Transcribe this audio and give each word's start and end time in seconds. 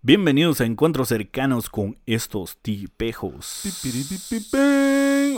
Bienvenidos 0.00 0.60
a 0.60 0.64
encuentros 0.64 1.08
cercanos 1.08 1.68
con 1.68 1.98
estos 2.06 2.56
tipejos. 2.58 3.64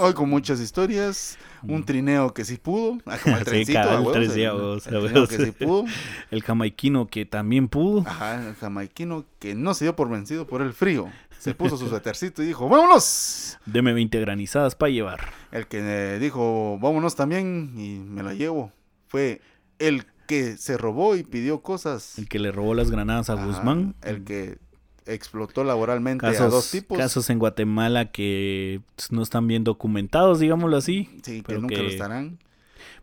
Hoy 0.00 0.12
con 0.14 0.28
muchas 0.28 0.60
historias. 0.60 1.38
Un 1.62 1.84
trineo 1.84 2.32
que 2.34 2.44
sí 2.44 2.56
pudo. 2.58 2.98
Como 3.24 3.36
el 3.36 3.44
Sí, 3.44 3.50
trencito. 3.50 3.78
cabal, 3.80 3.94
a 3.96 3.98
huevos, 4.00 4.12
tres 4.12 4.28
el- 4.30 4.34
días, 4.34 4.54
huevos, 4.54 4.86
el 4.86 4.96
a 4.96 4.98
trineo 5.00 5.14
huevos. 5.14 5.28
que 5.30 5.44
sí 5.46 5.52
pudo. 5.52 5.84
El 6.30 6.42
jamaiquino 6.42 7.06
que 7.08 7.24
también 7.26 7.68
pudo. 7.68 8.04
Ajá, 8.06 8.46
el 8.48 8.54
jamaiquino 8.54 9.24
que 9.38 9.54
no 9.54 9.72
se 9.74 9.86
dio 9.86 9.96
por 9.96 10.08
vencido 10.10 10.46
por 10.46 10.60
el 10.62 10.72
frío. 10.74 11.10
Se 11.38 11.54
puso 11.54 11.78
su 11.78 11.88
suétercito 11.88 12.42
y 12.42 12.46
dijo, 12.46 12.68
¡vámonos! 12.68 13.58
Deme 13.64 13.94
20 13.94 14.20
granizadas 14.20 14.74
para 14.74 14.90
llevar. 14.90 15.32
El 15.52 15.66
que 15.68 15.78
eh, 15.80 16.18
dijo, 16.18 16.78
vámonos 16.80 17.16
también 17.16 17.72
y 17.78 17.98
me 17.98 18.22
la 18.22 18.34
llevo. 18.34 18.72
Fue 19.08 19.40
el 19.78 20.04
que 20.30 20.56
se 20.56 20.78
robó 20.78 21.16
y 21.16 21.22
pidió 21.24 21.60
cosas. 21.60 22.18
El 22.18 22.28
que 22.28 22.38
le 22.38 22.52
robó 22.52 22.74
las 22.74 22.90
granadas 22.90 23.28
a 23.30 23.34
Ajá, 23.34 23.44
Guzmán. 23.46 23.94
El 24.02 24.24
que 24.24 24.58
explotó 25.06 25.64
laboralmente 25.64 26.24
a 26.26 26.30
dos 26.30 26.38
Casos, 26.38 26.70
tipos. 26.70 26.96
casos 26.98 27.28
en 27.30 27.38
Guatemala 27.40 28.12
que 28.12 28.80
pues, 28.96 29.10
no 29.12 29.22
están 29.22 29.46
bien 29.48 29.64
documentados, 29.64 30.38
digámoslo 30.38 30.76
así. 30.76 31.08
sí, 31.22 31.38
que 31.38 31.42
pero 31.48 31.60
nunca 31.60 31.74
que- 31.76 31.82
lo 31.82 31.88
estarán. 31.88 32.38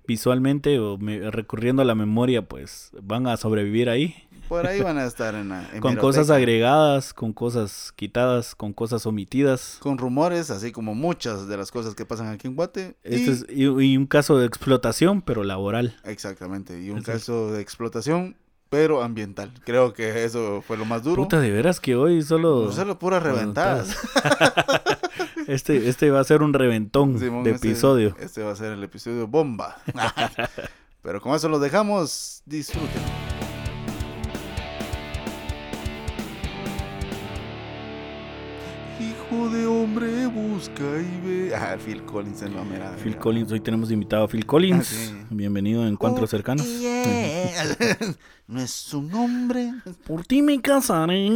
Visualmente 0.07 0.79
o 0.79 0.97
me- 0.97 1.29
recurriendo 1.31 1.81
a 1.81 1.85
la 1.85 1.93
memoria, 1.95 2.47
pues 2.47 2.91
van 3.01 3.27
a 3.27 3.35
sobrevivir 3.35 3.89
ahí. 3.89 4.15
Por 4.47 4.65
ahí 4.65 4.81
van 4.81 4.97
a 4.97 5.05
estar 5.05 5.35
en 5.35 5.49
la 5.49 5.67
Con 5.81 5.95
cosas 5.97 6.29
agregadas, 6.29 7.13
con 7.13 7.33
cosas 7.33 7.91
quitadas, 7.95 8.55
con 8.55 8.71
cosas 8.73 9.05
omitidas. 9.05 9.77
con 9.81 9.97
rumores, 9.97 10.49
así 10.51 10.71
como 10.71 10.95
muchas 10.95 11.47
de 11.47 11.57
las 11.57 11.69
cosas 11.71 11.95
que 11.95 12.05
pasan 12.05 12.27
aquí 12.27 12.47
en 12.47 12.55
Guate. 12.55 12.95
Este 13.03 13.17
y- 13.19 13.29
es- 13.29 13.45
y, 13.49 13.63
y 13.93 13.97
un 13.97 14.05
caso 14.07 14.37
de 14.37 14.45
explotación, 14.45 15.21
pero 15.21 15.43
laboral. 15.43 15.97
Exactamente, 16.05 16.81
y 16.81 16.89
un 16.91 17.01
caso 17.03 17.51
de 17.51 17.61
explotación, 17.61 18.37
pero 18.69 19.01
ambiental. 19.03 19.51
Creo 19.65 19.93
que 19.93 20.23
eso 20.23 20.61
fue 20.65 20.77
lo 20.77 20.85
más 20.85 21.03
duro. 21.03 21.23
Puta, 21.23 21.39
de 21.39 21.51
veras 21.51 21.79
que 21.79 21.95
hoy 21.95 22.21
solo... 22.21 22.65
No 22.65 22.71
solo 22.71 22.97
puras 22.99 23.21
reventadas. 23.23 23.95
Este, 25.47 25.87
este 25.87 26.11
va 26.11 26.19
a 26.19 26.23
ser 26.25 26.41
un 26.41 26.51
reventón 26.53 27.17
Simón, 27.17 27.45
de 27.45 27.51
este- 27.51 27.69
episodio. 27.69 28.13
Este 28.19 28.43
va 28.43 28.51
a 28.51 28.55
ser 28.57 28.73
el 28.73 28.83
episodio 28.83 29.27
bomba. 29.27 29.77
pero 31.01 31.21
con 31.21 31.33
eso 31.35 31.47
lo 31.47 31.57
dejamos. 31.59 32.41
Disfruten. 32.45 33.01
Hombre 39.87 40.27
busca 40.27 40.83
y 40.83 41.21
ve. 41.25 41.55
Ah, 41.55 41.77
Phil 41.83 42.03
Collins 42.03 42.41
en 42.41 42.55
la 42.55 42.63
mera. 42.63 42.91
Phil 42.97 43.11
mera. 43.11 43.19
Collins, 43.21 43.51
hoy 43.53 43.61
tenemos 43.61 43.89
invitado 43.89 44.25
a 44.25 44.27
Phil 44.27 44.45
Collins. 44.45 44.89
Ah, 44.91 44.93
sí. 44.93 45.15
Bienvenido 45.29 45.83
a 45.83 45.87
Encuentros 45.87 46.25
Oh, 46.25 46.27
Cercanos. 46.27 46.65
yeah. 46.79 47.77
no 48.47 48.59
es 48.59 48.93
un 48.93 49.13
hombre. 49.13 49.73
Por 50.05 50.25
ti 50.25 50.41
me 50.41 50.59
casaré. 50.61 51.29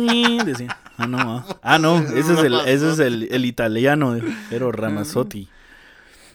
Decía. 0.45 0.77
Ah, 0.97 1.07
no. 1.07 1.17
Ah, 1.19 1.45
Ah, 1.61 1.79
no. 1.79 1.97
Ese 2.15 2.33
es 2.33 2.39
el, 2.43 2.53
ese 2.65 2.91
es 2.91 2.99
el, 2.99 3.29
el 3.31 3.45
italiano, 3.45 4.17
Ero 4.51 4.71
Ramazzotti. 4.73 5.47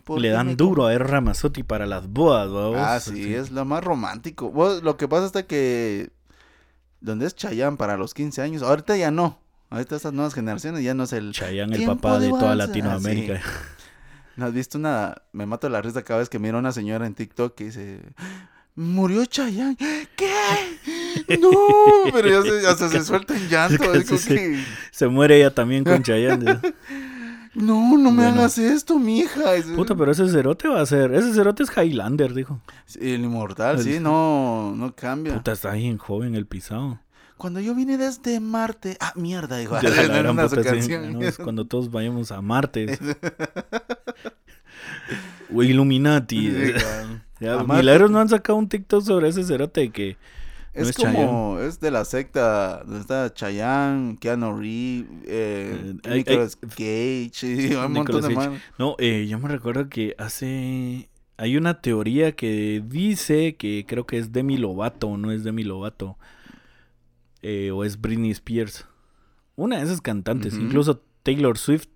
¿Por 0.05 0.20
Le 0.20 0.30
dan 0.30 0.56
duro 0.56 0.86
a 0.86 0.95
Ero 0.95 1.05
Ramazzotti 1.06 1.64
para 1.64 1.84
las 1.84 2.08
bodas, 2.08 2.51
¿vamos? 2.51 2.78
Ah, 2.78 2.98
sí, 2.98 3.34
es 3.34 3.51
lo 3.51 3.64
más 3.67 3.84
romántico. 3.84 4.51
Vos, 4.51 4.83
lo 4.83 4.97
que 4.97 5.06
pasa 5.06 5.39
es 5.41 5.45
que 5.47 6.11
donde 7.01 7.27
es 7.27 7.34
Chayanne 7.36 7.77
para 7.77 7.97
los 7.98 8.14
15 8.14 8.41
años, 8.41 8.62
ahorita 8.62 8.97
ya 8.97 9.11
no. 9.11 9.39
Ahorita 9.77 9.96
estas 9.96 10.12
nuevas 10.12 10.34
generaciones 10.34 10.82
ya 10.82 10.94
no 10.94 11.05
es 11.05 11.12
el... 11.12 11.32
Chayanne, 11.32 11.77
el 11.77 11.84
papá 11.84 12.19
de 12.19 12.27
de 12.27 12.30
toda. 12.32 12.55
Latinoamérica. 12.55 13.41
¿No 14.36 14.46
has 14.46 14.52
visto 14.52 14.78
una... 14.78 15.14
Me 15.33 15.46
mato 15.46 15.68
la 15.68 15.80
risa 15.83 16.02
cada 16.02 16.20
vez 16.20 16.28
que 16.28 16.38
miro 16.38 16.56
a 16.56 16.60
una 16.60 16.72
señora 16.72 17.06
en 17.06 17.14
TikTok 17.14 17.55
que 17.55 17.64
dice... 17.64 18.00
Murió 18.74 19.24
Chayanne. 19.24 19.77
¿Qué? 20.16 21.38
No, 21.41 21.50
pero 22.12 22.28
ya 22.28 22.42
se, 22.42 22.66
hasta 22.66 22.88
se 22.91 23.02
suelta 23.05 23.34
en 23.36 23.48
llanto. 23.48 23.94
Es 23.94 24.06
se- 24.06 24.34
que, 24.34 24.64
Se 24.91 25.08
muere 25.08 25.38
ella 25.38 25.50
también 25.55 25.83
con 25.84 26.02
Chayanne. 26.02 26.61
no, 27.55 27.96
no 27.98 28.11
me 28.11 28.24
Bueno. 28.24 28.40
hagas 28.40 28.58
esto, 28.58 28.98
mija. 28.98 29.40
Puta, 29.74 29.94
pero 29.94 30.12
ese 30.12 30.28
cerote 30.28 30.68
va 30.68 30.83
a 30.83 30.86
ser. 30.86 31.14
Ese 31.14 31.33
cerote 31.33 31.62
es 31.62 31.70
Highlander, 31.74 32.34
dijo. 32.34 32.61
El 33.01 33.22
inmortal, 33.24 33.77
El- 33.78 33.83
sí, 33.83 33.98
no, 33.98 34.74
no 34.77 34.95
cambia. 34.95 35.34
Puta, 35.34 35.52
está 35.52 35.72
bien 35.72 35.96
joven 35.96 36.34
el 36.34 36.46
pisado. 36.46 37.01
Cuando 37.36 37.61
yo 37.61 37.74
vine 37.74 37.98
desde 37.98 38.41
Marte. 38.41 38.97
Ah, 39.01 39.13
mierda, 39.14 39.58
dijo. 39.58 39.77
Cuando 41.45 41.67
todos 41.67 41.91
vayamos 41.91 42.33
a 42.33 42.41
Marte. 42.41 42.98
o 45.55 45.63
Illuminati. 45.63 46.51
Sí. 46.51 46.73
Ya. 47.41 47.63
Milagros 47.63 48.11
no 48.11 48.20
han 48.20 48.29
sacado 48.29 48.58
un 48.58 48.69
TikTok 48.69 49.02
sobre 49.02 49.29
ese 49.29 49.45
cerote 49.45 49.91
que. 49.91 50.17
No 50.75 50.83
Es 50.83 50.91
es 50.91 50.96
como, 50.96 51.58
es 51.58 51.80
de 51.80 51.91
la 51.91 52.05
secta 52.05 52.83
donde 52.85 53.01
está 53.01 53.33
Chayanne, 53.33 54.19
Keanu 54.19 54.58
Reeves, 54.58 55.08
eh, 55.27 55.95
Eh, 56.05 56.14
Nicolas 56.14 56.57
Cage, 56.57 57.30
y 57.42 57.75
un 57.75 57.92
montón 57.92 58.20
de. 58.20 58.58
No, 58.79 58.95
eh, 58.98 59.27
yo 59.27 59.39
me 59.39 59.48
recuerdo 59.48 59.89
que 59.89 60.14
hace. 60.19 61.08
Hay 61.39 61.57
una 61.57 61.80
teoría 61.80 62.33
que 62.33 62.83
dice 62.86 63.57
que 63.57 63.85
creo 63.86 64.07
que 64.07 64.19
es 64.19 64.33
Demi 64.33 64.58
Lovato, 64.58 65.08
o 65.08 65.17
no 65.17 65.33
es 65.33 65.45
Demi 65.45 65.64
Lovato. 65.64 66.19
Eh, 67.42 67.70
o 67.70 67.85
es 67.85 68.01
Britney 68.01 68.30
Spears. 68.30 68.86
Una 69.57 69.79
de 69.79 69.85
esas 69.85 70.01
cantantes, 70.01 70.55
incluso 70.55 71.02
Taylor 71.23 71.57
Swift, 71.58 71.89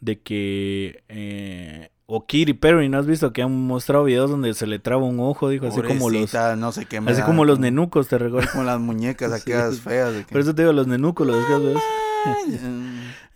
de 0.00 0.20
que. 0.20 1.02
eh, 1.08 1.90
o 2.12 2.22
Katy 2.22 2.54
Perry, 2.54 2.88
¿no 2.88 2.98
has 2.98 3.06
visto 3.06 3.32
que 3.32 3.40
han 3.40 3.52
mostrado 3.68 4.02
videos 4.02 4.28
donde 4.28 4.52
se 4.54 4.66
le 4.66 4.80
traba 4.80 5.04
un 5.04 5.20
ojo? 5.20 5.48
Dijo, 5.48 5.68
así 5.68 5.80
como 5.80 6.10
los. 6.10 6.34
No 6.58 6.72
sé 6.72 6.84
qué 6.86 6.98
Así 6.98 7.20
da, 7.20 7.24
como 7.24 7.44
los 7.44 7.60
nenucos, 7.60 8.08
te 8.08 8.18
recuerdo. 8.18 8.50
Como 8.50 8.64
las 8.64 8.80
muñecas 8.80 9.30
Sí. 9.34 9.40
aquellas 9.42 9.80
feas. 9.80 10.12
De 10.12 10.24
que... 10.24 10.32
Por 10.32 10.40
eso 10.40 10.52
te 10.52 10.62
digo, 10.62 10.72
los 10.72 10.88
nenucos, 10.88 11.24
los 11.24 11.36
¿ves? 11.64 11.78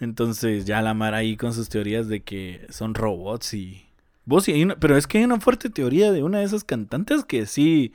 Entonces 0.01 0.65
ya 0.65 0.83
la 0.83 0.93
Mara 0.93 1.19
ahí 1.19 1.37
con 1.37 1.55
sus 1.55 1.69
teorías 1.69 2.09
de 2.09 2.25
que 2.25 2.67
son 2.69 2.95
robots 2.95 3.55
y... 3.55 3.87
Vos 4.25 4.43
sí 4.45 4.53
hay 4.53 4.65
una... 4.65 4.75
Pero 4.75 4.97
es 4.97 5.07
que 5.07 5.19
hay 5.19 5.25
una 5.25 5.39
fuerte 5.39 5.71
teoría 5.71 6.11
de 6.11 6.25
una 6.25 6.39
de 6.39 6.45
esas 6.45 6.65
cantantes 6.65 7.25
que 7.25 7.47
sí... 7.47 7.93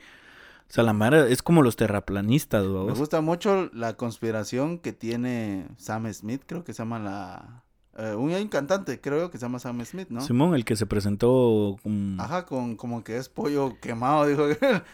O 0.70 0.72
sea, 0.72 0.84
la 0.84 0.92
Mara 0.92 1.26
es 1.26 1.42
como 1.42 1.62
los 1.62 1.74
terraplanistas, 1.74 2.62
Me 2.62 2.68
¿vos? 2.70 2.96
gusta 2.98 3.20
mucho 3.20 3.68
la 3.72 3.94
conspiración 3.96 4.78
que 4.78 4.92
tiene 4.92 5.66
Sam 5.78 6.12
Smith, 6.12 6.42
creo 6.46 6.62
que 6.62 6.72
se 6.72 6.78
llama 6.82 7.00
la... 7.00 7.64
eh, 7.98 8.14
un, 8.14 8.30
hay 8.32 8.40
un 8.42 8.48
cantante, 8.48 9.00
creo 9.00 9.32
que 9.32 9.38
se 9.38 9.42
llama 9.46 9.58
Sam 9.58 9.84
Smith, 9.84 10.06
¿no? 10.10 10.20
Simón, 10.20 10.54
el 10.54 10.64
que 10.64 10.76
se 10.76 10.86
presentó... 10.86 11.76
con- 11.82 12.16
Ajá, 12.20 12.46
con 12.46 12.76
como 12.76 13.02
que 13.02 13.16
es 13.16 13.28
pollo 13.28 13.78
quemado, 13.80 14.26
dijo, 14.28 14.44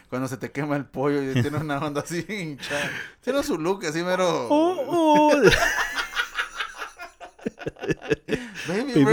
cuando 0.08 0.28
se 0.28 0.38
te 0.38 0.50
quema 0.50 0.76
el 0.76 0.86
pollo 0.86 1.22
y 1.22 1.34
tiene 1.42 1.58
una 1.58 1.78
onda 1.78 2.00
así 2.00 2.24
hinchada. 2.28 2.90
Tiene 3.20 3.42
su 3.42 3.58
look 3.58 3.84
así 3.84 4.02
mero... 4.02 4.48
Oh, 4.50 4.76
oh. 4.88 5.32
Baby. 8.68 9.06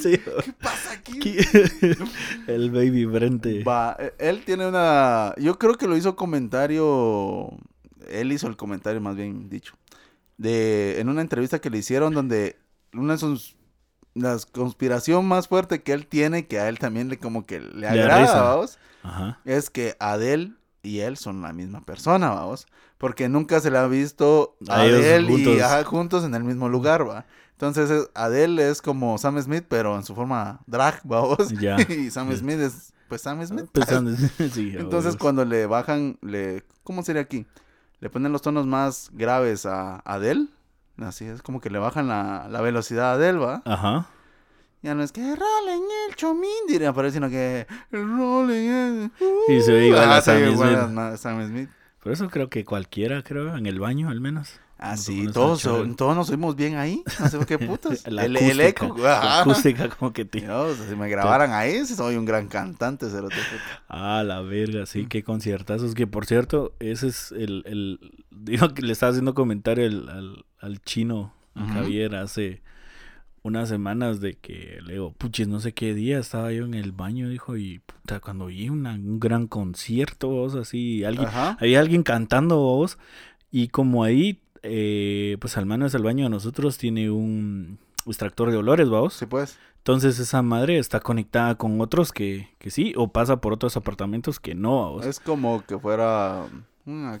Sí. 0.00 0.18
¿Qué 0.18 0.52
pasa 0.60 0.92
aquí? 0.92 1.18
El 2.46 2.70
baby 2.70 3.04
Brente. 3.04 3.62
Va, 3.62 3.96
eh, 3.98 4.12
él 4.18 4.42
tiene 4.44 4.66
una... 4.66 5.34
Yo 5.38 5.58
creo 5.58 5.74
que 5.76 5.86
lo 5.86 5.96
hizo 5.96 6.16
comentario... 6.16 7.50
Él 8.10 8.32
hizo 8.32 8.48
el 8.48 8.56
comentario, 8.56 9.00
más 9.00 9.16
bien 9.16 9.48
dicho. 9.48 9.74
De, 10.36 11.00
en 11.00 11.08
una 11.08 11.22
entrevista 11.22 11.60
que 11.60 11.70
le 11.70 11.78
hicieron 11.78 12.12
donde 12.14 12.56
una 12.92 13.14
de 13.14 13.18
sus... 13.18 13.56
La 14.14 14.36
conspiración 14.52 15.26
más 15.26 15.48
fuerte 15.48 15.82
que 15.82 15.92
él 15.92 16.06
tiene, 16.06 16.46
que 16.46 16.60
a 16.60 16.68
él 16.68 16.78
también 16.78 17.08
le 17.08 17.18
como 17.18 17.46
que 17.46 17.58
le 17.58 17.80
Le 17.80 17.88
agrada, 17.88 18.64
Ajá. 19.02 19.40
es 19.44 19.70
que 19.70 19.96
Adele 19.98 20.52
y 20.84 21.00
él 21.00 21.16
son 21.16 21.42
la 21.42 21.52
misma 21.52 21.80
persona, 21.80 22.30
vamos. 22.30 22.66
Porque 22.98 23.28
nunca 23.28 23.58
se 23.60 23.70
le 23.70 23.78
ha 23.78 23.86
visto 23.88 24.56
a 24.68 24.76
A 24.76 24.80
Adele 24.82 25.32
y 25.32 25.44
juntos. 25.44 25.62
ajá, 25.62 25.84
juntos 25.84 26.24
en 26.24 26.34
el 26.34 26.44
mismo 26.44 26.68
lugar, 26.68 27.08
va. 27.08 27.26
Entonces 27.52 27.90
es- 27.90 28.10
Adele 28.14 28.68
es 28.70 28.80
como 28.82 29.16
Sam 29.18 29.40
Smith, 29.42 29.64
pero 29.68 29.96
en 29.96 30.04
su 30.04 30.14
forma 30.14 30.60
drag, 30.66 31.00
vamos. 31.04 31.50
Y 31.88 32.10
Sam. 32.10 32.34
Smith 32.36 32.60
es 32.60 32.92
pues 33.08 33.20
Sam 33.22 33.44
Smith. 33.46 33.66
Pensando- 33.72 34.16
sí, 34.52 34.74
Entonces 34.76 35.16
cuando 35.16 35.44
le 35.44 35.66
bajan, 35.66 36.18
le 36.22 36.64
¿cómo 36.84 37.02
sería 37.02 37.22
aquí? 37.22 37.46
Le 38.00 38.10
ponen 38.10 38.32
los 38.32 38.42
tonos 38.42 38.66
más 38.66 39.10
graves 39.12 39.66
a 39.66 39.96
Adele. 40.04 40.48
Así 40.98 41.24
es 41.24 41.42
como 41.42 41.60
que 41.60 41.70
le 41.70 41.78
bajan 41.78 42.06
la, 42.08 42.46
la 42.50 42.60
velocidad 42.60 43.10
a 43.10 43.14
Adele, 43.14 43.38
¿va? 43.38 43.62
Ajá. 43.64 44.06
Ya 44.84 44.94
no 44.94 45.02
es 45.02 45.12
que 45.12 45.22
rolen 45.22 45.82
el 46.08 46.14
chomín, 46.14 46.50
diría, 46.68 46.92
pero 46.92 47.10
sino 47.10 47.30
que 47.30 47.66
rolen 47.90 49.10
el... 49.18 49.54
Y 49.56 49.60
se 49.62 49.72
ve 49.72 49.86
igual 49.88 50.12
Ah, 50.12 50.20
Sam 50.20 50.46
igual 50.52 50.98
a 50.98 51.16
Sam 51.16 51.46
Smith. 51.48 51.70
Por 52.02 52.12
eso 52.12 52.28
creo 52.28 52.50
que 52.50 52.64
cualquiera, 52.66 53.22
creo, 53.22 53.56
en 53.56 53.64
el 53.64 53.80
baño 53.80 54.10
al 54.10 54.20
menos. 54.20 54.60
Ah, 54.76 54.98
sí, 54.98 55.28
todos, 55.32 55.62
todos 55.62 56.14
nos 56.16 56.28
oímos 56.28 56.54
bien 56.56 56.76
ahí. 56.76 57.02
No 57.18 57.28
sé 57.30 57.38
qué 57.46 57.58
putas. 57.66 58.06
La 58.06 58.26
el, 58.26 58.36
acústica, 58.36 58.52
el 58.52 58.60
eco. 58.60 58.96
la 58.98 59.40
acústica 59.40 59.88
como 59.88 60.12
que 60.12 60.26
te... 60.26 60.40
Dios, 60.42 60.76
si 60.86 60.94
me 60.96 61.08
grabaran 61.08 61.52
ahí, 61.52 61.86
soy 61.86 62.16
un 62.16 62.26
gran 62.26 62.48
cantante, 62.48 63.06
puta. 63.06 63.34
Ah, 63.88 64.22
la 64.26 64.42
verga, 64.42 64.82
Mm. 64.82 64.86
sí, 64.86 65.06
qué 65.06 65.24
conciertazos. 65.24 65.94
Que 65.94 66.06
por 66.06 66.26
cierto, 66.26 66.74
ese 66.80 67.06
es 67.06 67.32
el. 67.32 67.62
el 67.64 68.24
digo 68.30 68.68
que 68.74 68.82
le 68.82 68.92
estaba 68.92 69.10
haciendo 69.10 69.32
comentario 69.32 69.86
el- 69.86 70.10
al, 70.10 70.44
al 70.60 70.82
chino, 70.82 71.32
a. 71.54 71.66
Javier, 71.72 72.16
hace 72.16 72.60
unas 73.44 73.68
semanas 73.68 74.20
de 74.20 74.34
que 74.34 74.78
le 74.84 74.94
digo, 74.94 75.12
puches, 75.12 75.46
no 75.48 75.60
sé 75.60 75.72
qué 75.74 75.92
día 75.94 76.18
estaba 76.18 76.50
yo 76.50 76.64
en 76.64 76.72
el 76.72 76.92
baño, 76.92 77.28
dijo, 77.28 77.58
y 77.58 77.80
puta, 77.80 78.18
cuando 78.18 78.46
vi 78.46 78.70
una- 78.70 78.94
un 78.94 79.20
gran 79.20 79.46
concierto, 79.46 80.28
vos, 80.28 80.54
así, 80.54 81.04
alguien, 81.04 81.28
Ajá. 81.28 81.56
había 81.60 81.80
alguien 81.80 82.02
cantando, 82.02 82.56
vos, 82.58 82.98
Y 83.56 83.68
como 83.68 84.02
ahí, 84.02 84.40
eh, 84.64 85.36
pues 85.40 85.56
al 85.56 85.64
menos 85.66 85.94
el 85.94 86.02
baño 86.02 86.24
de 86.24 86.30
nosotros 86.30 86.76
tiene 86.76 87.08
un 87.08 87.78
extractor 88.04 88.50
de 88.50 88.56
olores, 88.56 88.88
vamos. 88.88 89.14
Sí, 89.14 89.26
pues. 89.26 89.56
Entonces 89.78 90.18
esa 90.18 90.42
madre 90.42 90.76
está 90.78 90.98
conectada 90.98 91.54
con 91.54 91.80
otros 91.80 92.10
que, 92.10 92.48
que 92.58 92.72
sí, 92.72 92.94
o 92.96 93.12
pasa 93.12 93.40
por 93.40 93.52
otros 93.52 93.76
apartamentos 93.76 94.40
que 94.40 94.56
no, 94.56 94.86
vamos. 94.86 95.06
Es 95.06 95.20
como 95.20 95.62
que 95.64 95.78
fuera 95.78 96.46
una... 96.84 97.20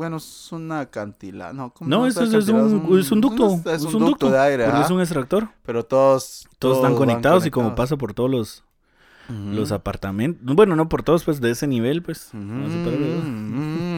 Bueno, 0.00 0.16
es 0.16 0.48
una 0.50 0.86
cantila, 0.86 1.52
no, 1.52 1.74
¿cómo 1.74 1.90
No, 1.90 2.06
es 2.06 2.16
eso 2.16 2.24
es, 2.38 2.44
es 2.44 2.48
un, 2.48 2.98
es 2.98 3.10
un 3.12 3.20
ducto. 3.20 3.60
Es, 3.66 3.82
Es, 3.82 3.82
un, 3.82 3.96
un 3.96 4.06
ducto 4.08 4.30
de 4.30 4.38
aire, 4.38 4.64
porque 4.64 4.80
es 4.80 4.90
un 4.90 4.98
extractor. 5.00 5.48
Pero 5.66 5.84
todos... 5.84 6.48
Todos, 6.58 6.78
están 6.78 6.94
conectados, 6.94 7.44
y 7.44 7.50
como 7.50 7.74
pasa 7.74 7.98
por 7.98 8.14
todos 8.14 8.30
los, 8.30 8.64
los 9.28 9.72
apartamentos. 9.72 10.40
Bueno, 10.56 10.74
no 10.74 10.88
por 10.88 11.02
todos, 11.02 11.24
pues 11.24 11.38
de 11.42 11.50
ese 11.50 11.66
nivel, 11.66 12.02
pues. 12.02 12.30
Ujú, 12.32 12.38
vamos 12.38 12.72
a 12.72 12.82
ponerle, 12.84 13.14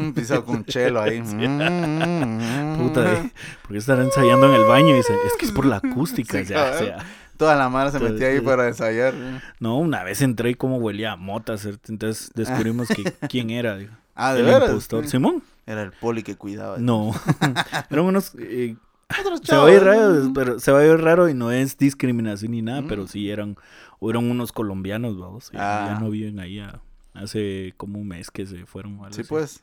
¿no? 0.08 0.12
Pisado 0.14 0.44
con 0.44 0.64
chelo 0.64 1.00
ahí. 1.00 1.20
Puta, 2.78 3.02
de, 3.02 3.32
porque 3.62 3.78
estar 3.78 4.00
ensayando 4.00 4.48
en 4.48 4.54
el 4.60 4.64
baño 4.64 4.88
y 4.88 4.94
dicen, 4.94 5.16
es 5.24 5.34
que 5.38 5.44
es 5.46 5.52
por 5.52 5.66
la 5.66 5.76
acústica. 5.76 6.38
Sí, 6.38 6.42
o 6.42 6.46
sea, 6.46 6.58
o 6.58 6.64
cabal. 6.64 6.78
sea, 6.84 6.96
Toda 7.36 7.54
la 7.54 7.68
mara 7.68 7.92
se 7.92 8.00
metía 8.00 8.26
ahí 8.26 8.40
para 8.40 8.66
ensayar. 8.66 9.14
no, 9.60 9.78
una 9.78 10.02
vez 10.02 10.20
entré 10.20 10.50
y 10.50 10.54
como 10.56 10.78
huelía 10.78 11.12
a 11.12 11.16
mota, 11.16 11.56
¿cierto? 11.58 11.92
entonces 11.92 12.32
descubrimos 12.34 12.88
que 12.88 13.04
quién 13.28 13.50
era. 13.50 13.76
digo, 13.76 13.92
Ah, 14.14 14.34
¿de 14.34 14.40
el 14.40 14.46
veras? 14.46 14.68
impostor. 14.68 15.06
Simón, 15.08 15.42
Era 15.66 15.82
el 15.82 15.92
poli 15.92 16.22
que 16.22 16.36
cuidaba. 16.36 16.78
no. 16.78 17.12
Eran 17.90 18.04
unos... 18.04 18.34
eh, 18.38 18.76
Otros 19.20 19.40
se 19.44 19.54
va 19.56 19.66
a 19.66 19.72
ir 19.72 19.82
raro, 19.82 20.32
pero 20.34 20.58
se 20.58 20.72
va 20.72 20.80
a 20.80 20.84
ir 20.86 20.96
raro 20.98 21.28
y 21.28 21.34
no 21.34 21.50
es 21.52 21.76
discriminación 21.78 22.52
ni 22.52 22.62
nada, 22.62 22.80
Mm. 22.82 22.88
pero 22.88 23.06
sí 23.06 23.30
eran, 23.30 23.56
o 24.00 24.10
eran 24.10 24.28
unos 24.30 24.52
colombianos, 24.52 25.18
vamos, 25.18 25.50
y 25.52 25.56
ya 25.56 25.96
Ah. 25.96 26.00
no 26.00 26.10
viven 26.10 26.40
ahí 26.40 26.58
a- 26.60 26.80
hace 27.14 27.74
como 27.76 27.98
un 28.00 28.08
mes 28.08 28.30
que 28.30 28.46
se 28.46 28.64
fueron. 28.66 28.98
Sí, 29.12 29.20
así. 29.20 29.22
pues. 29.28 29.62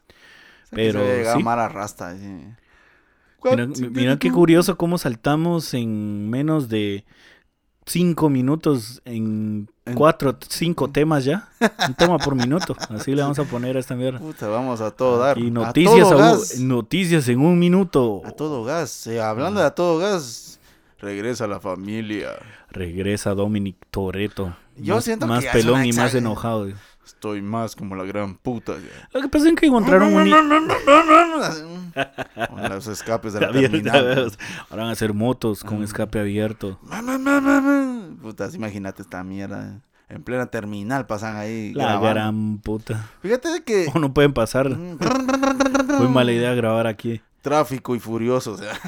Pero, 0.72 1.04
Llegaba 1.04 1.38
sí. 1.38 1.44
Mara 1.44 1.68
Rasta. 1.68 2.16
sí. 2.16 2.46
Mira, 3.44 3.68
mira 3.92 4.20
qué 4.20 4.32
curioso 4.32 4.78
cómo 4.78 4.98
saltamos 4.98 5.74
en 5.74 6.30
menos 6.30 6.68
de 6.70 7.06
cinco 7.86 8.30
minutos 8.30 9.02
en 9.06 9.16
En- 9.16 9.70
cuatro, 9.96 10.38
cinco 10.48 10.90
temas 10.90 11.26
ya. 11.26 11.50
Un 11.88 11.94
tema 11.94 12.18
por 12.18 12.36
minuto. 12.36 12.76
Así 12.90 13.14
le 13.14 13.22
vamos 13.22 13.40
a 13.40 13.44
poner 13.44 13.78
a 13.78 13.80
esta 13.80 13.96
mierda. 13.96 14.20
Puta, 14.20 14.48
vamos 14.48 14.82
a 14.82 14.92
todo 14.92 15.18
dar. 15.18 15.38
Y 15.38 15.48
a 15.48 15.52
noticias, 15.52 16.10
todo 16.10 16.20
a, 16.20 16.32
gas. 16.32 16.60
noticias 16.60 17.28
en 17.28 17.40
un 17.40 17.60
minuto. 17.60 18.22
A 18.26 18.32
todo 18.32 18.64
gas. 18.64 19.08
Eh, 19.08 19.22
hablando 19.22 19.60
de 19.60 19.66
a 19.66 19.72
todo 19.72 19.98
gas, 19.98 20.60
regresa 21.00 21.48
la 21.48 21.60
familia. 21.60 22.32
Regresa 22.72 23.34
Dominic 23.34 23.78
Toreto. 23.92 24.56
Yo 24.78 24.96
más, 24.96 25.04
siento 25.04 25.26
que 25.26 25.32
más 25.32 25.46
pelón 25.46 25.86
y 25.86 25.94
más 25.94 26.16
enojado. 26.16 26.68
Estoy 27.06 27.42
más 27.42 27.76
como 27.76 27.96
la 27.96 28.04
gran 28.04 28.36
puta. 28.36 28.74
Lo 29.14 29.22
que 29.22 29.30
pasa 29.30 29.50
es 29.50 29.56
que 29.56 29.66
encontraron 29.66 30.14
un... 30.14 30.30
Con 32.50 32.70
los 32.70 32.88
escapes 32.88 33.34
de 33.34 33.42
la 33.42 33.52
terminal. 33.52 34.32
Ahora 34.70 34.84
van 34.84 34.90
a 34.90 34.92
hacer 34.92 35.14
motos 35.14 35.64
Mm. 35.64 35.68
con 35.68 35.84
escape 35.84 36.20
abierto. 36.20 36.80
Putas, 38.22 38.54
imagínate 38.56 39.02
esta 39.02 39.24
mierda. 39.24 39.82
En 40.08 40.24
plena 40.24 40.46
terminal 40.48 41.06
pasan 41.08 41.36
ahí. 41.36 41.74
La 41.74 41.84
grabando. 42.00 42.10
gran 42.10 42.58
puta. 42.60 43.10
Fíjate 43.22 43.50
de 43.50 43.64
que. 43.64 43.88
O 43.94 44.00
no 44.00 44.14
pueden 44.14 44.34
pasar. 44.34 44.70
Muy 44.70 46.08
mala 46.08 46.32
idea 46.32 46.54
grabar 46.56 46.88
aquí. 46.88 47.22
Tráfico 47.42 47.96
y 47.96 48.00
furioso, 48.00 48.54
o 48.54 48.58
sea. 48.58 48.74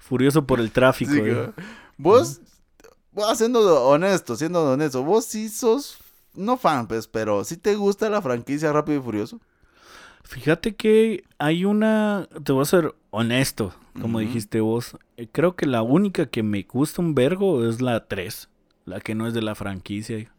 Furioso 0.00 0.46
por 0.46 0.60
el 0.60 0.70
tráfico. 0.70 1.12
Sí, 1.12 1.20
eh. 1.24 1.50
Vos, 1.96 2.40
vos 3.26 3.38
siendo 3.38 3.84
honesto, 3.86 4.36
siendo 4.36 4.62
honesto, 4.72 5.02
vos 5.02 5.24
sí 5.24 5.48
sos, 5.48 5.98
no 6.34 6.56
fan, 6.56 6.86
pues, 6.86 7.06
pero 7.08 7.44
sí 7.44 7.56
te 7.56 7.74
gusta 7.74 8.08
la 8.10 8.22
franquicia 8.22 8.72
Rápido 8.72 8.98
y 8.98 9.02
Furioso. 9.02 9.40
Fíjate 10.24 10.74
que 10.76 11.24
hay 11.38 11.64
una, 11.64 12.28
te 12.44 12.52
voy 12.52 12.62
a 12.62 12.66
ser 12.66 12.94
honesto, 13.10 13.74
como 14.00 14.18
dijiste 14.20 14.60
vos. 14.60 14.96
Eh, 15.16 15.26
Creo 15.32 15.56
que 15.56 15.64
la 15.66 15.82
única 15.82 16.26
que 16.26 16.42
me 16.42 16.62
gusta 16.62 17.00
un 17.00 17.14
vergo 17.14 17.66
es 17.66 17.80
la 17.80 18.06
3, 18.06 18.48
la 18.84 19.00
que 19.00 19.14
no 19.14 19.26
es 19.26 19.32
de 19.34 19.40
la 19.42 19.54
franquicia. 19.54 20.30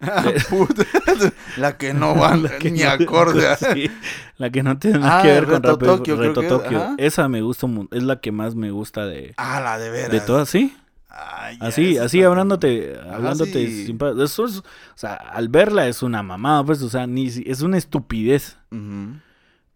Puta, 0.48 0.84
la 1.58 1.76
que 1.76 1.92
no 1.92 2.14
va 2.18 2.36
La 2.36 2.56
que 2.58 2.70
ni 2.70 2.80
no- 2.82 2.90
acorde. 2.90 3.54
sí, 3.56 3.90
la 4.38 4.48
que 4.48 4.62
no 4.62 4.78
tiene 4.78 5.00
nada 5.00 5.18
Ah, 5.18 5.22
que 5.22 5.28
ver 5.28 5.44
con 5.44 5.62
Reto 5.62 5.76
Tokio, 5.78 6.16
Reto 6.16 6.40
es, 6.40 6.48
Tokio. 6.48 6.94
Esa 6.98 7.28
me 7.28 7.42
gusta, 7.42 7.66
es 7.90 8.02
la 8.04 8.20
que 8.20 8.32
más 8.32 8.54
me 8.54 8.70
gusta 8.70 9.04
de, 9.06 9.34
Ah, 9.36 9.60
la 9.60 9.78
de 9.78 9.90
veras. 9.90 10.10
de 10.12 10.20
todas, 10.20 10.48
¿sí? 10.48 10.74
Así, 11.08 11.96
así 11.96 12.22
hablándote, 12.22 12.98
hablándote 13.10 13.66
sí. 13.66 13.86
sin 13.86 13.98
Eso 14.20 14.44
es, 14.44 14.58
o 14.58 14.64
sea, 14.94 15.14
al 15.14 15.48
verla 15.48 15.88
es 15.88 16.02
una 16.02 16.22
mamada, 16.22 16.62
pues, 16.64 16.82
o 16.82 16.88
sea, 16.88 17.06
ni 17.06 17.26
es 17.26 17.62
una 17.62 17.78
estupidez. 17.78 18.58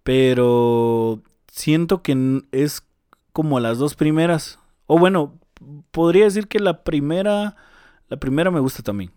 Pero 0.02 1.22
siento 1.48 2.02
que 2.02 2.42
es 2.52 2.86
como 3.32 3.60
las 3.60 3.78
dos 3.78 3.94
primeras. 3.94 4.58
O 4.86 4.98
bueno, 4.98 5.38
podría 5.90 6.24
decir 6.24 6.48
que 6.48 6.58
la 6.60 6.82
primera, 6.82 7.56
la 8.08 8.16
primera 8.18 8.50
me 8.50 8.60
gusta 8.60 8.82
también, 8.82 9.10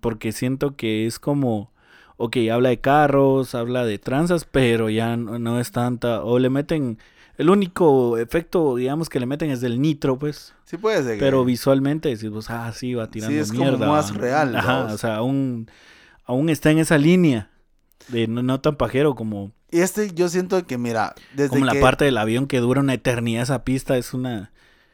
porque 0.00 0.32
siento 0.32 0.76
que 0.76 1.06
es 1.06 1.18
como, 1.18 1.72
ok, 2.16 2.36
habla 2.52 2.70
de 2.70 2.80
carros, 2.80 3.54
habla 3.54 3.84
de 3.84 3.98
tranzas, 3.98 4.44
pero 4.44 4.90
ya 4.90 5.16
no, 5.16 5.38
no 5.38 5.60
es 5.60 5.70
tanta, 5.70 6.22
o 6.22 6.38
le 6.38 6.50
meten, 6.50 6.98
el 7.38 7.50
único 7.50 8.16
efecto, 8.18 8.76
digamos, 8.76 9.08
que 9.08 9.20
le 9.20 9.26
meten 9.26 9.50
es 9.50 9.60
del 9.60 9.80
nitro, 9.80 10.18
pues, 10.18 10.54
Sí 10.64 10.76
puede 10.76 11.02
ser. 11.02 11.14
que- 11.14 11.20
pero 11.20 11.44
visualmente 11.44 12.08
decís, 12.08 12.30
vos, 12.30 12.50
ah, 12.50 12.72
sí, 12.72 12.94
va 12.94 13.10
tirando 13.10 13.38
es 13.40 13.50
como 13.52 13.64
mierda. 13.64 13.86
más 13.88 14.12
va". 14.12 14.18
real, 14.18 14.56
Ajá, 14.56 14.84
o 14.84 14.98
sea, 14.98 15.16
aún, 15.16 15.70
aún 16.24 16.48
está 16.48 16.70
en 16.70 16.78
esa 16.78 16.98
línea. 16.98 17.50
De 18.08 18.28
no, 18.28 18.42
no 18.42 18.60
tan 18.60 18.76
pajero 18.76 19.14
como, 19.16 19.50
Y 19.70 19.80
este 19.80 20.12
yo 20.14 20.28
siento 20.28 20.64
que, 20.64 20.78
mira, 20.78 21.14
desde 21.34 21.48
como 21.50 21.64
la 21.64 21.74
parte 21.80 22.04
del 22.04 22.18
avión 22.18 22.46
que 22.46 22.60
dura 22.60 22.80
una 22.80 22.94
eternidad 22.94 23.42
esa 23.42 23.64
pista 23.64 23.96
es 23.98 24.14
una 24.14 24.52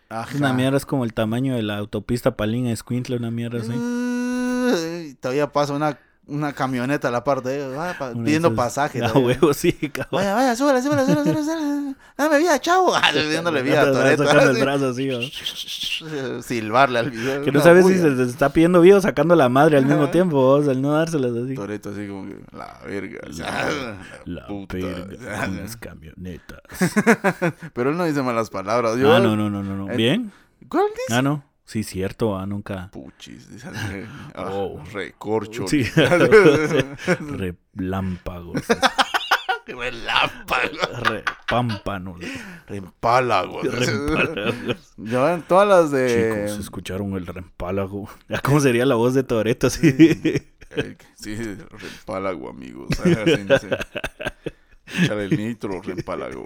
Ajá. 0.08 0.34
una 0.38 0.52
mierda 0.54 0.78
es 0.78 0.86
como 0.86 1.04
el 1.04 1.12
tamaño 1.12 1.54
de 1.54 1.62
la 1.62 1.76
autopista 1.76 2.36
Palín 2.38 2.66
Escuintla 2.66 3.16
una 3.16 3.30
mierda 3.30 3.60
así 3.60 3.70
Uy, 3.72 5.14
Todavía 5.20 5.52
pasa 5.52 5.74
una, 5.74 5.98
una 6.26 6.52
camioneta 6.52 7.08
a 7.08 7.10
la 7.10 7.24
parte 7.24 7.48
de 7.50 7.76
ah, 7.78 7.94
pa- 7.98 8.12
pidiendo 8.12 8.48
esas- 8.48 8.56
pasaje. 8.56 9.04
a 9.04 9.12
huevo 9.12 9.52
sí 9.54 9.72
cabrón. 9.72 10.08
Vaya, 10.12 10.34
vaya, 10.34 10.54
súbale, 10.56 10.80
súbale, 10.82 11.02
súbale, 11.04 11.22
súbale, 11.24 11.42
súbale. 11.44 11.94
Dame 12.16 12.38
vida, 12.38 12.58
chavo. 12.60 12.94
Ah, 12.94 13.10
Pidiéndole 13.12 13.62
vida 13.62 13.82
a 13.82 13.92
Toretto. 13.92 14.24
sacando 14.26 14.50
el 14.52 14.60
brazo 14.62 14.88
así. 14.90 15.10
Silbarle 16.42 16.98
al 16.98 17.10
video. 17.10 17.42
que 17.42 17.52
no 17.52 17.60
sabes 17.60 17.86
si 17.86 17.94
se, 17.98 18.16
se 18.16 18.22
está 18.24 18.48
pidiendo 18.50 18.80
vida 18.80 18.96
o 18.96 19.00
sacando 19.00 19.34
la 19.36 19.48
madre 19.48 19.76
al 19.78 19.86
mismo 19.86 20.10
tiempo 20.10 20.36
vos, 20.36 20.68
al 20.68 20.80
no 20.82 20.92
dárselas 20.92 21.32
así 21.36 21.54
Toretto 21.54 21.90
así 21.90 22.06
como 22.08 22.26
que, 22.26 22.36
la 22.56 22.78
verga. 22.86 23.18
o 23.24 23.28
La- 23.28 23.34
sea, 23.34 23.96
la 24.24 24.46
puta. 24.46 24.76
verga 24.76 25.66
camionetas 25.80 26.60
Pero 27.74 27.90
él 27.90 27.96
no 27.96 28.04
dice 28.04 28.22
malas 28.22 28.50
palabras. 28.50 28.96
Yo, 28.96 29.12
ah 29.14 29.20
no 29.20 29.36
no 29.36 29.50
no 29.50 29.62
no 29.62 29.76
no 29.76 29.90
Eh, 29.92 29.96
bien 29.96 30.32
¿Cuál 30.68 30.84
dice? 30.94 31.18
ah 31.18 31.22
no 31.22 31.44
sí 31.64 31.82
cierto 31.84 32.36
ah 32.36 32.46
nunca 32.46 32.90
Puchis. 32.92 33.50
Dice, 33.50 33.68
ah, 34.34 34.50
Oh. 34.52 34.82
Recorcho. 34.92 35.66
sí 35.68 35.82
relámpagos 37.74 38.62
Relámpago. 39.66 40.68
repámpanos 41.04 42.18
Reempálago. 42.66 43.62
Reempálagos. 43.62 44.92
Yo 44.96 45.28
en 45.30 45.42
todas 45.42 45.68
las 45.68 45.90
de... 45.92 46.44
Chicos, 46.46 46.58
escucharon 46.60 47.14
el 47.14 47.26
reempálago. 47.26 48.08
¿Cómo 48.42 48.60
sería 48.60 48.84
la 48.84 48.96
voz 48.96 49.14
de 49.14 49.22
Toreto? 49.22 49.68
Eh, 49.80 50.96
sí, 51.14 51.36
reempálago, 51.36 52.50
amigos. 52.50 52.88
Ah, 53.04 53.58
sí. 53.60 53.68
Échale 55.04 55.24
el 55.26 55.36
nitro, 55.36 55.80
reempálago. 55.80 56.44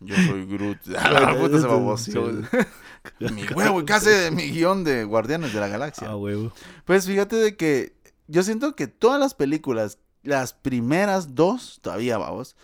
Yo 0.00 0.16
soy 0.26 0.46
Groot. 0.46 0.78
Ah, 0.98 1.10
la 1.10 1.38
puta 1.38 1.58
se 1.60 1.66
baboseó. 1.66 2.30
Mi 3.18 3.46
huevo, 3.54 3.84
¿qué 3.84 3.92
hace 3.92 4.30
mi 4.30 4.50
guion 4.50 4.84
de 4.84 5.04
Guardianes 5.04 5.52
de 5.52 5.60
la 5.60 5.68
Galaxia? 5.68 6.08
Ah, 6.10 6.16
huevo. 6.16 6.52
Pues 6.84 7.06
fíjate 7.06 7.36
de 7.36 7.56
que 7.56 7.94
yo 8.28 8.42
siento 8.42 8.76
que 8.76 8.86
todas 8.86 9.18
las 9.18 9.34
películas, 9.34 9.98
las 10.22 10.52
primeras 10.52 11.34
dos, 11.34 11.78
todavía 11.82 12.18
vamos, 12.18 12.54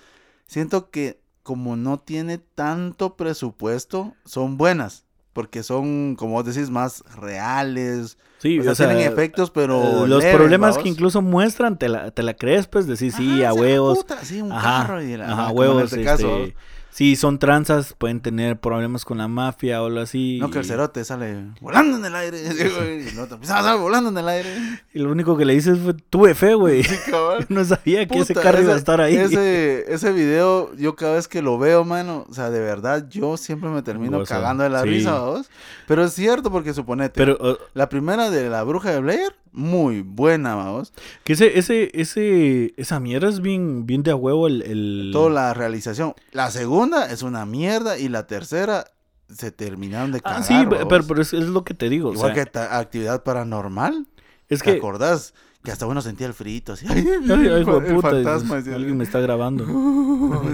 siento 0.47 0.91
que 0.91 1.21
como 1.43 1.77
no 1.77 1.99
tiene 2.01 2.39
tanto 2.39 3.17
presupuesto, 3.17 4.15
son 4.25 4.57
buenas. 4.57 5.05
Porque 5.33 5.65
son, 5.65 6.15
como 6.15 6.35
vos 6.35 6.45
decís, 6.45 6.71
más 6.71 7.03
reales. 7.17 8.19
Sí, 8.39 8.61
o 8.61 8.63
sea, 8.63 8.73
o 8.73 8.75
sea, 8.77 8.89
tienen 8.89 9.11
efectos, 9.11 9.51
pero. 9.51 10.05
eh, 10.05 10.09
los 10.09 10.23
leves, 10.23 10.37
problemas 10.37 10.79
que 10.79 10.89
incluso 10.89 11.21
muestran, 11.23 11.77
te 11.77 11.89
la, 11.89 12.13
te 12.13 12.23
la 12.23 12.35
crees, 12.35 12.69
pues 12.69 12.87
decís, 12.87 13.15
sí, 13.17 13.43
Ajá, 13.43 13.49
a 13.51 13.55
huevos. 13.55 13.99
puta, 13.99 14.25
sí, 14.25 14.41
un 14.41 14.53
Ajá, 14.53 14.87
carro 14.87 15.03
y 15.03 15.17
la- 15.17 15.25
ajá, 15.33 15.37
como 15.49 15.51
en 15.51 15.57
huevos. 15.59 15.93
este 15.93 16.05
caso, 16.05 16.45
este, 16.45 16.57
sí, 16.95 17.17
son 17.17 17.39
tranzas, 17.41 17.95
pueden 17.99 18.21
tener 18.21 18.59
problemas 18.61 19.05
con 19.05 19.19
la 19.19 19.27
mafia 19.27 19.83
o 19.83 19.87
algo 19.87 20.01
así. 20.01 20.39
No, 20.41 20.51
que 20.51 20.61
el 20.61 20.65
cerote 20.65 21.05
sale 21.05 21.51
volando 21.61 21.99
en 21.99 22.05
el 22.05 22.15
aire. 22.15 22.43
Y 22.55 23.09
el 23.09 23.19
otro 23.19 23.35
empieza 23.35 23.59
a 23.59 23.63
salir 23.63 23.81
volando 23.81 24.11
en 24.11 24.19
el 24.19 24.29
aire. 24.29 24.51
Y 24.93 25.01
lo 25.01 25.11
único 25.11 25.37
que 25.37 25.45
le 25.45 25.55
dices 25.55 25.79
fue, 25.79 25.95
tuve 25.95 26.35
fe, 26.35 26.55
güey. 26.55 26.85
Sí. 26.85 26.95
No 27.49 27.65
sabía 27.65 28.07
que 28.07 28.21
ese 28.21 28.35
Puta, 28.35 28.45
carro 28.45 28.63
iba 28.63 28.75
a 28.75 28.77
estar 28.77 29.01
ahí. 29.01 29.17
Ese, 29.17 29.93
ese 29.93 30.13
video, 30.13 30.75
yo 30.77 30.95
cada 30.95 31.15
vez 31.15 31.27
que 31.27 31.43
lo 31.43 31.59
veo, 31.59 31.85
mano, 31.85 32.27
o 32.29 32.35
sea, 32.35 32.51
de 32.51 32.61
verdad, 32.61 33.09
yo 33.09 33.37
siempre 33.37 33.69
me 33.71 33.83
termino 33.83 34.23
cagando 34.25 34.63
de 34.63 34.71
la 34.71 34.83
sí. 34.83 34.89
risa, 34.89 35.19
¿vos? 35.19 35.51
Pero 35.87 36.05
es 36.05 36.13
cierto, 36.13 36.51
porque 36.51 36.73
suponete, 36.73 37.15
Pero, 37.15 37.37
uh, 37.41 37.57
la 37.75 37.89
primera 37.89 38.31
de 38.31 38.49
la 38.49 38.63
bruja 38.63 38.93
de 38.93 39.01
Blair, 39.01 39.35
muy 39.53 40.03
buena, 40.03 40.55
vamos. 40.55 40.93
Que 41.23 41.35
ese, 41.35 41.59
ese, 41.59 41.91
ese, 41.95 42.75
esa 42.77 43.01
mierda 43.01 43.29
es 43.29 43.41
bien, 43.41 43.87
bien 43.87 44.03
de 44.03 44.11
a 44.11 44.17
huevo 44.17 44.47
el, 44.49 44.63
el... 44.63 45.11
Toda 45.13 45.31
la 45.31 45.55
realización. 45.55 46.15
La 46.33 46.51
segunda 46.51 46.84
es 47.11 47.23
una 47.23 47.45
mierda 47.47 47.99
y 47.99 48.09
la 48.09 48.27
tercera 48.27 48.85
se 49.29 49.51
terminaron 49.51 50.13
de 50.13 50.21
cagar. 50.21 50.41
Ah, 50.41 50.43
sí, 50.43 50.55
pero, 50.69 50.87
pero 50.89 51.23
es, 51.23 51.33
es 51.33 51.45
lo 51.49 51.65
que 51.65 51.75
te 51.75 51.89
digo. 51.89 52.11
o 52.11 52.13
Igual 52.15 52.35
sea, 52.35 52.45
que 52.45 52.59
actividad 52.59 53.23
paranormal. 53.25 54.07
es 54.49 54.61
¿Te 54.61 54.73
que... 54.73 54.79
acordás? 54.79 55.35
Que 55.63 55.73
hasta 55.73 55.87
uno 55.87 56.03
sentía 56.03 56.27
el 56.27 56.35
frito 56.35 56.75
así. 56.75 56.85
Ay, 56.91 57.03
Ay, 57.31 57.49
ay, 57.49 57.63
hijo 57.63 57.81
de 57.81 57.89
el 57.89 57.95
puta, 57.95 58.11
fantasma. 58.11 58.57
alguien 58.57 58.99
me 58.99 59.05
está 59.05 59.19
grabando. 59.21 59.65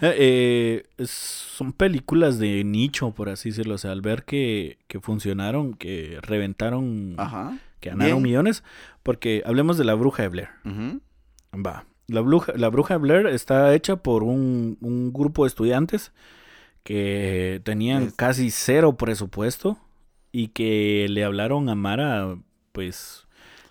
Eh, 0.00 0.14
eh, 0.18 0.86
es- 0.96 1.10
son 1.10 1.72
películas 1.72 2.38
de 2.38 2.64
nicho, 2.64 3.10
por 3.12 3.28
así 3.28 3.50
decirlo. 3.50 3.74
O 3.74 3.78
sea, 3.78 3.92
al 3.92 4.00
ver 4.00 4.24
que, 4.24 4.78
que 4.88 5.00
funcionaron, 5.00 5.74
que 5.74 6.18
reventaron, 6.22 7.14
Ajá. 7.18 7.58
que 7.80 7.90
ganaron 7.90 8.14
Bien. 8.14 8.22
millones, 8.22 8.64
porque 9.02 9.42
hablemos 9.44 9.76
de 9.76 9.84
la 9.84 9.94
bruja 9.94 10.22
de 10.22 10.28
Blair. 10.30 10.48
Va. 11.54 11.84
La 12.08 12.20
bruja, 12.20 12.52
la 12.56 12.68
bruja 12.68 12.94
de 12.94 12.98
Blair 12.98 13.26
está 13.26 13.74
hecha 13.74 13.96
por 13.96 14.22
un, 14.22 14.76
un 14.80 15.12
grupo 15.12 15.44
de 15.44 15.48
estudiantes 15.48 16.12
que 16.82 17.60
tenían 17.64 18.04
Es- 18.04 18.14
casi 18.14 18.50
cero 18.50 18.96
presupuesto 18.96 19.78
y 20.32 20.48
que 20.48 21.06
le 21.08 21.24
hablaron 21.24 21.68
a 21.68 21.74
Mara, 21.74 22.36
pues, 22.72 23.26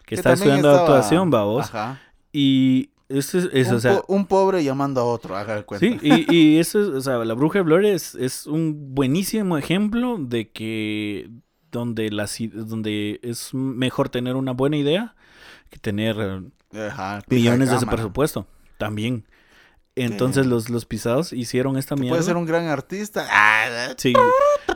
que, 0.06 0.16
está 0.16 0.34
estudiando 0.34 0.70
estaba- 0.72 0.88
actuación, 0.88 1.32
va 1.34 1.44
vos. 1.44 1.66
Ajá. 1.66 2.00
Y 2.32 2.90
eso 3.10 3.40
es, 3.40 3.50
es, 3.52 3.68
un, 3.70 3.76
o 3.76 3.80
sea, 3.80 3.98
po- 4.02 4.06
un 4.14 4.26
pobre 4.26 4.64
llamando 4.64 5.02
a 5.02 5.06
otro, 5.06 5.36
haga 5.36 5.56
de 5.56 5.64
cuenta. 5.64 5.86
Sí, 5.86 5.98
y, 6.02 6.34
y 6.34 6.58
eso 6.60 6.82
es, 6.82 6.88
o 6.88 7.02
sea, 7.02 7.18
la 7.26 7.34
bruja 7.34 7.60
de 7.60 7.64
Blair 7.64 7.86
es, 7.86 8.16
es 8.16 8.48
un 8.48 8.96
buenísimo 8.96 9.58
ejemplo 9.58 10.18
de 10.20 10.50
que 10.50 11.30
donde, 11.72 12.10
las, 12.12 12.38
donde 12.54 13.20
es 13.24 13.54
mejor 13.54 14.10
tener 14.10 14.36
una 14.36 14.52
buena 14.54 14.78
idea 14.78 15.16
que 15.72 15.80
tener 15.80 16.16
eh, 16.74 16.88
Ajá, 16.92 17.24
millones 17.28 17.72
de 17.72 17.78
ese 17.78 17.88
presupuesto. 17.88 18.46
También. 18.78 19.26
Entonces 19.96 20.46
los, 20.46 20.70
los 20.70 20.86
pisados 20.86 21.34
hicieron 21.34 21.78
esta 21.78 21.96
mierda. 21.96 22.12
Puede 22.12 22.24
ser 22.24 22.38
un 22.38 22.46
gran 22.46 22.68
artista. 22.68 23.28
Sí, 23.98 24.14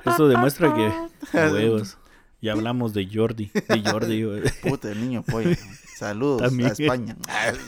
eso 0.05 0.27
demuestra 0.27 0.73
que 0.73 1.37
huevos. 1.37 1.97
Ya 2.41 2.51
hablamos 2.51 2.93
de 2.93 3.07
Jordi, 3.11 3.49
de 3.53 3.89
Jordi. 3.89 4.23
güey. 4.23 4.43
Puta, 4.61 4.91
el 4.91 5.01
niño 5.01 5.23
pollo. 5.23 5.49
Saludos 5.95 6.41
También. 6.41 6.69
a 6.69 6.73
España. 6.73 7.17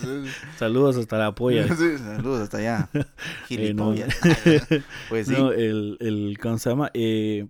Saludos 0.60 0.98
hasta 0.98 1.18
la 1.18 1.34
polla. 1.34 1.66
Sí, 1.76 1.98
saludos 1.98 2.42
hasta 2.42 2.58
allá. 2.58 2.90
Eh, 2.94 3.74
no. 3.74 3.94
Gilipollas. 3.94 4.16
Pues 5.10 5.28
sí. 5.28 5.34
No, 5.34 5.52
el, 5.52 5.98
el, 6.02 6.38
¿cómo 6.40 6.58
se 6.60 6.70
llama? 6.70 6.92
Eh, 6.94 7.48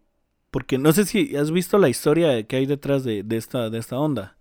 porque 0.52 0.78
no 0.78 0.94
sé 0.94 1.06
si 1.06 1.36
has 1.36 1.52
visto 1.52 1.80
la 1.80 1.90
historia 1.90 2.44
que 2.46 2.56
hay 2.56 2.66
detrás 2.68 3.04
de, 3.04 3.24
de 3.24 3.36
esta, 3.38 3.70
de 3.70 3.80
esta 3.80 3.98
onda. 3.98 4.37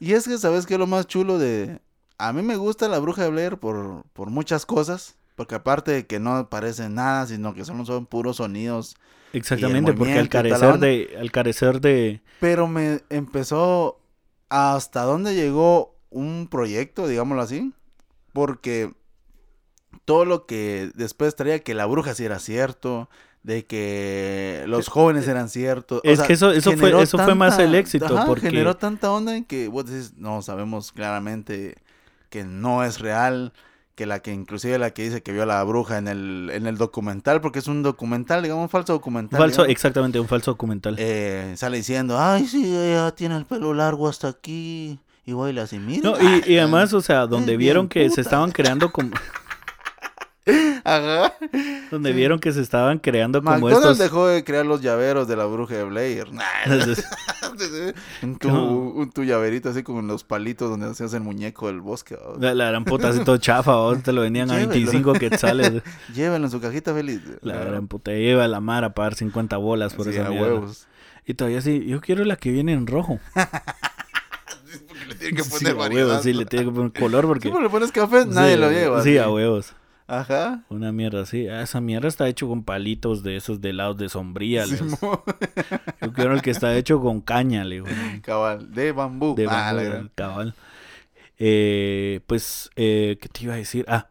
Y 0.00 0.14
es 0.14 0.26
que, 0.26 0.38
¿sabes 0.38 0.66
qué 0.66 0.74
es 0.74 0.80
lo 0.80 0.86
más 0.88 1.06
chulo 1.06 1.38
de...? 1.38 1.78
A 2.18 2.32
mí 2.32 2.42
me 2.42 2.56
gusta 2.56 2.88
la 2.88 2.98
bruja 2.98 3.22
de 3.22 3.30
Blair 3.30 3.56
por, 3.58 4.02
por 4.12 4.30
muchas 4.30 4.66
cosas. 4.66 5.14
Porque 5.36 5.54
aparte 5.54 5.92
de 5.92 6.06
que 6.06 6.18
no 6.18 6.50
parece 6.50 6.90
nada, 6.90 7.26
sino 7.26 7.54
que 7.54 7.64
solo 7.64 7.86
son 7.86 8.04
puros 8.04 8.36
sonidos. 8.36 8.96
Exactamente, 9.32 9.94
porque 9.94 10.18
al 10.18 10.28
carecer 10.28 10.78
de, 10.78 11.16
al 11.18 11.30
carecer 11.30 11.80
de, 11.80 12.20
Pero 12.40 12.66
me 12.66 13.00
empezó 13.08 14.00
hasta 14.48 15.02
dónde 15.04 15.34
llegó 15.34 15.96
un 16.10 16.48
proyecto, 16.50 17.06
digámoslo 17.06 17.42
así. 17.42 17.72
Porque 18.34 18.92
todo 20.04 20.24
lo 20.24 20.44
que 20.44 20.90
después 20.94 21.36
traía 21.36 21.60
que 21.60 21.74
la 21.74 21.86
bruja 21.86 22.14
sí 22.14 22.24
era 22.24 22.38
cierto, 22.38 23.08
de 23.42 23.64
que 23.64 24.64
los 24.66 24.88
jóvenes 24.88 25.26
eran 25.28 25.48
ciertos. 25.48 26.00
o 26.04 26.08
Es 26.08 26.18
sea, 26.18 26.26
que 26.26 26.34
eso- 26.34 26.50
eso 26.52 26.72
fue- 26.76 27.34
más 27.34 27.58
el 27.58 27.74
éxito, 27.74 28.04
ajá, 28.16 28.26
porque- 28.26 28.50
generó 28.50 28.76
tanta 28.76 29.10
onda 29.10 29.36
en 29.36 29.44
que 29.44 29.68
vos 29.68 29.86
decís, 29.86 30.12
no, 30.16 30.42
sabemos 30.42 30.92
claramente 30.92 31.76
que 32.28 32.44
no 32.44 32.84
es 32.84 33.00
real, 33.00 33.52
que 33.94 34.06
la 34.06 34.20
que 34.20 34.32
inclusive 34.32 34.78
la 34.78 34.90
que 34.92 35.02
dice 35.04 35.22
que 35.22 35.32
vio 35.32 35.42
a 35.42 35.46
la 35.46 35.62
bruja 35.64 35.98
en 35.98 36.08
el, 36.08 36.50
en 36.52 36.66
el 36.66 36.76
documental, 36.78 37.40
porque 37.40 37.58
es 37.58 37.66
un 37.66 37.82
documental, 37.82 38.42
digamos, 38.42 38.62
un 38.64 38.68
falso 38.68 38.92
documental. 38.94 39.38
falso, 39.38 39.62
digamos, 39.62 39.70
exactamente, 39.72 40.20
un 40.20 40.28
falso 40.28 40.52
documental. 40.52 40.96
eh, 40.98 41.54
sale 41.56 41.78
diciendo, 41.78 42.18
ay, 42.18 42.46
sí, 42.46 42.64
ella 42.64 43.10
tiene 43.14 43.36
el 43.36 43.46
pelo 43.46 43.74
largo 43.74 44.08
hasta 44.08 44.28
aquí, 44.28 44.98
y 45.26 45.32
baila 45.32 45.62
así, 45.62 45.78
mira. 45.78 46.10
No, 46.10 46.16
y, 46.20 46.42
y 46.52 46.58
además, 46.58 46.92
o 46.94 47.00
sea, 47.00 47.26
donde 47.26 47.56
vieron 47.56 47.88
que 47.88 48.08
se 48.10 48.20
estaban 48.20 48.52
creando 48.52 48.90
como, 48.92 49.10
Ajá. 50.84 51.34
donde 51.90 52.12
vieron 52.12 52.38
que 52.38 52.52
se 52.52 52.60
estaban 52.60 52.98
creando 52.98 53.42
como 53.42 53.52
McDonald's 53.56 53.82
estos, 53.92 53.98
dejó 53.98 54.26
de 54.28 54.44
crear 54.44 54.66
los 54.66 54.80
llaveros 54.80 55.28
de 55.28 55.36
la 55.36 55.44
bruja 55.46 55.74
de 55.76 55.84
Blair. 55.84 56.26
un, 58.22 58.36
tu, 58.38 58.48
No. 58.48 58.72
un 58.72 59.10
tu 59.10 59.24
llaverito 59.24 59.70
así 59.70 59.82
con 59.82 60.06
los 60.06 60.24
palitos 60.24 60.70
donde 60.70 60.86
hacías 60.88 61.12
el 61.14 61.22
muñeco 61.22 61.66
del 61.68 61.80
bosque. 61.80 62.16
la, 62.38 62.54
la 62.54 62.66
gran 62.66 62.84
puta 62.84 63.08
así 63.10 63.20
todo 63.24 63.36
chafa, 63.38 63.74
¿vos? 63.74 64.02
te 64.02 64.12
lo 64.12 64.22
venían 64.22 64.50
a 64.50 64.54
Llévelo. 64.54 64.70
25 64.72 65.12
quetzales. 65.14 65.82
Llévenlo 66.14 66.46
en 66.46 66.50
su 66.50 66.60
cajita 66.60 66.94
feliz. 66.94 67.20
La 67.42 67.56
gran 67.64 67.88
puta 67.88 68.12
lleva 68.12 68.44
a 68.44 68.48
la 68.48 68.60
mar 68.60 68.84
a 68.84 68.94
pagar 68.94 69.14
50 69.14 69.56
bolas 69.56 69.94
por 69.94 70.06
Sí, 70.06 70.12
esa 70.12 70.28
mierda. 70.28 70.46
huevos. 70.46 70.86
Y 71.26 71.34
todavía 71.34 71.60
sí, 71.60 71.84
yo 71.86 72.00
quiero 72.00 72.24
la 72.24 72.36
que 72.36 72.50
viene 72.50 72.72
en 72.72 72.86
rojo. 72.86 73.20
Porque 74.88 75.06
le 75.06 75.14
tienen 75.16 75.36
que 75.36 75.42
Sí, 75.44 75.50
poner 75.50 75.72
a 75.72 75.74
variedad. 75.74 76.06
huevos, 76.08 76.22
sí, 76.22 76.32
le 76.32 76.44
tiene 76.46 76.64
que 76.66 76.70
poner 76.72 76.92
color 76.92 77.26
porque... 77.26 77.42
Siempre 77.42 77.62
le 77.64 77.70
pones 77.70 77.92
café, 77.92 78.24
nadie 78.26 78.54
Sí, 78.54 78.60
lo 78.60 78.70
lleva. 78.70 79.02
Sí. 79.02 79.18
a 79.18 79.28
huevos. 79.30 79.74
Ajá. 80.10 80.64
Una 80.70 80.90
mierda 80.90 81.22
así. 81.22 81.46
Ah, 81.46 81.62
esa 81.62 81.80
mierda 81.80 82.08
está 82.08 82.26
hecho 82.28 82.48
con 82.48 82.64
palitos 82.64 83.22
de 83.22 83.36
esos 83.36 83.60
de 83.60 83.70
helados 83.70 83.96
de 83.96 84.08
sombría. 84.08 84.66
Simón. 84.66 85.20
Yo 86.02 86.12
quiero 86.12 86.34
el 86.34 86.42
que 86.42 86.50
está 86.50 86.76
hecho 86.76 87.00
con 87.00 87.20
caña, 87.20 87.62
le 87.64 87.76
digo. 87.76 87.86
Cabal, 88.22 88.72
de 88.74 88.90
bambú. 88.92 89.34
De 89.36 89.46
Ah, 89.48 89.72
bambú, 89.72 90.10
cabal. 90.16 90.54
Eh, 91.38 92.20
pues, 92.26 92.70
eh, 92.76 93.18
¿qué 93.20 93.28
te 93.28 93.44
iba 93.44 93.54
a 93.54 93.56
decir? 93.58 93.84
Ah, 93.88 94.08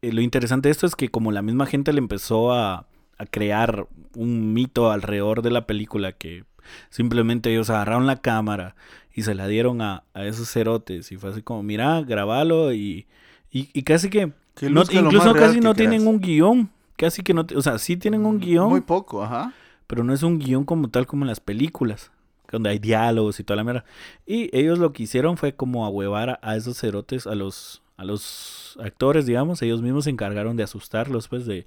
eh, 0.00 0.12
lo 0.12 0.20
interesante 0.20 0.68
de 0.68 0.72
esto 0.72 0.86
es 0.86 0.94
que 0.94 1.08
como 1.10 1.32
la 1.32 1.42
misma 1.42 1.66
gente 1.66 1.92
le 1.92 1.98
empezó 1.98 2.52
a, 2.52 2.86
a 3.18 3.26
crear 3.26 3.86
un 4.14 4.52
mito 4.54 4.90
alrededor 4.90 5.42
de 5.42 5.50
la 5.50 5.66
película 5.66 6.12
que 6.12 6.44
simplemente 6.90 7.50
ellos 7.50 7.68
agarraron 7.70 8.06
la 8.06 8.16
cámara 8.20 8.74
y 9.14 9.22
se 9.22 9.34
la 9.34 9.48
dieron 9.48 9.82
a, 9.82 10.04
a 10.14 10.24
esos 10.24 10.50
cerotes 10.50 11.12
y 11.12 11.16
fue 11.16 11.30
así 11.30 11.42
como, 11.42 11.62
mira, 11.62 12.00
grabalo 12.02 12.72
y, 12.72 13.06
y, 13.50 13.68
y 13.72 13.82
casi 13.82 14.08
que, 14.10 14.32
Que 14.56 14.68
no, 14.70 14.82
incluso 14.90 15.32
casi 15.34 15.60
no 15.60 15.74
tienen 15.74 16.00
creas. 16.00 16.14
un 16.14 16.20
guion, 16.20 16.70
casi 16.96 17.22
que 17.22 17.34
no, 17.34 17.46
o 17.54 17.62
sea, 17.62 17.78
sí 17.78 17.96
tienen 17.96 18.24
un 18.26 18.40
guion, 18.40 18.68
Muy 18.70 18.80
poco, 18.80 19.22
ajá. 19.22 19.52
pero 19.86 20.02
no 20.02 20.12
es 20.12 20.22
un 20.22 20.38
guion 20.38 20.64
como 20.64 20.88
tal 20.88 21.06
como 21.06 21.24
en 21.24 21.28
las 21.28 21.40
películas, 21.40 22.10
donde 22.50 22.70
hay 22.70 22.78
diálogos 22.78 23.38
y 23.38 23.44
toda 23.44 23.56
la 23.58 23.64
mierda. 23.64 23.84
Y 24.26 24.48
ellos 24.56 24.78
lo 24.78 24.92
que 24.92 25.02
hicieron 25.04 25.36
fue 25.36 25.54
como 25.54 25.84
ahuevar 25.84 26.30
a, 26.30 26.38
a 26.42 26.56
esos 26.56 26.78
cerotes, 26.80 27.26
a 27.26 27.34
los, 27.34 27.82
a 27.98 28.04
los 28.04 28.78
actores, 28.82 29.26
digamos, 29.26 29.60
ellos 29.62 29.82
mismos 29.82 30.04
se 30.04 30.10
encargaron 30.10 30.56
de 30.56 30.62
asustarlos, 30.62 31.28
pues, 31.28 31.44
de, 31.44 31.66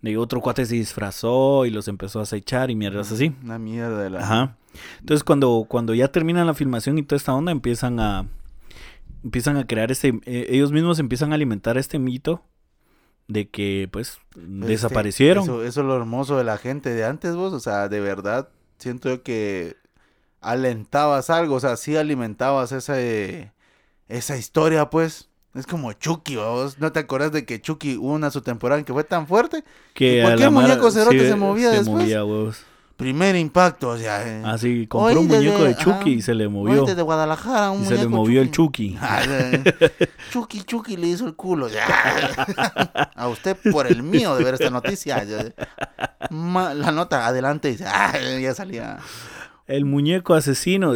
de 0.00 0.16
otro 0.16 0.40
cuate 0.40 0.64
se 0.64 0.74
disfrazó 0.74 1.66
y 1.66 1.70
los 1.70 1.86
empezó 1.86 2.18
a 2.20 2.22
acechar 2.22 2.70
y 2.70 2.74
mierdas 2.76 3.12
así. 3.12 3.34
Una 3.44 3.58
mierda 3.58 4.02
de 4.02 4.10
la. 4.10 4.20
Ajá. 4.20 4.56
Entonces 5.00 5.22
cuando, 5.22 5.66
cuando 5.68 5.92
ya 5.94 6.08
terminan 6.08 6.46
la 6.46 6.54
filmación 6.54 6.96
y 6.96 7.02
toda 7.02 7.18
esta 7.18 7.34
onda, 7.34 7.52
empiezan 7.52 8.00
a 8.00 8.26
empiezan 9.24 9.56
a 9.56 9.66
crear 9.66 9.90
este, 9.90 10.08
eh, 10.24 10.46
ellos 10.50 10.72
mismos 10.72 10.98
empiezan 10.98 11.32
a 11.32 11.36
alimentar 11.36 11.78
este 11.78 11.98
mito 11.98 12.42
de 13.28 13.48
que 13.48 13.88
pues 13.90 14.18
Pues 14.32 14.46
desaparecieron. 14.46 15.44
Eso, 15.44 15.64
eso 15.64 15.80
es 15.80 15.86
lo 15.86 15.96
hermoso 15.96 16.36
de 16.36 16.44
la 16.44 16.58
gente 16.58 16.90
de 16.90 17.04
antes, 17.04 17.34
vos. 17.34 17.52
O 17.52 17.60
sea, 17.60 17.88
de 17.88 18.00
verdad, 18.00 18.48
siento 18.78 19.08
yo 19.08 19.22
que 19.22 19.76
alentabas 20.40 21.30
algo. 21.30 21.54
O 21.56 21.60
sea, 21.60 21.76
sí 21.76 21.96
alimentabas 21.96 22.72
esa, 22.72 23.00
eh, 23.00 23.52
esa 24.08 24.36
historia, 24.36 24.90
pues. 24.90 25.28
Es 25.54 25.66
como 25.66 25.92
Chucky, 25.92 26.36
vos. 26.36 26.78
¿No 26.78 26.92
te 26.92 27.00
acordás 27.00 27.30
de 27.32 27.44
que 27.44 27.60
Chucky 27.60 27.98
hubo 27.98 28.12
una 28.12 28.30
su 28.30 28.40
temporada 28.40 28.78
en 28.78 28.86
que 28.86 28.92
fue 28.94 29.04
tan 29.04 29.26
fuerte? 29.26 29.64
que 29.94 30.16
¿Y 30.16 30.20
a 30.20 30.24
cualquier 30.24 30.50
muñeco 30.50 30.90
cerote 30.90 31.26
se 31.28 31.36
movía 31.36 31.70
se 31.70 31.78
después? 31.78 32.04
movía, 32.04 32.24
huevos. 32.24 32.64
Primer 32.96 33.34
impacto, 33.36 33.88
o 33.90 33.96
sea. 33.98 34.26
eh, 34.26 34.42
Así 34.44 34.86
compró 34.86 35.20
un 35.20 35.26
muñeco 35.28 35.64
de 35.64 35.74
Chucky 35.76 35.90
ajá, 35.90 36.08
y 36.10 36.22
se 36.22 36.34
le 36.34 36.46
hoy 36.46 36.52
movió. 36.52 36.84
desde 36.84 37.02
Guadalajara, 37.02 37.70
un 37.70 37.82
Y 37.82 37.86
se 37.86 37.96
le 37.96 38.06
movió 38.06 38.40
el 38.42 38.50
Chucky. 38.50 38.96
Ah, 39.00 39.22
Chucky, 40.30 40.62
Chucky 40.62 40.96
le 40.96 41.08
hizo 41.08 41.26
el 41.26 41.34
culo. 41.34 41.68
ya. 41.68 41.84
A 43.16 43.28
usted 43.28 43.56
por 43.70 43.86
el 43.86 44.02
mío 44.02 44.36
de 44.36 44.44
ver 44.44 44.54
esta 44.54 44.70
noticia. 44.70 45.24
La 46.30 46.92
nota 46.92 47.26
adelante 47.26 47.68
dice, 47.68 47.84
ah, 47.86 48.12
ya 48.40 48.54
salía. 48.54 48.98
El 49.66 49.84
muñeco 49.84 50.34
asesino. 50.34 50.92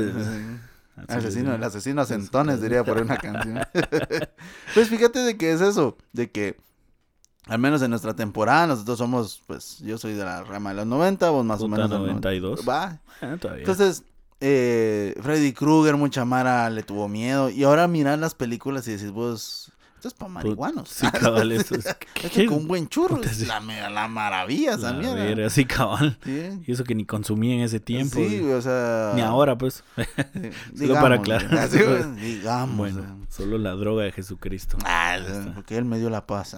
Asesino, 1.09 1.55
el 1.55 1.63
asesino 1.63 2.01
a 2.03 2.07
centones, 2.07 2.61
diría 2.63 2.83
por 2.85 3.01
una 3.01 3.17
canción. 3.19 3.61
pues 4.75 4.89
fíjate 4.89 5.19
de 5.21 5.37
que 5.37 5.53
es 5.53 5.61
eso, 5.61 5.97
de 6.13 6.31
que 6.31 6.57
al 7.47 7.59
menos 7.59 7.81
en 7.83 7.91
nuestra 7.91 8.15
temporada, 8.15 8.67
nosotros 8.67 8.99
somos, 8.99 9.43
pues, 9.47 9.79
yo 9.79 9.99
soy 9.99 10.15
de 10.15 10.25
la 10.25 10.43
rama 10.43 10.71
de 10.71 10.77
los 10.77 10.87
90, 10.87 11.31
vos 11.31 11.45
más 11.45 11.61
o 11.63 11.69
menos. 11.69 11.89
del 11.89 12.01
92. 12.01 12.69
Va, 12.69 12.99
entonces, 13.21 14.03
eh, 14.41 15.15
Freddy 15.23 15.53
Krueger, 15.53 15.97
mucha 15.97 16.25
Mara 16.25 16.69
le 16.71 16.83
tuvo 16.83 17.09
miedo. 17.09 17.49
Y 17.49 17.65
ahora 17.65 17.87
mirar 17.89 18.19
las 18.19 18.35
películas 18.35 18.87
y 18.89 18.93
decís 18.93 19.13
vos, 19.13 19.73
esto 20.07 20.09
es 20.09 20.15
para 20.15 20.31
marihuanos. 20.33 20.89
Sí, 20.89 21.07
cabal, 21.21 21.53
eso 21.53 21.75
es. 21.75 21.87
Con 22.49 22.55
un 22.59 22.69
buen 22.69 22.89
churro 22.89 23.23
es 23.23 23.37
sí. 23.39 23.47
la, 23.47 23.61
la 23.91 24.09
maravilla 24.09 24.75
esa 24.75 24.93
La 24.93 25.15
mierda. 25.15 25.51
sí, 25.51 25.65
cabal. 25.65 26.19
Sí. 26.25 26.61
Y 26.67 26.73
eso 26.73 26.85
que 26.85 26.95
ni 26.95 27.05
consumí 27.05 27.53
en 27.53 27.61
ese 27.61 27.81
tiempo. 27.81 28.17
Sí, 28.17 28.41
o 28.43 28.61
sea. 28.63 29.13
Ni 29.15 29.21
ahora, 29.23 29.57
pues. 29.59 29.85
Solo 30.77 30.95
para 30.95 31.17
aclarar. 31.17 31.55
así, 31.59 31.79
güey, 31.83 32.15
digamos. 32.17 32.77
Bueno, 32.77 33.27
solo 33.29 33.59
la 33.59 33.73
droga 33.73 34.05
de 34.05 34.13
Jesucristo. 34.13 34.79
Ah, 34.85 35.19
porque 35.55 35.77
él 35.77 35.85
me 35.85 35.99
dio 35.99 36.11
la 36.11 36.27
paz. 36.27 36.57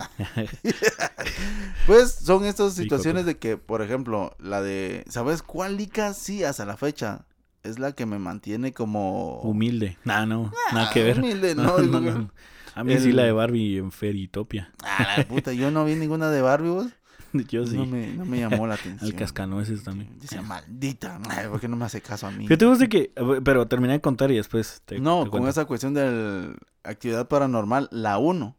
pues 1.86 2.12
son 2.14 2.44
estas 2.44 2.74
Sí, 2.74 2.82
situaciones 2.82 3.24
de 3.26 3.38
que, 3.38 3.56
por 3.56 3.82
ejemplo, 3.82 4.36
la 4.38 4.60
de, 4.62 5.04
¿sabes 5.08 5.42
cuál 5.42 5.76
lica? 5.76 6.12
Sí, 6.14 6.44
hasta 6.44 6.64
la 6.64 6.76
fecha. 6.76 7.24
Es 7.64 7.78
la 7.78 7.92
que 7.92 8.06
me 8.06 8.18
mantiene 8.18 8.72
como... 8.72 9.40
Humilde. 9.40 9.98
Nah, 10.04 10.24
no, 10.26 10.52
nada 10.72 10.90
que 10.92 11.02
ver. 11.02 11.16
Ah, 11.18 11.20
humilde, 11.22 11.54
no, 11.54 11.62
No, 11.64 11.78
no, 11.78 11.86
no, 11.86 12.00
no. 12.00 12.18
no. 12.18 12.30
A 12.78 12.84
mí 12.84 12.96
sí 12.98 13.10
la 13.12 13.24
de 13.24 13.32
Barbie 13.32 13.78
en 13.78 13.90
Feritopia. 13.90 14.72
Ah, 14.84 15.16
la 15.18 15.24
puta, 15.26 15.52
yo 15.52 15.70
no 15.70 15.84
vi 15.84 15.96
ninguna 15.96 16.30
de 16.30 16.42
Barbie, 16.42 16.68
vos. 16.70 16.86
Yo 17.48 17.66
sí. 17.66 17.76
No 17.76 17.84
me, 17.84 18.06
no 18.06 18.24
me 18.24 18.38
llamó 18.38 18.66
la 18.66 18.74
atención. 18.74 19.10
Al 19.10 19.14
cascanueces 19.14 19.82
también. 19.84 20.18
Dice, 20.18 20.40
maldita, 20.40 21.20
ay, 21.28 21.48
¿por 21.48 21.60
qué 21.60 21.68
no 21.68 21.76
me 21.76 21.84
hace 21.84 22.00
caso 22.00 22.26
a 22.26 22.30
mí? 22.30 22.46
Fíjate 22.46 22.64
vos 22.64 22.78
de 22.78 22.88
que, 22.88 23.12
pero 23.44 23.66
terminé 23.66 23.94
de 23.94 24.00
contar 24.00 24.30
y 24.30 24.36
después 24.36 24.80
te 24.86 24.98
No, 24.98 25.24
te 25.24 25.30
con 25.30 25.46
esa 25.46 25.64
cuestión 25.66 25.92
de 25.92 26.54
actividad 26.84 27.28
paranormal, 27.28 27.88
la 27.90 28.16
1, 28.18 28.56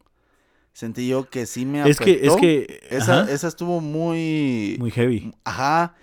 sentí 0.72 1.08
yo 1.08 1.28
que 1.28 1.46
sí 1.46 1.66
me 1.66 1.88
Es 1.88 1.98
que, 1.98 2.12
es 2.12 2.28
afectó. 2.28 2.36
que, 2.36 2.80
Esa, 2.90 3.22
ajá, 3.22 3.32
esa 3.32 3.48
estuvo 3.48 3.80
muy... 3.80 4.76
muy 4.78 4.90
heavy. 4.92 5.34
Ajá. 5.44 5.94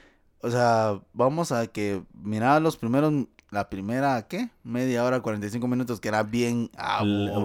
O 0.41 0.51
sea, 0.51 0.99
vamos 1.13 1.51
a 1.51 1.67
que 1.67 2.03
miraba 2.21 2.59
los 2.59 2.75
primeros, 2.77 3.13
la 3.51 3.69
primera, 3.69 4.27
¿qué? 4.27 4.49
Media 4.63 5.03
hora, 5.05 5.21
45 5.21 5.67
minutos, 5.67 5.99
que 5.99 6.07
era 6.09 6.23
bien 6.23 6.69
aburrida. 6.77 7.35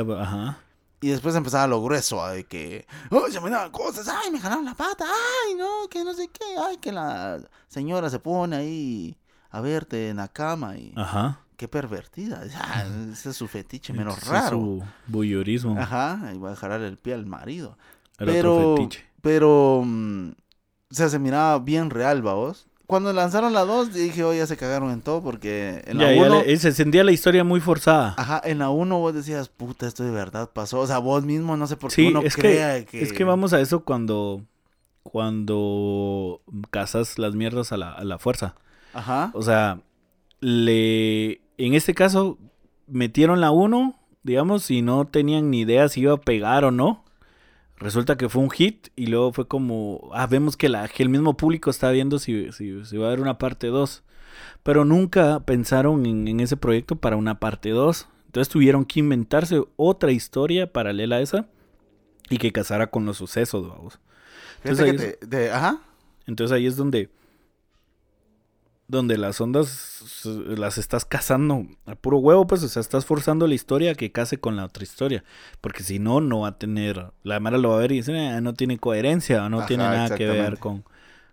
Aburrida, 0.00 0.22
ajá. 0.22 0.58
Y 1.00 1.08
después 1.08 1.34
empezaba 1.34 1.66
lo 1.66 1.82
grueso, 1.82 2.26
de 2.28 2.44
que, 2.44 2.86
oh, 3.10 3.28
se 3.28 3.40
me 3.40 3.50
daban 3.50 3.70
cosas, 3.70 4.08
ay, 4.08 4.30
me 4.30 4.40
jalaron 4.40 4.64
la 4.64 4.74
pata, 4.74 5.04
ay, 5.04 5.54
no, 5.54 5.86
que 5.90 6.02
no 6.02 6.14
sé 6.14 6.28
qué, 6.28 6.56
ay, 6.58 6.78
que 6.78 6.92
la 6.92 7.40
señora 7.68 8.08
se 8.08 8.18
pone 8.20 8.56
ahí 8.56 9.16
a 9.50 9.60
verte 9.60 10.08
en 10.08 10.16
la 10.16 10.28
cama 10.28 10.76
y 10.78 10.94
Ajá. 10.96 11.40
qué 11.58 11.68
pervertida. 11.68 12.42
Ah, 12.58 12.84
ese 13.12 13.30
es 13.30 13.36
su 13.36 13.46
fetiche 13.48 13.92
menos 13.92 14.26
raro. 14.26 14.48
su 14.56 14.82
voyeurismo. 15.06 15.78
Ajá, 15.78 16.32
y 16.34 16.38
va 16.38 16.52
a 16.52 16.56
jalar 16.56 16.80
el 16.80 16.96
pie 16.96 17.12
al 17.12 17.26
marido. 17.26 17.76
Era 18.18 18.32
pero, 18.32 18.56
otro 18.56 18.76
fetiche. 18.76 19.04
pero, 19.20 19.82
mm, 19.84 20.30
o 20.90 20.94
sea, 20.94 21.10
se 21.10 21.18
miraba 21.18 21.58
bien 21.58 21.90
real, 21.90 22.22
vos. 22.22 22.66
Cuando 22.86 23.12
lanzaron 23.14 23.54
la 23.54 23.64
2, 23.64 23.94
dije, 23.94 24.24
oye, 24.24 24.38
ya 24.40 24.46
se 24.46 24.56
cagaron 24.58 24.90
en 24.90 25.00
todo 25.00 25.22
porque 25.22 25.82
en 25.86 25.98
Ya, 25.98 26.04
la 26.08 26.14
ya 26.14 26.22
1, 26.26 26.42
le- 26.42 26.56
se 26.58 26.72
sentía 26.72 27.02
la 27.02 27.12
historia 27.12 27.42
muy 27.42 27.60
forzada. 27.60 28.14
ajá, 28.18 28.42
en 28.44 28.58
la 28.58 28.68
1 28.70 28.98
vos 28.98 29.14
decías, 29.14 29.48
puta, 29.48 29.86
esto 29.86 30.04
de 30.04 30.10
verdad 30.10 30.50
pasó. 30.52 30.80
O 30.80 30.86
sea, 30.86 30.98
vos 30.98 31.24
mismo 31.24 31.56
no 31.56 31.66
sé 31.66 31.76
por 31.76 31.90
qué 31.90 31.94
Sí, 31.96 32.06
uno 32.08 32.20
es 32.22 32.36
crea 32.36 32.80
que, 32.80 32.84
que... 32.86 33.02
es 33.02 33.12
que 33.14 33.24
vamos 33.24 33.52
a 33.54 33.60
eso 33.60 33.84
cuando, 33.84 34.42
cuando 35.02 36.40
cazas 36.70 37.18
las 37.18 37.34
mierdas 37.34 37.72
a 37.72 37.76
la, 37.76 37.92
a 37.92 38.04
la 38.04 38.18
fuerza. 38.18 38.54
Ajá. 38.92 39.30
O 39.34 39.42
sea, 39.42 39.80
le, 40.40 41.40
en 41.56 41.74
este 41.74 41.94
caso 41.94 42.38
metieron 42.86 43.40
la 43.40 43.50
1, 43.50 43.94
digamos, 44.22 44.70
y 44.70 44.82
no 44.82 45.06
tenían 45.06 45.50
ni 45.50 45.60
idea 45.60 45.88
si 45.88 46.00
iba 46.00 46.14
a 46.14 46.20
pegar 46.20 46.64
o 46.64 46.70
no. 46.70 47.03
Resulta 47.78 48.16
que 48.16 48.28
fue 48.28 48.42
un 48.42 48.50
hit 48.50 48.88
y 48.96 49.06
luego 49.06 49.32
fue 49.32 49.48
como, 49.48 50.10
ah, 50.14 50.26
vemos 50.26 50.56
que, 50.56 50.68
la, 50.68 50.86
que 50.88 51.02
el 51.02 51.08
mismo 51.08 51.36
público 51.36 51.70
está 51.70 51.90
viendo 51.90 52.18
si, 52.18 52.52
si, 52.52 52.84
si 52.84 52.96
va 52.96 53.06
a 53.06 53.08
haber 53.08 53.20
una 53.20 53.38
parte 53.38 53.66
2. 53.66 54.02
Pero 54.62 54.84
nunca 54.84 55.40
pensaron 55.40 56.06
en, 56.06 56.28
en 56.28 56.40
ese 56.40 56.56
proyecto 56.56 56.96
para 56.96 57.16
una 57.16 57.40
parte 57.40 57.70
2. 57.70 58.08
Entonces 58.26 58.48
tuvieron 58.52 58.84
que 58.84 59.00
inventarse 59.00 59.62
otra 59.76 60.12
historia 60.12 60.72
paralela 60.72 61.16
a 61.16 61.20
esa 61.20 61.46
y 62.30 62.38
que 62.38 62.52
casara 62.52 62.88
con 62.90 63.04
los 63.06 63.16
sucesos, 63.16 63.68
vamos. 63.68 64.00
Entonces, 64.64 65.18
te- 65.28 65.50
ajá. 65.50 65.78
entonces 66.26 66.54
ahí 66.54 66.66
es 66.66 66.76
donde 66.76 67.10
donde 68.86 69.16
las 69.16 69.40
ondas 69.40 70.22
las 70.46 70.78
estás 70.78 71.04
cazando 71.04 71.66
a 71.86 71.94
puro 71.94 72.18
huevo, 72.18 72.46
pues, 72.46 72.62
o 72.62 72.68
sea, 72.68 72.80
estás 72.80 73.06
forzando 73.06 73.46
la 73.46 73.54
historia 73.54 73.92
a 73.92 73.94
que 73.94 74.12
case 74.12 74.38
con 74.38 74.56
la 74.56 74.64
otra 74.66 74.84
historia, 74.84 75.24
porque 75.60 75.82
si 75.82 75.98
no, 75.98 76.20
no 76.20 76.40
va 76.40 76.48
a 76.48 76.58
tener, 76.58 77.12
la 77.22 77.40
Mara 77.40 77.58
lo 77.58 77.70
va 77.70 77.76
a 77.76 77.80
ver 77.80 77.92
y 77.92 77.96
dice, 77.96 78.12
"Eh, 78.12 78.40
no 78.40 78.52
tiene 78.54 78.78
coherencia, 78.78 79.48
no 79.48 79.58
Ajá, 79.58 79.66
tiene 79.66 79.84
nada 79.84 80.14
que 80.14 80.26
ver 80.26 80.58
con, 80.58 80.84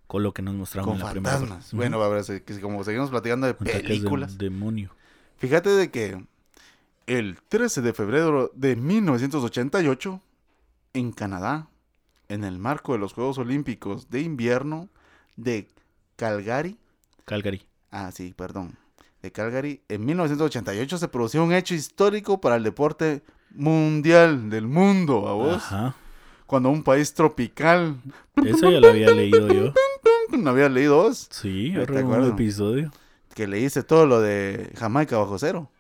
con 0.08 0.24
lo 0.24 0.34
que 0.34 0.42
nos 0.42 0.56
mostraron 0.56 0.92
Con 0.92 1.00
en 1.00 1.06
la 1.06 1.12
primera 1.12 1.40
parte". 1.40 1.66
Bueno, 1.74 1.98
Ujú. 1.98 2.06
a 2.06 2.10
ver, 2.10 2.44
como 2.62 2.84
seguimos 2.84 3.10
platicando 3.10 3.48
de 3.48 3.54
películas. 3.54 4.38
demonio. 4.38 4.92
Fíjate 5.38 5.70
de 5.72 5.92
que 5.92 6.24
el 7.08 7.40
13 7.50 7.82
de 7.82 7.94
febrero 7.94 8.52
de 8.56 8.76
1988, 8.78 10.22
en 10.94 11.12
Canadá, 11.12 11.68
en 12.30 12.44
el 12.46 12.60
marco 12.60 12.94
de 12.94 13.00
los 13.00 13.14
Juegos 13.14 13.38
Olímpicos 13.38 14.10
de 14.10 14.22
Invierno 14.22 14.88
de 15.36 15.68
Calgary, 16.16 16.78
Calgary. 17.32 17.62
ah, 17.92 18.12
sí, 18.12 18.34
perdón, 18.36 18.76
de 19.22 19.32
Calgary, 19.32 19.82
en 19.90 20.06
1988 20.06 20.98
se 20.98 21.08
produjo 21.08 21.44
un 21.44 21.54
hecho 21.54 21.74
histórico 21.76 22.42
para 22.42 22.56
el 22.58 22.64
deporte 22.64 23.22
mundial 23.54 24.50
del 24.50 24.68
mundo, 24.68 25.28
a 25.28 25.34
vos, 25.34 25.56
Ajá. 25.64 25.96
cuando 26.46 26.70
un 26.70 26.84
país 26.84 27.14
tropical, 27.14 27.96
Eso 28.46 28.70
ya 28.70 28.80
lo 28.80 28.90
había 28.90 29.12
leído 29.12 29.48
yo. 29.48 29.74
no 30.38 30.50
había 30.50 30.68
leído 30.70 30.98
vos, 31.04 31.28
Sí, 31.32 31.72
era 31.76 31.92
un 31.94 31.98
acuerdo. 32.00 32.28
episodio. 32.30 32.92
que 33.34 33.48
leíste 33.48 33.84
todo 33.84 34.06
lo 34.06 34.20
de 34.20 34.72
Jamaica 34.78 35.18
bajo 35.18 35.40
cero. 35.40 35.71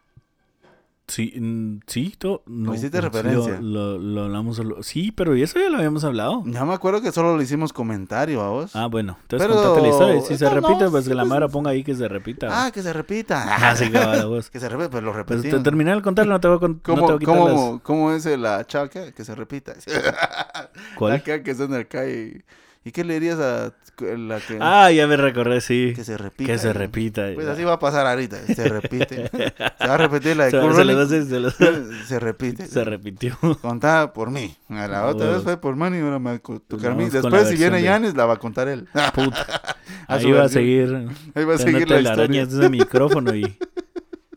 Sí, 1.12 1.34
mm, 1.38 1.80
sí, 1.88 2.16
no, 2.46 2.74
hiciste 2.74 2.98
sí, 2.98 3.02
referencia. 3.02 3.60
Lo, 3.60 3.98
lo- 3.98 4.00
lo 4.00 4.24
hablamos. 4.24 4.56
solo- 4.56 4.82
Sí, 4.82 5.12
pero 5.12 5.36
eso 5.36 5.60
ya 5.60 5.70
lo 5.70 5.76
habíamos 5.76 6.06
hablado. 6.06 6.42
Ya 6.46 6.64
me 6.64 6.74
acuerdo 6.74 7.02
que 7.02 7.12
solo 7.12 7.38
le 7.38 7.44
hicimos 7.44 7.74
comentario 7.74 8.42
a 8.42 8.48
vos. 8.50 8.74
Ah, 8.78 8.86
bueno. 8.88 9.18
Entonces 9.24 9.46
Pero- 9.46 9.62
contate 9.62 9.82
la 9.82 9.88
historia. 9.90 10.22
Si 10.22 10.38
se 10.38 10.46
no, 10.46 10.52
repite, 10.52 10.90
pues 10.90 11.04
sí, 11.04 11.10
que 11.10 11.16
la 11.16 11.24
pues- 11.24 11.30
Mara 11.30 11.48
ponga 11.50 11.72
ahí 11.72 11.84
que 11.84 11.94
se 11.96 12.08
repita. 12.08 12.48
Ah, 12.50 12.72
que 12.72 12.82
se 12.82 12.94
repita. 12.94 13.46
Ah, 13.72 13.76
sí, 13.76 13.92
cabal, 13.92 14.28
vos. 14.28 14.50
Que 14.52 14.60
se 14.62 14.70
repita, 14.70 14.90
pues 14.90 15.04
lo 15.04 15.12
Pues 15.12 15.28
repetimos. 15.28 15.58
te 15.58 15.64
terminé 15.64 15.94
de 15.94 16.02
contarlo, 16.02 16.32
no 16.32 16.40
te 16.40 16.48
voy 16.48 16.56
a, 16.58 16.60
con- 16.62 16.72
no 16.88 17.18
te 17.18 17.26
¿Cómo, 17.26 17.46
cómo, 17.46 17.48
las- 17.74 17.82
cómo 17.82 18.12
es 18.14 18.26
la 18.26 18.66
chava 18.66 18.88
que, 18.90 19.12
se 19.26 19.36
repita? 19.36 19.74
¿Cuál? 20.98 21.14
La 21.14 21.20
que, 21.24 21.44
que 21.44 21.52
está 21.52 21.66
en 21.66 21.74
el 21.74 21.88
calle. 21.88 22.46
¿Y 22.84 22.92
qué 22.92 23.04
le 23.04 23.14
dirías 23.16 23.38
a 23.40 23.74
la 24.02 24.40
que, 24.40 24.58
Ah, 24.60 24.92
ya 24.92 25.08
me 25.08 25.18
recordé, 25.18 25.62
sí. 25.62 25.94
que 25.96 26.04
se 26.04 26.18
repita? 26.18 26.52
Que 26.52 26.58
se 26.60 26.74
repita. 26.74 27.30
Pues 27.34 27.48
así 27.48 27.64
va 27.64 27.74
a 27.74 27.80
pasar 27.80 28.06
ahorita. 28.08 28.38
Se 28.48 28.68
repite. 28.70 29.30
se 29.80 29.88
va 29.88 29.94
a 29.94 29.98
repetir 29.98 30.36
la 30.38 30.46
de 30.46 30.52
Se, 30.52 30.60
Cool 30.60 30.76
se 30.76 30.86
le 30.86 30.94
Runnings. 30.94 31.12
hace- 31.12 31.26
se 31.30 31.40
le- 31.40 32.06
Se 32.06 32.20
repite. 32.20 32.66
se 32.68 32.84
repitió. 32.84 33.38
Contada 33.62 34.14
por 34.14 34.30
mí. 34.32 34.56
A 34.70 34.88
la 34.88 35.06
otra 35.06 35.30
vez 35.32 35.44
fue 35.44 35.58
por 35.58 35.76
Manny, 35.76 36.00
ahora 36.00 36.20
me 36.20 36.32
va 36.32 36.36
a 36.38 36.40
co- 36.40 36.60
tocar 36.60 36.92
a 36.92 36.96
mí. 36.96 37.06
Vamos 37.06 37.22
con 37.22 37.32
la 37.32 37.38
Después, 37.40 37.50
si 37.58 37.62
viene 37.62 37.78
de- 37.78 37.84
Yanis, 37.84 38.16
la 38.16 38.26
va 38.26 38.34
a 38.34 38.38
contar 38.40 38.68
él. 38.68 38.88
Puta. 39.14 39.46
A 40.08 40.16
Ahí 40.16 40.32
va 40.32 40.44
a 40.44 40.50
seguir. 40.50 41.08
Ahí 41.36 41.44
va 41.46 41.56
a 41.56 41.58
seguir 41.58 41.88
dándote 41.88 42.02
la 42.02 42.12
arañas 42.14 42.48
historia. 42.50 42.64
de 42.64 42.70
micrófono 42.70 43.36
y, 43.36 43.44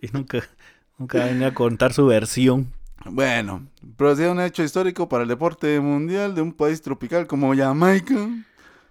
y 0.00 0.08
nunca, 0.12 0.38
nunca 0.98 1.24
venía 1.24 1.48
a 1.48 1.54
contar 1.54 1.92
su 1.92 2.06
versión. 2.06 2.72
Bueno, 3.06 3.66
procede 3.96 4.30
un 4.30 4.40
hecho 4.40 4.62
histórico 4.62 5.08
para 5.08 5.24
el 5.24 5.28
deporte 5.28 5.78
mundial 5.80 6.34
de 6.34 6.42
un 6.42 6.52
país 6.52 6.80
tropical 6.80 7.26
como 7.26 7.54
Jamaica. 7.54 8.14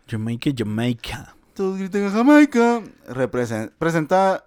Jamaica, 0.08 0.52
Jamaica. 0.56 1.36
Todos 1.54 1.78
griten 1.78 2.06
a 2.06 2.12
Jamaica. 2.12 2.82
Represen- 3.08 3.72
presenta, 3.78 4.44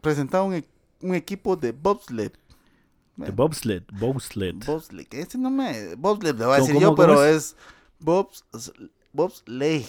presenta 0.00 0.42
un, 0.42 0.54
e- 0.54 0.68
un 1.02 1.14
equipo 1.14 1.56
de 1.56 1.72
bobsled. 1.72 2.32
De 3.16 3.30
bobsled, 3.30 3.82
bobsled. 3.92 4.54
Bobsled. 4.66 5.06
Ese 5.12 5.38
no 5.38 5.50
me... 5.50 5.94
Bobsled 5.94 6.36
le 6.38 6.44
voy 6.46 6.54
a 6.54 6.58
¿Cómo- 6.58 6.66
decir 6.68 6.82
yo, 6.82 6.94
pero 6.94 7.24
es? 7.24 7.56
Bobs, 7.98 8.44
bobsled. 9.12 9.84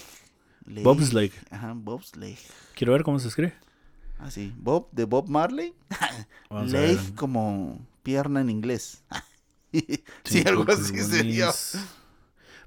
Bobsled. 0.83 1.31
Ajá, 1.51 1.73
bobsled. 1.75 2.37
Quiero 2.75 2.93
ver 2.93 3.03
cómo 3.03 3.19
se 3.19 3.27
escribe. 3.27 3.53
Así. 4.19 4.53
Bob, 4.57 4.87
de 4.91 5.05
Bob 5.05 5.27
Marley. 5.29 5.73
Leg 6.65 7.15
como 7.15 7.79
pierna 8.03 8.41
en 8.41 8.49
inglés. 8.49 9.03
sí, 9.71 10.03
Sí, 10.23 10.43
algo 10.45 10.65
así 10.71 10.97
sería. 11.03 11.51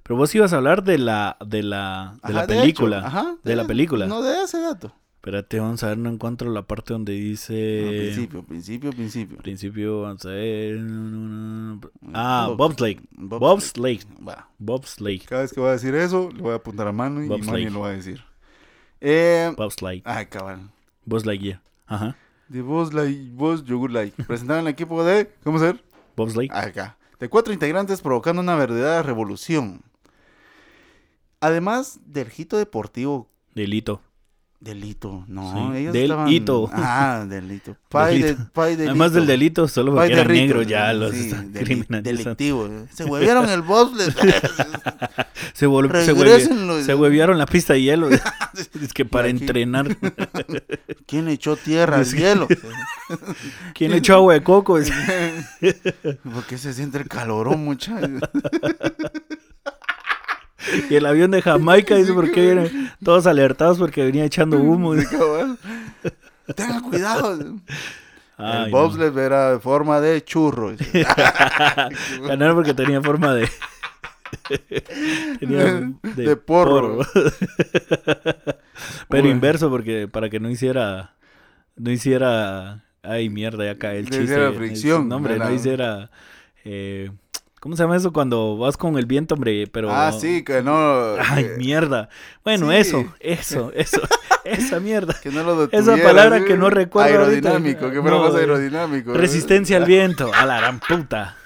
Pero 0.03 0.17
vos 0.17 0.35
ibas 0.35 0.53
a 0.53 0.57
hablar 0.57 0.83
de 0.83 0.99
la 0.99 1.37
de 1.45 1.63
la 1.63 2.17
de 2.27 2.33
la 2.33 2.41
Ajá, 2.41 2.47
de 2.47 2.57
película, 2.61 2.99
hecho, 2.99 3.07
ajá, 3.07 3.37
de 3.45 3.57
la 3.57 3.67
película. 3.67 4.07
No 4.07 4.23
de 4.23 4.43
ese 4.43 4.61
dato. 4.61 4.93
Espérate, 5.17 5.61
vamos 5.61 5.83
a 5.83 5.89
ver, 5.89 5.99
no 5.99 6.09
encuentro 6.09 6.51
la 6.51 6.63
parte 6.63 6.95
donde 6.95 7.13
No, 7.13 7.19
dice 7.19 7.87
principio, 8.15 8.43
principio, 8.43 8.91
principio. 8.91 9.37
principio, 9.39 10.01
vamos 10.03 10.25
a 10.25 10.31
ver. 10.31 10.79
Ah, 12.15 12.47
Bob- 12.49 12.57
bobsleigh. 12.57 13.01
Bobsled. 13.13 13.41
Bobsleigh. 13.41 14.01
Va. 14.27 14.49
Bobsleigh. 14.59 15.21
Cada 15.27 15.43
vez 15.43 15.53
que 15.53 15.61
voy 15.61 15.69
a 15.69 15.73
decir 15.73 15.95
eso, 15.95 16.31
le 16.35 16.41
voy 16.41 16.53
a 16.53 16.57
apuntar 16.57 16.89
a 16.89 16.93
mano 16.93 17.23
y. 17.23 17.29
Manny 17.29 17.69
lo 17.69 17.81
va 17.81 17.89
a 17.89 17.93
decir. 17.93 18.23
Eh, 19.01 19.53
Bobsleigh. 19.57 20.03
ay, 20.07 20.27
cabal. 20.27 20.71
Bobsleigh. 21.05 21.39
yeah. 21.41 21.63
Ajá. 21.87 22.17
De 22.49 22.63
vos, 22.63 22.93
like, 22.95 23.31
vos, 23.35 23.65
yogur, 23.65 23.91
like. 23.93 24.23
Presentaron 24.25 24.67
el 24.67 24.73
equipo 24.73 25.05
de. 25.05 25.31
¿Cómo 25.45 25.59
se 25.59 25.67
llama? 25.67 25.81
Bobsleigh. 26.17 26.51
Acá. 26.51 26.97
De 27.19 27.29
cuatro 27.29 27.53
integrantes 27.53 28.01
provocando 28.01 28.41
una 28.41 28.55
verdadera 28.57 29.03
revolución. 29.03 29.83
Además 31.41 32.01
del 32.07 32.29
hito 32.37 32.59
deportivo. 32.59 33.29
Delito. 33.55 34.03
Delito, 34.63 35.25
no, 35.27 35.71
Sí, 35.73 35.79
ellos 35.79 35.95
del 35.95 36.03
estaban... 36.03 36.29
hito. 36.29 36.69
Ah, 36.75 37.25
delito. 37.27 37.79
Pai 37.89 38.21
de, 38.21 38.35
pai 38.35 38.73
delito. 38.77 38.91
Además 38.91 39.13
del 39.15 39.27
delito, 39.27 39.67
solo 39.69 39.93
porque 39.95 40.09
de 40.09 40.13
eran 40.13 40.29
rito, 40.29 40.43
negros 40.45 40.67
ya 40.67 40.93
los 40.93 41.13
sí, 41.13 41.31
criminalizando. 41.55 42.03
delictivo. 42.03 42.69
Se 42.93 43.05
huevieron 43.07 43.49
el 43.49 43.63
bobsled. 43.63 44.13
Se, 45.55 45.67
vol- 45.67 45.91
se, 46.05 46.13
hueve- 46.13 46.25
Regrésenlo. 46.25 46.83
se 46.83 46.95
huevearon 46.95 47.39
la 47.39 47.47
pista 47.47 47.73
de 47.73 47.81
hielo. 47.83 48.09
es 48.83 48.93
que 48.93 49.07
para 49.07 49.29
aquí- 49.29 49.39
entrenar. 49.39 49.97
¿Quién 51.07 51.25
le 51.25 51.33
echó 51.33 51.57
tierra 51.57 51.97
al 51.97 52.05
hielo? 52.05 52.47
¿Quién 53.75 53.91
le 53.93 53.97
echó 53.99 54.15
agua 54.17 54.35
de 54.35 54.43
coco? 54.43 54.77
Es- 54.79 54.93
¿Por 56.23 56.45
qué 56.47 56.59
se 56.59 56.75
siente 56.75 56.99
el 56.99 57.09
calorón, 57.09 57.65
muchachos? 57.65 58.11
Y 60.91 60.95
el 60.95 61.07
avión 61.07 61.31
de 61.31 61.43
Jamaica 61.43 61.97
dice 61.97 62.13
por 62.13 62.31
qué 62.31 62.41
vienen 62.43 62.91
todos 63.03 63.27
alertados 63.27 63.79
porque 63.79 64.05
venía 64.05 64.25
echando 64.25 64.59
humo. 64.59 64.95
Sí, 64.97 65.07
cabal. 65.07 65.59
Tenga 66.55 66.81
cuidado. 66.83 67.57
Ay, 68.37 68.65
el 68.67 68.71
no. 68.71 68.79
bobsled 68.79 69.17
era 69.19 69.53
de 69.53 69.59
forma 69.61 70.01
de 70.01 70.23
churro. 70.25 70.73
Ganar 72.27 72.55
porque 72.55 72.75
tenía 72.75 73.01
forma 73.03 73.35
de. 73.35 73.49
tenía 75.41 75.65
de, 75.65 75.95
De 76.25 76.37
porro. 76.37 77.01
Pero 79.09 79.29
inverso, 79.29 79.71
porque 79.71 80.09
para 80.09 80.31
que 80.31 80.41
no 80.41 80.51
hiciera. 80.51 81.15
No 81.77 81.91
hiciera. 81.91 82.85
Ay, 83.03 83.31
mierda, 83.31 83.65
ya 83.65 83.79
cae 83.79 83.99
el 83.99 84.05
No 84.05 84.11
chiste. 84.11 84.25
hiciera 84.25 84.53
fricción, 84.53 85.09
No, 85.09 85.17
hombre, 85.17 85.39
no 85.39 85.51
hiciera. 85.53 86.11
eh, 86.65 87.11
¿Cómo 87.61 87.77
se 87.77 87.83
llama 87.83 87.97
eso 87.97 88.13
cuando 88.13 88.57
vas 88.57 88.77
con 88.79 88.97
el 88.99 89.05
viento, 89.07 89.35
hombre? 89.35 89.67
Pero. 89.71 89.91
Ah, 89.93 90.13
sí, 90.13 90.43
que 90.43 90.63
no. 90.63 91.15
Ay, 91.19 91.47
mierda. 91.59 92.09
Bueno, 92.43 92.71
Sí. 92.71 92.77
eso, 92.77 93.05
eso, 93.21 93.71
eso. 93.75 94.01
esa 94.45 94.81
mierda. 94.81 95.15
que 95.23 95.31
no 95.31 95.43
lo 95.45 95.65
Esa 95.71 95.97
palabra 95.99 96.39
sí. 96.39 96.45
que 96.47 96.57
no 96.57 96.71
recuerdo 96.71 97.25
ahorita. 97.27 97.51
Aerodinámico, 97.51 97.91
que 97.91 98.01
fuera 98.01 98.17
No, 98.17 98.25
más 98.25 98.35
eh, 98.35 98.39
aerodinámico. 98.39 99.13
Resistencia 99.13 99.77
al 99.77 99.85
viento. 99.87 100.31
A 100.35 100.47
la 100.47 100.57
gran 100.59 100.81
puta. 100.81 101.37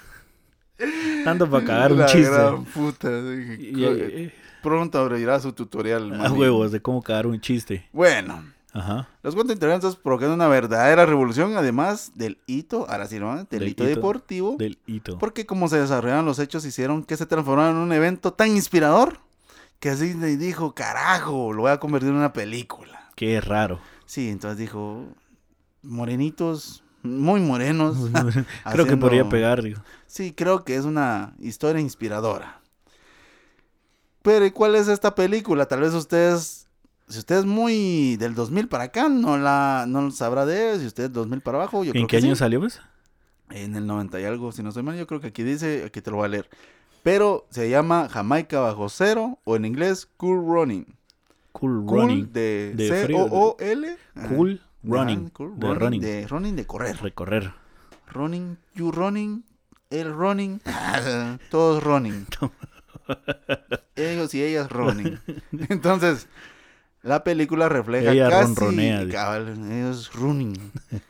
Tanto 1.25 1.49
para 1.49 1.65
cagar 1.65 1.93
un 1.93 1.99
La 1.99 2.07
chiste. 2.07 2.31
gran 2.31 2.65
puta. 2.65 3.09
Y- 3.09 3.85
y- 3.85 4.33
Pronto 4.63 4.99
abrirá 4.99 5.39
su 5.41 5.53
tutorial. 5.53 6.15
a 6.25 6.33
huevos 6.33 6.73
de 6.73 6.81
cómo 6.81 7.03
cagar 7.03 7.27
un 7.27 7.39
chiste. 7.41 7.87
Bueno, 7.93 8.45
Ajá. 8.75 9.09
los 9.23 9.35
cuentos 9.35 9.55
interesantes 9.55 9.97
provocaron 9.97 10.35
una 10.35 10.49
verdadera 10.49 11.07
revolución, 11.07 11.57
además 11.57 12.13
del 12.17 12.39
hito, 12.47 12.87
ahora 12.91 13.07
sí, 13.07 13.19
¿no? 13.21 13.37
Del, 13.37 13.47
Del 13.49 13.69
hito, 13.69 13.85
hito. 13.85 13.95
deportivo. 13.95 14.57
Del 14.59 14.79
hito. 14.87 15.19
Porque 15.19 15.47
como 15.47 15.69
se 15.69 15.79
desarrollaron 15.81 16.27
los 16.27 16.39
hechos, 16.41 16.65
hicieron 16.67 17.05
que 17.05 17.17
se 17.17 17.25
transformara 17.27 17.71
en 17.71 17.77
un 17.77 17.93
evento 17.93 18.33
tan 18.33 18.51
inspirador 18.51 19.21
que 19.81 19.91
así 19.91 20.15
le 20.15 20.37
dijo, 20.37 20.75
carajo, 20.75 21.53
lo 21.53 21.63
voy 21.63 21.71
a 21.71 21.79
convertir 21.79 22.11
en 22.11 22.17
una 22.17 22.33
película. 22.33 23.11
Qué 23.17 23.41
raro. 23.41 23.81
Sí, 24.07 24.29
entonces 24.29 24.59
dijo, 24.59 25.05
morenitos, 25.83 26.83
muy 27.03 27.41
morenos. 27.41 27.97
Creo 28.73 28.87
que 28.87 28.97
podría 28.97 29.29
pegar, 29.29 29.63
digo. 29.63 29.81
Sí, 30.07 30.33
creo 30.33 30.65
que 30.65 30.77
es 30.77 30.85
una 30.85 31.35
historia 31.41 31.81
inspiradora. 31.81 32.61
Pero 34.23 34.47
¿y 34.47 34.53
cuál 34.53 34.75
es 34.75 34.89
esta 34.89 35.15
película? 35.15 35.67
Tal 35.67 35.81
vez 35.81 35.93
ustedes, 35.93 36.64
si 37.09 37.19
usted 37.19 37.37
es 37.39 37.45
muy 37.45 38.17
del 38.17 38.35
2000 38.35 38.69
para 38.69 38.85
acá, 38.85 39.09
no 39.09 39.37
la 39.39 39.85
no 39.89 40.11
sabrá 40.11 40.47
de 40.47 40.73
él. 40.73 40.81
Si 40.81 40.87
usted 40.87 41.05
es 41.05 41.13
2000 41.13 41.41
para 41.41 41.59
abajo, 41.59 41.85
yo 41.85 41.93
creo 41.93 42.03
¿En 42.03 42.07
qué 42.07 42.17
que 42.17 42.21
sí. 42.23 42.27
año 42.29 42.37
salió, 42.37 42.61
pues? 42.61 42.81
En 43.51 43.77
el 43.77 43.87
90 43.87 44.21
y 44.21 44.25
algo, 44.25 44.53
si 44.53 44.63
no 44.63 44.71
estoy 44.71 44.83
mal, 44.83 44.97
yo 44.97 45.07
creo 45.07 45.21
que 45.21 45.29
aquí 45.29 45.43
dice, 45.43 45.85
aquí 45.85 46.01
te 46.01 46.11
lo 46.11 46.17
voy 46.19 46.27
a 46.27 46.29
leer. 46.29 46.49
Pero 47.03 47.47
se 47.51 47.69
llama 47.69 48.09
Jamaica 48.09 48.61
bajo 48.61 48.89
cero 48.89 49.39
o 49.45 49.57
en 49.57 49.67
inglés 49.67 50.09
Cool 50.17 50.45
Running. 50.47 50.87
Cool 51.53 51.85
Cool 51.87 52.01
Running. 52.01 52.33
de. 52.33 52.75
Cool 54.29 54.61
Ajá, 54.87 54.99
Running. 55.05 55.29
cool 55.31 55.59
de 55.59 55.75
running. 55.75 56.01
De 56.01 56.27
running 56.27 56.57
de 56.57 56.67
correr. 56.67 56.97
Recorrer. 57.01 57.53
Running, 58.13 58.59
you 58.75 58.91
running, 58.91 59.45
el 59.91 60.13
running, 60.15 60.61
todos 61.51 61.83
running. 61.83 62.27
Ellos 63.97 64.35
y 64.35 64.43
ellas 64.43 64.71
running. 64.71 65.19
Entonces, 65.69 66.27
la 67.05 67.23
película 67.23 67.69
refleja 67.69 68.11
Ella 68.11 68.29
casi 68.31 68.55
ronronea, 68.55 69.09
cabal, 69.09 69.57
ellos 69.71 70.11
running. 70.15 70.73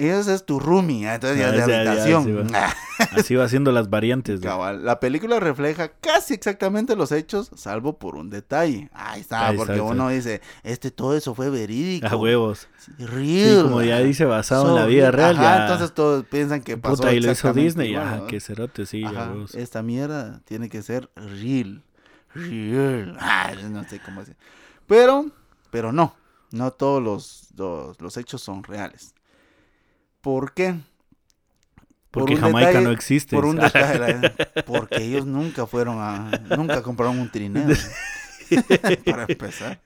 Ellos 0.00 0.28
es 0.28 0.46
tu 0.46 0.60
roomie, 0.60 1.08
ah, 1.08 1.16
entonces 1.16 1.40
ya 1.40 1.46
Ah, 1.48 1.56
es 1.56 1.66
de 1.66 1.72
ya, 1.72 1.82
ya, 1.82 1.90
habitación. 1.90 2.46
va. 2.54 2.72
Así 3.18 3.34
va 3.34 3.42
haciendo 3.46 3.72
las 3.72 3.90
variantes. 3.90 4.40
Cabal, 4.40 4.84
la 4.84 5.00
película 5.00 5.40
refleja 5.40 5.88
casi 6.00 6.34
exactamente 6.34 6.94
los 6.94 7.10
hechos, 7.10 7.50
salvo 7.56 7.98
por 7.98 8.14
un 8.14 8.30
detalle. 8.30 8.90
Ahí 8.92 9.22
está, 9.22 9.48
Ahí 9.48 9.56
porque 9.56 9.72
está, 9.72 9.82
uno 9.82 10.08
dice, 10.10 10.40
este 10.62 10.92
todo 10.92 11.16
eso 11.16 11.34
fue 11.34 11.50
verídico. 11.50 12.06
A 12.06 12.14
huevos. 12.14 12.68
Real. 12.96 13.56
Sí, 13.56 13.58
como 13.64 13.82
ya 13.82 13.98
dice, 13.98 14.24
basado 14.24 14.68
en 14.68 14.74
la 14.76 14.86
vida 14.86 15.10
real. 15.10 15.34
Ajá, 15.36 15.42
ya. 15.56 15.62
entonces 15.62 15.92
todos 15.92 16.24
piensan 16.26 16.62
que 16.62 16.76
pasó 16.76 16.94
Puta, 16.94 17.12
y 17.12 17.18
lo 17.18 17.32
hizo 17.32 17.52
Disney. 17.52 17.90
igual, 17.90 18.06
Ah, 18.06 18.16
¿no? 18.18 18.26
qué 18.28 18.38
cerote, 18.38 18.86
sí. 18.86 19.02
a 19.02 19.08
Ajá, 19.08 19.30
huevos. 19.32 19.56
esta 19.56 19.82
mierda 19.82 20.42
tiene 20.44 20.68
que 20.68 20.80
ser 20.82 21.10
real. 21.16 21.82
Real. 22.36 23.16
Ah, 23.20 23.50
no 23.68 23.82
sé 23.82 23.98
cómo 23.98 24.20
decir. 24.20 24.36
Pero, 24.88 25.26
pero 25.70 25.92
no. 25.92 26.14
No 26.50 26.70
todos 26.72 27.00
los, 27.02 27.48
los, 27.56 28.00
los 28.00 28.16
hechos 28.16 28.40
son 28.42 28.64
reales. 28.64 29.14
¿Por 30.20 30.52
qué? 30.54 30.74
Por 32.10 32.22
Porque 32.22 32.36
Jamaica 32.36 32.70
detalle- 32.72 32.84
no 32.84 32.90
existe. 32.90 33.36
Por 33.36 33.44
un 33.44 33.56
detalle. 33.56 34.32
Porque 34.66 34.96
ellos 35.04 35.26
nunca 35.26 35.66
fueron 35.66 35.98
a. 36.00 36.30
Nunca 36.56 36.82
compraron 36.82 37.18
un 37.18 37.30
trineo. 37.30 37.66
Para 39.04 39.26
empezar. 39.28 39.80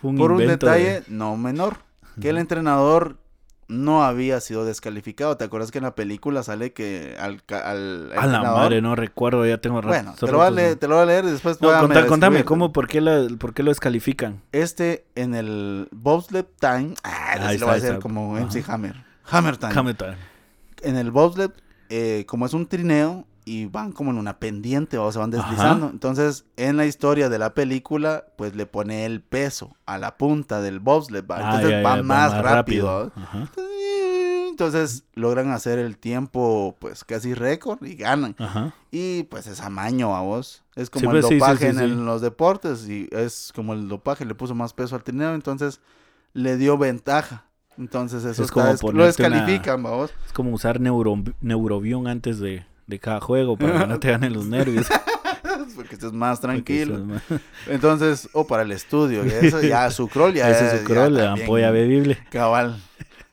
Fue 0.00 0.10
un 0.10 0.16
Por 0.16 0.30
un 0.32 0.38
de- 0.38 0.46
detalle 0.46 1.02
no 1.08 1.36
menor. 1.36 1.78
Que 2.20 2.28
el 2.28 2.38
entrenador 2.38 3.18
no 3.68 4.04
había 4.04 4.40
sido 4.40 4.64
descalificado. 4.64 5.36
¿Te 5.36 5.44
acuerdas 5.44 5.70
que 5.70 5.78
en 5.78 5.84
la 5.84 5.94
película 5.94 6.42
sale 6.42 6.72
que 6.72 7.16
al, 7.18 7.42
ca- 7.44 7.70
al 7.70 8.12
A 8.16 8.26
la 8.26 8.42
madre, 8.42 8.80
no 8.82 8.94
recuerdo, 8.94 9.46
ya 9.46 9.58
tengo 9.58 9.80
rato. 9.80 9.88
Bueno, 9.88 10.14
te 10.18 10.26
lo, 10.26 10.38
voy 10.38 10.46
a 10.46 10.50
leer, 10.50 10.76
te 10.76 10.88
lo 10.88 10.94
voy 10.96 11.02
a 11.02 11.06
leer 11.06 11.24
y 11.24 11.30
después 11.30 11.60
No, 11.60 11.70
contá- 11.80 12.06
contame. 12.06 12.44
¿cómo, 12.44 12.72
por, 12.72 12.88
qué 12.88 13.00
la- 13.00 13.26
¿por 13.38 13.54
qué 13.54 13.62
lo 13.62 13.70
descalifican? 13.70 14.42
Este 14.52 15.04
en 15.14 15.34
el 15.34 15.88
bobsled 15.92 16.44
time. 16.60 16.94
Ah, 17.02 17.34
ese 17.36 17.44
Ahí 17.44 17.58
lo 17.58 17.66
voy 17.66 17.74
a 17.74 17.76
está, 17.76 17.86
hacer 17.86 17.90
está. 17.98 18.00
como 18.02 18.36
Ajá. 18.36 18.44
MC 18.46 18.64
Hammer. 18.68 19.04
Hammer 19.30 19.56
time. 19.56 19.72
Hamilton. 19.74 20.16
En 20.82 20.96
el 20.96 21.10
bobsled, 21.10 21.50
eh, 21.88 22.24
como 22.28 22.46
es 22.46 22.52
un 22.52 22.66
trineo 22.66 23.26
y 23.46 23.66
van 23.66 23.92
como 23.92 24.10
en 24.10 24.18
una 24.18 24.38
pendiente 24.38 24.96
o 24.98 25.10
se 25.12 25.18
van 25.18 25.30
deslizando. 25.30 25.90
Entonces, 25.90 26.44
en 26.56 26.76
la 26.76 26.86
historia 26.86 27.28
de 27.28 27.38
la 27.38 27.52
película, 27.54 28.24
pues 28.36 28.54
le 28.56 28.64
pone 28.66 29.04
el 29.04 29.20
peso 29.20 29.76
a 29.86 29.98
la 29.98 30.16
punta 30.16 30.60
del 30.62 30.80
bobsled. 30.80 31.24
¿va? 31.30 31.36
Ah, 31.38 31.44
Entonces 31.56 31.70
ya, 31.70 31.82
va 31.82 31.96
ya, 31.96 32.02
más 32.02 32.42
rápido. 32.42 33.12
Entonces 34.50 35.04
logran 35.14 35.50
hacer 35.50 35.78
el 35.80 35.98
tiempo 35.98 36.76
pues 36.78 37.02
casi 37.04 37.34
récord 37.34 37.82
y 37.84 37.96
ganan. 37.96 38.36
Ajá. 38.38 38.72
Y 38.92 39.24
pues 39.24 39.46
es 39.48 39.60
amaño 39.60 40.14
a 40.14 40.20
vos. 40.20 40.62
Es 40.76 40.90
como 40.90 41.00
Sí, 41.00 41.06
el 41.06 41.12
pues, 41.22 41.26
sí, 41.28 41.34
dopaje 41.38 41.72
sí, 41.72 41.78
en 41.82 42.04
los 42.06 42.20
deportes 42.20 42.88
y 42.88 43.08
es 43.10 43.52
como 43.54 43.72
el 43.74 43.88
dopaje 43.88 44.24
le 44.24 44.34
puso 44.34 44.54
más 44.54 44.72
peso 44.72 44.94
al 44.94 45.02
trineo, 45.02 45.34
entonces 45.34 45.80
le 46.34 46.56
dio 46.56 46.78
ventaja. 46.78 47.46
Entonces 47.76 48.20
eso 48.24 48.30
Es 48.42 48.48
está 48.48 48.52
como 48.54 48.66
lo 48.72 48.78
ponerte 48.78 48.92
una- 49.26 49.36
descalifican, 49.36 49.82
vos. 49.82 50.12
Es 50.26 50.32
como 50.32 50.52
usar 50.52 50.80
neuro, 50.80 51.16
neurobión 51.40 52.06
antes 52.06 52.38
de, 52.38 52.64
de 52.86 52.98
cada 52.98 53.20
juego 53.20 53.56
para 53.56 53.80
que 53.80 53.86
no 53.86 53.98
te 54.00 54.10
ganen 54.10 54.32
los 54.32 54.46
nervios. 54.46 54.86
Porque 55.76 55.94
estés 55.94 56.12
más 56.12 56.40
tranquilo. 56.40 56.98
más- 57.04 57.22
Entonces, 57.66 58.28
o 58.32 58.46
para 58.46 58.62
el 58.62 58.72
estudio, 58.72 59.22
eso 59.24 59.60
ya 59.62 59.90
su 59.90 60.08
crawl 60.08 60.32
ya 60.34 60.50
Ese 60.50 60.66
es 60.76 60.80
su 60.80 60.86
crawl, 60.86 61.14
la 61.14 61.32
ampolla 61.32 61.70
bebible. 61.70 62.18
Cabal. 62.30 62.80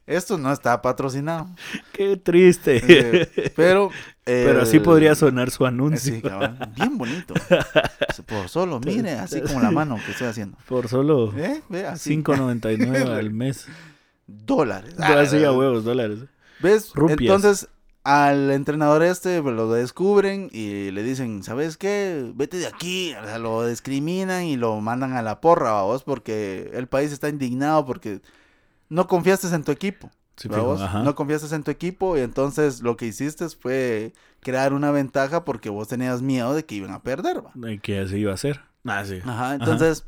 Esto 0.08 0.38
no 0.38 0.52
está 0.52 0.82
patrocinado. 0.82 1.48
Qué 1.94 2.18
triste. 2.18 2.82
Eh, 2.86 3.52
pero 3.56 3.92
Pero 4.26 4.62
así 4.64 4.80
podría 4.80 5.16
sonar 5.16 5.52
su 5.52 5.66
anuncio. 5.66 6.16
Sí, 6.16 6.22
cabal. 6.22 6.58
Bien 6.76 6.98
bonito. 6.98 7.34
Por 8.28 8.50
solo, 8.50 8.80
mire, 8.80 9.12
así 9.14 9.42
como 9.42 9.62
la 9.62 9.72
mano 9.72 9.98
que 10.06 10.12
estoy 10.12 10.28
haciendo. 10.28 10.58
Por 10.68 10.88
solo 10.90 11.34
¿Eh? 11.38 11.62
Ve, 11.70 11.86
así. 11.86 12.18
5.99 12.18 13.08
al 13.10 13.32
mes. 13.32 13.68
dólares. 14.28 14.96
Así 15.00 15.44
a 15.44 15.52
huevos, 15.52 15.84
dólares. 15.84 16.20
¿Ves? 16.60 16.92
Rupias. 16.94 17.20
Entonces, 17.22 17.68
al 18.04 18.52
entrenador 18.52 19.04
este 19.04 19.42
pues, 19.42 19.56
lo 19.56 19.72
descubren 19.72 20.50
y 20.52 20.92
le 20.92 21.04
dicen, 21.04 21.44
¿sabes 21.44 21.78
qué? 21.78 22.32
Vete 22.36 22.58
de 22.58 22.68
aquí. 22.68 23.14
O 23.22 23.26
sea, 23.26 23.38
lo 23.38 23.66
discriminan 23.66 24.46
y 24.46 24.58
lo 24.58 24.80
mandan 24.82 25.14
a 25.14 25.22
la 25.22 25.42
porra, 25.42 25.82
vos, 25.84 26.04
porque 26.04 26.72
el 26.74 26.88
país 26.88 27.12
está 27.12 27.30
indignado 27.30 27.86
porque 27.86 28.22
no 28.90 29.08
confiaste 29.08 29.48
en 29.54 29.64
tu 29.64 29.72
equipo. 29.72 30.10
Sí, 30.38 30.48
¿va 30.48 30.60
vos? 30.60 30.82
No 31.04 31.14
confiaste 31.14 31.54
en 31.54 31.64
tu 31.64 31.70
equipo 31.70 32.18
y 32.18 32.22
entonces 32.22 32.82
lo 32.82 32.98
que 32.98 33.06
hiciste 33.06 33.48
fue 33.50 34.14
crear 34.40 34.74
una 34.74 34.90
ventaja 34.90 35.46
porque 35.46 35.70
vos 35.70 35.88
tenías 35.88 36.24
miedo 36.24 36.56
de 36.56 36.66
que 36.66 36.76
iban 36.76 36.92
a 36.92 37.04
perder, 37.04 37.44
¿va? 37.46 37.72
Y 37.72 37.78
que 37.78 38.00
así 38.00 38.18
iba 38.18 38.34
a 38.34 38.38
ser. 38.38 38.62
Ah, 38.86 39.06
sí. 39.06 39.20
Ajá, 39.24 39.54
entonces 39.54 40.06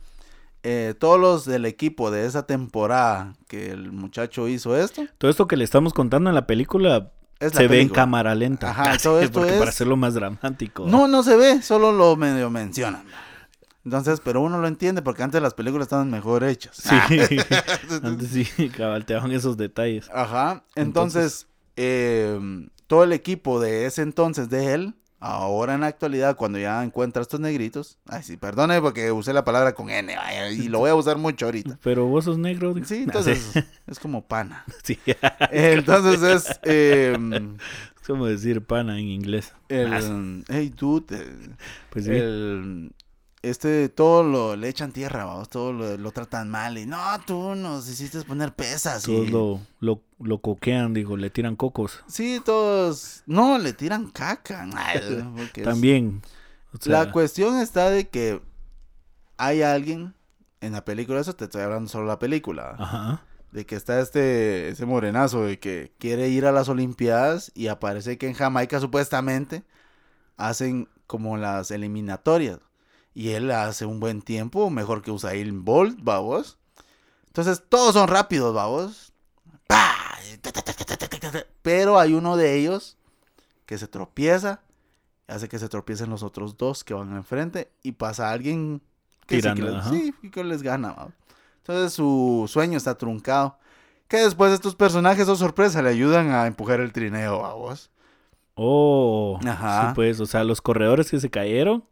eh, 0.64 0.96
todos 0.98 1.20
los 1.20 1.46
del 1.46 1.66
equipo 1.66 2.10
de 2.10 2.26
esa 2.26 2.48
temporada 2.48 3.36
que 3.48 3.70
el 3.70 3.92
muchacho 3.92 4.48
hizo 4.48 4.76
esto, 4.76 5.04
Todo 5.20 5.30
esto 5.30 5.48
que 5.48 5.58
le 5.58 5.66
estamos 5.66 5.94
contando 5.94 6.32
en 6.32 6.36
la 6.36 6.48
película 6.48 7.12
es 7.46 7.54
la 7.54 7.62
se 7.62 7.68
ve 7.68 7.82
en 7.82 7.90
cámara 7.90 8.34
lenta. 8.36 8.70
Ajá, 8.72 8.98
todo 9.04 9.22
esto 9.22 9.40
porque 9.40 9.54
es- 9.54 9.60
para 9.60 9.70
hacerlo 9.70 9.96
más 9.98 10.14
dramático. 10.14 10.86
No, 10.88 11.08
no 11.08 11.24
se 11.24 11.36
ve, 11.36 11.62
solo 11.62 11.92
lo 11.92 12.16
medio 12.16 12.50
mencionan. 12.50 13.04
Entonces, 13.86 14.22
pero 14.24 14.40
uno 14.42 14.60
lo 14.60 14.68
entiende 14.68 15.02
porque 15.02 15.24
antes 15.24 15.42
las 15.42 15.54
películas 15.54 15.86
estaban 15.88 16.10
mejor 16.10 16.44
hechas. 16.46 16.78
Sí, 16.78 17.20
antes 18.04 18.30
sí, 18.30 18.70
cabalteaban 18.78 19.32
esos 19.32 19.58
detalles. 19.58 20.10
Ajá. 20.14 20.64
Entonces, 20.76 21.48
eh, 21.76 22.40
todo 22.88 23.04
el 23.04 23.12
equipo 23.12 23.60
de 23.60 23.86
ese 23.86 24.02
entonces 24.02 24.50
de 24.50 24.74
él, 24.74 24.94
ahora 25.26 25.76
en 25.76 25.82
la 25.82 25.88
actualidad, 25.88 26.36
cuando 26.36 26.60
ya 26.60 26.84
encuentra 26.84 27.22
estos 27.22 27.40
negritos, 27.40 27.98
ay, 28.08 28.24
sí, 28.24 28.36
perdone 28.36 28.82
porque 28.82 29.12
usé 29.12 29.32
la 29.32 29.46
palabra 29.46 29.74
con 29.74 29.90
N, 29.90 30.14
y 30.52 30.68
lo 30.68 30.80
voy 30.80 30.90
a 30.90 30.96
usar 30.96 31.18
mucho 31.18 31.46
ahorita. 31.46 31.80
Pero 31.82 32.08
vos 32.08 32.26
sos 32.26 32.38
negro. 32.38 32.76
Sí, 32.84 33.04
entonces 33.04 33.54
es 33.88 34.00
como 34.00 34.24
pana. 34.26 34.66
Sí. 34.84 35.00
Entonces 35.52 36.22
es 36.22 36.60
eh, 36.64 37.18
Es 38.02 38.08
como 38.08 38.26
decir 38.26 38.66
pana 38.66 39.00
en 39.00 39.08
inglés. 39.08 39.54
El 39.70 40.44
hey 40.50 40.74
dude, 40.78 41.26
Pues 41.90 42.04
sí. 42.06 42.12
el 42.12 42.92
este 43.44 43.90
todo 43.90 44.24
lo 44.24 44.56
le 44.56 44.70
echan 44.70 44.92
tierra, 44.92 45.26
vamos, 45.26 45.50
todo 45.50 45.72
lo, 45.74 45.98
lo 45.98 46.12
tratan 46.12 46.50
mal 46.50 46.78
y 46.78 46.86
no, 46.86 46.98
tú 47.28 47.56
nos 47.56 47.88
hiciste 47.90 48.22
poner 48.24 48.54
pesas. 48.56 49.04
Todos 49.04 49.28
y- 49.28 49.32
lo, 49.32 49.60
lo, 49.80 50.02
lo 50.20 50.38
coquean, 50.40 50.94
digo, 50.94 51.16
le 51.18 51.30
tiran 51.30 51.56
cocos. 51.56 52.00
Sí, 52.08 52.42
todos 52.44 53.22
no 53.28 53.58
le 53.60 53.74
tiran 53.74 54.10
caca. 54.10 54.68
es- 54.96 55.64
También. 55.64 56.22
O 56.74 56.78
sea, 56.82 57.04
La 57.06 57.12
cuestión 57.12 57.60
está 57.60 57.90
de 57.90 58.08
que 58.10 58.42
hay 59.38 59.62
alguien 59.62 60.16
en 60.62 60.72
la 60.72 60.86
película, 60.86 61.20
eso 61.20 61.36
te 61.36 61.44
estoy 61.44 61.62
hablando 61.62 61.90
solo 61.90 62.06
de 62.06 62.14
la 62.14 62.20
película, 62.20 62.76
Ajá. 62.80 63.22
de 63.52 63.66
que 63.66 63.76
está 63.76 64.00
este 64.00 64.70
ese 64.70 64.86
morenazo 64.86 65.44
de 65.44 65.60
que 65.60 65.92
quiere 66.00 66.30
ir 66.30 66.46
a 66.46 66.52
las 66.54 66.70
Olimpiadas 66.70 67.52
y 67.54 67.68
aparece 67.68 68.18
que 68.18 68.28
en 68.30 68.34
Jamaica 68.34 68.80
supuestamente 68.80 69.64
hacen 70.38 70.88
como 71.08 71.36
las 71.38 71.70
eliminatorias 71.72 72.60
y 73.14 73.30
él 73.30 73.52
hace 73.52 73.86
un 73.86 74.00
buen 74.00 74.22
tiempo, 74.22 74.70
mejor 74.70 75.02
que 75.02 75.12
Usain 75.12 75.64
Bolt, 75.64 76.04
babos. 76.04 76.58
Entonces 77.28 77.64
todos 77.68 77.94
son 77.94 78.08
rápidos, 78.08 78.54
babos. 78.54 79.14
¡Pah! 79.68 80.18
Pero 81.62 82.00
hay 82.00 82.14
uno 82.14 82.38
de 82.38 82.56
ellos 82.56 82.98
que 83.66 83.78
se 83.78 83.88
tropieza, 83.88 84.62
hace 85.28 85.48
que 85.48 85.60
se 85.60 85.70
tropiecen 85.70 86.10
los 86.10 86.24
otros 86.24 86.58
dos 86.58 86.84
que 86.84 86.94
van 86.94 87.16
enfrente 87.16 87.72
y 87.82 87.94
pasa 87.94 88.32
alguien 88.32 88.82
que 89.26 89.36
sí, 89.38 89.42
que 89.42 89.54
Tirando, 89.54 89.72
les, 89.72 89.86
sí, 89.86 90.30
que 90.30 90.44
les 90.44 90.62
gana. 90.62 90.92
¿va? 90.92 91.10
Entonces 91.60 91.94
su 91.94 92.46
sueño 92.48 92.78
está 92.78 92.98
truncado. 92.98 93.58
Que 94.08 94.18
después 94.18 94.52
estos 94.52 94.76
personajes, 94.76 95.28
oh 95.28 95.36
sorpresa, 95.36 95.82
le 95.82 95.90
ayudan 95.90 96.32
a 96.32 96.46
empujar 96.46 96.82
el 96.82 96.92
trineo 96.92 97.46
a 97.46 97.54
vos. 97.54 97.90
Oh. 98.56 99.40
Ajá. 99.48 99.88
Sí, 99.88 99.96
pues, 99.96 100.20
o 100.20 100.26
sea, 100.26 100.44
los 100.44 100.62
corredores 100.62 101.10
que 101.10 101.20
se 101.20 101.30
cayeron. 101.30 101.84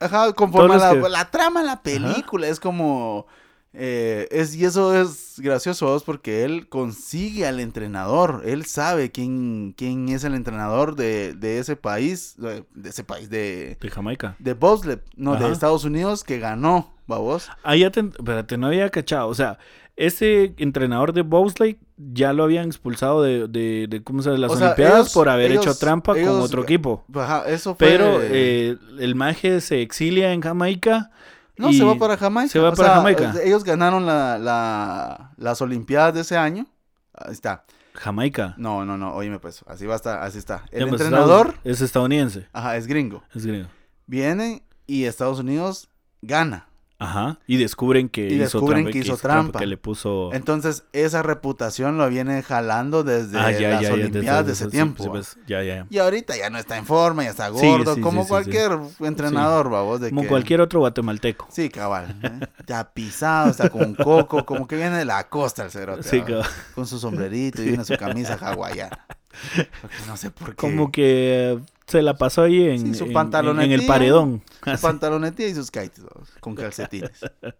Ajá, 0.00 0.32
conforme 0.32 0.74
a 0.74 0.78
la, 0.78 0.94
los 0.94 1.04
que- 1.04 1.10
la 1.10 1.30
trama 1.30 1.62
la 1.62 1.82
película, 1.82 2.46
es 2.48 2.60
como... 2.60 3.26
eh, 3.72 4.26
es, 4.30 4.54
y 4.54 4.64
eso 4.64 4.94
es 4.94 5.34
gracioso 5.38 6.00
porque 6.06 6.44
él 6.44 6.68
consigue 6.68 7.46
al 7.46 7.60
entrenador, 7.60 8.42
él 8.46 8.64
sabe 8.64 9.10
quién, 9.10 9.74
quién 9.76 10.08
es 10.08 10.24
el 10.24 10.34
entrenador 10.34 10.94
de, 10.96 11.34
de 11.34 11.58
ese 11.58 11.76
país, 11.76 12.34
de, 12.38 12.64
de 12.74 12.88
ese 12.90 13.04
país, 13.04 13.28
de, 13.28 13.76
De 13.80 13.90
Jamaica. 13.90 14.36
de 14.38 14.54
bobsled, 14.54 15.00
no, 15.16 15.36
de. 15.36 15.50
Estados 15.50 15.84
Unidos, 15.84 16.24
que 16.24 16.38
ganó, 16.38 16.94
vos. 17.06 17.50
Ah, 17.64 17.76
ya 17.76 17.90
te, 17.90 18.00
espérate, 18.00 18.56
no 18.56 18.68
había 18.68 18.88
cachado. 18.90 19.28
O 19.28 19.34
sea, 19.34 19.58
ese 19.98 20.54
entrenador 20.58 21.12
de 21.12 21.22
bobsleigh 21.22 21.78
ya 21.96 22.32
lo 22.32 22.44
habían 22.44 22.66
expulsado 22.66 23.22
de, 23.22 23.48
de, 23.48 23.86
de 23.88 24.02
¿cómo 24.02 24.22
se 24.22 24.30
llama? 24.30 24.40
las 24.40 24.52
O 24.52 24.56
sea, 24.56 24.66
Olimpiadas 24.68 25.00
ellos- 25.00 25.12
por 25.14 25.28
haber 25.28 25.50
hecho 25.52 25.62
ellos- 25.62 25.78
trampa 25.78 26.14
con 26.14 26.28
otro 26.40 26.62
equipo. 26.62 27.04
Ajá, 27.14 27.44
eso 27.48 27.74
fue... 27.74 27.86
Pero 27.88 28.18
eh, 28.22 28.76
el 29.00 29.14
maje 29.14 29.60
se 29.60 29.82
exilia 29.82 30.32
en 30.32 30.40
Jamaica. 30.40 31.10
No, 31.56 31.72
se 31.72 31.82
va 31.82 31.96
para 31.96 32.16
Jamaica. 32.16 32.52
se 32.52 32.60
va 32.60 32.68
o 32.70 32.74
para 32.74 32.88
sea, 32.88 32.96
Jamaica. 32.98 33.34
Ellos 33.42 33.64
ganaron 33.64 34.06
la, 34.06 34.38
la- 34.38 35.32
las 35.36 35.60
Olimpiadas 35.60 36.14
de 36.14 36.20
ese 36.20 36.36
año. 36.36 36.66
Ahí 37.12 37.32
está. 37.32 37.64
Jamaica. 37.94 38.54
No, 38.58 38.84
no, 38.84 38.96
no, 38.96 39.12
oíme 39.12 39.40
pues, 39.40 39.64
así 39.66 39.84
va 39.84 39.94
a 39.94 39.96
estar, 39.96 40.22
así 40.22 40.38
está. 40.38 40.62
El 40.70 40.84
Ya, 40.84 40.86
pues, 40.86 41.00
entrenador, 41.00 41.54
es 41.64 41.80
estadounidense. 41.80 42.46
ajá, 42.52 42.76
es 42.76 42.86
gringo. 42.86 43.24
Es 43.34 43.44
gringo. 43.44 43.66
Viene 44.06 44.62
y 44.86 45.04
Estados 45.06 45.40
Unidos 45.40 45.88
gana. 46.22 46.67
Ajá. 47.00 47.38
Y 47.46 47.58
descubren 47.58 48.08
que 48.08 48.22
Y 48.28 48.34
hizo 48.34 48.42
descubren 48.58 48.78
trampa. 48.84 48.90
que 48.92 48.98
hizo 48.98 49.16
trampa. 49.16 49.58
Que 49.60 49.66
le 49.66 49.76
puso. 49.76 50.32
Entonces, 50.32 50.82
esa 50.92 51.22
reputación 51.22 51.96
lo 51.96 52.08
viene 52.08 52.42
jalando 52.42 53.04
desde 53.04 53.38
Ah, 53.38 53.52
ya, 53.52 53.70
las 53.70 53.82
ya, 53.82 53.92
Olimpiadas 53.92 54.46
de 54.46 54.52
ese 54.52 54.64
sí, 54.64 54.70
tiempo. 54.72 55.04
sí, 55.04 55.08
pues, 55.08 55.38
ya, 55.46 55.62
ya. 55.62 55.86
Y 55.90 55.98
ahorita 55.98 56.36
ya 56.36 56.50
no 56.50 56.58
está 56.58 56.76
en 56.76 56.86
forma, 56.86 57.22
ya 57.22 57.30
está 57.30 57.50
gordo, 57.50 57.94
sí, 57.94 58.00
como 58.00 58.26
cualquier 58.26 58.72
entrenador, 58.98 59.70
babos. 59.70 60.00
De 60.00 60.08
Como 60.10 60.22
que- 60.22 60.28
cualquier 60.28 60.60
otro 60.60 60.80
guatemalteco. 60.80 61.46
Sí, 61.52 61.68
cabal. 61.68 62.16
¿eh? 62.22 62.46
Ya 62.66 62.82
pisado, 62.92 63.50
está 63.50 63.70
con 63.70 63.94
coco, 63.94 64.44
como 64.44 64.66
que 64.66 64.74
viene 64.74 64.96
de 64.98 65.04
la 65.04 65.28
costa 65.28 65.64
el 65.64 65.70
cerote. 65.70 66.24
Cabal. 66.24 66.44
Con 66.74 66.86
su 66.88 66.98
sombrerito 66.98 67.62
y 67.62 67.66
viene 67.68 67.84
su 67.84 67.96
camisa 67.96 68.34
hawaiana. 68.40 69.06
Porque 69.80 69.96
no 70.08 70.16
sé 70.16 70.32
por 70.32 70.48
qué. 70.50 70.56
Como 70.56 70.90
que 70.90 71.60
se 71.88 72.02
la 72.02 72.14
pasó 72.16 72.42
ahí 72.42 72.62
en, 72.68 72.94
Sí, 72.94 73.02
en- 73.04 73.72
el 73.72 73.86
paredón. 73.86 74.42
Su 74.62 74.70
Así. 74.70 74.82
pantalonetilla 74.82 75.48
y 75.48 75.54
sus 75.54 75.70
kites, 75.70 76.02
con 76.40 76.54
calcetines. 76.54 77.10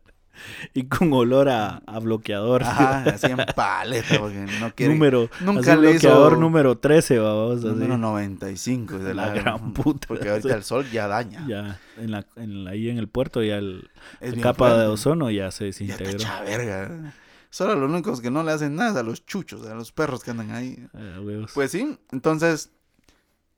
Y 0.72 0.84
con 0.84 1.12
olor 1.12 1.48
a, 1.48 1.82
a 1.84 1.98
bloqueador. 1.98 2.62
Ajá, 2.62 3.00
así 3.10 3.26
en 3.26 3.38
paleta, 3.56 4.20
porque 4.20 4.46
no 4.60 4.72
quiere. 4.76 4.92
número. 4.92 5.28
nunca 5.40 5.74
le 5.74 5.90
bloqueador 5.90 6.34
hizo- 6.34 6.40
número 6.40 6.78
13, 6.78 7.18
vamos. 7.18 7.58
así. 7.58 7.66
Número 7.66 7.98
95 7.98 8.98
de 9.00 9.14
la, 9.14 9.26
La 9.26 9.34
gran 9.34 9.72
puta. 9.72 10.06
Porque 10.06 10.28
ahorita 10.30 10.54
el 10.54 10.62
sol 10.62 10.86
ya 10.92 11.08
daña. 11.08 11.44
Ya, 11.48 11.80
en 11.96 12.12
la, 12.12 12.24
en 12.36 12.62
la- 12.62 12.70
ahí 12.70 12.88
en 12.88 12.98
el 12.98 13.08
puerto 13.08 13.42
ya 13.42 13.56
el, 13.56 13.90
la 14.20 14.40
capa 14.40 14.78
de 14.78 14.86
ozono 14.86 15.28
ya 15.32 15.50
se 15.50 15.64
Ya 15.64 15.66
desintegró. 15.96 16.10
hecha 16.12 16.40
verga. 16.42 17.14
Solo 17.50 17.74
los 17.74 17.90
únicos 17.90 18.20
que 18.20 18.30
no 18.30 18.44
le 18.44 18.52
hacen 18.52 18.76
nada 18.76 19.00
a 19.00 19.02
los 19.02 19.26
chuchos, 19.26 19.66
a 19.66 19.74
los 19.74 19.90
perros 19.90 20.22
que 20.22 20.30
andan 20.30 20.52
ahí. 20.52 20.78
Ah. 20.94 21.18
Pues 21.52 21.72
sí, 21.72 21.98
entonces 22.12 22.70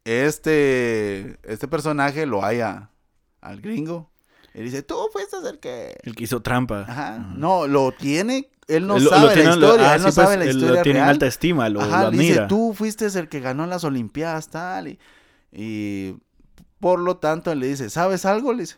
este 0.05 1.39
este 1.45 1.69
personaje 1.69 2.27
lo 2.27 2.45
haya 2.45 2.91
al 3.41 3.61
gringo. 3.61 4.11
Él 4.53 4.65
dice, 4.65 4.83
tú 4.83 4.97
fuiste 5.13 5.37
el 5.49 5.61
que... 5.61 5.97
el 6.03 6.17
que 6.17 6.25
hizo 6.25 6.43
trampa. 6.43 6.81
Ajá. 6.81 7.15
Ajá. 7.17 7.33
No, 7.37 7.69
lo 7.69 7.93
tiene, 7.93 8.51
él 8.67 8.87
no 8.89 8.97
Él 8.97 9.09
sabe 9.09 9.27
lo 9.27 9.33
tiene- 9.33 9.45
la 9.49 9.55
historia, 9.55 9.91
ah, 9.93 9.95
él 9.95 10.03
no 10.03 10.09
sí, 10.09 10.15
sabe 10.15 10.27
pues, 10.27 10.39
la 10.39 10.45
él 10.45 10.51
historia 10.51 10.75
lo 10.77 10.83
tiene 10.83 10.99
en 10.99 11.05
alta 11.05 11.27
estima, 11.27 11.69
lo, 11.69 11.81
Ajá, 11.81 12.05
lo 12.05 12.11
le 12.11 12.19
dice, 12.19 12.33
admira. 12.33 12.49
tú 12.49 12.75
fuiste 12.75 13.07
el 13.07 13.29
que 13.29 13.39
ganó 13.41 13.67
las 13.67 13.85
Olimpiadas, 13.85 14.49
tal, 14.49 14.89
y, 14.89 14.99
y 15.53 16.17
por 16.81 16.99
lo 16.99 17.19
tanto 17.19 17.55
le 17.55 17.69
dice, 17.69 17.91
¿sabes 17.91 18.25
algo? 18.27 18.53
Le 18.53 18.63
dice, 18.63 18.77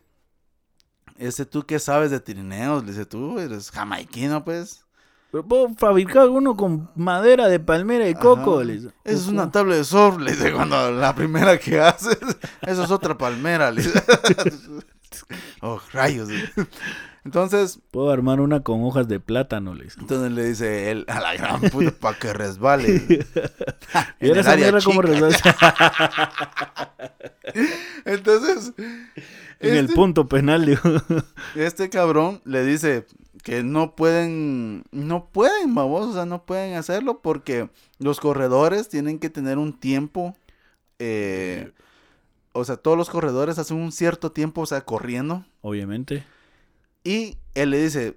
este, 1.17 1.47
¿tú 1.47 1.65
qué 1.65 1.79
sabes 1.79 2.11
de 2.11 2.21
trineos? 2.21 2.85
Le 2.85 2.91
dice, 2.93 3.07
tú 3.07 3.39
eres 3.39 3.71
jamaiquino, 3.71 4.45
pues. 4.45 4.85
Pero 5.33 5.45
puedo 5.47 5.75
fabricar 5.75 6.29
uno 6.29 6.55
con 6.57 6.91
madera 6.95 7.49
de 7.49 7.59
palmera 7.59 8.07
y 8.07 8.15
coco. 8.15 8.57
Ajá. 8.57 8.65
le 8.65 8.75
dice. 8.75 8.89
Esa 9.03 9.17
es 9.17 9.27
una 9.29 9.51
tabla 9.51 9.75
de 9.77 9.85
surf, 9.85 10.19
le 10.19 10.33
dice, 10.33 10.53
cuando 10.53 10.93
la 10.93 11.15
primera 11.15 11.59
que 11.59 11.81
haces, 11.81 12.19
eso 12.61 12.85
es 12.85 12.91
otra 12.91 13.17
palmera, 13.17 13.71
le 13.71 13.83
dice. 13.83 14.03
oh, 15.63 15.81
rayos. 15.93 16.29
Entonces, 17.25 17.79
Puedo 17.91 18.11
armar 18.11 18.41
una 18.41 18.61
con 18.63 18.85
hojas 18.85 19.09
de 19.09 19.21
plátano, 19.21 19.75
le 19.75 19.85
dice. 19.85 20.01
entonces 20.01 20.33
le 20.33 20.45
dice 20.45 20.91
él, 20.91 21.07
a 21.09 21.21
la 21.21 21.35
gran 21.35 21.63
puta, 21.63 21.93
para 21.93 22.19
que 22.19 22.35
resbale. 22.35 23.03
Y 24.21 24.29
En 24.31 24.37
esa 24.39 24.55
mierda 24.57 24.81
como 24.83 25.03
Entonces, 28.05 28.73
en 28.77 29.75
el 29.75 29.85
este- 29.85 29.95
punto 29.95 30.29
penal, 30.29 30.67
digo. 30.67 30.83
Este 31.55 31.89
cabrón 31.89 32.43
le 32.45 32.65
dice 32.65 33.07
que 33.43 33.63
no 33.63 33.95
pueden, 33.97 34.85
no 34.93 35.27
pueden, 35.27 35.75
vamos, 35.75 36.09
o 36.09 36.13
sea, 36.13 36.27
no 36.27 36.45
pueden 36.45 36.75
hacerlo 36.75 37.21
porque 37.21 37.69
los 37.99 38.21
corredores 38.21 38.89
tienen 38.89 39.19
que 39.19 39.31
tener 39.31 39.59
un 39.59 39.79
tiempo, 39.79 40.37
eh, 40.99 41.73
o 42.53 42.65
sea, 42.65 42.77
todos 42.77 42.97
los 42.97 43.11
corredores 43.11 43.59
hacen 43.59 43.79
un 43.79 43.93
cierto 43.93 44.33
tiempo, 44.33 44.61
o 44.61 44.67
sea, 44.67 44.83
corriendo. 44.83 45.45
Obviamente. 45.61 46.25
Y 47.03 47.39
él 47.55 47.71
le 47.71 47.83
dice, 47.83 48.17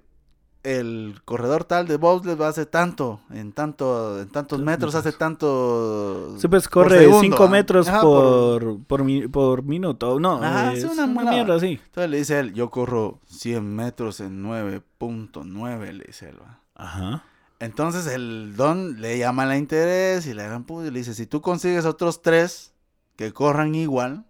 el 0.66 1.20
corredor 1.24 1.62
tal 1.62 1.86
de 1.86 1.96
bobsled 1.96 2.38
va 2.38 2.46
a 2.46 2.50
hacer 2.50 2.66
tanto, 2.66 3.20
en 3.30 3.52
tanto, 3.52 4.20
en 4.20 4.28
tantos 4.28 4.60
metros 4.60 4.96
hace 4.96 5.12
tanto. 5.12 6.36
Sí, 6.38 6.48
pues 6.48 6.68
corre 6.68 6.98
segundo, 6.98 7.20
5 7.20 7.44
ah. 7.44 7.48
metros 7.48 7.88
Ajá, 7.88 8.00
por, 8.00 8.82
por, 8.84 9.04
mi- 9.04 9.28
por 9.28 9.62
minuto. 9.62 10.18
No, 10.18 10.42
Ajá, 10.42 10.72
es 10.72 10.84
una 10.84 11.06
mierda 11.06 11.54
así. 11.54 11.80
Entonces 11.84 12.10
le 12.10 12.16
dice 12.18 12.38
él, 12.40 12.52
yo 12.52 12.70
corro 12.70 13.20
100 13.26 13.76
metros 13.76 14.18
en 14.18 14.42
9.9, 14.44 15.92
le 15.92 16.04
dice 16.04 16.30
él. 16.30 16.38
¿va? 16.42 16.60
Ajá. 16.74 17.22
Entonces 17.60 18.06
el 18.08 18.54
don 18.56 19.00
le 19.00 19.18
llama 19.18 19.46
la 19.46 19.56
interés 19.56 20.26
y 20.26 20.34
le, 20.34 20.48
dan 20.48 20.66
y 20.68 20.90
le 20.90 20.98
dice, 20.98 21.14
si 21.14 21.26
tú 21.26 21.40
consigues 21.40 21.84
otros 21.84 22.22
tres 22.22 22.72
que 23.14 23.32
corran 23.32 23.74
igual, 23.76 24.26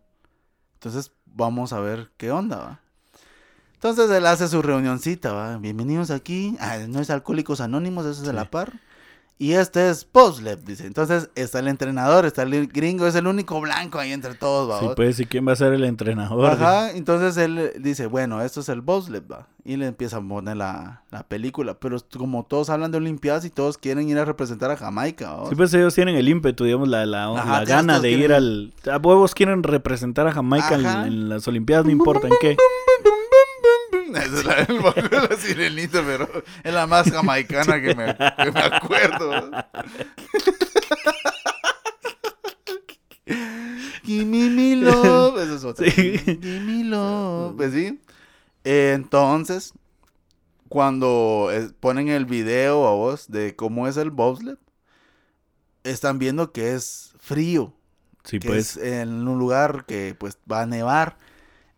entonces 0.74 1.12
vamos 1.24 1.72
a 1.72 1.80
ver 1.80 2.12
qué 2.18 2.30
onda, 2.30 2.58
¿va? 2.58 2.80
Entonces 3.88 4.16
él 4.16 4.26
hace 4.26 4.48
su 4.48 4.62
reunioncita, 4.62 5.32
¿va? 5.32 5.58
Bienvenidos 5.58 6.10
aquí. 6.10 6.56
Ah, 6.58 6.76
no 6.88 6.98
es 7.00 7.08
Alcohólicos 7.08 7.60
Anónimos, 7.60 8.04
eso 8.04 8.14
es 8.20 8.22
de 8.22 8.30
Sí. 8.30 8.34
la 8.34 8.50
par. 8.50 8.72
Y 9.38 9.52
este 9.52 9.90
es 9.90 10.04
Boslep, 10.12 10.64
dice. 10.64 10.86
Entonces 10.88 11.30
está 11.36 11.60
el 11.60 11.68
entrenador, 11.68 12.26
está 12.26 12.42
el 12.42 12.66
gringo, 12.66 13.06
es 13.06 13.14
el 13.14 13.28
único 13.28 13.60
blanco 13.60 14.00
ahí 14.00 14.10
entre 14.10 14.34
todos, 14.34 14.68
¿va? 14.68 14.80
Sí, 14.80 14.86
pues, 14.96 15.20
¿y 15.20 15.26
quién 15.26 15.46
va 15.46 15.52
a 15.52 15.56
ser 15.56 15.72
el 15.72 15.84
entrenador? 15.84 16.46
Ajá, 16.50 16.90
entonces 16.92 17.36
él 17.36 17.74
dice, 17.78 18.06
bueno, 18.06 18.42
esto 18.42 18.58
es 18.60 18.68
el 18.70 18.80
Boslep, 18.80 19.30
va. 19.30 19.46
Y 19.64 19.76
le 19.76 19.86
empieza 19.86 20.16
a 20.16 20.20
poner 20.20 20.56
la, 20.56 21.02
la 21.12 21.22
película. 21.22 21.74
Pero 21.78 21.98
como 22.18 22.44
todos 22.44 22.70
hablan 22.70 22.90
de 22.90 22.96
Olimpiadas 22.98 23.44
y 23.44 23.50
todos 23.50 23.78
quieren 23.78 24.08
ir 24.08 24.18
a 24.18 24.24
representar 24.24 24.72
a 24.72 24.76
Jamaica, 24.76 25.32
¿va? 25.32 25.48
Sí, 25.48 25.54
pues 25.54 25.72
ellos 25.74 25.94
tienen 25.94 26.16
el 26.16 26.28
ímpetu, 26.28 26.64
digamos, 26.64 26.88
la, 26.88 27.06
la, 27.06 27.26
Ajá, 27.38 27.60
la 27.60 27.64
gana 27.66 28.00
de 28.00 28.10
ir 28.10 28.32
al... 28.32 28.74
A 28.90 28.96
huevos 28.96 29.32
quieren 29.32 29.62
representar 29.62 30.26
a 30.26 30.32
Jamaica 30.32 30.74
en 30.74 31.28
las 31.28 31.46
Olimpiadas, 31.46 31.84
no 31.84 31.92
importa 31.92 32.26
en 32.26 32.34
qué. 32.40 32.56
Es 34.24 34.44
la, 34.44 34.54
el 34.62 34.78
bajo 34.80 35.00
de 35.02 35.28
la 35.28 35.36
sirenita, 35.36 36.02
pero 36.04 36.28
es 36.64 36.72
la 36.74 36.86
más 36.86 37.10
jamaicana 37.10 37.80
que 37.80 37.94
me, 37.94 38.16
que 38.16 38.52
me 38.52 38.60
acuerdo. 38.60 39.50
Give 44.04 44.24
me 44.24 44.76
love. 44.76 45.38
Esa 45.38 45.54
es 45.54 45.64
otra. 45.64 45.90
Sí. 45.90 46.18
Give 46.18 46.60
me 46.60 46.84
love. 46.84 47.56
Pues 47.56 47.72
sí. 47.72 48.00
Eh, 48.64 48.92
entonces, 48.94 49.72
cuando 50.68 51.48
eh, 51.52 51.70
ponen 51.80 52.08
el 52.08 52.24
video 52.26 52.86
a 52.86 52.92
vos 52.92 53.30
de 53.30 53.56
cómo 53.56 53.88
es 53.88 53.96
el 53.96 54.10
bobsled, 54.10 54.58
están 55.84 56.18
viendo 56.18 56.52
que 56.52 56.74
es 56.74 57.14
frío 57.18 57.72
Sí, 58.24 58.40
que 58.40 58.48
pues. 58.48 58.76
es 58.76 58.92
en 58.92 59.28
un 59.28 59.38
lugar 59.38 59.84
que 59.86 60.16
pues 60.18 60.38
va 60.50 60.62
a 60.62 60.66
nevar. 60.66 61.16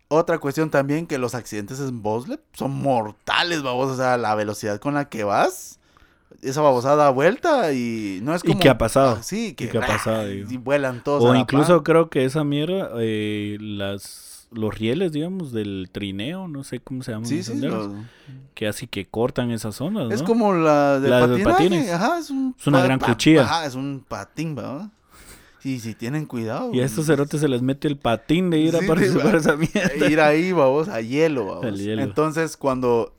Otra 0.09 0.39
cuestión 0.39 0.71
también 0.71 1.07
que 1.07 1.19
los 1.19 1.35
accidentes 1.35 1.81
en 1.81 2.03
bobsled 2.03 2.41
son 2.55 2.71
mortales, 2.73 3.63
babos, 3.63 3.91
o 3.91 3.97
sea, 3.97 4.17
la 4.17 4.35
velocidad 4.35 4.81
con 4.81 4.95
la 4.95 5.09
que 5.11 5.23
vas, 5.25 5.79
esa 6.43 6.63
babosada 6.63 6.97
da 6.97 7.11
vuelta 7.11 7.73
y 7.73 8.21
no 8.23 8.35
es 8.35 8.43
¿Y 8.43 8.49
como 8.49 8.61
qué 8.61 8.69
ha 8.71 8.79
pasado? 8.79 9.17
Ah, 9.19 9.23
sí, 9.23 9.55
que 9.55 9.69
qué 9.69 9.79
ha 9.79 9.87
pasado, 9.87 10.27
digo? 10.29 10.51
y 10.51 10.57
vuelan 10.57 11.03
todos 11.03 11.25
O 11.25 11.33
a 11.33 11.39
incluso 11.39 11.83
creo 11.83 12.09
que 12.09 12.25
esa 12.25 12.43
mierda, 12.45 12.91
eh, 12.99 13.59
las 13.61 14.27
los 14.51 14.75
rieles, 14.79 15.13
digamos, 15.13 15.53
del 15.53 15.91
trineo, 15.93 16.49
no 16.49 16.65
sé 16.65 16.81
cómo 16.81 17.03
se 17.03 17.13
llaman. 17.13 17.27
Sí, 17.27 17.43
sí, 17.43 17.53
mierdas, 17.53 17.87
lo- 17.89 18.05
Que 18.55 18.67
así 18.67 18.87
que 18.87 19.05
cortan 19.07 19.51
esas 19.51 19.75
zonas, 19.75 20.09
¿no? 20.09 20.15
es 20.15 20.23
como 20.23 20.55
la 20.55 20.99
de 21.01 21.11
La 21.11 21.27
de 21.27 21.45
patines. 21.45 21.93
ajá, 21.93 22.19
es 22.19 22.31
un 22.31 22.55
Es 22.59 22.67
una 22.67 22.83
gran 22.83 22.99
cuchilla. 22.99 23.43
Ajá, 23.43 23.67
es 23.67 23.75
un 23.75 24.03
patín, 24.09 24.55
¿verdad? 24.55 24.89
Sí, 25.61 25.81
sí, 25.81 25.95
tienen 25.95 26.25
cuidado. 26.27 26.73
Y 26.73 26.81
a 26.81 26.85
estos 26.85 27.07
cerotes 27.07 27.41
se 27.41 27.49
les 27.49 27.63
mete 27.63 27.89
el 27.89 27.97
patín 27.99 28.49
de 28.51 28.59
ir 28.59 28.77
a 28.77 28.81
Sí, 28.81 28.87
participar 28.87 29.33
de- 29.33 29.39
esa 29.39 29.57
mierda. 29.57 30.09
ir 30.09 30.21
ahí, 30.21 30.53
babos, 30.53 30.89
a 30.89 31.01
hielo, 31.01 31.47
babos. 31.47 31.65
Al 31.67 31.77
hielo. 31.79 32.03
Entonces, 32.03 32.57
cuando 32.57 33.13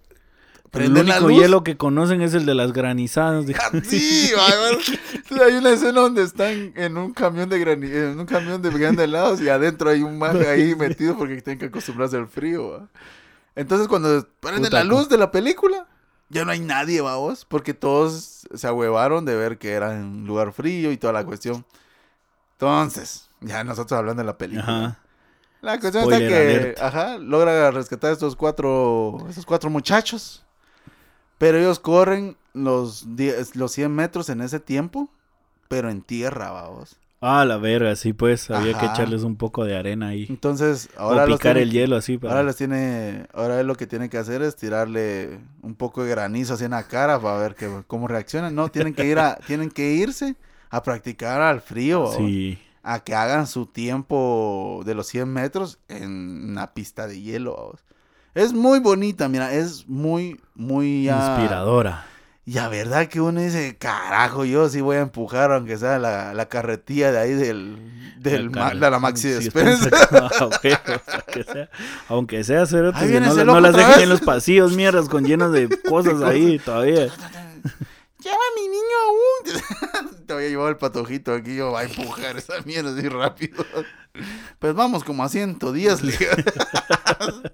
El 0.72 0.96
único 0.96 1.30
hielo 1.32 1.64
que 1.64 1.76
conocen 1.78 2.22
es 2.22 2.34
el 2.36 2.46
de 2.46 2.54
las 2.56 2.72
granizadas. 2.74 3.46
Sí, 3.84 4.30
va, 4.38 4.44
va. 4.44 4.70
Entonces, 4.72 5.42
hay 5.48 5.54
una 5.56 5.72
escena 5.72 6.02
donde 6.02 6.22
están 6.24 6.74
en 6.76 6.98
un 6.98 7.12
camión 7.12 7.50
de 7.50 7.60
grani 7.60 7.88
en 7.88 8.20
un 8.20 8.26
camión 8.26 8.62
de 8.62 8.70
grande 8.70 9.04
helados 9.06 9.42
y 9.42 9.50
adentro 9.50 9.90
hay 9.90 10.02
un 10.04 10.18
mago 10.18 10.40
ahí 10.48 10.76
metido 10.76 11.18
porque 11.18 11.42
tienen 11.42 11.60
que 11.60 11.66
acostumbrarse 11.66 12.18
al 12.18 12.28
frío, 12.28 12.70
va. 12.70 12.88
Entonces 13.56 13.88
cuando 13.88 14.26
prenden 14.40 14.72
la 14.72 14.84
luz 14.84 15.10
de 15.10 15.18
la 15.18 15.32
película, 15.32 15.88
ya 16.30 16.46
no 16.46 16.52
hay 16.52 16.60
nadie, 16.60 17.02
vamos, 17.02 17.46
porque 17.46 17.74
todos 17.74 18.48
se 18.54 18.68
ahuevaron 18.68 19.26
de 19.26 19.36
ver 19.36 19.58
que 19.58 19.72
era 19.72 19.90
un 19.90 20.26
lugar 20.26 20.54
frío 20.54 20.92
y 20.92 20.98
toda 20.98 21.12
la 21.14 21.26
cuestión. 21.26 21.66
Entonces, 22.60 23.30
ya 23.40 23.64
nosotros 23.64 23.98
hablando 23.98 24.22
de 24.22 24.28
la 24.28 24.38
película. 24.38 24.64
Ajá. 24.64 25.00
La 25.62 25.80
cuestión 25.80 26.04
está 26.04 26.18
que, 26.20 26.76
ajá, 26.82 27.18
logra 27.18 27.72
rescatar 27.72 28.10
a 28.10 28.14
estos 28.14 28.36
cuatro, 28.36 29.26
estos 29.30 29.46
cuatro 29.46 29.70
muchachos. 29.70 30.44
Pero 31.38 31.58
ellos 31.58 31.80
corren 31.80 32.36
los, 32.54 33.16
10 33.16 33.56
los 33.56 33.72
100 33.72 33.94
metros 33.94 34.28
en 34.30 34.42
ese 34.42 34.60
tiempo, 34.60 35.10
pero 35.70 35.90
en 35.90 36.02
tierra, 36.02 36.52
vamos. 36.52 36.98
Ah, 37.22 37.46
la 37.46 37.56
verga, 37.58 37.96
sí, 37.96 38.12
pues. 38.12 38.52
Había 38.52 38.78
que 38.78 38.86
echarles 38.86 39.24
un 39.24 39.38
poco 39.38 39.64
de 39.64 39.78
arena 39.78 40.10
ahí. 40.10 40.26
Entonces, 40.30 40.90
ahora 40.98 41.24
o 41.24 41.28
picar 41.28 41.54
tiene- 41.54 41.62
el 41.62 41.72
hielo 41.72 41.96
así. 41.96 42.18
Para... 42.18 42.34
Ahora 42.34 42.44
les 42.44 42.58
tiene, 42.58 43.26
ahora 43.34 43.60
él 43.62 43.68
lo 43.68 43.76
que 43.76 43.88
tiene 43.88 44.10
que 44.10 44.18
hacer 44.18 44.42
es 44.42 44.58
tirarle 44.58 45.40
un 45.62 45.76
poco 45.76 46.04
de 46.04 46.10
granizo 46.10 46.56
así 46.56 46.66
en 46.66 46.72
la 46.72 46.84
cara 46.84 47.22
para 47.22 47.38
ver 47.38 47.56
que, 47.56 47.84
cómo 47.88 48.10
reaccionan. 48.10 48.54
No, 48.54 48.68
tienen 48.70 48.94
que 48.94 49.06
ir 49.06 49.20
a, 49.20 49.36
tienen 49.48 49.72
que 49.72 49.94
irse 49.94 50.36
a 50.70 50.84
practicar 50.84 51.42
al 51.42 51.62
frío. 51.62 52.12
Sí. 52.18 52.60
a 52.84 53.00
que 53.04 53.14
hagan 53.14 53.46
su 53.48 53.66
tiempo 53.68 54.82
de 54.86 54.96
los 54.96 55.08
100 55.08 55.28
metros 55.32 55.80
en 55.90 56.50
una 56.52 56.74
pista 56.74 57.08
de 57.08 57.22
hielo. 57.22 57.78
Es 58.34 58.54
muy 58.54 58.80
bonita, 58.80 59.28
mira, 59.28 59.54
es 59.54 59.88
muy, 59.88 60.40
muy... 60.56 61.10
ah, 61.10 61.36
Inspiradora. 61.38 62.06
Y 62.46 62.54
la 62.54 62.68
verdad 62.70 63.08
que 63.08 63.22
uno 63.22 63.42
dice, 63.42 63.78
carajo, 63.78 64.46
yo 64.46 64.70
sí 64.70 64.82
voy 64.82 64.96
a 64.98 65.02
empujar, 65.02 65.52
aunque 65.52 65.78
sea 65.78 66.00
la, 66.00 66.34
la 66.34 66.48
carretilla 66.48 67.12
de 67.12 67.20
ahí 67.20 67.34
del, 67.34 67.78
del 68.18 68.46
La 68.52 68.52
ma- 68.52 68.74
la 68.90 68.98
Maxi 69.00 69.28
sí, 69.28 69.34
Despensa. 69.44 69.90
O 70.46 70.50
sea, 70.52 70.82
que 71.34 71.44
sea- 71.44 71.70
aunque 72.08 72.44
sea 72.44 72.66
viene 73.12 73.28
no, 73.28 73.44
no 73.46 73.60
las 73.60 73.76
dejen 73.76 74.04
en 74.04 74.10
los 74.10 74.22
pasillos, 74.22 74.74
mierdas, 74.76 75.10
con 75.10 75.26
llenas 75.26 75.52
de 75.52 75.70
cosas. 75.90 76.22
ahí 76.24 76.58
todavía. 76.60 77.10
Lleva 78.22 78.36
a 78.36 78.56
mi 78.60 78.68
niño 78.68 78.98
aún. 79.08 80.18
Te 80.28 80.34
voy 80.34 80.44
a 80.46 80.50
llevar 80.50 80.70
el 80.70 80.78
patojito 80.78 81.34
aquí, 81.34 81.56
yo 81.56 81.72
voy 81.72 81.82
a 81.82 81.84
empujar 81.86 82.38
esa 82.38 82.62
mierda 82.66 82.92
así 82.92 83.08
rápido. 83.08 83.64
Pues 84.60 84.74
vamos 84.74 85.04
como 85.04 85.24
a 85.24 85.30
110, 85.30 86.04
le 86.04 86.12
digo. 86.12 86.32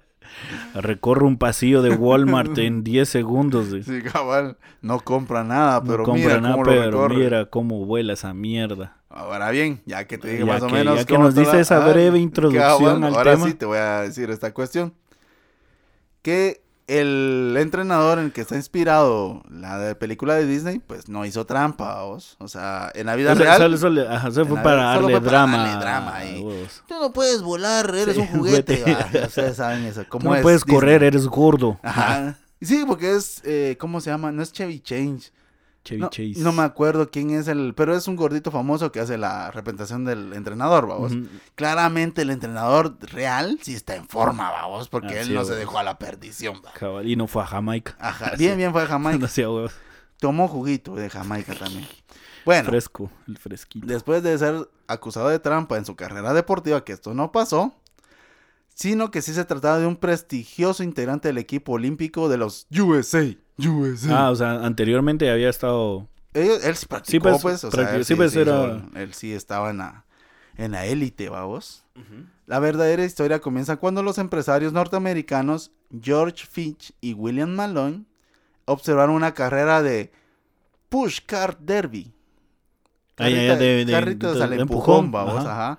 Recorre 0.74 1.24
un 1.24 1.38
pasillo 1.38 1.82
de 1.82 1.90
Walmart 1.90 2.58
en 2.58 2.84
10 2.84 3.08
segundos. 3.08 3.70
de- 3.70 3.82
Sí, 3.84 4.02
cabal, 4.02 4.56
no 4.82 5.00
compra 5.00 5.44
nada, 5.44 5.80
no 5.80 5.86
pero 5.86 6.04
compra 6.04 6.22
mira 6.22 6.40
nada, 6.40 6.54
cómo 6.54 6.64
pero 6.66 7.08
mira 7.08 7.46
cómo 7.46 7.86
vuela 7.86 8.12
esa 8.12 8.34
mierda. 8.34 8.96
Ahora 9.08 9.50
bien, 9.50 9.80
ya 9.86 10.06
que 10.06 10.18
te 10.18 10.28
dije 10.28 10.40
Ya 10.44 10.52
más 10.52 10.62
o 10.62 10.66
que- 10.66 10.72
menos. 10.74 10.98
ya 10.98 11.04
que 11.06 11.16
nos 11.16 11.34
dice 11.34 11.58
esa 11.60 11.78
breve 11.88 12.18
introducción 12.18 12.66
cabal, 13.00 13.04
al 13.04 13.14
ahora 13.14 13.32
tema. 13.32 13.46
sí 13.46 13.54
te 13.54 13.64
voy 13.64 13.78
a 13.78 14.00
decir 14.02 14.30
esta 14.30 14.52
cuestión. 14.52 14.92
Que 16.22 16.60
el 16.88 17.56
entrenador 17.58 18.18
en 18.18 18.26
el 18.26 18.32
que 18.32 18.40
está 18.42 18.54
inspirado 18.56 19.42
la 19.50 19.78
de 19.78 19.94
película 19.96 20.34
de 20.34 20.46
Disney, 20.46 20.78
pues 20.78 21.08
no 21.08 21.24
hizo 21.24 21.44
trampa, 21.44 22.02
¿vos? 22.02 22.36
O 22.38 22.46
sea, 22.48 22.90
en 22.94 23.06
la 23.06 23.16
vida 23.16 23.32
O 23.32 23.36
sea, 23.36 23.44
real. 23.44 23.58
solo- 23.62 23.76
solo- 23.78 24.08
ajá, 24.08 24.30
solo 24.30 24.42
en 24.42 24.48
fue 24.48 24.62
para 24.62 24.76
vida- 24.76 24.94
solo 24.94 25.06
darle 25.08 25.12
fue 25.20 25.26
para 25.26 25.38
drama. 25.38 25.56
darle 25.58 25.80
drama 25.84 26.12
huevos. 26.44 26.82
Tú 26.86 26.94
no 27.00 27.12
puedes 27.12 27.42
volar, 27.42 27.92
eres 27.94 28.14
Sí, 28.14 28.20
un 28.20 28.26
juguete. 28.28 28.84
va. 28.86 29.26
Ustedes 29.26 29.56
saben 29.56 29.84
eso. 29.84 30.02
Tú 30.02 30.08
¿Cómo 30.10 30.30
no 30.30 30.36
es 30.36 30.42
puedes 30.42 30.60
Disney? 30.62 30.74
correr, 30.76 31.02
eres 31.02 31.26
gordo. 31.26 31.78
Ajá. 31.82 32.36
Sí, 32.60 32.84
porque 32.86 33.14
es, 33.16 33.42
eh, 33.44 33.76
¿cómo 33.78 34.00
se 34.00 34.10
llama? 34.10 34.30
No 34.32 34.42
es 34.42 34.52
Chevy 34.52 34.80
Change. 34.80 35.30
Chevy 35.86 36.00
No, 36.02 36.10
Chase. 36.10 36.34
no 36.36 36.52
me 36.52 36.62
acuerdo 36.62 37.10
quién 37.10 37.30
es 37.30 37.46
el, 37.48 37.72
pero 37.74 37.94
es 37.96 38.08
un 38.08 38.16
gordito 38.16 38.50
famoso 38.50 38.90
que 38.92 39.00
hace 39.00 39.16
la 39.16 39.50
representación 39.52 40.04
del 40.04 40.32
entrenador. 40.32 40.84
Ujú. 40.86 41.28
Claramente 41.54 42.22
el 42.22 42.30
entrenador 42.30 42.96
real 43.00 43.58
sí 43.62 43.74
está 43.74 43.94
en 43.96 44.06
forma, 44.08 44.50
vamos, 44.50 44.88
porque 44.88 45.20
él 45.20 45.32
no 45.32 45.44
se 45.44 45.54
dejó 45.54 45.78
a 45.78 45.82
la 45.84 45.98
perdición. 45.98 46.60
va. 46.64 46.72
Cabal, 46.72 47.08
Y 47.08 47.14
no 47.16 47.26
fue 47.28 47.42
a 47.42 47.46
Jamaica. 47.46 47.96
Ajá, 48.00 48.32
bien, 48.38 48.56
bien 48.58 48.72
fue 48.72 48.82
a 48.82 48.84
No 48.84 48.90
Jamaica. 48.90 49.28
Tomó 50.18 50.48
juguito 50.48 50.94
de 50.94 51.08
Jamaica 51.08 51.54
también. 51.54 51.86
Bueno, 52.44 52.68
Fresco, 52.68 53.10
el 53.26 53.38
fresquito. 53.38 53.86
después 53.86 54.22
de 54.22 54.38
ser 54.38 54.68
acusado 54.86 55.28
de 55.28 55.38
trampa 55.40 55.76
en 55.78 55.84
su 55.84 55.94
carrera 55.96 56.32
deportiva, 56.32 56.84
que 56.84 56.92
esto 56.92 57.12
no 57.12 57.32
pasó, 57.32 57.74
sino 58.74 59.10
que 59.10 59.20
sí 59.22 59.32
se 59.34 59.44
trataba 59.44 59.78
de 59.78 59.86
un 59.86 59.96
prestigioso 59.96 60.82
integrante 60.82 61.28
del 61.28 61.38
equipo 61.38 61.72
olímpico 61.72 62.28
de 62.28 62.36
los 62.38 62.66
USA. 62.70 63.34
USA. 63.58 64.26
Ah, 64.26 64.30
o 64.30 64.36
sea, 64.36 64.64
anteriormente 64.64 65.30
había 65.30 65.48
estado. 65.48 66.06
Él 66.34 66.50
sí 66.76 66.86
practicó, 66.86 67.10
Sí, 67.10 67.20
pues, 67.20 67.42
pues, 67.42 67.64
o 67.64 67.70
sea, 67.70 67.94
él 67.96 68.04
sí, 68.04 68.14
pues, 68.14 68.32
sí 68.32 68.40
era- 68.40 68.52
hizo- 68.66 68.82
él 68.98 69.14
sí 69.14 69.32
estaba 69.32 69.70
en 69.70 69.78
la, 69.78 70.04
en 70.56 70.72
la 70.72 70.84
élite, 70.86 71.28
vamos. 71.28 71.84
La 72.46 72.58
verdadera 72.58 73.04
historia 73.04 73.40
comienza 73.40 73.76
cuando 73.76 74.02
los 74.02 74.18
empresarios 74.18 74.72
norteamericanos 74.72 75.72
George 76.02 76.44
Finch 76.50 76.92
y 77.00 77.14
William 77.14 77.48
Malone 77.50 78.04
observaron 78.66 79.14
una 79.14 79.32
carrera 79.32 79.82
de 79.82 80.12
push 80.90 81.20
cart 81.24 81.58
derby. 81.60 82.12
Ya, 83.18 83.56
de- 83.56 83.84
de- 83.86 83.92
carritos 83.92 84.36
de- 84.36 84.44
al 84.44 84.50
de 84.50 84.56
empujón, 84.56 85.06
empujón, 85.06 85.12
vamos, 85.12 85.46
ajá. 85.46 85.70
ajá. 85.72 85.78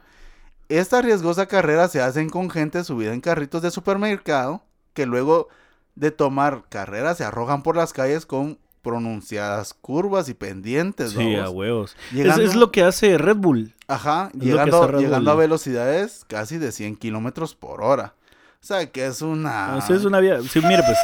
Esta 0.69 1.01
riesgosa 1.01 1.45
carrera 1.45 1.87
se 1.87 2.01
hacen 2.01 2.29
con 2.29 2.49
gente 2.49 2.83
subida 2.83 3.13
en 3.13 3.21
carritos 3.21 3.61
de 3.61 3.69
supermercado 3.71 4.63
que 4.93 5.05
luego 5.05 5.47
de 5.97 6.11
tomar 6.11 6.63
carrera 6.69 7.15
se 7.15 7.23
arrojan 7.23 7.63
por 7.63 7.75
las 7.75 7.91
calles 7.93 8.25
con 8.25 8.57
pronunciadas 8.81 9.73
curvas 9.73 10.29
y 10.29 10.33
pendientes, 10.33 11.11
Sí, 11.11 11.35
a 11.35 11.41
vamos. 11.41 11.55
huevos. 11.55 11.95
Es, 12.09 12.13
Llegando- 12.15 12.43
es 12.43 12.55
lo 12.55 12.71
que 12.71 12.83
hace 12.83 13.17
Red 13.17 13.35
Bull. 13.37 13.73
Ajá, 13.87 14.29
Es 14.33 14.41
llegando, 14.41 14.99
llegando 14.99 15.31
a 15.31 15.35
velocidades 15.35 16.23
casi 16.27 16.57
de 16.57 16.71
100 16.71 16.95
kilómetros 16.95 17.53
por 17.55 17.81
hora. 17.81 18.13
O 18.61 18.65
sea, 18.67 18.89
que 18.89 19.05
es 19.05 19.21
una... 19.21 19.79
Sea, 19.81 19.95
es 19.95 20.05
una 20.05 20.19
vía. 20.19 20.41
Sí, 20.41 20.59
mire, 20.61 20.83
pues. 20.85 20.97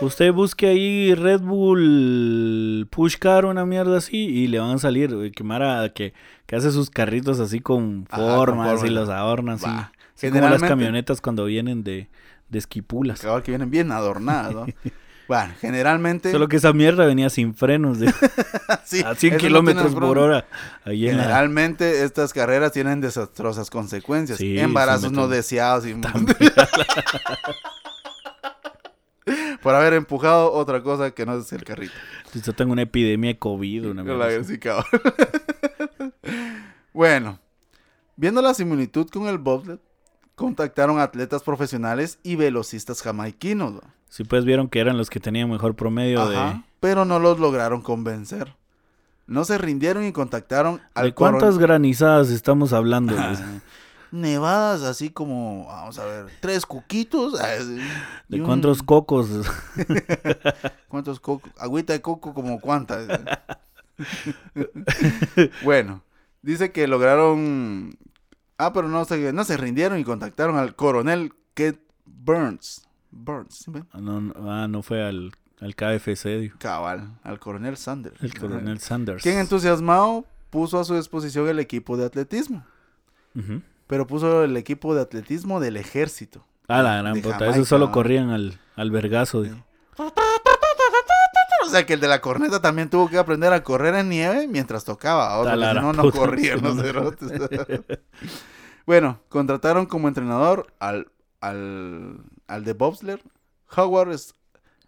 Usted 0.00 0.32
busque 0.32 0.66
ahí 0.66 1.14
Red 1.14 1.40
Bull 1.40 2.86
Pushcar, 2.90 3.44
una 3.46 3.64
mierda 3.64 3.98
así, 3.98 4.16
y 4.16 4.46
le 4.46 4.58
van 4.58 4.70
a 4.70 4.78
salir. 4.78 5.14
güey, 5.14 5.30
Que 5.30 5.42
que, 5.94 6.14
que 6.46 6.56
hace 6.56 6.70
sus 6.70 6.90
carritos 6.90 7.40
así 7.40 7.60
con 7.60 8.06
Ajá, 8.10 8.22
con 8.22 8.36
formas 8.36 8.84
y 8.84 8.88
los 8.90 9.08
adorna 9.08 9.54
así. 9.54 10.30
Como 10.30 10.40
las 10.48 10.62
camionetas 10.62 11.20
cuando 11.20 11.44
vienen 11.46 11.82
de, 11.84 12.08
de 12.48 12.58
esquipulas. 12.58 13.20
Cabal 13.20 13.42
que 13.42 13.50
vienen 13.52 13.70
bien 13.70 13.92
adornadas, 13.92 14.54
¿no? 14.54 14.66
Bueno, 15.28 15.52
generalmente. 15.60 16.30
Solo 16.30 16.46
que 16.48 16.56
esa 16.56 16.72
mierda 16.72 17.04
venía 17.04 17.28
sin 17.30 17.54
frenos 17.54 17.98
de 17.98 18.12
sí, 18.84 19.02
a 19.04 19.14
100 19.14 19.32
eso 19.34 19.42
no 19.42 19.48
kilómetros 19.48 19.94
por 19.94 20.18
hora. 20.18 20.46
Ahí 20.84 21.08
en 21.08 21.16
la- 21.16 21.24
Generalmente 21.24 22.04
estas 22.04 22.32
carreras 22.32 22.70
tienen 22.72 23.00
desastrosas 23.00 23.68
consecuencias. 23.70 24.38
Sí, 24.38 24.58
Embarazos 24.58 25.10
no 25.10 25.26
deseados 25.28 25.84
y 25.86 25.94
por 29.60 29.74
haber 29.74 29.94
empujado 29.94 30.52
otra 30.52 30.80
cosa 30.82 31.10
que 31.10 31.26
no 31.26 31.36
es 31.38 31.52
el 31.52 31.64
carrito. 31.64 31.92
Yo 32.44 32.52
tengo 32.52 32.72
una 32.72 32.82
epidemia 32.82 33.30
de 33.30 33.38
COVID, 33.38 33.90
una 33.90 34.04
mierda 34.04 34.44
sí, 34.44 34.58
bueno, 36.92 37.40
viendo 38.14 38.40
la 38.42 38.54
similitud 38.54 39.08
con 39.10 39.26
el 39.26 39.38
bobsled, 39.38 39.78
contactaron 40.36 41.00
a 41.00 41.02
atletas 41.02 41.42
profesionales 41.42 42.18
y 42.22 42.36
velocistas 42.36 43.02
jamaiquinos. 43.02 43.72
¿no? 43.72 43.80
Sí, 44.08 44.22
pues 44.22 44.44
vieron 44.44 44.68
que 44.68 44.78
eran 44.78 44.96
los 44.96 45.10
que 45.10 45.18
tenían 45.18 45.50
mejor 45.50 45.74
promedio 45.74 46.22
Ajá, 46.22 46.62
pero 46.78 47.04
no 47.04 47.18
los 47.18 47.40
lograron 47.40 47.82
convencer. 47.82 48.54
No 49.26 49.44
se 49.44 49.58
rindieron 49.58 50.04
y 50.04 50.12
contactaron 50.12 50.80
al 50.94 51.06
¿De 51.06 51.14
cuántas 51.14 51.54
coron- 51.54 51.58
granizadas 51.60 52.30
estamos 52.30 52.72
hablando? 52.72 53.12
Les- 53.16 53.42
nevadas 54.12 54.82
así 54.82 55.10
como, 55.10 55.66
vamos 55.66 55.98
a 55.98 56.04
ver, 56.04 56.26
tres 56.40 56.64
cuquitos. 56.64 57.40
ah, 57.40 57.48
¿De 58.28 58.40
un- 58.40 58.46
cuántos 58.46 58.82
cocos? 58.84 59.28
¿Cuántos 60.88 61.18
cocos? 61.18 61.50
Agüita 61.58 61.92
de 61.92 62.00
coco 62.00 62.32
como 62.32 62.60
cuántas. 62.60 63.08
bueno, 65.64 66.02
dice 66.42 66.70
que 66.72 66.86
lograron... 66.86 67.96
Ah, 68.58 68.72
pero 68.72 68.88
no 68.88 69.04
se, 69.04 69.32
no 69.32 69.44
se 69.44 69.56
rindieron 69.56 69.98
y 69.98 70.04
contactaron 70.04 70.56
al 70.56 70.74
coronel 70.74 71.32
Kate 71.54 71.80
Burns. 72.04 72.86
Burns, 73.10 73.54
¿sí 73.64 73.70
ve? 73.70 73.84
No, 73.94 74.20
no, 74.20 74.34
ah, 74.50 74.66
no 74.68 74.82
fue 74.82 75.02
al, 75.04 75.32
al 75.60 75.74
KFC, 75.74 76.38
dijo. 76.40 76.58
Cabal, 76.58 77.18
al 77.22 77.38
coronel 77.38 77.76
Sanders. 77.76 78.22
El 78.22 78.38
coronel 78.38 78.78
Sanders. 78.80 79.22
Quien 79.22 79.38
entusiasmado 79.38 80.24
puso 80.50 80.78
a 80.80 80.84
su 80.84 80.94
disposición 80.94 81.48
el 81.48 81.58
equipo 81.58 81.96
de 81.96 82.06
atletismo. 82.06 82.64
Pero 83.86 84.06
puso 84.06 84.44
el 84.44 84.56
equipo 84.56 84.94
de 84.94 85.02
atletismo 85.02 85.60
del 85.60 85.76
ejército. 85.76 86.46
Ah, 86.68 86.82
la 86.82 87.02
gran 87.02 87.20
puta. 87.20 87.48
Esos 87.48 87.68
solo 87.68 87.92
corrían 87.92 88.30
al, 88.30 88.58
al 88.74 88.90
vergazo, 88.90 89.42
dijo. 89.42 89.56
O 91.66 91.70
sea 91.70 91.84
que 91.84 91.94
el 91.94 92.00
de 92.00 92.08
la 92.08 92.20
corneta 92.20 92.60
también 92.60 92.88
tuvo 92.88 93.08
que 93.08 93.18
aprender 93.18 93.52
a 93.52 93.62
correr 93.62 93.94
en 93.94 94.08
nieve 94.08 94.46
mientras 94.46 94.84
tocaba. 94.84 95.42
La 95.56 95.72
si 95.72 95.80
no, 95.80 95.92
no 95.92 96.10
corrían 96.10 96.62
los 96.62 96.80
cerotes. 96.80 97.30
bueno, 98.86 99.20
contrataron 99.28 99.86
como 99.86 100.08
entrenador 100.08 100.72
al, 100.78 101.08
al, 101.40 102.20
al 102.46 102.64
de 102.64 102.72
bobsled, 102.72 103.18
Howard 103.76 104.16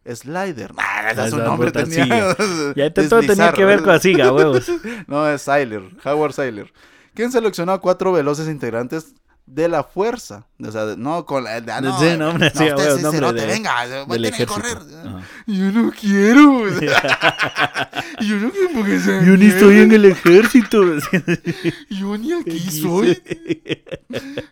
Slider. 0.07 0.73
Ah, 0.77 1.11
ese 1.11 1.21
es 1.23 1.27
Esa 1.29 1.37
nombre 1.39 1.73
tenía. 1.73 2.37
Ya 2.75 2.93
todo 2.93 3.21
tenía 3.21 3.53
que 3.53 3.65
ver 3.65 3.83
con 3.83 3.91
así, 3.91 4.19
a 4.21 4.33
huevos. 4.33 4.71
No, 5.07 5.29
es 5.29 5.43
Seiler, 5.43 5.83
Howard 6.05 6.33
Seiler. 6.33 6.73
Quien 7.15 7.33
seleccionó 7.33 7.73
a 7.73 7.81
cuatro 7.81 8.13
veloces 8.13 8.49
integrantes 8.49 9.15
de 9.49 9.69
la 9.69 9.83
fuerza. 9.83 10.47
O 10.63 10.71
sea, 10.71 10.95
no 10.97 11.25
con 11.25 11.45
la. 11.45 11.57
ah, 11.57 11.81
no, 11.81 11.99
Sí, 11.99 12.17
nombre, 12.17 12.51
sí, 12.55 12.69
a 12.69 12.75
usted 12.77 12.87
huevo, 12.95 13.11
sí, 13.11 13.17
cerote, 13.17 13.41
de- 13.41 13.47
venga, 13.47 14.05
voy 14.05 14.19
a 14.19 14.23
tener 14.23 14.35
que 14.35 14.47
correr. 14.47 14.79
Ajá. 14.79 15.23
Yo 15.47 15.73
no 15.73 15.91
quiero. 15.91 16.69
Yo 18.21 18.37
no 18.37 18.51
quiero 18.51 18.69
porque 18.75 19.01
se 19.01 19.25
Yo 19.25 19.37
ni 19.37 19.47
estoy 19.47 19.81
en 19.81 19.93
el 19.93 20.05
ejército. 20.05 20.83
Yo 21.91 22.19
ni 22.19 22.33
aquí 22.33 22.71
soy. 22.71 23.21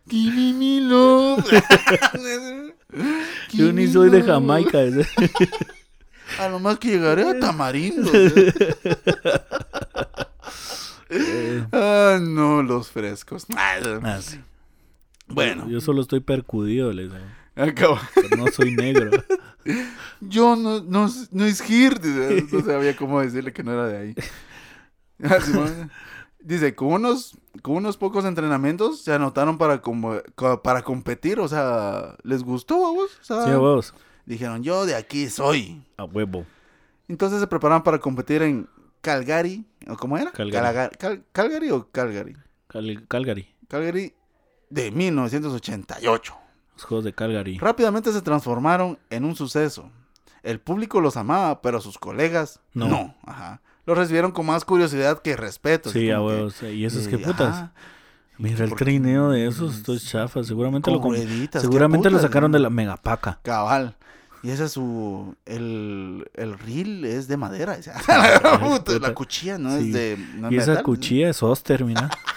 Me 0.07 0.53
me 0.53 0.81
love. 0.81 1.45
Yo 3.53 3.73
ni 3.73 3.87
soy 3.89 4.11
de. 4.11 4.23
Jamaica. 4.23 4.79
A 6.41 6.49
lo 6.49 6.59
más 6.59 6.79
que 6.79 6.89
llegaré 6.89 7.29
a 7.29 7.39
Tamarindo. 7.39 8.11
ah, 11.73 12.19
no, 12.21 12.63
los 12.63 12.91
frescos. 12.91 13.47
Ah, 13.57 13.79
sí. 14.21 14.41
Bueno, 15.29 15.69
Yo 15.69 15.81
solo 15.81 16.01
estoy 16.03 16.21
percudido, 16.21 16.93
les 16.93 17.11
digo. 17.13 17.25
acabo. 17.57 17.99
Pero 18.15 18.37
no 18.37 18.47
soy 18.53 18.73
negro. 18.75 19.11
Yo 20.21 20.55
no, 20.57 20.81
no, 20.83 21.11
no 21.33 21.45
es 21.47 21.61
dice, 21.67 22.47
No 22.53 22.61
sabía 22.63 22.97
cómo 22.97 23.21
decirle 23.21 23.53
que 23.53 23.63
no 23.65 23.73
era 23.73 23.87
de 23.89 23.99
ahí. 23.99 24.15
Ah. 25.25 25.89
Dice, 26.41 26.75
con 26.75 26.89
unos, 26.93 27.37
con 27.63 27.77
unos 27.77 27.97
pocos 27.97 28.25
entrenamientos 28.27 29.01
se 29.01 29.13
anotaron 29.13 29.57
para, 29.59 29.81
como, 29.81 30.17
co- 30.35 30.63
para 30.63 30.83
competir. 30.83 31.41
O 31.41 31.49
sea, 31.49 32.17
¿les 32.23 32.43
gustó 32.45 32.87
a 32.87 32.91
vos? 32.91 33.19
O 33.21 33.25
sea, 33.25 33.45
Sí, 33.45 33.51
a 33.51 33.59
huevos. 33.59 33.95
dijeron, 34.27 34.63
yo 34.63 34.87
de 34.87 34.95
aquí 34.95 35.29
soy. 35.29 35.83
A 35.97 36.05
huevo. 36.05 36.45
Entonces 37.09 37.41
se 37.41 37.47
prepararon 37.47 37.83
para 37.83 37.99
competir 37.99 38.43
en 38.43 38.69
Calgary. 39.01 39.65
¿O 39.89 39.97
cómo 39.97 40.19
era? 40.19 40.31
Calgary. 40.33 40.53
Calaga- 40.53 40.91
Cal- 40.91 41.25
Calgary 41.33 41.71
o 41.71 41.89
Calgary. 41.91 42.37
Cal- 42.69 43.05
Calgary. 43.09 43.49
Calgary 43.69 44.15
de 44.71 44.91
1988. 44.91 46.35
Los 46.75 46.85
juegos 46.85 47.05
de 47.05 47.13
Calgary. 47.15 47.59
Rápidamente 47.59 48.13
se 48.13 48.21
transformaron 48.23 48.99
en 49.11 49.25
un 49.25 49.35
suceso. 49.35 49.91
El 50.43 50.61
público 50.61 51.01
los 51.01 51.17
amaba, 51.17 51.61
pero 51.63 51.81
sus 51.81 51.99
colegas 51.99 52.61
no. 52.75 52.89
No. 52.89 53.15
Ajá. 53.25 53.61
Los 53.87 53.97
recibieron 53.97 54.33
con 54.33 54.47
más 54.47 54.65
curiosidad 54.65 55.23
que 55.23 55.37
respeto. 55.37 55.91
Sí, 55.91 56.11
a 56.11 56.17
que, 56.17 56.21
huevos. 56.23 56.63
¿Y 56.63 56.85
esos 56.85 57.07
eh, 57.07 57.11
qué 57.11 57.19
putas? 57.19 57.49
ajá. 57.55 57.73
Mira 58.39 58.65
el 58.65 58.75
trineo 58.75 59.31
de 59.31 59.47
esos, 59.47 59.77
estos 59.77 60.05
chafas. 60.05 60.47
Seguramente 60.47 60.91
lo, 60.91 61.01
Con 61.01 61.13
com- 61.13 61.17
rueditas, 61.17 61.63
¿qué 61.63 61.67
seguramente 61.69 62.11
lo 62.11 62.19
putas? 62.19 62.29
sacaron 62.29 62.53
de 62.53 62.59
la 62.59 62.69
megapaca. 62.69 63.39
Cabal. 63.43 63.97
Y 64.43 64.51
ese 64.51 64.65
es 64.67 64.73
su... 64.73 65.35
El, 65.47 66.31
el 66.35 66.59
reel 66.59 67.05
es 67.07 67.27
de 67.29 67.37
madera. 67.39 67.77
o 67.81 67.83
sea, 67.83 68.61
puta, 68.61 68.99
la 69.01 69.15
cuchilla 69.15 69.57
no 69.57 69.71
Sí. 69.79 69.87
es 69.89 69.93
de... 69.95 70.19
no 70.37 70.49
es 70.49 70.53
Y 70.53 70.57
esa 70.59 70.83
cuchilla 70.83 71.31
es 71.31 71.43
Oster, 71.43 71.85
mira. 71.85 72.11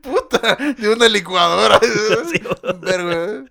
Puta, 0.00 0.56
de 0.56 0.88
una 0.92 1.08
licuadora. 1.08 1.80
Verga. 2.80 3.44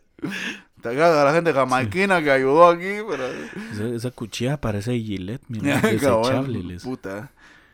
Te 0.81 0.89
agarra 0.89 1.21
a 1.23 1.25
la 1.25 1.33
gente 1.33 1.51
jamaiquina 1.53 2.21
que 2.21 2.29
ayudó 2.31 2.67
aquí, 2.67 2.97
pero... 3.09 3.25
Esa, 3.71 3.85
esa 3.95 4.11
cuchilla 4.11 4.61
parece 4.61 4.93
Gillette, 4.99 5.41
mira. 5.47 5.79
Desechable. 5.81 6.63
les- 6.63 6.83
Puta. 6.83 7.31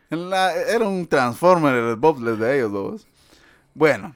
La- 0.10 0.54
era 0.56 0.88
un 0.88 1.06
Transformer 1.08 1.74
el 1.74 1.96
bobsled 1.98 2.38
de 2.38 2.58
ellos 2.58 2.72
dos. 2.72 3.08
Bueno. 3.74 4.16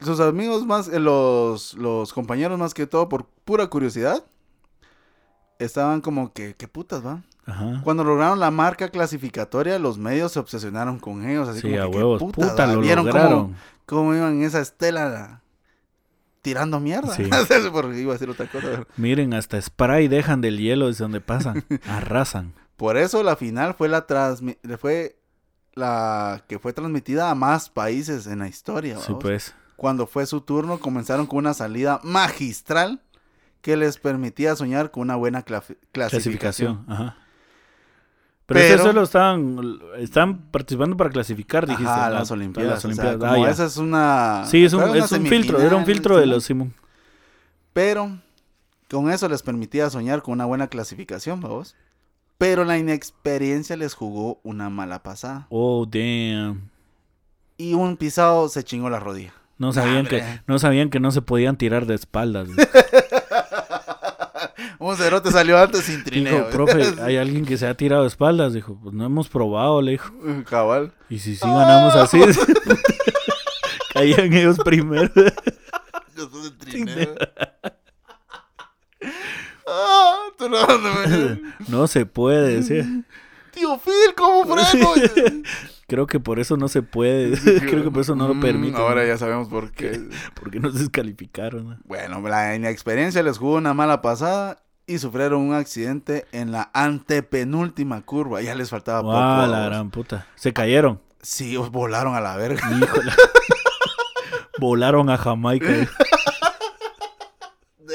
Sus 0.00 0.20
amigos 0.20 0.66
más, 0.66 0.88
eh, 0.88 0.98
los, 0.98 1.74
los 1.74 2.12
compañeros 2.12 2.58
más 2.58 2.74
que 2.74 2.86
todo, 2.86 3.08
por 3.08 3.26
pura 3.44 3.68
curiosidad, 3.68 4.24
estaban 5.58 6.00
como 6.00 6.32
que, 6.32 6.54
¿qué 6.54 6.68
putas, 6.68 7.04
va? 7.04 7.22
Ajá. 7.46 7.80
Cuando 7.84 8.04
lograron 8.04 8.40
la 8.40 8.50
marca 8.50 8.88
clasificatoria, 8.88 9.78
los 9.78 9.98
medios 9.98 10.32
se 10.32 10.38
obsesionaron 10.38 10.98
con 10.98 11.28
ellos. 11.28 11.48
Así 11.48 11.60
Sí, 11.60 11.68
como 11.70 11.82
a 11.82 11.84
que, 11.86 11.90
¿qué 11.90 11.96
huevos. 11.98 12.22
Puta, 12.32 12.66
lo 12.66 12.80
¿Vieron 12.80 13.06
cómo- 13.06 13.18
lograron. 13.18 13.56
Cómo, 13.86 14.14
iban 14.14 14.34
en 14.36 14.44
esa 14.44 14.60
estela 14.60 15.42
tirando 16.42 16.80
mierda? 16.80 17.14
Sí. 17.14 17.24
Porque 17.72 18.00
iba 18.00 18.12
a 18.12 18.14
decir 18.14 18.30
otra 18.30 18.46
cosa. 18.46 18.66
pero- 18.70 18.86
Miren, 18.96 19.34
hasta 19.34 19.60
spray 19.60 20.08
dejan 20.08 20.40
del 20.40 20.58
hielo 20.58 20.86
desde 20.86 21.04
donde 21.04 21.20
pasan. 21.20 21.64
Arrasan. 21.88 22.54
Por 22.76 22.96
eso 22.96 23.22
la 23.22 23.36
final 23.36 23.74
fue 23.74 23.88
la 23.88 24.06
transmi- 24.06 24.58
fue 24.78 25.18
la 25.74 26.44
que 26.48 26.58
fue 26.58 26.72
transmitida 26.72 27.30
a 27.30 27.34
más 27.34 27.68
países 27.68 28.26
en 28.26 28.38
la 28.40 28.48
historia. 28.48 28.98
Sí, 28.98 29.12
pues. 29.20 29.54
Cuando 29.76 30.06
fue 30.06 30.24
su 30.26 30.40
turno, 30.40 30.78
comenzaron 30.78 31.26
con 31.26 31.38
una 31.40 31.52
salida 31.52 32.00
magistral 32.04 33.00
que 33.60 33.76
les 33.76 33.98
permitía 33.98 34.54
soñar 34.56 34.90
con 34.90 35.02
una 35.02 35.16
buena 35.16 35.42
clasificación. 35.42 35.88
Clasificación. 35.92 36.84
Ajá. 36.88 37.16
Pero, 38.46 38.60
Pero- 38.60 38.74
eso 38.74 38.84
solo 38.84 39.02
estaban, 39.04 39.78
están 39.98 40.38
participando 40.50 40.96
para 40.96 41.08
clasificar, 41.10 41.66
dijiste. 41.66 41.90
Ajá, 41.90 42.10
las 42.10 42.30
a 42.30 42.34
Olimpiadas. 42.34 42.70
las 42.72 42.78
o 42.78 42.80
sea, 42.94 43.04
Olimpiadas. 43.04 43.32
como 43.32 43.44
Ah, 43.46 43.50
esa 43.50 43.64
es 43.64 43.76
una. 43.78 44.44
Sí, 44.46 44.64
es 44.64 44.72
un, 44.74 44.82
es 44.96 45.12
un 45.12 45.26
filtro, 45.26 45.60
era 45.60 45.76
un 45.76 45.86
filtro 45.86 46.18
de 46.18 46.26
los 46.26 46.44
Simón. 46.44 46.74
Pero 47.72 48.18
con 48.90 49.10
eso 49.10 49.28
les 49.28 49.42
permitía 49.42 49.88
soñar 49.90 50.22
con 50.22 50.32
una 50.34 50.44
buena 50.44 50.66
clasificación, 50.68 51.40
vamos. 51.40 51.74
Pero 52.36 52.64
la 52.64 52.76
inexperiencia 52.76 53.76
les 53.76 53.94
jugó 53.94 54.40
una 54.42 54.68
mala 54.68 55.02
pasada. 55.02 55.46
Oh, 55.50 55.86
damn. 55.86 56.68
Y 57.56 57.74
un 57.74 57.96
pisado 57.96 58.48
se 58.48 58.62
chingó 58.64 58.90
la 58.90 59.00
rodilla. 59.00 59.32
No 59.56 59.72
sabían 59.72 59.98
hombre. 60.00 60.18
que 60.18 60.40
no 60.48 60.58
sabían 60.58 60.90
que 60.90 60.98
no 61.00 61.12
se 61.12 61.22
podían 61.22 61.56
tirar 61.56 61.86
de 61.86 61.94
espaldas. 61.94 62.48
Un 64.94 64.98
cerote 65.02 65.30
salió 65.32 65.58
antes 65.58 65.82
sin 65.84 66.04
trineo. 66.04 66.36
Dijo, 66.36 66.50
profe, 66.50 66.94
hay 67.02 67.16
alguien 67.16 67.44
que 67.44 67.56
se 67.58 67.66
ha 67.66 67.74
tirado 67.74 68.02
de 68.02 68.08
espaldas. 68.08 68.52
Dijo, 68.52 68.78
pues 68.82 68.94
no 68.94 69.04
hemos 69.04 69.28
probado, 69.28 69.82
le 69.82 69.92
dijo. 69.92 70.12
Cabal. 70.48 70.92
Y 71.08 71.18
si 71.18 71.34
sí 71.36 71.46
ganamos 71.46 71.94
así, 71.96 72.20
caían 73.92 74.32
ellos 74.32 74.58
primero. 74.64 75.10
Yo 76.16 76.30
soy 76.30 76.42
de 76.44 76.50
trineo. 76.58 77.14
ah, 79.66 80.16
tú 80.38 80.48
no, 80.48 80.66
no 80.66 81.38
No 81.68 81.86
se 81.86 82.06
puede, 82.06 82.56
decía. 82.60 82.86
Tío 83.50 83.78
Phil, 83.78 84.14
¿cómo 84.16 84.44
freno? 84.54 84.90
Creo 85.86 86.06
que 86.06 86.18
por 86.18 86.38
eso 86.40 86.56
no 86.56 86.68
se 86.68 86.82
puede. 86.82 87.36
Creo 87.60 87.84
que 87.84 87.90
por 87.90 88.00
eso 88.00 88.14
no 88.16 88.26
lo 88.26 88.34
Mm, 88.34 88.40
permiten. 88.40 88.80
Ahora 88.80 89.04
ya 89.06 89.18
sabemos 89.18 89.48
por 89.48 89.70
qué. 89.72 90.08
Porque 90.34 90.58
nos 90.58 90.74
descalificaron. 90.78 91.68
¿no? 91.70 91.78
Bueno, 91.84 92.20
la 92.26 92.56
inexperiencia 92.56 93.22
les 93.22 93.38
jugó 93.38 93.56
una 93.56 93.74
mala 93.74 94.00
pasada 94.02 94.63
y 94.86 94.98
sufrieron 94.98 95.40
un 95.40 95.54
accidente 95.54 96.26
en 96.32 96.52
la 96.52 96.70
antepenúltima 96.74 98.02
curva. 98.02 98.42
Ya 98.42 98.54
les 98.54 98.70
faltaba 98.70 99.00
poco. 99.02 99.16
Ah, 99.16 99.46
la 99.48 99.64
gran 99.66 99.90
puta. 99.90 100.26
Se 100.34 100.52
cayeron. 100.52 101.00
Sí, 101.22 101.56
volaron 101.56 102.14
a 102.14 102.20
la 102.20 102.36
verga. 102.36 102.60
Híjole. 102.70 103.12
Volaron 104.58 105.10
a 105.10 105.16
Jamaica. 105.18 105.66
De 105.66 105.88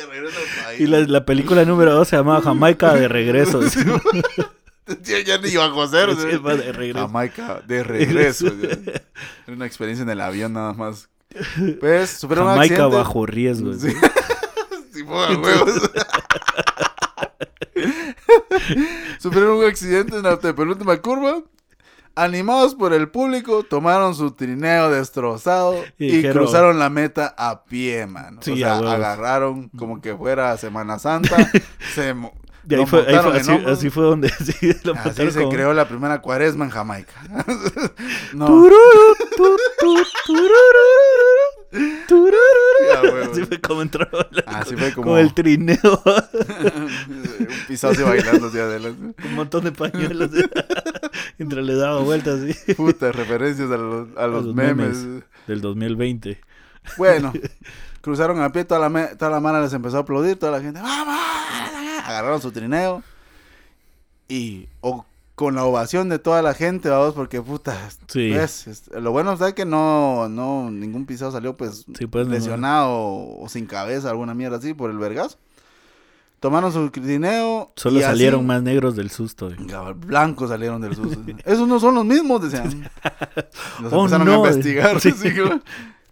regreso 0.06 0.38
al 0.38 0.64
país. 0.66 0.80
Y 0.82 0.88
la, 0.88 1.00
la 1.00 1.26
película 1.26 1.64
número 1.66 1.94
2 1.94 2.08
se 2.08 2.18
llama 2.18 2.42
Jamaica 2.42 2.94
de 2.96 3.08
regreso. 3.08 3.62
Sí, 3.70 3.80
Ya, 5.04 5.20
ya 5.22 5.38
ni 5.38 5.50
iba 5.50 5.66
a 5.66 5.70
joder. 5.70 6.16
sí, 6.16 6.38
va 6.38 6.56
de 6.56 6.72
regreso. 6.74 7.08
Jamaica 7.08 7.62
de 7.66 7.84
regreso. 7.84 8.48
Era 8.48 9.02
una 9.48 9.66
experiencia 9.66 10.04
en 10.04 10.10
el 10.10 10.20
avión 10.22 10.54
nada 10.54 10.74
más. 10.74 11.10
Pues 11.80 12.10
sufrieron 12.10 12.48
un 12.48 12.54
Jamaica 12.54 12.74
accidente. 12.76 12.98
bajo 12.98 13.26
riesgo. 13.26 13.74
Sí. 13.74 13.94
Sí. 14.92 15.06
Sufrieron 19.20 19.58
un 19.58 19.66
accidente 19.66 20.18
en 20.18 20.24
la 20.24 20.38
penúltima 20.40 20.98
curva. 20.98 21.42
Animados 22.16 22.76
por 22.76 22.92
el 22.94 23.08
público, 23.10 23.64
tomaron 23.64 24.14
su 24.14 24.32
trineo 24.32 24.90
destrozado 24.90 25.76
Y 25.98 26.06
y, 26.08 26.12
dijeron- 26.18 26.34
cruzaron 26.44 26.78
la 26.80 26.90
meta 26.90 27.34
a 27.38 27.64
pie, 27.64 28.08
mano. 28.08 28.42
Sí, 28.42 28.52
o 28.54 28.56
sea, 28.58 28.78
agarraron 28.80 29.70
como 29.70 30.02
que 30.02 30.16
fuera 30.18 30.58
Semana 30.58 31.00
Santa. 31.00 31.38
se 31.96 32.14
ahí 32.76 32.86
fue, 32.86 33.06
ahí 33.08 33.16
así, 33.68 33.90
fue 33.90 34.04
donde 34.04 34.30
sí, 34.44 34.72
lo 34.84 34.94
Así 34.96 35.32
se 35.32 35.40
como- 35.40 35.50
creó 35.52 35.74
la 35.74 35.88
primera 35.88 36.22
cuaresma 36.22 36.66
en 36.66 36.72
Jamaica. 36.72 37.14
no, 38.34 38.46
tu, 38.48 39.56
tu. 39.80 39.96
Ya. 42.88 43.30
Así 43.30 43.46
fue 43.46 43.62
como 43.62 43.82
entró 43.84 44.08
la- 44.32 44.44
así 44.48 44.76
fue 44.76 44.92
como 44.94 45.06
como 45.08 45.18
el 45.18 45.34
trineo. 45.34 45.78
un 45.84 47.48
pisado 47.68 47.94
así 47.94 48.02
bailando 48.04 48.48
hacia 48.48 48.64
adelante. 48.64 49.16
un 49.28 49.36
montón 49.36 49.64
de 49.66 49.72
pañuelos. 49.72 50.32
Mientras 51.38 51.64
le 51.66 51.76
daba 51.76 52.00
vueltas 52.02 52.40
así. 52.42 52.74
Puta, 52.74 53.12
referencias 53.12 53.70
a 53.72 53.78
los, 53.78 54.08
a 54.18 54.28
los 54.28 54.46
los 54.46 54.56
memes. 54.56 54.98
memes. 54.98 55.24
Del 55.48 55.62
2020. 55.62 56.40
Bueno, 56.98 57.34
cruzaron 58.02 58.42
a 58.42 58.52
pie, 58.52 58.66
toda 58.66 58.90
la, 58.90 59.16
toda 59.18 59.30
la 59.32 59.40
mano 59.40 59.62
les 59.62 59.74
empezó 59.74 59.98
a 59.98 60.00
aplaudir, 60.02 60.38
toda 60.40 60.54
la 60.54 60.62
gente, 60.62 60.82
¡vamos! 60.82 61.16
Agarraron 62.10 62.42
su 62.42 62.52
trineo 62.52 63.04
y 64.28 64.68
o- 64.82 65.06
con 65.36 65.56
la 65.56 65.64
ovación 65.64 66.10
de 66.10 66.20
toda 66.20 66.42
la 66.42 66.54
gente, 66.54 66.90
vamos, 66.90 67.14
porque 67.14 67.42
puta, 67.42 67.74
Sí. 68.08 68.32
pues, 68.34 68.68
es- 68.68 68.88
lo 68.90 69.12
bueno 69.12 69.32
es 69.34 69.54
que 69.54 69.64
no, 69.66 70.28
no, 70.28 70.70
ningún 70.70 71.06
pisado 71.06 71.32
salió 71.32 71.56
pues 71.56 71.86
Sí, 71.98 72.08
pues, 72.08 72.28
no. 72.28 72.34
lesionado 72.34 72.90
o, 72.92 73.48
sin 73.48 73.66
cabeza, 73.66 74.10
alguna 74.10 74.34
mierda 74.34 74.58
así 74.58 74.74
por 74.74 74.92
el 74.92 74.98
vergazo. 74.98 75.38
Tomaron 76.42 76.72
su 76.74 76.90
trineo. 76.90 77.72
Solo 77.76 78.00
y 78.00 78.04
así- 78.04 78.12
salieron 78.12 78.46
más 78.46 78.62
negros 78.64 78.96
del 78.96 79.10
susto. 79.12 79.50
Cabal, 79.68 79.94
Blancos 79.96 80.50
salieron 80.50 80.82
del 80.82 80.96
susto. 80.96 81.20
Esos 81.46 81.68
no 81.68 81.80
son 81.80 81.96
los 81.96 82.06
mismos, 82.06 82.42
decían. 82.42 82.90
Los 83.82 83.92
Oh, 83.94 84.00
empezaron 84.06 84.26
no. 84.28 84.34
a 84.34 84.38
investigar. 84.38 85.00
Sí. 85.02 85.10
así 85.16 85.34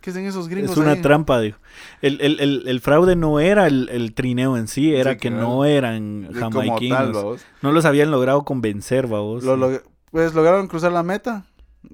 ¿Qué 0.02 0.12
hacen 0.12 0.26
esos 0.26 0.48
gringos 0.48 0.72
Es 0.72 0.78
una 0.78 0.92
ahí? 0.92 1.02
trampa, 1.02 1.40
dijo. 1.42 1.58
El, 2.02 2.22
el, 2.22 2.40
el, 2.40 2.68
el 2.68 2.80
fraude 2.82 3.16
no 3.16 3.40
era 3.40 3.66
el, 3.68 4.14
trineo 4.14 4.56
en 4.58 4.68
sí, 4.68 4.94
era 4.94 5.14
Sí, 5.14 5.18
que 5.20 5.30
claro. 5.30 5.44
no 5.48 5.66
eran 5.66 6.30
tal, 6.32 6.40
jamaiquinos. 6.42 7.42
no 7.62 7.72
los 7.72 7.86
habían 7.86 8.12
logrado 8.12 8.44
convencer, 8.44 9.08
babos. 9.08 9.44
Lo 9.44 9.82
pues 10.12 10.34
lograron 10.34 10.68
cruzar 10.68 10.92
la 10.92 11.04
meta 11.04 11.46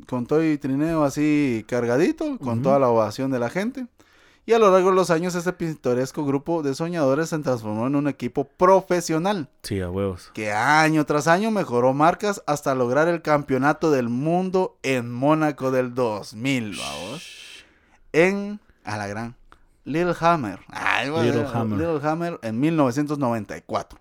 con 0.07 0.25
todo 0.25 0.43
y 0.43 0.57
trineo 0.57 1.03
así 1.03 1.65
cargadito, 1.67 2.37
con 2.39 2.61
toda 2.61 2.79
la 2.79 2.89
ovación 2.89 3.31
de 3.31 3.39
la 3.39 3.49
gente. 3.49 3.85
Y 4.45 4.51
a 4.51 4.59
lo 4.59 4.69
largo 4.71 4.89
de 4.89 4.95
los 4.95 5.09
años, 5.09 5.35
este 5.35 5.53
pintoresco 5.53 6.25
grupo 6.25 6.63
de 6.63 6.75
soñadores 6.75 7.29
se 7.29 7.39
transformó 7.39 7.87
en 7.87 7.95
un 7.95 8.09
equipo 8.09 8.43
profesional 8.43 9.47
Sí, 9.61 9.79
a 9.79 9.89
huevos. 9.89 10.31
que 10.33 10.51
año 10.51 11.05
tras 11.05 11.27
año 11.27 11.49
mejoró 11.49 11.93
marcas 11.93 12.43
hasta 12.45 12.75
lograr 12.75 13.07
el 13.07 13.21
campeonato 13.21 13.89
del 13.89 14.09
mundo 14.09 14.77
en 14.83 15.09
Mónaco 15.13 15.71
del 15.71 15.93
2000, 15.93 16.75
vamos. 16.77 17.23
En, 18.11 18.59
a 18.83 18.97
la 18.97 19.07
gran, 19.07 19.35
Lillehammer. 19.83 20.59
Ay, 20.67 21.09
bueno, 21.09 21.31
Lillehammer. 21.31 21.79
Lillehammer 21.79 22.39
en 22.41 22.59
1994. 22.59 23.99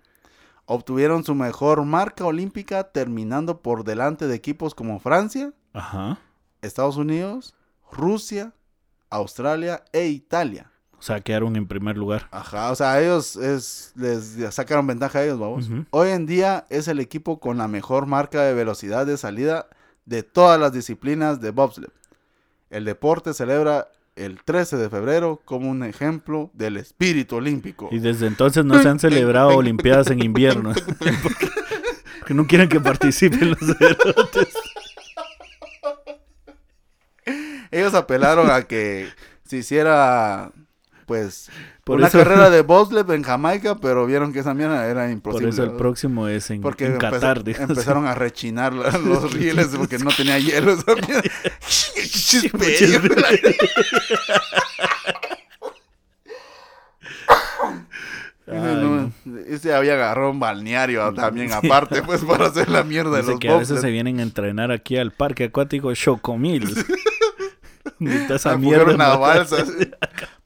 Obtuvieron 0.65 1.23
su 1.23 1.35
mejor 1.35 1.83
marca 1.83 2.25
olímpica 2.25 2.85
terminando 2.85 3.61
por 3.61 3.83
delante 3.83 4.27
de 4.27 4.35
equipos 4.35 4.73
como 4.75 4.99
Francia, 4.99 5.51
Ajá. 5.73 6.19
Estados 6.61 6.95
Unidos, 6.95 7.53
Rusia, 7.91 8.53
Australia 9.09 9.83
e 9.91 10.07
Italia. 10.07 10.71
O 10.97 11.01
sea, 11.05 11.19
quedaron 11.19 11.57
en 11.57 11.67
primer 11.67 11.97
lugar. 11.97 12.29
Ajá, 12.31 12.71
o 12.71 12.75
sea, 12.75 13.01
ellos 13.01 13.35
es, 13.35 13.91
les 13.95 14.37
sacaron 14.55 14.87
ventaja 14.87 15.19
a 15.19 15.23
ellos, 15.25 15.37
vamos. 15.37 15.69
Hoy 15.89 16.09
en 16.11 16.25
día 16.25 16.65
es 16.69 16.87
el 16.87 17.01
equipo 17.01 17.41
con 17.41 17.57
la 17.57 17.67
mejor 17.67 18.05
marca 18.05 18.41
de 18.43 18.53
velocidad 18.53 19.05
de 19.05 19.17
salida 19.17 19.67
de 20.05 20.23
todas 20.23 20.57
las 20.57 20.71
disciplinas 20.71 21.41
de 21.41 21.51
bobsled. 21.51 21.89
El 22.69 22.85
deporte 22.85 23.33
celebra 23.33 23.89
el 24.15 24.41
13 24.43 24.77
de 24.77 24.89
febrero 24.89 25.41
como 25.43 25.69
un 25.69 25.83
ejemplo 25.83 26.51
del 26.53 26.77
espíritu 26.77 27.37
olímpico. 27.37 27.89
Y 27.91 27.99
desde 27.99 28.27
entonces 28.27 28.63
no 28.65 28.81
se 28.81 28.89
han 28.89 28.99
celebrado 28.99 29.49
Olimpiadas 29.49 30.09
en 30.11 30.23
invierno. 30.23 30.73
porque, 31.23 31.47
porque 32.19 32.33
no 32.33 32.45
quieren 32.45 32.69
que 32.69 32.79
participen 32.79 33.51
los 33.51 33.59
cerotes. 33.59 34.53
Ellos 37.71 37.93
apelaron 37.95 38.51
a 38.51 38.63
que 38.63 39.07
se 39.45 39.57
hiciera, 39.57 40.51
pues, 41.05 41.49
Por 41.83 41.97
una 41.97 42.07
eso- 42.07 42.17
carrera 42.19 42.49
de 42.51 42.61
bobsled 42.61 43.09
en 43.11 43.23
Jamaica, 43.23 43.75
pero 43.75 44.05
vieron 44.05 44.31
que 44.33 44.39
esa 44.39 44.53
mierda 44.53 44.85
era 44.87 45.01
Por 45.03 45.11
imposible. 45.11 45.49
eso 45.49 45.63
el 45.63 45.71
próximo 45.73 46.27
es 46.27 46.49
en, 46.49 46.61
Porque 46.61 46.85
en 46.85 46.97
Qatar. 46.97 47.43
empezaron 47.45 48.05
a 48.07 48.15
rechinar 48.15 48.73
la- 48.73 48.97
los 48.97 49.33
rieles 49.33 49.67
porque 49.77 49.97
no 49.99 50.11
tenía 50.15 50.39
hielo. 50.39 50.73
esa 50.73 50.95
mierda. 50.95 51.21
No. 58.45 59.11
Ese 59.47 59.73
había 59.73 59.93
agarrado 59.93 60.29
un 60.31 60.39
balneario 60.39 61.13
también, 61.13 61.53
aparte, 61.53 62.03
pues, 62.03 62.21
para 62.25 62.47
hacer 62.47 62.69
la 62.69 62.83
mierda 62.83 63.11
de 63.11 63.17
Dice 63.21 63.31
los 63.31 63.39
que 63.39 63.49
a 63.49 63.57
veces 63.57 63.79
se 63.81 63.89
vienen 63.89 64.19
a 64.19 64.23
entrenar 64.23 64.71
aquí 64.71 64.97
al 64.97 65.11
parque 65.11 65.45
acuático 65.45 65.93
Chocomil. 65.93 66.75
Esa 68.29 68.57
mierda. 68.57 68.93
una 68.95 69.15
balsa. 69.15 69.63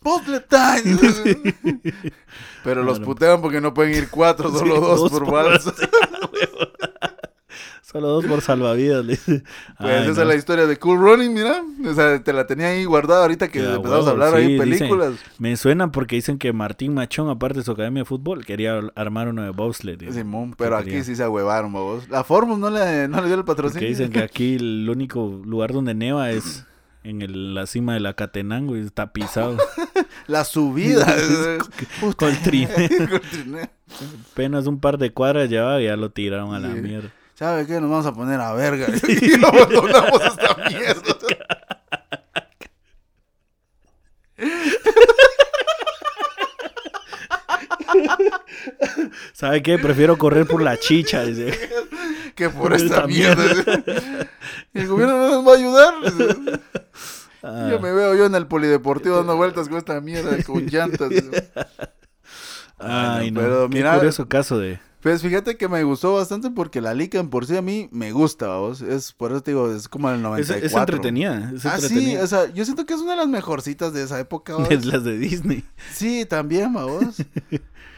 Bobsled 0.01 0.43
time. 0.49 0.97
Pero 2.63 2.83
los 2.83 2.99
putean 2.99 3.41
porque 3.41 3.59
no 3.61 3.73
pueden 3.73 3.93
ir 3.93 4.09
cuatro, 4.09 4.51
solo 4.51 4.75
Sí, 4.75 4.81
dos, 4.81 4.99
dos 4.99 5.11
por 5.11 5.25
por 5.25 5.33
balsa. 5.33 5.73
Solo 7.81 8.09
dos 8.09 8.25
por 8.25 8.41
salvavidas. 8.41 9.05
Pues 9.27 9.41
Ay, 9.79 10.01
esa 10.03 10.13
no. 10.15 10.21
es 10.23 10.27
la 10.27 10.35
historia 10.35 10.67
de 10.67 10.77
Cool 10.77 10.99
Running, 10.99 11.33
mira. 11.33 11.63
O 11.89 11.93
sea, 11.93 12.21
te 12.21 12.33
la 12.33 12.45
tenía 12.45 12.67
ahí 12.67 12.83
guardada 12.83 13.21
ahorita 13.21 13.47
que 13.47 13.61
Ya, 13.61 13.75
empezamos 13.75 14.07
a 14.07 14.09
hablar 14.09 14.31
sí, 14.31 14.35
ahí 14.37 14.47
dicen- 14.57 14.59
películas. 14.79 15.13
Me 15.39 15.55
suena 15.55 15.89
porque 15.91 16.15
dicen 16.17 16.37
que 16.37 16.51
Martín 16.51 16.93
Machón, 16.93 17.29
aparte 17.29 17.59
de 17.59 17.63
su 17.63 17.71
academia 17.71 18.01
de 18.01 18.05
fútbol, 18.05 18.45
quería 18.45 18.81
armar 18.95 19.29
uno 19.29 19.41
de 19.43 19.51
bobsled. 19.51 20.11
Simón, 20.11 20.53
pero 20.57 20.75
aquí 20.75 20.89
quería. 20.89 21.03
sí 21.05 21.15
se 21.15 21.23
ahuevaron, 21.23 21.71
babos. 21.71 22.09
La 22.09 22.25
Formus 22.25 22.59
no 22.59 22.69
le, 22.69 23.07
no 23.07 23.21
le 23.21 23.27
dio 23.27 23.35
el 23.37 23.45
patrocinio. 23.45 23.87
dicen 23.87 24.11
que 24.11 24.19
aquí 24.19 24.55
el 24.55 24.89
único 24.89 25.39
lugar 25.45 25.71
donde 25.71 25.93
neva 25.93 26.29
es 26.31 26.65
en 27.09 27.21
el- 27.21 27.53
la 27.55 27.65
cima 27.67 27.93
de 27.93 27.99
la 28.01 28.13
Catenango 28.13 28.75
y 28.77 28.81
está 28.81 29.11
pisado. 29.13 29.57
La 30.27 30.43
subida. 30.43 31.05
Con 32.17 32.35
trineo. 32.43 32.73
Con 32.75 32.83
el 33.13 33.21
trineo. 33.21 33.69
Apenas 34.31 34.67
un 34.67 34.79
par 34.79 34.97
de 34.97 35.11
cuadras 35.13 35.49
llevaba 35.49 35.81
y 35.81 35.85
ya 35.85 35.95
lo 35.95 36.09
tiraron 36.11 36.53
a 36.53 36.59
la 36.59 36.73
Sí. 36.73 36.81
mierda. 36.81 37.09
¿Sabe 37.35 37.65
qué? 37.67 37.79
Nos 37.79 37.89
vamos 37.89 38.05
a 38.07 38.13
poner 38.13 38.39
a 38.41 38.51
verga. 38.53 38.87
Y 39.07 39.33
abandonamos 39.43 40.21
esta 40.25 40.55
mierda. 40.69 41.17
¿Sabe 49.33 49.61
qué? 49.63 49.77
Prefiero 49.77 50.17
correr 50.17 50.45
por 50.47 50.61
la 50.61 50.77
chicha. 50.77 51.23
dice. 51.23 51.51
Que 52.35 52.49
por 52.49 52.63
Por 52.63 52.73
esta 52.73 52.95
esta 52.95 53.07
mierda. 53.07 53.43
Y 54.73 54.79
el 54.79 54.87
gobierno 54.87 55.17
no 55.17 55.29
nos 55.41 55.47
va 55.47 55.53
a 55.53 55.55
ayudar. 55.57 55.93
Ah, 57.43 57.67
Yo 57.71 57.79
me 57.79 57.91
veo 57.91 58.15
yo 58.15 58.25
en 58.25 58.35
el 58.35 58.47
polideportivo 58.47 59.15
dando 59.17 59.35
vueltas 59.37 59.69
con 59.69 59.77
esta 59.77 59.99
mierda, 60.01 60.41
con 60.43 60.65
llantas. 60.67 61.09
Ay, 62.79 63.31
no. 63.31 63.41
pero 63.41 63.69
Qué 63.69 63.77
mira- 63.77 63.95
curioso 63.95 64.27
caso 64.27 64.59
de... 64.59 64.79
Pues 65.01 65.21
fíjate 65.21 65.55
que 65.57 65.69
me 65.69 65.83
gustó 65.83 66.15
bastante 66.15 66.49
porque 66.49 66.81
la 66.81 66.93
liga 66.93 67.19
en 67.19 67.29
por 67.29 67.45
sí 67.45 67.55
a 67.55 67.61
mí 67.61 67.87
me 67.91 68.11
gusta, 68.11 68.47
vos. 68.57 68.81
Es 68.81 69.13
por 69.13 69.31
eso 69.31 69.41
te 69.41 69.51
digo, 69.51 69.71
es 69.71 69.87
como 69.87 70.09
el 70.09 70.15
Es, 70.17 70.21
94. 70.21 70.65
es 70.67 70.73
entretenida. 70.73 71.51
Es 71.55 71.65
Ah, 71.65 71.79
sí, 71.79 72.17
o 72.17 72.27
sea, 72.27 72.51
yo 72.51 72.65
siento 72.65 72.85
que 72.85 72.93
es 72.95 72.99
una 72.99 73.11
de 73.11 73.17
las 73.17 73.27
mejorcitas 73.27 73.93
de 73.93 74.03
esa 74.03 74.19
época, 74.19 74.55
vos. 74.57 74.67
Es 74.69 74.85
las 74.85 75.03
de 75.03 75.17
Disney. 75.17 75.63
Sí, 75.93 76.25
también, 76.25 76.73
vos. 76.73 77.17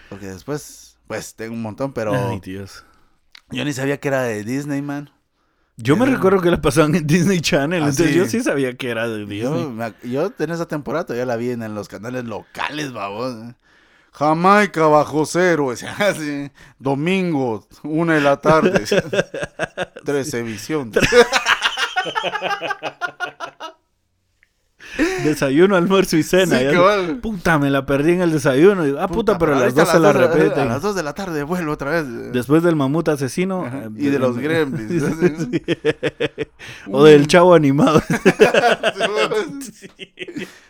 Porque 0.09 0.25
después, 0.27 0.97
pues, 1.07 1.35
tengo 1.35 1.53
un 1.53 1.61
montón, 1.61 1.93
pero 1.93 2.13
Ay, 2.13 2.39
Dios. 2.39 2.83
yo 3.51 3.63
ni 3.63 3.73
sabía 3.73 3.99
que 3.99 4.07
era 4.07 4.23
de 4.23 4.43
Disney, 4.43 4.81
man. 4.81 5.09
Yo 5.77 5.95
me 5.95 6.05
Era- 6.05 6.15
recuerdo 6.15 6.41
que 6.41 6.51
la 6.51 6.59
pasaban 6.61 6.93
en 6.95 7.07
Disney 7.07 7.39
Channel. 7.39 7.81
Ah, 7.83 7.87
entonces 7.89 8.11
sí. 8.11 8.17
yo 8.17 8.25
sí 8.25 8.41
sabía 8.41 8.75
que 8.75 8.89
era 8.89 9.07
de 9.07 9.19
Yo, 9.21 9.25
Disney. 9.27 9.65
me 9.67 9.85
ac- 9.85 10.01
yo 10.03 10.33
en 10.37 10.51
esa 10.51 10.67
temporada 10.67 11.15
ya 11.15 11.25
la 11.25 11.37
vi 11.37 11.51
en, 11.51 11.63
en 11.63 11.73
los 11.73 11.87
canales 11.87 12.25
locales, 12.25 12.91
babos. 12.91 13.35
Jamaica 14.11 14.87
bajo 14.87 15.25
cero, 15.25 15.71
así, 15.99 16.51
domingo, 16.79 17.65
una 17.83 18.15
de 18.15 18.21
la 18.21 18.37
tarde, 18.41 18.83
13 20.03 20.43
visión. 20.43 20.91
Desayuno, 25.23 25.75
almuerzo 25.75 26.17
y 26.17 26.23
cena. 26.23 26.59
Sí, 26.59 26.65
ya-. 26.65 27.21
Puta, 27.21 27.57
me 27.59 27.69
la 27.69 27.85
perdí 27.85 28.13
en 28.13 28.21
el 28.21 28.31
desayuno. 28.31 28.87
Y, 28.87 28.95
Ah, 28.99 29.07
puta, 29.07 29.37
pero 29.37 29.53
a 29.53 29.55
las 29.55 29.63
ahorita 29.63 29.85
12 29.85 29.99
la 29.99 30.13
repiten. 30.13 30.59
A 30.59 30.65
las 30.65 30.81
2 30.81 30.95
de 30.95 31.03
la 31.03 31.13
tarde 31.13 31.43
vuelvo 31.43 31.71
otra 31.71 31.91
vez. 31.91 32.31
Después 32.33 32.63
del 32.63 32.75
mamut 32.75 33.07
asesino. 33.09 33.65
Ajá, 33.65 33.83
eh, 33.85 33.89
y 33.97 34.07
de 34.07 34.19
los 34.19 34.37
gremlins. 34.37 35.03
o 36.91 37.03
del 37.03 37.27
chavo 37.27 37.53
animado. 37.53 38.01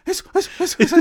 Eso, 0.05 0.23
eso, 0.35 0.49
eso, 0.59 0.75
eso. 0.79 0.95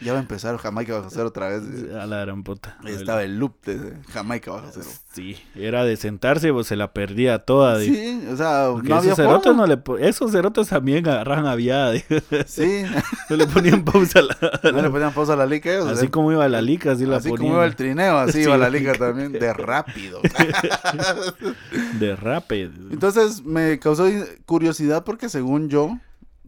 Ya 0.00 0.12
va 0.12 0.18
a 0.18 0.22
empezar 0.22 0.56
Jamaica 0.58 0.94
bajo 0.98 1.08
cero 1.10 1.28
otra 1.28 1.48
vez. 1.48 1.62
a 1.94 2.04
la 2.06 2.20
gran 2.20 2.42
puta. 2.42 2.76
Estaba 2.84 3.22
el 3.22 3.38
loop 3.38 3.64
de 3.64 3.94
Jamaica 4.12 4.50
bajo 4.50 4.68
cero. 4.72 4.86
Sí, 5.12 5.36
era 5.54 5.84
de 5.84 5.96
sentarse, 5.96 6.52
pues 6.52 6.66
se 6.66 6.76
la 6.76 6.92
perdía 6.92 7.38
toda. 7.38 7.80
Sí, 7.80 8.26
o 8.30 8.36
sea, 8.36 8.68
Porque 8.72 8.88
no 8.88 8.96
había 8.96 9.12
esos 9.12 9.24
cerotes 9.24 9.54
no 9.54 9.66
le 9.66 9.80
esos 10.08 10.32
cerotes 10.32 10.68
también 10.68 11.08
agarraban 11.08 11.46
aviada, 11.46 11.92
di. 11.92 12.02
Sí, 12.46 12.82
no 13.30 13.36
le 13.36 13.46
ponían 13.46 13.84
pausa 13.84 14.18
a 14.18 14.22
la, 14.22 14.72
no 14.72 14.82
le 14.82 14.90
ponían 14.90 15.12
pausa 15.12 15.34
a 15.34 15.36
la 15.36 15.44
ellos, 15.54 15.86
así 15.86 16.06
¿eh? 16.06 16.10
como 16.10 16.32
iba 16.32 16.46
la 16.48 16.60
lica, 16.60 16.92
así 16.92 17.06
la 17.06 17.16
Así 17.18 17.28
ponían. 17.28 17.46
como 17.46 17.54
iba 17.58 17.64
el 17.66 17.76
trineo, 17.76 18.18
así 18.18 18.32
Sí, 18.38 18.40
iba 18.42 18.58
la 18.58 18.68
liga 18.68 18.94
también, 18.94 19.32
de 19.32 19.52
rápido. 19.52 20.20
de 22.00 22.16
rape. 22.16 22.70
Entonces 22.90 23.44
me 23.44 23.78
causó 23.78 24.06
curiosidad 24.46 25.04
porque 25.04 25.28
según 25.28 25.68
yo, 25.68 25.98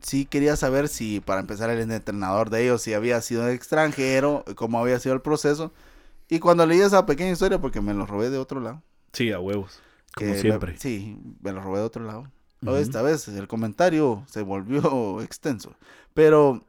sí 0.07 0.27
quería 0.27 0.57
saber 0.57 0.89
si, 0.89 1.21
para 1.21 1.41
empezar, 1.41 1.71
el 1.71 1.91
entrenador 1.91 2.51
de 2.51 2.65
ellos, 2.65 2.83
si 2.83 2.95
había 2.95 3.21
sido 3.23 3.49
extranjero, 3.49 4.45
cómo 4.57 4.79
había 4.81 4.99
sido 5.01 5.15
el 5.15 5.21
proceso. 5.23 5.73
Y 6.29 6.41
cuando 6.41 6.67
leí 6.67 6.81
esa 6.81 7.07
pequeña 7.07 7.33
historia, 7.33 7.61
porque 7.61 7.81
me 7.81 7.95
lo 7.95 8.07
robé 8.07 8.31
de 8.31 8.39
otro 8.39 8.61
lado. 8.61 8.83
Sí, 9.13 9.33
a 9.33 9.41
huevos. 9.41 9.81
Como 10.15 10.35
siempre. 10.35 10.73
me- 10.73 10.79
sí, 10.79 11.19
me 11.43 11.53
lo 11.53 11.61
robé 11.61 11.79
de 11.81 11.85
otro 11.85 12.05
lado. 12.05 12.31
Esta 12.81 13.03
vez 13.03 13.29
el 13.29 13.47
comentario 13.49 14.25
se 14.29 14.43
volvió 14.43 15.21
extenso. 15.23 15.75
Pero 16.15 16.65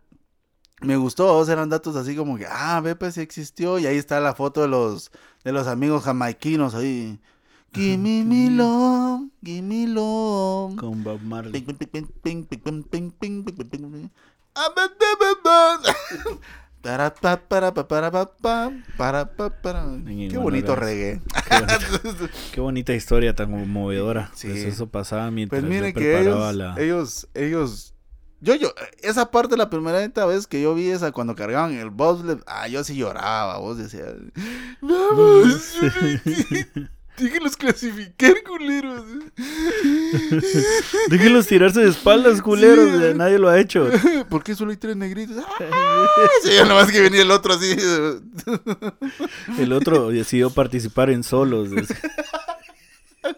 me 0.81 0.95
gustó, 0.97 1.43
eran 1.51 1.69
datos 1.69 1.95
así 1.95 2.15
como 2.15 2.37
que, 2.37 2.45
ah, 2.49 2.79
ve, 2.81 2.95
pues 2.95 3.15
sí 3.15 3.21
existió. 3.21 3.79
Y 3.79 3.87
ahí 3.87 3.97
está 3.97 4.19
la 4.19 4.35
foto 4.35 4.61
de 4.61 4.67
los, 4.67 5.11
de 5.43 5.51
los 5.51 5.67
amigos 5.67 6.03
jamaiquinos 6.03 6.75
ahí. 6.75 7.19
Give 7.73 7.97
me 7.97 8.49
love, 8.49 9.29
give 9.43 9.87
love. 9.87 10.75
Con 10.77 11.03
Bob 11.03 11.21
Marley. 11.21 11.63
Qué 20.29 20.37
bonito 20.37 20.75
reggae. 20.75 21.21
Qué 22.53 22.61
bonita, 22.61 22.93
historia 22.93 23.35
tan 23.35 23.51
conmovedora. 23.51 24.31
Sí. 24.33 24.49
Eso 24.51 24.87
pasaba 24.87 25.29
mientras 25.29 25.61
pues 25.61 25.69
miren 25.69 25.93
yo 25.93 25.99
preparaba 25.99 26.23
que 26.23 26.29
ellos, 26.29 26.55
la... 26.55 26.75
ellos, 26.81 27.27
ellos, 27.33 27.93
yo, 28.39 28.55
yo, 28.55 28.73
esa 29.01 29.31
parte 29.31 29.57
la 29.57 29.69
primera 29.69 29.99
vez 30.27 30.47
que 30.47 30.61
yo 30.61 30.75
vi 30.75 30.89
esa 30.89 31.11
cuando 31.11 31.35
cargaban 31.35 31.73
el 31.73 31.89
bobsled, 31.89 32.39
ah, 32.47 32.67
yo 32.67 32.83
sí 32.83 32.95
lloraba, 32.95 33.57
vos 33.57 33.77
decías, 33.77 34.13
vamos 34.81 35.75
déjenlos 37.17 37.57
clasificar, 37.57 38.35
culeros. 38.43 39.03
Déjenlos 41.09 41.47
tirarse 41.47 41.81
de 41.81 41.89
espaldas, 41.89 42.41
culeros. 42.41 42.89
Sí. 42.89 43.17
Nadie 43.17 43.39
lo 43.39 43.49
ha 43.49 43.59
hecho. 43.59 43.89
¿Por 44.29 44.43
qué 44.43 44.55
solo 44.55 44.71
hay 44.71 44.77
tres 44.77 44.95
negritos? 44.95 45.37
¡Ah! 45.59 46.05
Sí, 46.43 46.51
nomás 46.67 46.91
que 46.91 47.01
venía 47.01 47.21
el 47.21 47.31
otro 47.31 47.53
así. 47.53 47.75
El 49.59 49.73
otro 49.73 50.09
decidió 50.09 50.49
participar 50.49 51.09
en 51.09 51.23
solos. 51.23 51.69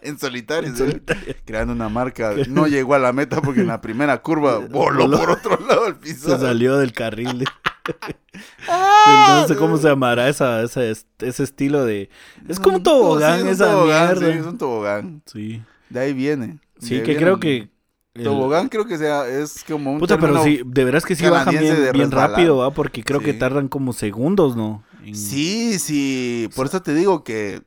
En 0.02 0.18
solitario, 0.18 0.68
En 0.68 0.76
solitario. 0.76 1.34
creando 1.44 1.72
una 1.72 1.88
marca. 1.88 2.34
No 2.48 2.66
llegó 2.66 2.94
a 2.94 2.98
la 2.98 3.12
meta 3.12 3.40
porque 3.42 3.60
en 3.60 3.66
la 3.68 3.80
primera 3.80 4.18
curva 4.22 4.58
voló 4.58 5.10
por 5.10 5.30
otro 5.30 5.58
lado 5.66 5.84
del 5.86 5.96
piso. 5.96 6.30
Se 6.36 6.38
salió 6.44 6.76
del 6.76 6.92
carril. 6.92 7.38
de-. 7.40 7.46
No 9.26 9.46
sé 9.48 9.56
cómo 9.56 9.76
se 9.76 9.88
llamará 9.88 10.28
esa, 10.28 10.62
esa, 10.62 10.82
ese 10.84 11.42
estilo 11.42 11.84
de... 11.84 12.10
Es 12.48 12.58
como 12.60 12.76
un 12.76 12.82
Sí, 12.82 12.84
tobogán 12.84 13.38
es 13.38 13.44
un 13.44 13.50
esa 13.50 13.66
tobogán, 13.66 14.06
mierda. 14.08 14.32
Sí, 14.32 14.38
es 14.38 14.46
un 14.46 14.58
tobogán. 14.58 15.22
Sí, 15.26 15.62
De 15.88 16.00
ahí 16.00 16.12
viene. 16.12 16.58
Sí, 16.78 16.90
De 16.90 16.96
ahí 16.96 17.02
que 17.02 17.12
viene 17.12 17.24
creo 17.24 17.40
que... 17.40 17.70
el- 18.14 18.24
Tobogán 18.24 18.68
creo 18.68 18.86
que 18.86 18.98
sea, 18.98 19.26
es 19.28 19.64
como 19.64 19.92
un 19.92 19.98
Puta, 20.00 20.18
pero 20.18 20.42
sí, 20.42 20.60
de 20.64 20.84
veras 20.84 21.04
que 21.04 21.14
sí 21.16 21.26
bajan 21.28 21.58
bien, 21.58 21.76
bien 21.92 22.10
rápido, 22.10 22.58
¿va? 22.58 22.70
Porque 22.72 23.02
creo 23.02 23.20
que 23.20 23.32
Sí. 23.32 23.38
tardan 23.38 23.68
como 23.68 23.92
segundos, 23.92 24.56
¿no? 24.56 24.82
En- 25.04 25.14
Sí, 25.14 25.78
sí, 25.78 26.50
por 26.54 26.66
eso 26.66 26.82
te 26.82 26.92
digo 26.94 27.24
que 27.24 27.62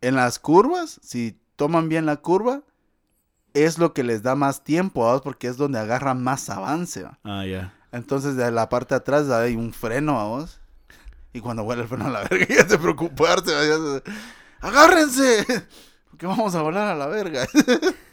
en 0.00 0.16
las 0.16 0.38
curvas, 0.38 1.00
si 1.02 1.36
toman 1.56 1.88
bien 1.88 2.06
la 2.06 2.16
curva, 2.16 2.62
es 3.54 3.78
lo 3.78 3.92
que 3.92 4.02
les 4.04 4.22
da 4.22 4.34
más 4.34 4.64
tiempo, 4.64 5.04
¿va? 5.04 5.20
porque 5.22 5.46
es 5.48 5.56
donde 5.56 5.78
agarran 5.78 6.22
más 6.22 6.48
avance. 6.50 7.02
¿va? 7.02 7.18
Ah, 7.24 7.44
ya. 7.44 7.72
Entonces 7.92 8.36
de 8.36 8.50
la 8.50 8.68
parte 8.68 8.94
de 8.94 8.98
atrás 8.98 9.28
hay 9.30 9.54
un 9.54 9.72
freno 9.72 10.18
a 10.20 10.24
vos. 10.24 10.58
Y 11.34 11.40
cuando 11.40 11.64
vuela 11.64 11.82
el 11.82 11.88
freno 11.88 12.06
a 12.06 12.10
la 12.10 12.22
verga, 12.30 12.46
ya 12.48 12.66
te 12.66 12.78
preocuparse. 12.78 13.50
Ya 13.52 13.76
se- 13.76 14.02
¡Agárrense! 14.60 15.46
Porque 16.10 16.26
vamos 16.26 16.54
a 16.54 16.62
volar 16.62 16.88
a 16.88 16.94
la 16.94 17.06
verga. 17.06 17.46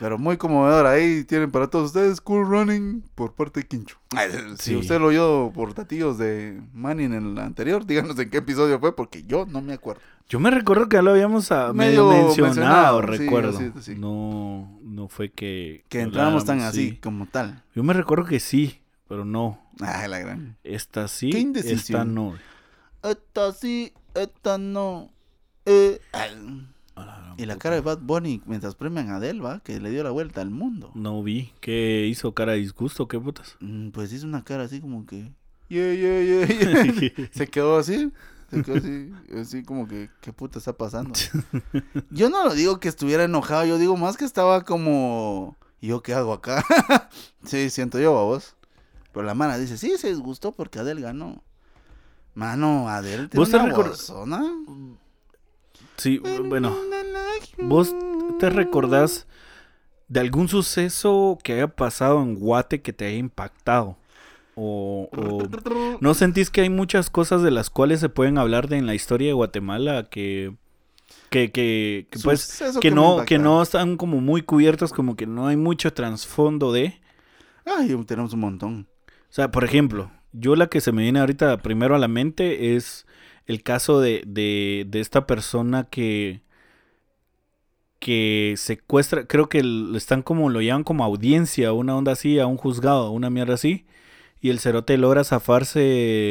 Pero 0.00 0.18
muy 0.18 0.38
conmovedor. 0.38 0.86
Ahí 0.86 1.24
tienen 1.24 1.50
para 1.50 1.68
todos 1.68 1.88
ustedes 1.88 2.22
Cool 2.22 2.48
Running 2.48 3.04
por 3.14 3.34
parte 3.34 3.60
de 3.60 3.66
Quincho. 3.66 3.98
Si 4.58 4.74
usted 4.74 4.98
lo 4.98 5.08
oyó 5.08 5.52
por 5.52 5.74
tatillos 5.74 6.16
de 6.16 6.62
Manning 6.72 7.12
en 7.12 7.32
el 7.32 7.38
anterior, 7.38 7.84
díganos 7.84 8.18
en 8.18 8.30
qué 8.30 8.38
episodio 8.38 8.80
fue, 8.80 8.96
porque 8.96 9.22
yo 9.24 9.44
no 9.44 9.60
me 9.60 9.74
acuerdo. 9.74 10.00
Yo 10.26 10.40
me 10.40 10.50
recuerdo 10.50 10.88
que 10.88 10.96
ya 10.96 11.02
lo 11.02 11.10
habíamos 11.10 11.52
ah, 11.52 11.72
medio, 11.74 12.08
Medio 12.08 12.44
mencionado, 12.44 13.02
recuerdo. 13.02 13.58
sí, 13.58 13.72
sí. 13.80 13.94
No, 13.94 14.78
no 14.82 15.08
fue 15.08 15.30
que... 15.32 15.84
Que 15.90 16.00
entramos 16.00 16.46
tan 16.46 16.60
así 16.60 16.90
sí. 16.90 16.96
como 16.96 17.26
tal. 17.26 17.62
Yo 17.74 17.82
me 17.82 17.92
recuerdo 17.92 18.24
que 18.24 18.40
sí, 18.40 18.80
pero 19.06 19.26
no. 19.26 19.60
Ay, 19.80 20.08
la 20.08 20.18
gran. 20.18 20.56
Esta 20.64 21.08
sí, 21.08 21.30
Qué 21.30 21.60
esta 21.72 22.04
no. 22.06 22.36
Esta 23.02 23.52
sí, 23.52 23.92
esta 24.14 24.56
no. 24.56 25.10
Eh, 25.66 26.00
ay. 26.12 26.66
La 27.04 27.34
Y 27.36 27.46
la 27.46 27.54
puta. 27.54 27.62
cara 27.62 27.74
de 27.76 27.80
Bad 27.82 27.98
Bunny 28.00 28.42
mientras 28.46 28.74
premian 28.74 29.10
a 29.10 29.16
Adele, 29.16 29.40
¿va? 29.40 29.60
Que 29.60 29.80
le 29.80 29.90
dio 29.90 30.02
la 30.02 30.10
vuelta 30.10 30.40
al 30.40 30.50
mundo. 30.50 30.90
No 30.94 31.22
vi. 31.22 31.52
¿Qué 31.60 32.06
hizo 32.06 32.32
cara 32.34 32.52
de 32.52 32.58
disgusto? 32.58 33.08
¿Qué 33.08 33.18
putas? 33.18 33.56
Mm, 33.60 33.90
Pues 33.90 34.12
hizo 34.12 34.26
una 34.26 34.44
cara 34.44 34.64
así 34.64 34.80
como 34.80 35.06
que... 35.06 35.32
Yeah, 35.68 35.94
yeah, 35.94 36.22
yeah, 36.22 36.46
yeah. 36.46 37.28
Se 37.32 37.46
quedó 37.46 37.78
así. 37.78 38.10
Se 38.50 38.62
quedó 38.64 38.76
así, 38.78 39.12
así 39.40 39.62
como 39.62 39.86
que, 39.86 40.10
¿qué 40.20 40.32
puta 40.32 40.58
está 40.58 40.72
pasando? 40.72 41.12
Yo 42.10 42.28
no 42.30 42.44
lo 42.44 42.54
digo 42.54 42.80
que 42.80 42.88
estuviera 42.88 43.22
enojado, 43.22 43.64
yo 43.64 43.78
digo 43.78 43.96
más 43.96 44.16
que 44.16 44.24
estaba 44.24 44.64
como, 44.64 45.56
¿y 45.80 45.86
yo 45.86 46.02
qué 46.02 46.14
hago 46.14 46.32
acá? 46.32 46.64
sí, 47.44 47.70
siento 47.70 48.00
yo, 48.00 48.18
a 48.18 48.24
vos. 48.24 48.56
Pero 49.12 49.24
la 49.24 49.34
mana 49.34 49.56
dice, 49.56 49.78
sí, 49.78 49.92
se 49.98 50.08
disgustó 50.08 50.50
porque 50.50 50.80
Adele 50.80 51.00
ganó. 51.02 51.44
Mano, 52.34 52.88
Adele 52.88 53.28
tiene 53.28 53.40
¿Vos 53.40 53.50
te 53.50 53.56
una 53.56 53.72
vozona. 53.72 54.42
Sí, 56.00 56.18
bueno. 56.46 56.74
¿Vos 57.58 57.94
te 58.38 58.48
recordás 58.48 59.26
de 60.08 60.20
algún 60.20 60.48
suceso 60.48 61.38
que 61.44 61.52
haya 61.52 61.68
pasado 61.68 62.22
en 62.22 62.36
Guate 62.36 62.80
que 62.80 62.94
te 62.94 63.04
haya 63.04 63.18
impactado? 63.18 63.98
O, 64.54 65.10
o 65.12 65.98
no 66.00 66.14
sentís 66.14 66.48
que 66.48 66.62
hay 66.62 66.70
muchas 66.70 67.10
cosas 67.10 67.42
de 67.42 67.50
las 67.50 67.68
cuales 67.68 68.00
se 68.00 68.08
pueden 68.08 68.38
hablar 68.38 68.66
de 68.68 68.78
en 68.78 68.86
la 68.86 68.94
historia 68.94 69.26
de 69.28 69.34
Guatemala 69.34 70.04
que 70.04 70.54
que, 71.28 71.52
que, 71.52 72.06
que, 72.10 72.18
pues 72.20 72.62
que 72.80 72.90
no 72.90 73.26
que 73.26 73.38
no 73.38 73.60
están 73.60 73.98
como 73.98 74.22
muy 74.22 74.40
cubiertos 74.40 74.94
como 74.94 75.16
que 75.16 75.26
no 75.26 75.48
hay 75.48 75.56
mucho 75.56 75.92
trasfondo 75.92 76.72
de 76.72 76.98
Ay, 77.66 77.94
tenemos 78.06 78.32
un 78.32 78.40
montón. 78.40 78.88
o 79.06 79.32
sea 79.32 79.50
por 79.50 79.64
ejemplo 79.64 80.10
yo 80.32 80.56
la 80.56 80.68
que 80.68 80.80
se 80.80 80.92
me 80.92 81.02
viene 81.02 81.20
ahorita 81.20 81.58
primero 81.58 81.94
a 81.94 81.98
la 81.98 82.08
mente 82.08 82.74
es 82.74 83.06
el 83.50 83.62
caso 83.62 84.00
de, 84.00 84.22
de, 84.26 84.86
de 84.88 85.00
esta 85.00 85.26
persona 85.26 85.84
que 85.90 86.40
que 87.98 88.54
secuestra, 88.56 89.26
creo 89.26 89.48
que 89.50 89.62
lo 89.62 89.96
están 89.98 90.22
como, 90.22 90.48
lo 90.48 90.62
llevan 90.62 90.84
como 90.84 91.04
audiencia, 91.04 91.72
una 91.74 91.94
onda 91.96 92.12
así, 92.12 92.38
a 92.38 92.46
un 92.46 92.56
juzgado, 92.56 93.10
una 93.10 93.28
mierda 93.28 93.54
así, 93.54 93.84
y 94.40 94.48
el 94.48 94.58
cerote 94.58 94.96
logra 94.96 95.22
zafarse 95.22 95.80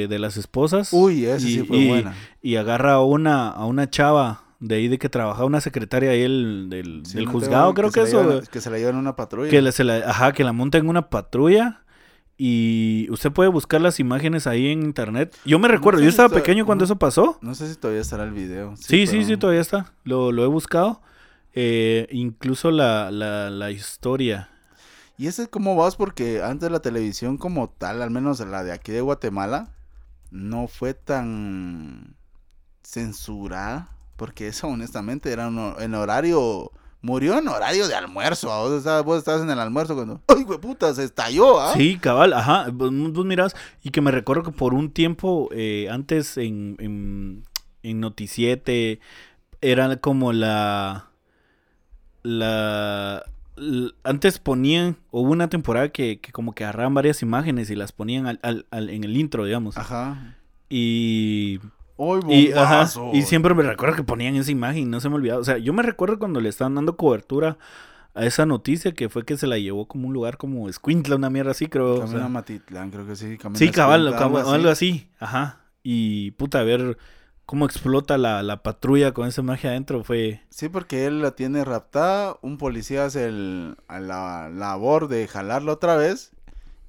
de 0.09 0.19
las 0.19 0.35
esposas. 0.35 0.91
Uy, 0.93 1.25
esa 1.25 1.47
y, 1.47 1.51
sí 1.51 1.63
fue 1.63 1.77
y- 1.77 1.87
buena. 1.87 2.15
y 2.41 2.55
agarra 2.55 2.93
a 2.93 3.03
una, 3.03 3.49
a 3.49 3.65
una 3.67 3.87
chava 3.87 4.45
de 4.59 4.75
ahí 4.75 4.87
de 4.87 4.97
que 4.97 5.09
trabajaba, 5.09 5.45
una 5.45 5.61
secretaria 5.61 6.09
ahí 6.09 6.23
el, 6.23 6.67
del, 6.71 7.03
Sí, 7.05 7.17
del 7.17 7.25
no 7.25 7.31
juzgado, 7.33 7.73
creo 7.75 7.91
que, 7.91 8.01
eso. 8.01 8.23
llevan- 8.23 8.47
que 8.47 8.61
se 8.61 8.71
la 8.71 8.77
llevan 8.79 8.95
una 8.95 9.15
patrulla. 9.15 9.51
Que 9.51 9.61
la, 9.61 9.71
se 9.71 9.83
la, 9.83 9.97
ajá, 9.97 10.33
que 10.33 10.43
la 10.43 10.53
monta 10.53 10.79
en 10.79 10.89
una 10.89 11.09
patrulla. 11.09 11.83
Y 12.41 13.05
usted 13.11 13.33
puede 13.33 13.49
buscar 13.49 13.81
las 13.81 13.99
imágenes 13.99 14.47
ahí 14.47 14.71
en 14.71 14.81
internet. 14.81 15.35
Yo 15.43 15.59
me 15.59 15.67
recuerdo, 15.67 15.99
sé 15.99 16.05
yo 16.05 16.09
estaba 16.09 16.29
pequeño 16.29 16.65
cuando 16.65 16.85
eso 16.85 16.95
pasó. 16.97 17.37
No 17.41 17.53
sé 17.53 17.69
si 17.69 17.75
todavía 17.75 17.99
estará 18.01 18.23
el 18.23 18.31
video. 18.31 18.77
Sí, 18.77 19.07
sí, 19.07 19.25
sí, 19.25 19.35
todavía 19.35 19.59
está. 19.59 19.91
Lo, 20.05 20.31
lo 20.31 20.45
he 20.45 20.47
buscado. 20.47 21.01
Eh, 21.53 22.07
incluso 22.11 22.71
la, 22.71 23.11
la, 23.11 23.49
la 23.49 23.71
historia. 23.71 24.49
Y 25.17 25.27
ese 25.27 25.43
es 25.43 25.47
como 25.49 25.75
vas 25.75 25.97
porque 25.97 26.41
antes 26.41 26.71
la 26.71 26.79
televisión 26.79 27.37
como 27.37 27.71
tal, 27.71 28.01
al 28.01 28.09
menos 28.09 28.39
la 28.39 28.63
de 28.63 28.71
aquí 28.71 28.93
de 28.93 29.01
Guatemala, 29.01 29.73
no 30.31 30.69
fue 30.69 30.93
tan 30.93 32.15
censurada, 32.83 33.89
porque 34.15 34.47
eso 34.47 34.67
honestamente 34.67 35.33
era 35.33 35.49
un, 35.49 35.73
en 35.79 35.93
horario, 35.93 36.71
murió 37.01 37.37
en 37.37 37.47
horario 37.47 37.87
de 37.87 37.95
almuerzo, 37.95 38.47
vos 38.47 38.73
estabas, 38.77 39.03
vos 39.05 39.17
estabas 39.19 39.41
en 39.41 39.49
el 39.49 39.59
almuerzo 39.59 39.95
cuando, 39.95 40.21
¡ay, 40.27 40.43
güey, 40.43 40.59
puta! 40.59 40.93
Se 40.93 41.03
estalló, 41.03 41.59
¿ah? 41.59 41.73
Sí, 41.75 41.97
cabal, 41.97 42.33
ajá. 42.33 42.67
Vos, 42.73 42.91
vos 43.13 43.25
mirás, 43.25 43.55
y 43.83 43.91
que 43.91 44.01
me 44.01 44.11
recuerdo 44.11 44.43
que 44.43 44.51
por 44.51 44.73
un 44.73 44.91
tiempo, 44.91 45.49
eh, 45.51 45.87
antes 45.91 46.37
en, 46.37 46.75
en, 46.79 47.43
en 47.83 47.99
Noticiete, 47.99 48.99
era 49.61 49.95
como 49.97 50.33
la. 50.33 51.05
La. 52.23 53.23
Antes 54.03 54.39
ponían, 54.39 54.97
hubo 55.11 55.29
una 55.31 55.49
temporada 55.49 55.89
que, 55.89 56.19
que 56.19 56.31
como 56.31 56.53
que 56.55 56.63
agarraban 56.63 56.93
varias 56.93 57.21
imágenes 57.21 57.69
y 57.69 57.75
las 57.75 57.91
ponían 57.91 58.25
al, 58.27 58.39
al- 58.41 58.65
al- 58.71 58.89
en 58.89 59.03
el 59.03 59.17
intro, 59.17 59.43
digamos. 59.45 59.77
Ajá. 59.77 60.37
Y, 60.69 61.59
¡Ay, 61.99 62.21
y, 62.29 62.51
ajá, 62.53 62.61
bombazo! 62.77 63.11
y 63.13 63.21
siempre 63.23 63.53
me 63.53 63.63
recuerdo 63.63 63.95
que 63.95 64.03
ponían 64.03 64.35
esa 64.35 64.51
imagen 64.51 64.89
no 64.89 64.99
se 64.99 65.09
me 65.09 65.15
olvidaba. 65.15 65.39
O 65.39 65.43
sea, 65.43 65.57
yo 65.57 65.73
me 65.73 65.83
recuerdo 65.83 66.17
cuando 66.19 66.39
le 66.41 66.49
estaban 66.49 66.75
dando 66.75 66.95
cobertura 66.95 67.57
a 68.15 68.25
esa 68.25 68.45
noticia 68.45 68.91
que 68.93 69.09
fue 69.09 69.23
que 69.23 69.37
se 69.37 69.47
la 69.47 69.57
llevó 69.57 69.87
como 69.87 70.07
un 70.07 70.13
lugar 70.13 70.37
como 70.37 70.67
Escuintla, 70.69 71.15
una 71.15 71.29
mierda 71.29 71.51
así, 71.51 71.67
creo. 71.67 71.95
o 71.95 71.99
Camino 71.99 72.17
sea. 72.17 72.25
a 72.25 72.29
Matitlán, 72.29 72.89
creo 72.91 73.05
que 73.05 73.15
sí. 73.15 73.37
Camino 73.37 73.59
Sí, 73.59 73.67
a 73.67 73.71
cabal, 73.71 74.01
Escuintla, 74.07 74.19
cabal, 74.27 74.41
algo 74.41 74.53
algo 74.53 74.69
así. 74.69 75.09
Ajá. 75.19 75.59
Y 75.83 76.31
puta, 76.31 76.59
a 76.59 76.63
ver 76.63 76.97
cómo 77.45 77.65
explota 77.65 78.17
la, 78.19 78.43
la 78.43 78.61
patrulla 78.61 79.11
con 79.11 79.27
esa 79.27 79.41
magia 79.41 79.71
adentro 79.71 80.03
fue. 80.03 80.41
Sí, 80.49 80.69
porque 80.69 81.05
él 81.05 81.21
la 81.21 81.31
tiene 81.31 81.65
raptada, 81.65 82.37
un 82.41 82.57
policía 82.57 83.05
hace 83.05 83.25
el, 83.27 83.75
a 83.87 83.99
la 83.99 84.49
labor 84.49 85.07
de 85.07 85.27
jalarla 85.27 85.71
otra 85.73 85.95
vez 85.95 86.31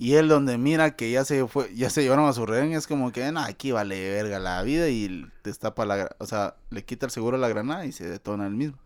y 0.00 0.14
él 0.14 0.28
donde 0.28 0.56
mira 0.56 0.96
que 0.96 1.10
ya 1.10 1.26
se 1.26 1.46
fue, 1.46 1.74
ya 1.74 1.90
se 1.90 2.02
llevaron 2.02 2.26
a 2.26 2.32
su 2.32 2.46
rehén 2.46 2.72
es 2.72 2.86
como 2.86 3.12
que, 3.12 3.30
no, 3.32 3.40
aquí 3.40 3.70
vale 3.70 4.10
verga 4.10 4.38
la 4.38 4.62
vida 4.62 4.88
y 4.88 5.26
destapa 5.44 5.84
la, 5.84 6.16
o 6.16 6.24
sea, 6.24 6.56
le 6.70 6.86
quita 6.86 7.04
el 7.04 7.12
seguro 7.12 7.36
a 7.36 7.38
la 7.38 7.50
granada 7.50 7.84
y 7.84 7.92
se 7.92 8.08
detona 8.08 8.46
el 8.46 8.54
mismo. 8.54 8.78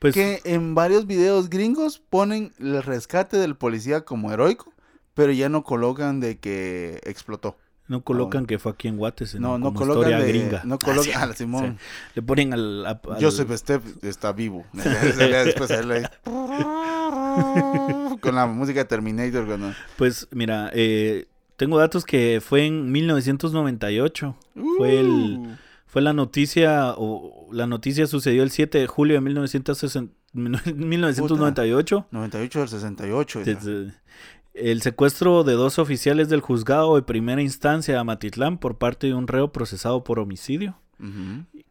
Pues 0.00 0.14
que 0.14 0.40
en 0.42 0.74
varios 0.74 1.06
videos 1.06 1.48
gringos 1.48 2.00
ponen 2.00 2.52
el 2.58 2.82
rescate 2.82 3.36
del 3.36 3.54
policía 3.54 4.00
como 4.00 4.32
heroico, 4.32 4.72
pero 5.14 5.30
ya 5.30 5.48
no 5.48 5.62
colocan 5.62 6.18
de 6.18 6.38
que 6.38 6.98
explotó. 7.04 7.56
No 7.88 8.02
colocan 8.02 8.46
que 8.46 8.58
fue 8.58 8.72
aquí 8.72 8.86
en 8.88 8.96
Guates, 8.96 9.34
No, 9.36 9.58
no 9.58 9.66
como 9.66 9.78
colocan 9.80 9.98
historia 10.12 10.18
de, 10.24 10.28
gringa. 10.32 10.62
no 10.64 10.74
Ah, 10.76 10.78
colocan, 10.78 11.04
sí, 11.04 11.10
ah, 11.14 11.32
Simón. 11.34 11.78
sí. 11.78 11.84
Le 12.14 12.22
ponen 12.22 12.52
al. 12.52 12.86
a- 12.86 12.90
al- 12.90 13.20
Joseph 13.22 13.50
Steph 13.56 13.82
está 14.04 14.32
vivo. 14.32 14.64
Después 14.72 15.70
él 15.70 15.90
ahí- 15.90 16.04
Con 18.20 18.34
la 18.34 18.46
música 18.46 18.80
de 18.80 18.84
Terminator. 18.84 19.46
Cuando... 19.46 19.72
Pues 19.96 20.28
mira, 20.32 20.70
eh, 20.74 21.26
tengo 21.56 21.78
datos 21.78 22.04
que 22.04 22.40
fue 22.44 22.66
en 22.66 22.90
1998. 22.92 24.36
Fue 24.76 25.00
el- 25.00 25.08
Uh, 25.38 25.56
Fue 25.86 26.02
la 26.02 26.12
noticia, 26.12 26.92
o 26.98 27.48
la 27.50 27.66
noticia 27.66 28.06
sucedió 28.06 28.42
el 28.42 28.50
7 28.50 28.78
de 28.78 28.86
julio 28.86 29.14
de 29.14 29.20
1960 29.22 30.12
1998. 30.34 32.06
98 32.10 32.58
del 32.60 32.68
68. 32.68 33.42
ya. 33.42 33.54
Desde- 33.54 33.94
el 34.60 34.82
secuestro 34.82 35.44
de 35.44 35.54
dos 35.54 35.78
oficiales 35.78 36.28
del 36.28 36.40
juzgado 36.40 36.96
de 36.96 37.02
primera 37.02 37.42
instancia 37.42 37.94
de 37.94 38.00
Amatitlán 38.00 38.58
por 38.58 38.78
parte 38.78 39.06
de 39.08 39.14
un 39.14 39.26
reo 39.28 39.52
procesado 39.52 40.04
por 40.04 40.18
homicidio, 40.18 40.78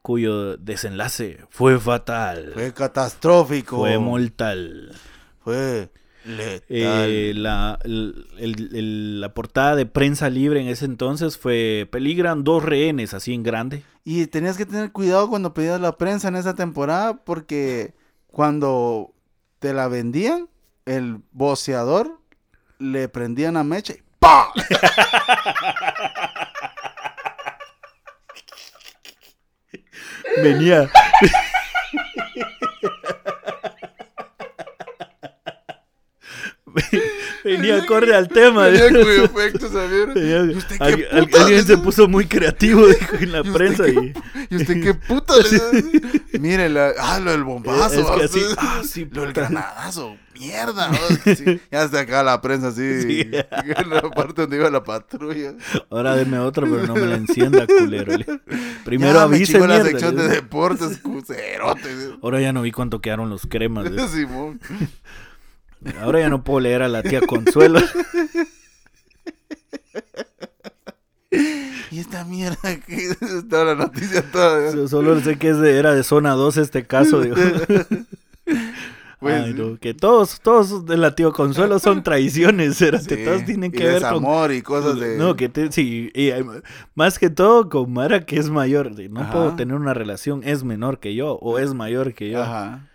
cuyo 0.01 0.57
desenlace 0.57 1.39
fue 1.49 1.79
fatal, 1.79 2.51
Fue 2.53 2.73
catastrófico. 2.73 3.77
fue 3.77 3.97
mortal. 3.99 4.93
Fue 5.39 5.89
letal. 6.25 6.61
Eh, 6.69 7.33
la, 7.35 7.77
el- 7.83 8.25
el- 8.37 8.75
el- 8.75 9.21
la 9.21 9.33
portada 9.33 9.75
de 9.75 9.85
prensa 9.85 10.29
libre 10.29 10.61
en 10.61 10.67
ese 10.67 10.85
entonces 10.85 11.37
fue 11.37 11.87
peligran 11.91 12.43
dos 12.43 12.63
rehenes 12.63 13.13
así 13.13 13.33
en 13.33 13.43
grande. 13.43 13.83
Y 14.03 14.27
tenías 14.27 14.57
que 14.57 14.65
tener 14.65 14.91
cuidado 14.91 15.29
cuando 15.29 15.53
pedías 15.53 15.79
la 15.81 15.97
prensa 15.97 16.29
en 16.29 16.35
esa 16.37 16.55
temporada 16.55 17.23
porque 17.25 17.93
cuando 18.27 19.13
te 19.59 19.73
la 19.73 19.87
vendían, 19.87 20.47
el 20.85 21.19
boceador 21.31 22.19
le 22.79 23.07
prendían 23.09 23.57
a 23.57 23.63
mecha 23.63 23.93
y. 23.93 24.01
Venía. 30.41 30.89
Venía 37.47 37.77
acorde 37.77 38.15
al 38.15 38.27
tema. 38.27 38.65
Tenía 38.65 38.87
dijo. 38.87 39.01
cuyo 39.03 39.23
efecto, 39.25 39.69
¿sabieron? 39.71 40.13
Tenía- 40.13 40.43
¿Y 40.45 40.57
usted 40.57 40.77
qué 40.77 40.83
al- 40.83 41.07
al- 41.11 41.25
putas 41.25 41.41
alguien 41.41 41.65
se 41.65 41.77
puso 41.77 42.07
muy 42.07 42.25
creativo 42.25 42.85
dijo, 42.87 43.15
en 43.19 43.31
la 43.31 43.37
¿Y 43.39 43.41
usted 43.41 43.53
prensa. 43.53 43.83
qué- 43.85 44.13
Y, 44.49 44.53
¿Y 44.53 44.57
usted 44.57 44.83
qué 44.83 44.93
puta? 45.07 45.33
Mire, 46.39 46.69
la, 46.69 46.91
ah, 46.99 47.19
lo 47.19 47.31
del 47.31 47.43
bombazo. 47.43 47.99
Es 47.99 48.05
que 48.05 48.11
ah, 48.21 48.25
así, 48.25 48.41
ah, 48.57 48.81
sí, 48.83 49.07
lo 49.11 49.21
del 49.23 49.33
granadazo. 49.33 50.17
Mierda. 50.39 50.91
Sí, 51.35 51.59
ya 51.71 51.81
hasta 51.81 52.01
acá 52.01 52.21
la 52.21 52.39
prensa 52.41 52.67
así. 52.67 53.01
Sí. 53.01 53.21
En 53.31 53.89
la 53.89 54.01
parte 54.11 54.41
donde 54.43 54.57
iba 54.57 54.69
la 54.69 54.83
patrulla. 54.83 55.55
ahora 55.89 56.15
deme 56.15 56.37
otro, 56.37 56.67
pero 56.69 56.85
no 56.85 56.93
me 56.93 57.07
la 57.07 57.15
encienda, 57.15 57.65
culero. 57.65 58.15
le- 58.15 58.25
Primero 58.85 59.15
ya 59.15 59.23
avise, 59.23 59.57
la 59.59 59.83
sección 59.83 60.15
de 60.15 60.27
deportes, 60.27 60.99
cucerote. 60.99 61.89
Ahora 62.21 62.39
ya 62.39 62.53
no 62.53 62.61
vi 62.61 62.71
cuánto 62.71 63.01
quedaron 63.01 63.31
los 63.31 63.47
cremas. 63.47 63.87
Simón. 64.11 64.59
Ahora 66.01 66.19
ya 66.19 66.29
no 66.29 66.43
puedo 66.43 66.59
leer 66.59 66.81
a 66.81 66.87
la 66.87 67.03
tía 67.03 67.21
Consuelo. 67.21 67.79
Y 71.89 71.99
esta 71.99 72.25
mierda 72.25 72.57
que 72.85 72.95
estaba 73.37 73.63
la 73.65 73.75
noticia 73.75 74.21
toda. 74.31 74.71
So- 74.71 74.87
Solo 74.87 75.19
sé 75.21 75.37
que 75.37 75.49
es 75.49 75.57
de- 75.59 75.77
era 75.77 75.93
de 75.93 76.03
zona 76.03 76.31
2 76.33 76.57
este 76.57 76.85
caso. 76.85 77.21
digo. 77.21 77.35
Pues, 79.19 79.45
Ay, 79.45 79.53
no, 79.55 79.79
que 79.79 79.95
todos, 79.95 80.39
todos 80.41 80.85
de 80.85 80.95
la 80.95 81.15
tío 81.15 81.33
Consuelo 81.33 81.79
son 81.79 82.03
traiciones, 82.03 82.75
sí, 82.77 82.85
todos 83.25 83.43
tienen 83.45 83.71
y 83.73 83.75
que 83.75 83.83
ver 83.83 83.93
con... 84.03 84.09
desamor 84.21 84.51
y 84.53 84.61
cosas 84.61 84.99
de. 84.99 85.17
No, 85.17 85.35
que 85.35 85.49
te, 85.49 85.71
sí, 85.71 86.11
y, 86.13 86.27
eh, 86.29 86.45
más 86.93 87.17
que 87.17 87.31
todo 87.31 87.67
con 87.67 87.91
Mara 87.91 88.27
que 88.27 88.37
es 88.37 88.51
mayor. 88.51 88.91
No 89.09 89.21
Ajá. 89.21 89.31
puedo 89.33 89.55
tener 89.55 89.75
una 89.75 89.95
relación, 89.95 90.41
es 90.43 90.63
menor 90.63 90.99
que 90.99 91.15
yo 91.15 91.33
o 91.41 91.57
es 91.57 91.73
mayor 91.73 92.13
que 92.13 92.29
yo. 92.29 92.43
Ajá. 92.43 92.87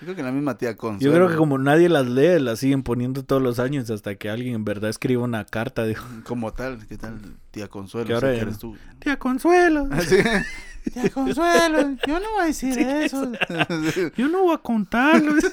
Yo 0.00 0.06
creo 0.06 0.16
que 0.16 0.22
la 0.22 0.32
misma 0.32 0.56
tía 0.56 0.76
Consuelo. 0.76 1.12
Yo 1.12 1.14
creo 1.14 1.28
que 1.28 1.36
como 1.36 1.58
nadie 1.58 1.88
las 1.90 2.06
lee, 2.06 2.40
las 2.40 2.58
siguen 2.60 2.82
poniendo 2.82 3.22
todos 3.22 3.42
los 3.42 3.58
años 3.58 3.90
hasta 3.90 4.14
que 4.14 4.30
alguien 4.30 4.54
en 4.54 4.64
verdad 4.64 4.88
escriba 4.88 5.22
una 5.22 5.44
carta. 5.44 5.84
Dijo, 5.84 6.06
Como 6.24 6.52
tal, 6.54 6.86
¿qué 6.86 6.96
tal, 6.96 7.18
tía 7.50 7.68
Consuelo? 7.68 8.08
Ya 8.08 8.26
eres 8.32 8.58
tú. 8.58 8.76
tía 8.98 9.18
Consuelo, 9.18 9.88
Así. 9.90 10.16
Tía 10.94 11.10
Consuelo, 11.10 11.94
yo 12.06 12.18
no 12.20 12.32
voy 12.32 12.42
a 12.42 12.46
decir 12.46 12.72
Sí, 12.72 12.80
eso. 12.80 13.30
yo 14.16 14.28
no 14.28 14.44
voy 14.44 14.54
a 14.54 14.58
contarlo. 14.58 15.34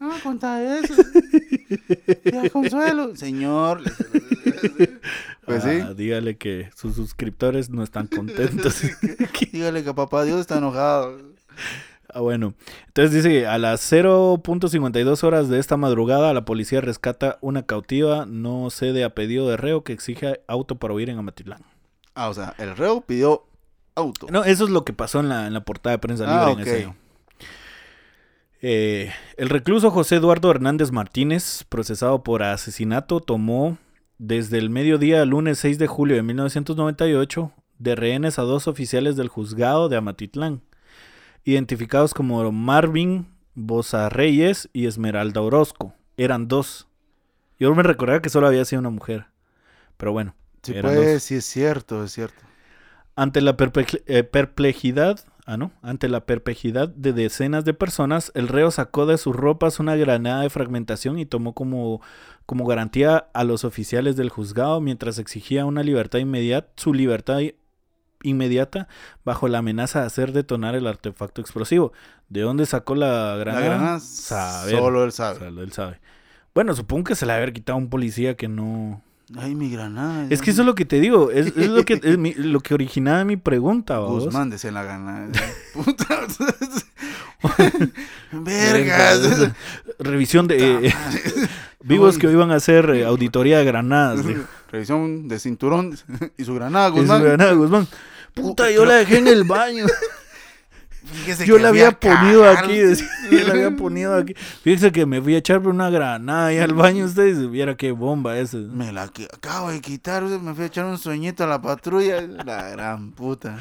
No 0.00 0.08
voy 0.08 0.18
a 0.18 0.22
contar 0.22 0.60
eso. 0.60 0.94
Tía 2.24 2.50
Consuelo. 2.50 3.14
Señor. 3.16 3.80
Pues 5.46 5.62
sí. 5.62 5.70
Ah, 5.82 5.94
dígale 5.96 6.36
que 6.36 6.68
sus 6.74 6.96
suscriptores 6.96 7.70
no 7.70 7.82
están 7.82 8.08
contentos. 8.08 8.82
Dígale 9.52 9.84
que 9.84 9.94
papá 9.94 10.24
Dios 10.24 10.40
está 10.40 10.58
enojado. 10.58 11.16
Ah, 12.14 12.20
bueno. 12.20 12.54
Entonces 12.86 13.12
dice 13.12 13.28
que 13.28 13.46
a 13.46 13.58
las 13.58 13.92
0.52 13.92 15.24
horas 15.24 15.48
de 15.48 15.58
esta 15.58 15.76
madrugada 15.76 16.32
la 16.32 16.44
policía 16.44 16.80
rescata 16.80 17.38
una 17.40 17.66
cautiva 17.66 18.24
no 18.24 18.70
cede 18.70 19.02
a 19.02 19.14
pedido 19.14 19.48
de 19.48 19.56
reo 19.56 19.82
que 19.82 19.92
exige 19.92 20.40
auto 20.46 20.76
para 20.76 20.94
huir 20.94 21.10
en 21.10 21.18
Amatitlán. 21.18 21.62
Ah, 22.14 22.28
o 22.28 22.34
sea, 22.34 22.54
el 22.58 22.76
reo 22.76 23.00
pidió 23.00 23.46
auto. 23.96 24.28
No, 24.30 24.44
eso 24.44 24.64
es 24.64 24.70
lo 24.70 24.84
que 24.84 24.92
pasó 24.92 25.18
en 25.18 25.28
la, 25.28 25.48
en 25.48 25.54
la 25.54 25.64
portada 25.64 25.96
de 25.96 25.98
prensa 25.98 26.24
libre 26.24 26.40
Ah, 26.40 26.52
en 26.52 26.60
ese 26.60 26.84
año. 26.84 26.96
Eh, 28.62 29.12
el 29.36 29.50
recluso 29.50 29.90
José 29.90 30.16
Eduardo 30.16 30.50
Hernández 30.50 30.92
Martínez, 30.92 31.64
procesado 31.68 32.22
por 32.22 32.44
asesinato, 32.44 33.18
tomó 33.18 33.76
desde 34.18 34.58
el 34.58 34.70
mediodía 34.70 35.18
del 35.18 35.30
lunes 35.30 35.58
6 35.58 35.78
de 35.78 35.86
julio 35.88 36.16
de 36.16 36.22
1998 36.22 37.52
de 37.78 37.94
rehenes 37.96 38.38
a 38.38 38.42
dos 38.42 38.68
oficiales 38.68 39.16
del 39.16 39.28
juzgado 39.28 39.88
de 39.88 39.96
Amatitlán, 39.96 40.62
identificados 41.44 42.14
como 42.14 42.50
Marvin 42.50 43.26
Boza 43.54 44.08
Reyes 44.08 44.68
y 44.72 44.86
Esmeralda 44.86 45.40
Orozco. 45.40 45.94
Eran 46.16 46.48
dos. 46.48 46.88
Yo 47.58 47.74
me 47.74 47.82
recordaba 47.82 48.20
que 48.20 48.30
solo 48.30 48.46
había 48.46 48.64
sido 48.64 48.80
una 48.80 48.90
mujer. 48.90 49.26
Pero 49.96 50.12
bueno. 50.12 50.34
Sí, 50.62 50.74
pues, 50.80 51.22
sí 51.22 51.36
es 51.36 51.44
cierto, 51.44 52.04
es 52.04 52.12
cierto. 52.12 52.40
Ante 53.16 53.40
la 53.42 53.56
eh, 54.06 54.24
perplejidad, 54.24 55.20
ah, 55.46 55.56
no, 55.56 55.70
ante 55.82 56.08
la 56.08 56.24
perplejidad 56.26 56.88
de 56.88 57.12
decenas 57.12 57.64
de 57.64 57.74
personas, 57.74 58.32
el 58.34 58.48
reo 58.48 58.70
sacó 58.70 59.06
de 59.06 59.18
sus 59.18 59.36
ropas 59.36 59.78
una 59.78 59.94
granada 59.94 60.42
de 60.42 60.50
fragmentación 60.50 61.18
y 61.18 61.26
tomó 61.26 61.52
como, 61.52 62.00
como 62.46 62.66
garantía 62.66 63.28
a 63.34 63.44
los 63.44 63.64
oficiales 63.64 64.16
del 64.16 64.30
juzgado 64.30 64.80
mientras 64.80 65.18
exigía 65.18 65.64
una 65.64 65.82
libertad 65.82 66.18
inmediata, 66.18 66.72
su 66.76 66.92
libertad 66.92 67.40
inmediata 68.24 68.88
bajo 69.24 69.46
la 69.48 69.58
amenaza 69.58 70.00
de 70.00 70.06
hacer 70.06 70.32
detonar 70.32 70.74
el 70.74 70.86
artefacto 70.88 71.40
explosivo. 71.40 71.92
¿De 72.28 72.40
dónde 72.40 72.66
sacó 72.66 72.94
la 72.96 73.32
La 73.32 73.36
granada? 73.36 73.64
granada, 73.66 74.00
Saber. 74.00 74.76
solo 74.78 75.04
él 75.04 75.12
sabe. 75.12 75.46
él 75.46 75.72
sabe. 75.72 76.00
Bueno, 76.54 76.74
supongo 76.74 77.04
que 77.04 77.14
se 77.14 77.26
la 77.26 77.36
haber 77.36 77.52
quitado 77.52 77.76
a 77.76 77.80
un 77.80 77.88
policía 77.90 78.36
que 78.36 78.48
no... 78.48 79.02
Ay, 79.38 79.54
mi 79.54 79.70
granada. 79.70 80.26
Es 80.30 80.42
que 80.42 80.50
eso 80.50 80.60
es 80.62 80.66
lo 80.66 80.74
que 80.74 80.84
te 80.84 81.00
digo, 81.00 81.30
es, 81.30 81.46
es 81.56 81.68
lo 81.68 81.82
que 81.84 81.98
es 82.02 82.18
mi- 82.18 82.34
lo 82.36 82.60
que 82.60 82.74
originaba 82.74 83.24
mi 83.24 83.36
pregunta, 83.38 83.98
¿vos? 83.98 84.24
Guzmán 84.26 84.54
en 84.62 84.74
la 84.74 84.82
granada. 84.82 85.28
Puta. 85.74 86.26
Vergas. 88.32 89.50
Revisión 89.98 90.46
de 90.46 90.86
eh, 90.88 90.94
vivos 91.82 92.18
que 92.18 92.30
iban 92.30 92.50
a 92.50 92.56
hacer 92.56 92.90
eh, 92.90 93.04
auditoría 93.04 93.58
de 93.58 93.64
granadas. 93.64 94.20
Revisión 94.70 95.28
de 95.28 95.38
cinturón 95.38 95.96
y 96.36 96.44
su 96.44 96.54
granada, 96.54 96.88
Y 96.88 96.92
su 96.92 96.96
Guzmán. 97.00 97.22
granada, 97.22 97.52
Guzmán. 97.52 97.88
Puta, 98.34 98.70
yo 98.70 98.84
la 98.84 98.94
dejé 98.94 99.18
en 99.18 99.28
el 99.28 99.44
baño. 99.44 99.86
Fíjese 101.04 101.46
Yo 101.46 101.56
que 101.56 101.62
la 101.62 101.68
había 101.68 101.92
ponido 101.92 102.48
aquí, 102.48 102.78
decía, 102.78 103.06
yo 103.30 103.40
la 103.40 103.52
había 103.52 103.76
ponido 103.76 104.14
aquí. 104.14 104.34
Fíjese 104.62 104.90
que 104.90 105.04
me 105.04 105.20
fui 105.20 105.34
a 105.34 105.38
echar 105.38 105.66
una 105.68 105.90
granada 105.90 106.46
ahí 106.46 106.58
al 106.58 106.72
baño 106.72 107.04
ustedes, 107.04 107.50
viera 107.50 107.76
qué 107.76 107.92
bomba 107.92 108.38
esa. 108.38 108.56
Me 108.56 108.90
la 108.90 109.02
acabo 109.02 109.70
de 109.70 109.80
quitar, 109.82 110.22
me 110.22 110.54
fui 110.54 110.64
a 110.64 110.66
echar 110.66 110.86
un 110.86 110.96
sueñito 110.96 111.44
a 111.44 111.46
la 111.46 111.60
patrulla. 111.60 112.22
La 112.22 112.70
gran 112.70 113.12
puta. 113.12 113.58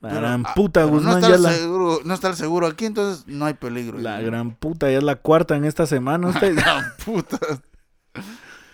La 0.00 0.10
Pero, 0.10 0.20
gran 0.20 0.46
ah, 0.46 0.52
puta, 0.54 0.84
Guzmán, 0.84 1.20
no 1.20 1.28
ya 1.28 1.34
está, 1.34 1.48
la, 1.48 1.52
seguro, 1.54 2.00
no 2.04 2.14
está 2.14 2.28
el 2.28 2.36
seguro 2.36 2.66
aquí, 2.66 2.84
entonces 2.84 3.24
no 3.26 3.46
hay 3.46 3.54
peligro. 3.54 3.98
la 3.98 4.20
gran 4.20 4.54
puta, 4.54 4.90
ya 4.90 4.98
es 4.98 5.04
la 5.04 5.16
cuarta 5.16 5.56
en 5.56 5.64
esta 5.64 5.86
semana 5.86 6.28
ustedes. 6.28 6.56
gran 6.56 6.84
puta. 7.04 7.38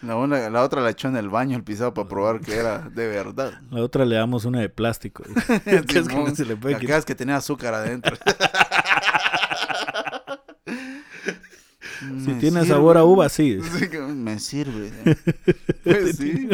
La, 0.02 0.16
una- 0.16 0.50
la 0.50 0.62
otra 0.62 0.80
la 0.80 0.90
echó 0.90 1.08
en 1.08 1.16
el 1.16 1.28
baño 1.28 1.56
el 1.56 1.62
pisado 1.64 1.94
para 1.94 2.08
probar 2.08 2.40
que 2.40 2.56
era 2.56 2.80
de 2.80 3.06
verdad. 3.06 3.52
La 3.70 3.82
otra 3.82 4.04
le 4.04 4.16
damos 4.16 4.44
una 4.44 4.60
de 4.60 4.68
plástico. 4.68 5.22
Es 5.64 5.82
que 5.82 6.02
no 6.02 6.34
se 6.34 6.44
le 6.44 6.56
puede 6.56 6.78
la 6.86 6.96
es 6.98 7.04
que 7.04 7.14
tenía 7.14 7.36
azúcar 7.36 7.74
adentro. 7.74 8.16
Si 12.24 12.32
tiene 12.40 12.66
sabor 12.66 12.98
a 12.98 13.04
uva, 13.04 13.28
sí. 13.28 13.58
Me 14.08 14.38
sirve. 14.38 14.90
Pues 15.84 16.16
sí. 16.16 16.48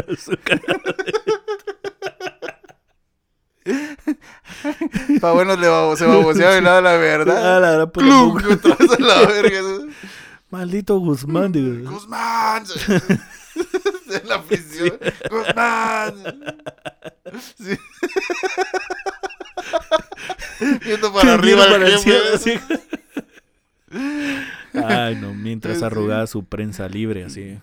Pa' 5.21 5.33
bueno 5.33 5.57
le 5.57 5.69
babo- 5.69 5.97
se 5.97 6.07
baboseaba 6.07 6.57
y 6.57 6.61
le 6.61 6.67
daba 6.69 6.81
la 6.81 6.95
Ah, 6.95 6.97
verdad. 6.99 7.61
la 7.61 7.71
gran 7.73 7.91
puta, 7.91 8.07
¡Clum! 8.07 8.33
puta. 8.35 8.53
Otra 8.55 8.77
vez 8.77 8.91
a 8.93 9.03
la 9.03 9.27
verga. 9.27 9.61
Maldito 10.51 10.99
Guzmán, 10.99 11.53
digo. 11.53 11.91
¡Guzmán! 11.91 12.65
En 14.11 14.27
la 14.27 14.41
prisión. 14.43 14.93
¡Guzmán! 15.31 16.15
Sí. 17.59 17.77
Viendo 20.85 21.13
para 21.13 21.35
arriba 21.35 21.67
para 21.69 21.87
el 21.89 21.99
cielo. 21.99 22.21
Ay, 24.73 25.17
no, 25.17 25.35
mientras 25.35 25.83
arrugaba 25.83 26.27
su 26.27 26.45
prensa 26.45 26.89
libre, 26.89 27.25
así. 27.25 27.59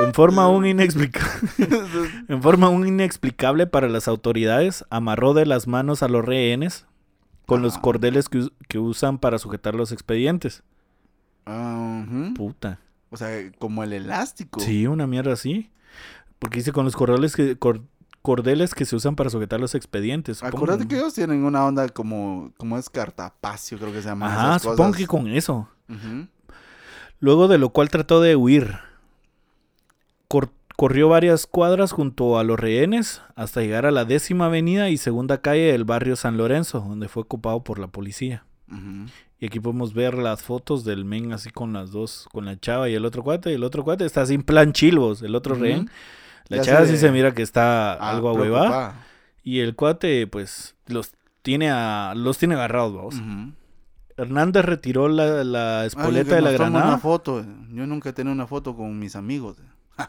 En 0.00 0.14
forma 0.14 0.44
aún 0.44 0.66
inexplicable, 0.66 1.48
en 2.28 2.42
forma 2.42 2.66
aún 2.68 2.86
inexplicable 2.86 3.66
para 3.66 3.88
las 3.88 4.08
autoridades, 4.08 4.84
amarró 4.90 5.34
de 5.34 5.46
las 5.46 5.66
manos 5.68 6.02
a 6.02 6.08
los 6.08 6.24
rehenes 6.24 6.86
con 7.46 7.62
los 7.62 7.76
Ah. 7.76 7.80
cordeles 7.80 8.28
que, 8.28 8.48
que 8.68 8.78
usan 8.78 9.18
para 9.18 9.38
sujetar 9.38 9.74
los 9.74 9.92
expedientes. 9.92 10.62
Ujú. 11.48 12.34
Puta. 12.34 12.78
O 13.10 13.16
sea, 13.16 13.28
como 13.58 13.82
el 13.82 13.92
elástico. 13.92 14.60
Sí, 14.60 14.86
una 14.86 15.06
mierda 15.06 15.32
así. 15.32 15.70
Porque 16.38 16.58
dice 16.58 16.72
con 16.72 16.84
los 16.84 16.94
cordeles 16.94 17.34
que, 17.34 17.56
cor- 17.58 17.82
cordeles 18.22 18.74
que 18.74 18.84
se 18.84 18.94
usan 18.94 19.16
para 19.16 19.30
sujetar 19.30 19.58
los 19.60 19.74
expedientes. 19.74 20.38
supongo. 20.38 20.56
Acuérdate 20.58 20.86
que 20.88 20.96
ellos 20.96 21.14
tienen 21.14 21.44
una 21.44 21.64
onda 21.64 21.88
como, 21.88 22.52
como 22.58 22.76
es 22.78 22.90
cartapacio, 22.90 23.78
creo 23.78 23.92
que 23.92 24.02
se 24.02 24.08
llama. 24.08 24.26
Ajá, 24.26 24.48
esas 24.50 24.62
supongo 24.62 24.76
cosas. 24.90 24.96
que 24.96 25.06
con 25.06 25.28
eso. 25.28 25.68
Luego 27.20 27.48
de 27.48 27.58
lo 27.58 27.70
cual 27.70 27.88
trató 27.88 28.20
de 28.20 28.36
huir. 28.36 28.76
Cor- 30.28 30.50
corrió 30.76 31.08
varias 31.08 31.46
cuadras 31.46 31.92
junto 31.92 32.38
a 32.38 32.44
los 32.44 32.60
rehenes 32.60 33.22
hasta 33.34 33.62
llegar 33.62 33.86
a 33.86 33.90
la 33.90 34.04
décima 34.04 34.46
avenida 34.46 34.90
y 34.90 34.96
segunda 34.98 35.40
calle 35.40 35.72
del 35.72 35.84
barrio 35.84 36.14
San 36.16 36.36
Lorenzo, 36.36 36.80
donde 36.80 37.08
fue 37.08 37.22
ocupado 37.22 37.64
por 37.64 37.78
la 37.78 37.88
policía. 37.88 38.44
Ujú. 38.70 39.06
Y 39.40 39.46
aquí 39.46 39.60
podemos 39.60 39.94
ver 39.94 40.14
las 40.14 40.42
fotos 40.42 40.84
del 40.84 41.04
men 41.04 41.32
así 41.32 41.50
con 41.50 41.72
las 41.72 41.92
dos, 41.92 42.28
con 42.32 42.44
la 42.44 42.58
chava 42.58 42.88
y 42.88 42.94
el 42.94 43.04
otro 43.04 43.22
cuate. 43.22 43.50
Y 43.52 43.54
el 43.54 43.62
otro 43.64 43.84
cuate 43.84 44.04
está 44.04 44.26
sin 44.26 44.42
plan 44.42 44.72
chilvos, 44.72 45.22
el 45.22 45.34
otro 45.36 45.54
Ujú. 45.54 45.62
rehén. 45.62 45.90
La 46.48 46.56
Ya 46.58 46.62
chava 46.64 46.86
se- 46.86 46.92
sí 46.92 46.98
se 46.98 47.12
mira 47.12 47.32
que 47.34 47.42
está 47.42 47.92
Ah, 47.94 48.10
algo 48.10 48.30
ahuevada. 48.30 49.04
Y 49.44 49.60
el 49.60 49.76
cuate, 49.76 50.26
pues, 50.26 50.74
los 50.86 51.12
tiene 51.42 51.70
a, 51.70 52.14
los 52.16 52.36
tiene 52.38 52.54
agarrados, 52.56 52.94
vamos. 52.94 53.14
Hernández 54.16 54.64
retiró 54.64 55.06
la, 55.08 55.44
la 55.44 55.82
Alguien 55.82 55.86
espoleta 55.86 56.34
de 56.34 56.40
la 56.42 56.50
granada. 56.50 56.88
una 56.88 56.98
foto. 56.98 57.44
Yo 57.72 57.86
nunca 57.86 58.08
he 58.08 58.12
tenido 58.12 58.32
una 58.32 58.48
foto 58.48 58.74
con 58.74 58.98
mis 58.98 59.14
amigos. 59.14 59.56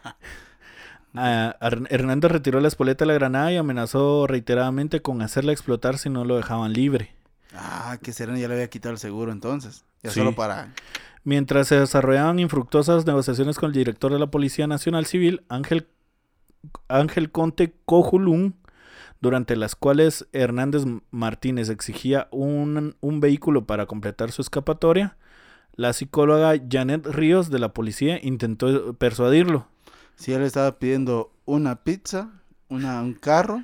Ah, 1.15 1.55
Her- 1.59 1.87
Hernández 1.89 2.31
retiró 2.31 2.59
la 2.59 2.67
espoleta 2.67 3.03
de 3.03 3.07
la 3.07 3.13
granada 3.15 3.51
y 3.51 3.57
amenazó 3.57 4.27
reiteradamente 4.27 5.01
con 5.01 5.21
hacerla 5.23 5.51
explotar 5.51 5.97
si 5.97 6.07
no 6.09 6.23
lo 6.23 6.37
dejaban 6.37 6.71
libre. 6.73 7.15
Ah, 7.53 7.97
que 8.01 8.13
será, 8.13 8.37
ya 8.37 8.47
le 8.47 8.53
había 8.53 8.69
quitado 8.69 8.93
el 8.93 8.99
seguro 8.99 9.31
entonces. 9.31 9.83
Ya 10.03 10.11
Sí. 10.11 10.19
solo 10.19 10.35
para. 10.35 10.73
Mientras 11.23 11.67
se 11.67 11.79
desarrollaban 11.79 12.39
infructuosas 12.39 13.05
negociaciones 13.05 13.57
con 13.59 13.67
el 13.67 13.73
director 13.73 14.11
de 14.13 14.19
la 14.19 14.27
Policía 14.31 14.67
Nacional 14.67 15.05
Civil, 15.05 15.43
Ángel, 15.49 15.87
Ángel 16.87 17.31
Conte 17.31 17.73
Cojulún, 17.85 18.55
durante 19.21 19.55
las 19.57 19.75
cuales 19.75 20.27
Hernández 20.31 20.83
Martínez 21.11 21.69
exigía 21.69 22.29
un, 22.31 22.95
un 23.01 23.19
vehículo 23.19 23.65
para 23.65 23.85
completar 23.85 24.31
su 24.31 24.41
escapatoria, 24.41 25.17
la 25.75 25.91
psicóloga 25.93 26.53
Janet 26.69 27.05
Ríos 27.05 27.49
de 27.49 27.59
la 27.59 27.73
policía 27.73 28.19
intentó 28.21 28.93
persuadirlo. 28.93 29.67
Si 30.15 30.31
él 30.33 30.41
estaba 30.43 30.79
pidiendo 30.79 31.31
una 31.45 31.83
pizza, 31.83 32.29
una, 32.69 33.01
un 33.01 33.13
carro 33.13 33.63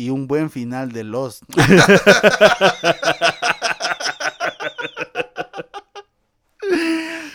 y 0.00 0.10
un 0.10 0.26
buen 0.26 0.50
final 0.50 0.92
de 0.92 1.04
Lost. 1.04 1.42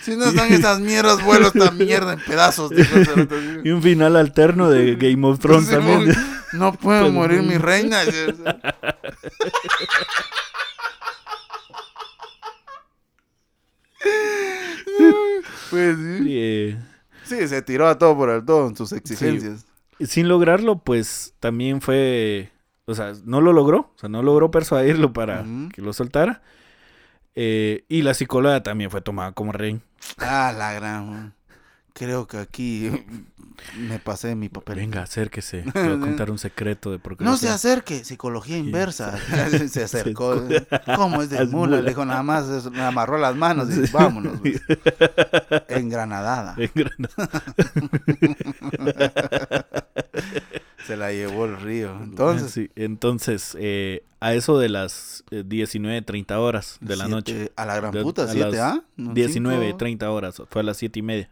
si 0.03 0.15
no 0.15 0.25
están 0.25 0.51
esas 0.53 0.79
mierdas, 0.79 1.23
vuelo 1.23 1.47
esta 1.47 1.71
mierda 1.71 2.13
en 2.13 2.19
pedazos. 2.19 2.71
Y 3.63 3.69
un 3.71 3.81
final 3.81 4.15
alterno 4.15 4.69
de 4.69 4.95
Game 4.95 5.25
of 5.27 5.39
Thrones 5.39 5.67
Sí, 5.67 5.73
también. 5.73 6.15
No 6.53 6.73
puede 6.73 7.01
Pues, 7.01 7.13
morir 7.13 7.41
no. 7.41 7.49
mi 7.49 7.57
reina. 7.57 8.01
pues 15.69 15.97
sí. 15.97 16.25
Eh, 16.37 16.77
Sí, 17.23 17.47
se 17.47 17.61
tiró 17.63 17.87
a 17.87 17.97
todo 17.97 18.15
por 18.15 18.29
el 18.29 18.45
todo 18.45 18.67
en 18.67 18.75
sus 18.75 18.91
exigencias. 18.91 19.65
sin 19.99 20.27
lograrlo, 20.27 20.77
pues 20.77 21.33
también 21.39 21.81
fue, 21.81 22.51
o 22.85 22.95
sea, 22.95 23.13
no 23.23 23.41
lo 23.41 23.53
logró, 23.53 23.91
o 23.95 23.99
sea, 23.99 24.09
no 24.09 24.21
logró 24.21 24.51
persuadirlo 24.51 25.13
para 25.13 25.43
que 25.73 25.81
lo 25.81 25.93
soltara. 25.93 26.41
Eh, 27.35 27.83
y 27.89 28.01
la 28.01 28.13
psicóloga 28.13 28.63
también 28.63 28.89
fue 28.89 29.01
tomada 29.01 29.33
como 29.33 29.51
rey. 29.51 29.81
Ah, 30.17 30.53
la 30.57 30.73
gran. 30.73 31.33
Creo 31.93 32.27
que 32.27 32.37
aquí 32.37 32.91
me 33.77 33.99
pasé 33.99 34.29
de 34.29 34.35
mi 34.35 34.49
papel. 34.49 34.75
Venga, 34.75 35.03
acérquese, 35.03 35.63
voy 35.73 35.93
a 35.93 35.99
contar 35.99 36.29
un 36.29 36.37
secreto 36.37 36.91
de 36.91 36.99
por 36.99 37.15
qué 37.17 37.23
No 37.23 37.37
se 37.37 37.47
acerque, 37.49 38.03
psicología 38.03 38.57
inversa. 38.57 39.17
se 39.69 39.83
acercó. 39.83 40.43
¿Cómo 40.95 41.21
es 41.21 41.29
de 41.29 41.45
mula? 41.45 41.81
Le 41.81 41.89
dijo 41.89 42.05
nada 42.05 42.21
más, 42.21 42.69
me 42.71 42.81
amarró 42.81 43.17
las 43.17 43.35
manos 43.35 43.69
y 43.75 43.89
vámonos. 43.91 44.39
pues. 44.39 44.61
Engranadada. 45.69 46.55
En 46.57 46.71
Granada. 46.75 47.41
Se 50.87 50.95
la 50.97 51.11
llevó 51.11 51.45
el 51.45 51.57
río. 51.59 51.97
Entonces, 52.03 52.51
Sí, 52.51 52.69
entonces 52.75 53.55
eh, 53.59 54.03
a 54.19 54.33
eso 54.33 54.59
de 54.59 54.69
las 54.69 55.23
eh, 55.31 55.43
19.30 55.45 56.31
horas 56.37 56.77
de 56.81 56.95
la 56.95 57.05
siete- 57.05 57.09
noche. 57.15 57.51
A 57.55 57.65
la 57.65 57.75
gran 57.77 57.91
De- 57.91 58.01
puta, 58.03 58.23
a 58.23 58.27
siete, 58.27 58.51
las 58.51 58.59
¿ah? 58.59 58.83
No, 58.95 59.13
19.30 59.13 59.87
cinco. 59.89 60.13
horas, 60.13 60.41
fue 60.49 60.61
a 60.61 60.63
las 60.63 60.77
7 60.77 60.99
y 60.99 61.01
media 61.01 61.29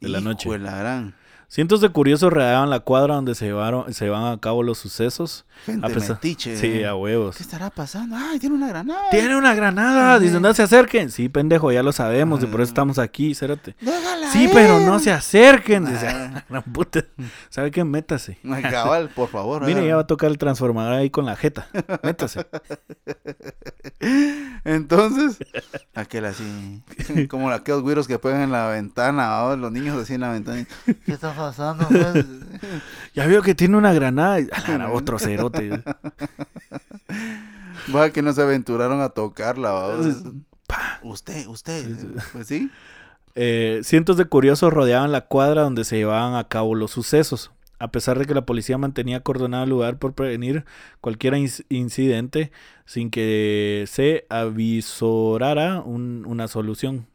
de 0.00 0.08
la 0.08 0.18
Hijo 0.18 0.28
noche. 0.28 0.48
de 0.50 0.58
la 0.58 0.76
gran. 0.78 1.14
Cientos 1.50 1.80
de 1.80 1.88
curiosos 1.88 2.30
rodeaban 2.30 2.68
la 2.68 2.80
cuadra 2.80 3.14
donde 3.14 3.34
se 3.34 3.46
llevaron, 3.46 3.90
se 3.94 4.04
llevaban 4.04 4.34
a 4.34 4.38
cabo 4.38 4.62
los 4.62 4.76
sucesos. 4.76 5.46
Gente 5.64 5.86
A 5.86 5.88
pesar- 5.88 6.16
metiche. 6.16 6.54
Sí, 6.58 6.66
¿eh? 6.80 6.86
a 6.86 6.94
huevos. 6.94 7.36
¿Qué 7.38 7.42
estará 7.42 7.70
pasando? 7.70 8.16
Ay, 8.18 8.38
tiene 8.38 8.54
una 8.54 8.68
granada. 8.68 9.00
Tiene 9.10 9.34
una 9.34 9.54
granada, 9.54 10.18
dicen, 10.18 10.42
no 10.42 10.52
se 10.52 10.62
acerquen. 10.62 11.10
Sí, 11.10 11.30
pendejo, 11.30 11.72
ya 11.72 11.82
lo 11.82 11.92
sabemos, 11.92 12.42
y 12.42 12.46
por 12.46 12.60
eso 12.60 12.68
Ah. 12.68 12.72
estamos 12.72 12.98
aquí, 12.98 13.34
cérate. 13.34 13.74
Déjala 13.80 14.30
Sí, 14.30 14.50
pero 14.52 14.78
no 14.80 14.98
se 14.98 15.10
acerquen. 15.10 15.86
Dice, 15.86 16.06
Ah. 16.08 16.32
"Ah, 16.36 16.44
gran 16.50 16.62
puta. 16.64 17.02
¿Sabe 17.48 17.70
qué? 17.70 17.82
Métase. 17.82 18.38
Ay, 18.52 18.62
Cabal, 18.64 19.08
por 19.08 19.30
favor. 19.30 19.64
Mire, 19.64 19.80
ah. 19.80 19.84
ya 19.86 19.94
va 19.96 20.02
a 20.02 20.06
tocar 20.06 20.30
el 20.30 20.36
transformador 20.36 20.92
ahí 20.92 21.08
con 21.08 21.24
la 21.24 21.34
jeta. 21.34 21.66
Métase. 22.02 22.46
Entonces, 24.64 25.38
aquel 25.94 26.26
así, 26.26 26.82
como 27.30 27.48
aquellos 27.50 27.80
güiros 27.82 28.06
que 28.06 28.18
pegan 28.18 28.42
en 28.42 28.52
la 28.52 28.68
ventana, 28.68 29.56
los 29.56 29.72
niños 29.72 29.96
así 30.00 30.14
en 30.14 30.20
la 30.20 30.30
ventana. 30.32 30.66
¿Qué 31.06 31.16
pasando? 31.38 31.86
pues? 31.88 32.26
Ya 33.14 33.26
veo 33.26 33.42
que 33.42 33.54
tiene 33.54 33.76
una 33.76 33.92
granada. 33.92 34.40
y- 34.40 34.48
otro 34.92 35.18
cerote. 35.18 35.70
Va 37.94 38.10
que 38.10 38.22
no 38.22 38.32
se 38.32 38.42
aventuraron 38.42 39.00
a 39.00 39.08
tocarla, 39.10 39.70
¿va? 39.72 39.96
Pa. 40.66 41.00
Usted, 41.02 41.46
usted, 41.46 41.86
Sí, 41.86 41.94
sí. 42.00 42.08
pues 42.32 42.46
sí. 42.46 42.70
Eh, 43.34 43.80
cientos 43.84 44.16
de 44.16 44.26
curiosos 44.26 44.72
rodeaban 44.72 45.12
la 45.12 45.22
cuadra 45.26 45.62
donde 45.62 45.84
se 45.84 45.96
llevaban 45.96 46.34
a 46.34 46.48
cabo 46.48 46.74
los 46.74 46.90
sucesos. 46.90 47.50
A 47.78 47.90
pesar 47.92 48.18
de 48.18 48.26
que 48.26 48.34
la 48.34 48.44
policía 48.44 48.76
mantenía 48.76 49.18
acordonado 49.18 49.62
el 49.64 49.70
lugar 49.70 49.98
por 49.98 50.12
prevenir 50.14 50.64
cualquier 51.00 51.34
inc- 51.34 51.64
incidente 51.68 52.50
sin 52.84 53.10
que 53.10 53.84
se 53.86 54.26
avisorara 54.28 55.80
un- 55.80 56.24
una 56.26 56.48
solución. 56.48 57.06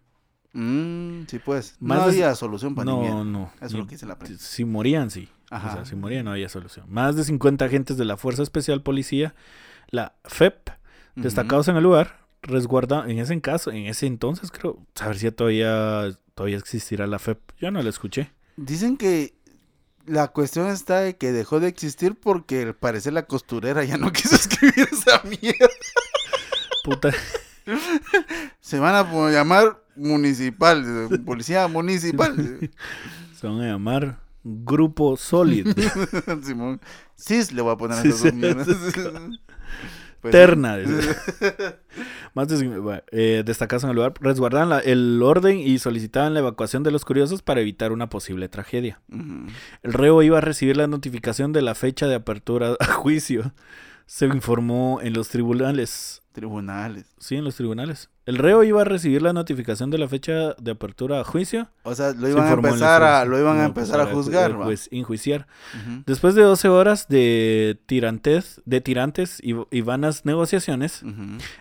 Mm, 0.54 1.24
sí, 1.28 1.40
pues. 1.40 1.76
Más 1.80 1.98
no 1.98 2.04
había 2.06 2.36
solución 2.36 2.76
para 2.76 2.86
No, 2.86 3.26
no. 3.26 3.52
Eso 3.58 3.66
es 3.66 3.74
lo 3.74 3.86
que 3.86 3.96
dice 3.96 4.06
la 4.06 4.18
prensa. 4.18 4.46
Si 4.46 4.66
morían, 4.66 5.10
sí. 5.10 5.30
Ajá. 5.50 5.70
O 5.70 5.74
sea, 5.74 5.86
si 5.86 5.96
morían 5.96 6.26
no 6.26 6.32
había 6.32 6.50
solución. 6.50 6.86
Más 6.90 7.16
de 7.16 7.24
50 7.24 7.66
agentes 7.66 7.98
de 7.98 8.06
la 8.06 8.18
Fuerza 8.18 8.44
Especial 8.44 8.82
Policía, 8.82 9.36
la 9.90 10.16
FEP, 10.26 10.70
destacados 11.16 11.68
en 11.68 11.76
el 11.76 11.84
lugar, 11.84 12.20
resguarda 12.42 13.10
en 13.10 13.20
ese 13.20 13.40
caso, 13.42 13.72
en 13.72 13.86
ese 13.86 14.08
entonces 14.08 14.52
creo, 14.52 14.80
saber 14.96 15.18
si 15.18 15.32
todavía 15.32 16.10
todavía 16.36 16.58
existirá 16.58 17.08
la 17.08 17.20
FEP. 17.20 17.40
Yo 17.60 17.72
no 17.72 17.82
la 17.82 17.90
escuché. 17.90 18.32
Dicen 18.56 18.98
que 18.98 19.36
la 20.06 20.30
cuestión 20.30 20.68
está 20.68 21.00
de 21.00 21.18
que 21.18 21.32
dejó 21.32 21.60
de 21.60 21.68
existir 21.68 22.16
porque 22.20 22.64
al 22.64 22.76
parecer 22.76 23.14
la 23.14 23.26
costurera 23.26 23.84
ya 23.84 23.98
no 23.98 24.12
quiso 24.14 24.36
escribir 24.36 24.88
esa 24.92 25.22
mierda. 25.24 25.70
Puta, 26.84 27.12
Se 28.60 28.80
van 28.80 28.96
a 28.96 29.30
llamar 29.32 29.83
municipal, 29.96 30.84
policía 31.26 31.68
municipal. 31.68 32.36
se 33.36 33.48
van 33.48 33.62
a 33.62 33.68
llamar 33.68 34.20
Grupo 34.44 35.16
Solid. 35.18 35.68
Simón. 36.44 36.80
Cis 37.16 37.52
le 37.54 37.62
voy 37.62 37.74
a 37.74 37.78
poner 37.78 37.98
a 37.98 38.02
esas 38.02 38.24
dos 38.24 38.34
mierdas. 38.34 38.68
Pues, 40.22 40.32
Terna. 40.32 40.78
Más 42.34 42.48
eh, 43.12 43.44
destacados 43.46 43.84
en 43.84 43.90
el 43.90 43.96
lugar, 43.98 44.14
resguardaban 44.22 44.70
la- 44.70 44.80
el 44.80 45.22
orden 45.22 45.60
y 45.60 45.80
solicitaban 45.80 46.34
la 46.34 46.40
evacuación 46.40 46.82
de 46.82 46.92
los 46.92 47.04
curiosos 47.04 47.42
para 47.42 47.60
evitar 47.60 47.92
una 47.92 48.08
posible 48.10 48.48
tragedia. 48.48 49.02
El 49.82 49.92
reo 49.92 50.22
iba 50.24 50.38
a 50.38 50.42
recibir 50.42 50.78
la 50.78 50.88
notificación 50.88 51.52
de 51.52 51.62
la 51.62 51.76
fecha 51.76 52.08
de 52.08 52.16
apertura 52.16 52.78
a 52.80 52.86
juicio. 52.94 53.54
Se 54.06 54.26
informó 54.26 55.00
en 55.02 55.12
los 55.12 55.28
tribunales. 55.28 56.23
Tribunales. 56.34 57.06
Sí, 57.20 57.36
en 57.36 57.44
los 57.46 57.56
tribunales. 57.56 58.10
El 58.26 58.38
reo 58.38 58.64
iba 58.64 58.82
a 58.82 58.86
recibir 58.86 59.22
la 59.22 59.34
notificación 59.34 59.92
de 59.92 59.98
la 59.98 60.08
fecha 60.08 60.54
de 60.60 60.72
apertura 60.72 61.20
a 61.20 61.24
juicio. 61.24 61.70
O 61.84 61.94
sea, 61.94 62.12
lo 62.14 62.26
Se 62.26 62.32
iban 62.32 62.48
a 62.48 62.52
empezar 62.54 63.04
a, 63.04 63.24
lo 63.26 63.40
iban 63.40 63.60
a 63.60 63.66
empezar 63.66 64.02
a 64.02 64.08
juzgar. 64.08 64.52
eh. 64.52 64.56
Pues 64.64 64.90
enjuiciar. 64.92 65.46
Ujú. 65.76 66.04
Después 66.08 66.34
de 66.36 66.42
12 66.42 66.70
horas 66.70 67.08
de 67.08 67.78
tirantes, 67.86 68.62
de 68.66 68.82
tirantes 68.82 69.40
y, 69.44 69.54
y 69.72 69.82
vanas 69.82 70.26
negociaciones. 70.26 71.04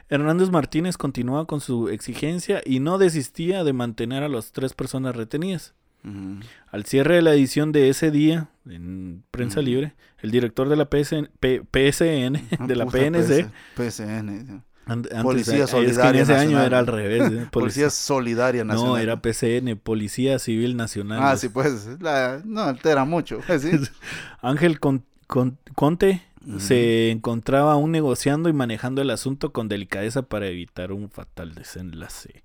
Hernández 0.08 0.50
Martínez 0.50 0.96
continuaba 0.96 1.46
con 1.46 1.60
su 1.60 1.88
exigencia 1.88 2.62
y 2.64 2.80
no 2.80 2.96
desistía 2.98 3.64
de 3.64 3.72
mantener 3.72 4.22
a 4.22 4.28
las 4.28 4.52
tres 4.52 4.72
personas 4.74 5.14
retenidas. 5.16 5.74
Ujú. 6.04 6.40
Al 6.70 6.84
cierre 6.84 7.16
de 7.16 7.22
la 7.22 7.32
edición 7.34 7.72
de 7.72 7.88
ese 7.88 8.10
día, 8.10 8.48
en 8.68 9.22
Prensa 9.30 9.60
Ujú. 9.60 9.66
Libre, 9.68 9.94
el 10.20 10.30
director 10.30 10.68
de 10.68 10.76
la 10.76 10.86
PSN, 10.86 11.28
P- 11.40 11.62
PSN, 11.70 12.66
de 12.66 12.76
la 12.76 12.86
PNC, 12.86 13.44
PS, 13.76 13.90
PSN. 13.90 14.28
an- 14.28 14.62
antes, 14.86 15.22
Policía 15.22 15.54
eh, 15.58 15.62
es 15.62 15.70
que 15.70 15.76
en 15.78 15.84
Solidaria 15.94 16.22
ese 16.22 16.32
año 16.34 16.42
Nacional. 16.58 16.66
era 16.66 16.78
al 16.80 16.86
revés. 16.86 17.32
¿eh? 17.32 17.46
Policía 17.52 17.90
Solidaria 17.90 18.64
Nacional. 18.64 18.90
No, 18.92 18.98
era 18.98 19.20
PCN, 19.22 19.76
Policía 19.76 20.38
Civil 20.38 20.76
Nacional. 20.76 21.20
Ah, 21.22 21.36
sí, 21.36 21.48
pues. 21.48 21.88
la- 22.00 22.40
no 22.44 22.62
altera 22.62 23.04
mucho. 23.04 23.40
pues, 23.46 23.62
sí. 23.62 23.70
Ángel 24.42 24.80
Con- 24.80 25.04
Con- 25.26 25.58
Conte 25.74 26.22
Ujú. 26.46 26.58
se 26.60 27.10
encontraba 27.10 27.72
aún 27.74 27.92
negociando 27.92 28.48
y 28.48 28.52
manejando 28.52 29.00
el 29.02 29.10
asunto 29.10 29.52
con 29.52 29.68
delicadeza 29.68 30.22
para 30.22 30.46
evitar 30.48 30.90
un 30.92 31.08
fatal 31.10 31.54
desenlace. 31.54 32.42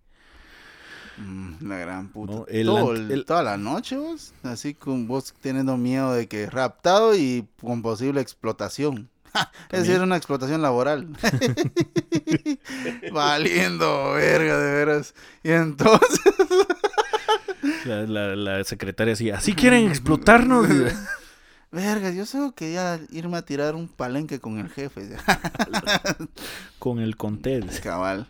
Mm, 1.17 1.67
La 1.67 1.77
gran 1.77 2.09
puta. 2.09 2.33
No, 2.33 2.45
el 2.47 2.65
Todo 2.67 2.93
ant- 2.93 2.97
el- 2.97 3.11
el- 3.11 3.25
Toda 3.25 3.43
la 3.43 3.57
noche, 3.57 3.97
vos. 3.97 4.33
Así 4.43 4.73
con 4.75 5.07
vos 5.07 5.33
teniendo 5.41 5.75
miedo 5.77 6.13
de 6.13 6.27
que 6.27 6.47
raptado 6.49 7.15
y 7.15 7.47
con 7.61 7.81
posible 7.81 8.21
explotación. 8.21 9.09
Ja, 9.33 9.51
Es 9.69 9.85
decir, 9.87 10.01
una 10.01 10.15
explotación 10.17 10.61
laboral. 10.63 11.07
Valiendo, 13.11 14.13
verga, 14.13 14.57
de 14.59 14.71
veras. 14.73 15.13
Y 15.43 15.51
entonces. 15.51 16.19
La, 17.85 18.03
la- 18.03 18.35
la 18.35 18.63
secretaria 18.63 19.11
decía, 19.13 19.37
¿así 19.37 19.53
quieren 19.53 19.87
explotarnos? 19.89 20.67
Verga, 21.71 22.11
yo 22.11 22.25
solo 22.25 22.53
quería 22.53 22.99
irme 23.11 23.37
a 23.37 23.41
tirar 23.43 23.75
un 23.75 23.87
palenque 23.87 24.39
con 24.39 24.59
el 24.59 24.69
jefe. 24.69 25.09
con 26.79 26.99
el 26.99 27.15
Conte. 27.17 27.61
Cabal. 27.83 28.27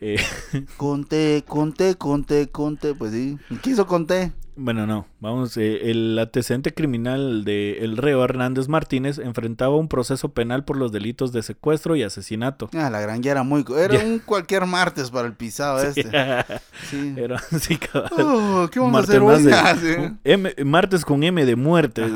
Eh, 0.00 0.16
Conté, 0.76 1.42
conté, 1.46 1.94
conté, 1.96 2.46
conté. 2.48 2.94
Pues 2.94 3.12
sí. 3.12 3.38
¿Qué 3.62 3.70
hizo 3.70 3.86
conté? 3.86 4.32
Bueno, 4.60 4.88
no, 4.88 5.06
vamos, 5.20 5.56
eh, 5.56 5.88
el 5.88 6.18
antecedente 6.18 6.74
criminal 6.74 7.44
de 7.44 7.78
el 7.78 7.96
reo 7.96 8.24
Hernández 8.24 8.66
Martínez 8.66 9.18
enfrentaba 9.18 9.76
un 9.76 9.86
proceso 9.86 10.30
penal 10.30 10.64
por 10.64 10.76
los 10.76 10.90
delitos 10.90 11.30
de 11.30 11.44
secuestro 11.44 11.94
y 11.94 12.02
asesinato. 12.02 12.68
Ah, 12.74 12.90
la 12.90 13.00
gran 13.00 13.22
ya 13.22 13.30
era 13.30 13.44
muy. 13.44 13.64
Era 13.78 13.94
Ya. 13.98 14.04
un 14.04 14.18
cualquier 14.18 14.66
martes 14.66 15.12
para 15.12 15.28
el 15.28 15.34
pisado 15.34 15.80
este. 15.80 16.10
Sí. 16.90 17.14
Era 17.16 17.36
así, 17.52 17.76
cabal. 17.76 18.10
Oh, 18.18 18.68
¿Qué 18.72 18.80
vamos 18.80 18.94
Martes 18.94 19.10
a 19.10 19.12
hacer 19.12 19.22
más 19.22 19.36
hoy? 19.38 19.44
de- 19.44 19.54
Ah, 19.54 19.76
sí. 19.80 20.16
M- 20.24 20.54
martes 20.64 21.04
con 21.04 21.22
M 21.22 21.44
de 21.44 21.54
muerte. 21.56 22.06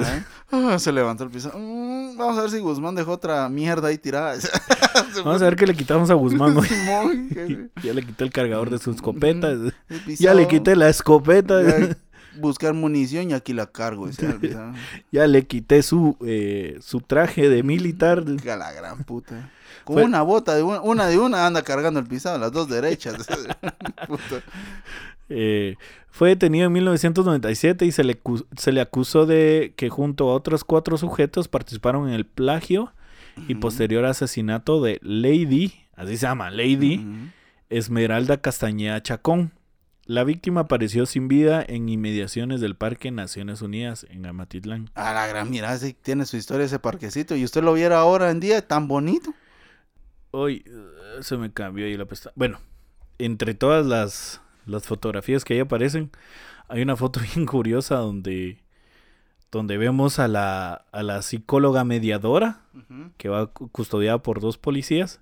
Ah, 0.51 0.79
se 0.81 0.91
levantó 0.91 1.23
el 1.25 1.31
pisado. 1.31 1.57
Mm, 1.59 2.17
vamos 2.17 2.39
a 2.39 2.43
ver 2.43 2.51
si 2.51 2.59
Guzmán 2.59 2.95
dejó 2.97 3.13
otra 3.13 3.49
mierda 3.49 3.87
ahí 3.89 3.99
tirada. 3.99 4.35
Vamos 5.25 5.41
a 5.43 5.45
ver 5.47 5.57
qué 5.57 5.67
le 5.67 5.75
quitamos 5.75 6.11
a 6.11 6.15
Guzmán. 6.15 6.61
Simón, 6.63 7.29
Ya 7.83 7.93
le 7.95 8.03
quité 8.03 8.25
el 8.25 8.31
cargador 8.33 8.69
de 8.71 8.79
su 8.79 8.91
escopeta. 8.91 9.53
Ya 10.19 10.35
le 10.35 10.47
quité 10.49 10.75
la 10.77 10.89
escopeta. 10.89 11.63
ya 11.63 11.97
buscar 12.41 12.75
munición 12.75 13.31
y 13.31 13.35
aquí 13.35 13.53
la 13.53 13.67
cargo. 13.67 14.09
Ya 15.13 15.27
le 15.27 15.47
quité 15.47 15.83
su, 15.83 16.17
eh, 16.27 16.79
su 16.81 17.01
traje 17.01 17.49
de 17.49 17.63
militar. 17.63 18.25
A 18.51 18.57
la 18.57 18.73
gran 18.73 19.05
puta. 19.05 19.51
Con 19.85 19.95
Fue- 19.95 20.05
una 20.05 20.23
bota, 20.23 20.55
de 20.55 20.63
una, 20.63 20.81
una 20.81 21.07
de 21.09 21.19
una 21.19 21.47
anda 21.47 21.63
cargando 21.63 21.99
el 22.01 22.07
pisado, 22.07 22.39
las 22.39 22.53
dos 22.53 22.69
derechas. 22.69 23.15
Eh, 25.35 25.77
fue 26.11 26.31
detenido 26.31 26.67
en 26.67 26.73
1997 26.73 27.87
y 27.87 27.93
se 27.93 28.05
le, 28.05 28.21
se 28.59 28.71
le 28.73 28.83
acusó 28.83 29.25
de 29.25 29.73
que 29.77 29.89
junto 29.89 30.29
a 30.31 30.35
otros 30.35 30.63
cuatro 30.63 30.99
sujetos 30.99 31.49
participaron 31.49 32.09
en 32.09 32.15
el 32.15 32.27
plagio 32.27 32.93
y 33.49 33.55
posterior 33.55 34.05
asesinato 34.05 34.83
de 34.83 34.99
Lady, 35.03 35.73
así 35.97 36.19
se 36.19 36.27
llama, 36.27 36.51
Lady. 36.51 37.07
Esmeralda 37.71 38.37
Castañeda 38.43 39.03
Chacón. 39.03 39.53
La 40.05 40.25
víctima 40.25 40.63
apareció 40.63 41.07
sin 41.07 41.29
vida 41.29 41.65
en 41.67 41.89
inmediaciones 41.89 42.61
del 42.61 42.75
Parque 42.75 43.11
Naciones 43.13 43.63
Unidas 43.63 44.05
en 44.11 44.27
Amatitlán. 44.27 44.91
A 44.95 45.13
la 45.13 45.27
gran, 45.29 45.49
mira, 45.49 45.77
sí 45.79 45.95
tiene 45.95 46.27
su 46.27 46.37
historia 46.37 46.67
ese 46.67 46.81
parquecito. 46.81 47.37
Y 47.37 47.45
usted 47.45 47.63
lo 47.63 47.73
viera 47.73 47.99
ahora 47.99 48.31
en 48.31 48.41
día 48.41 48.67
tan 48.67 48.89
bonito. 48.89 49.33
Hoy 50.33 50.65
eh, 50.67 51.23
se 51.23 51.37
me 51.37 51.53
cambió 51.53 51.87
ahí 51.87 51.97
la 51.97 52.05
pestaña. 52.07 52.33
Bueno, 52.37 52.59
entre 53.19 53.55
todas 53.55 53.87
las, 53.87 54.41
las 54.67 54.85
fotografías 54.87 55.45
que 55.45 55.55
ahí 55.55 55.61
aparecen, 55.61 56.11
hay 56.69 56.83
una 56.83 56.97
foto 56.97 57.21
bien 57.35 57.47
curiosa 57.47 57.95
donde, 57.97 58.59
donde 59.53 59.79
vemos 59.79 60.19
a 60.19 60.27
la, 60.27 60.85
a 60.91 61.03
la 61.05 61.23
psicóloga 61.23 61.85
mediadora 61.85 62.63
que 63.19 63.29
va 63.29 63.47
cu- 63.47 63.69
custodiada 63.71 64.21
por 64.23 64.41
dos 64.41 64.59
policías 64.59 65.21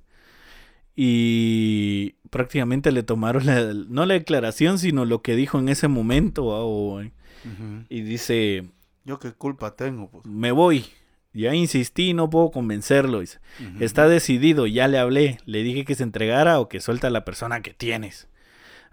y 0.97 2.14
prácticamente 2.30 2.93
le 2.93 3.03
tomaron 3.03 3.47
la- 3.47 3.72
no 3.74 4.07
la 4.07 4.14
declaración, 4.14 4.78
sino 4.78 5.05
lo 5.05 5.22
que 5.22 5.34
dijo 5.36 5.59
en 5.59 5.68
ese 5.68 5.88
momento. 5.88 6.55
ah, 6.55 6.64
Ujú. 6.64 7.84
y 7.88 8.03
dice, 8.03 8.64
Yo 9.05 9.18
qué 9.18 9.32
culpa 9.32 9.74
tengo, 9.76 10.11
pues. 10.11 10.26
me 10.26 10.53
voy. 10.53 10.84
Ya 11.32 11.55
insistí, 11.55 12.12
no 12.12 12.28
puedo 12.28 12.51
convencerlo. 12.51 13.20
dice. 13.20 13.38
Está 13.78 14.09
decidido, 14.09 14.66
ya 14.66 14.88
le 14.88 14.99
hablé, 14.99 15.38
le 15.47 15.62
dije 15.62 15.84
que 15.84 15.95
se 15.95 16.03
entregara 16.03 16.59
o 16.61 16.68
que 16.68 16.80
suelta 16.80 17.07
a 17.07 17.11
la 17.11 17.24
persona 17.24 17.62
que 17.62 17.72
tienes. 17.72 18.26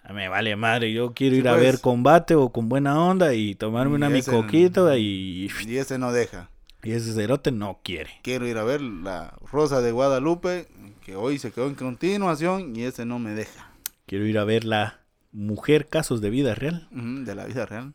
A 0.03 0.13
me 0.13 0.29
vale 0.29 0.55
madre, 0.55 0.93
yo 0.93 1.13
quiero 1.13 1.33
Sí, 1.33 1.39
ir 1.41 1.47
a 1.49 1.53
pues. 1.53 1.63
ver 1.63 1.81
combate 1.81 2.35
o 2.35 2.51
con 2.53 2.69
buena 2.69 3.01
onda 3.03 3.33
y 3.33 3.55
tomarme 3.55 3.93
Y 3.93 3.95
una 3.95 4.09
mi 4.09 4.21
coquita 4.21 4.97
y, 4.97 5.49
Y 5.67 5.77
ese 5.77 5.97
no 5.97 6.13
deja. 6.13 6.49
y 6.83 6.91
ese 6.91 7.11
cerote 7.13 7.51
no 7.51 7.79
quiere. 7.83 8.11
Quiero 8.23 8.47
ir 8.47 8.57
a 8.59 8.63
ver 8.63 8.79
la 8.81 9.33
Rosa 9.51 9.81
de 9.81 9.91
Guadalupe, 9.91 10.67
que 11.07 11.15
hoy 11.15 11.39
se 11.39 11.53
quedó 11.53 11.67
en 11.67 11.75
continuación, 11.75 12.75
y 12.75 12.83
ese 12.83 13.05
no 13.05 13.17
me 13.17 13.29
deja. 13.31 13.71
Quiero 14.07 14.25
ir 14.25 14.37
a 14.37 14.43
ver 14.43 14.65
la 14.65 14.99
mujer 15.31 15.87
casos 15.87 16.19
de 16.19 16.29
vida 16.29 16.53
real. 16.53 16.89
De 16.91 17.33
la 17.33 17.45
vida 17.45 17.65
real. 17.65 17.93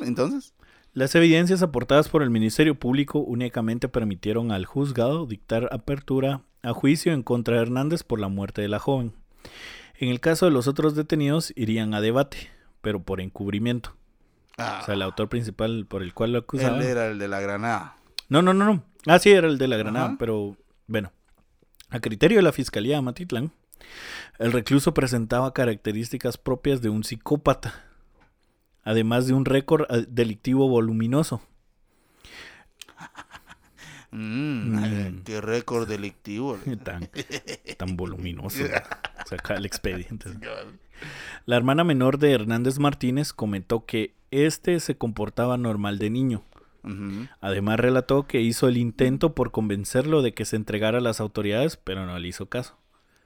Entonces, 0.00 0.54
Las 0.94 1.14
evidencias 1.14 1.60
aportadas 1.62 2.08
por 2.08 2.22
el 2.22 2.30
Ministerio 2.30 2.74
Público 2.78 3.18
únicamente 3.18 3.88
permitieron 3.90 4.52
al 4.52 4.64
juzgado 4.64 5.26
dictar 5.26 5.68
apertura 5.70 6.40
a 6.62 6.72
juicio 6.72 7.12
en 7.12 7.22
contra 7.22 7.56
de 7.56 7.62
Hernández 7.62 8.04
por 8.04 8.18
la 8.20 8.28
muerte 8.28 8.62
de 8.62 8.68
la 8.68 8.78
joven. 8.78 9.12
En 9.98 10.08
el 10.08 10.20
caso 10.20 10.46
de 10.46 10.52
los 10.52 10.66
otros 10.66 10.94
detenidos 10.94 11.52
irían 11.56 11.92
a 11.92 12.00
debate, 12.00 12.48
pero 12.80 13.02
por 13.02 13.20
encubrimiento. 13.20 13.94
ah, 14.56 14.78
O 14.82 14.86
sea, 14.86 14.94
el 14.94 15.02
autor 15.02 15.28
principal 15.28 15.84
por 15.86 16.02
el 16.02 16.14
cual 16.14 16.32
lo 16.32 16.38
acusaban. 16.38 16.80
él 16.80 16.86
era 16.88 17.08
el 17.08 17.18
de 17.18 17.28
la 17.28 17.40
granada. 17.40 17.96
No, 18.30 18.40
no, 18.40 18.54
no, 18.54 18.64
no. 18.64 18.82
Ah, 19.06 19.18
sí, 19.18 19.30
era 19.30 19.46
el 19.48 19.58
de 19.58 19.68
la 19.68 19.76
Granada, 19.76 20.06
Ajá. 20.06 20.16
pero 20.18 20.56
bueno. 20.86 21.12
A 21.90 22.00
criterio 22.00 22.38
de 22.38 22.42
la 22.42 22.52
Fiscalía 22.52 22.96
de 22.96 23.02
Matitlán, 23.02 23.52
El 24.38 24.52
recluso 24.52 24.94
presentaba 24.94 25.52
características 25.52 26.38
propias 26.38 26.80
de 26.82 26.88
un 26.88 27.04
psicópata, 27.04 27.84
además 28.82 29.26
de 29.26 29.34
un 29.34 29.44
récord 29.44 29.84
eh, 29.90 30.06
delictivo 30.08 30.68
voluminoso. 30.68 31.42
Mm, 34.10 34.76
Mm. 34.78 35.22
Qué 35.24 35.40
récord 35.40 35.88
delictivo. 35.88 36.56
Tan, 36.84 37.10
tan 37.76 37.96
voluminoso. 37.96 38.62
Saca 39.26 39.54
el 39.54 39.66
expediente. 39.66 40.30
La 41.46 41.56
hermana 41.56 41.82
menor 41.82 42.18
de 42.18 42.30
Hernández 42.32 42.78
Martínez 42.78 43.32
comentó 43.32 43.84
que 43.86 44.14
este 44.30 44.78
se 44.78 44.96
comportaba 44.96 45.56
normal 45.58 45.98
de 45.98 46.10
niño. 46.10 46.42
Además 47.40 47.80
relató 47.80 48.26
que 48.26 48.40
hizo 48.40 48.68
el 48.68 48.76
intento 48.76 49.34
por 49.34 49.50
convencerlo 49.50 50.22
de 50.22 50.34
que 50.34 50.44
se 50.44 50.56
entregara 50.56 50.98
a 50.98 51.00
las 51.00 51.20
autoridades, 51.20 51.76
pero 51.76 52.06
no 52.06 52.18
le 52.18 52.28
hizo 52.28 52.46
caso. 52.46 52.76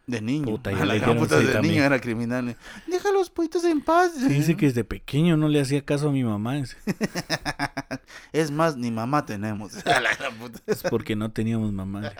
De 0.06 0.22
niño. 0.22 0.46
Puta, 0.46 0.70
A 0.70 0.72
le 0.72 0.78
la 0.78 0.84
gran 0.86 0.94
dijeron, 1.00 1.18
puta 1.18 1.38
sí, 1.38 1.46
de 1.46 1.52
también. 1.52 1.74
niño 1.74 1.84
era 1.84 2.00
criminal. 2.00 2.56
Deja 2.86 3.10
a 3.10 3.12
los 3.12 3.28
pollitos 3.28 3.62
en 3.64 3.82
paz. 3.82 4.12
Dice 4.26 4.56
que 4.56 4.64
desde 4.66 4.82
pequeño 4.82 5.36
no 5.36 5.48
le 5.48 5.60
hacía 5.60 5.84
caso 5.84 6.08
a 6.08 6.12
mi 6.12 6.24
mamá. 6.24 6.56
Es 8.32 8.50
más, 8.50 8.76
ni 8.76 8.90
mamá 8.90 9.26
tenemos. 9.26 9.74
A 9.86 10.00
la 10.00 10.14
gran 10.14 10.34
puta. 10.36 10.60
Es 10.66 10.82
porque 10.82 11.14
no 11.16 11.30
teníamos 11.30 11.72
mamá. 11.72 12.12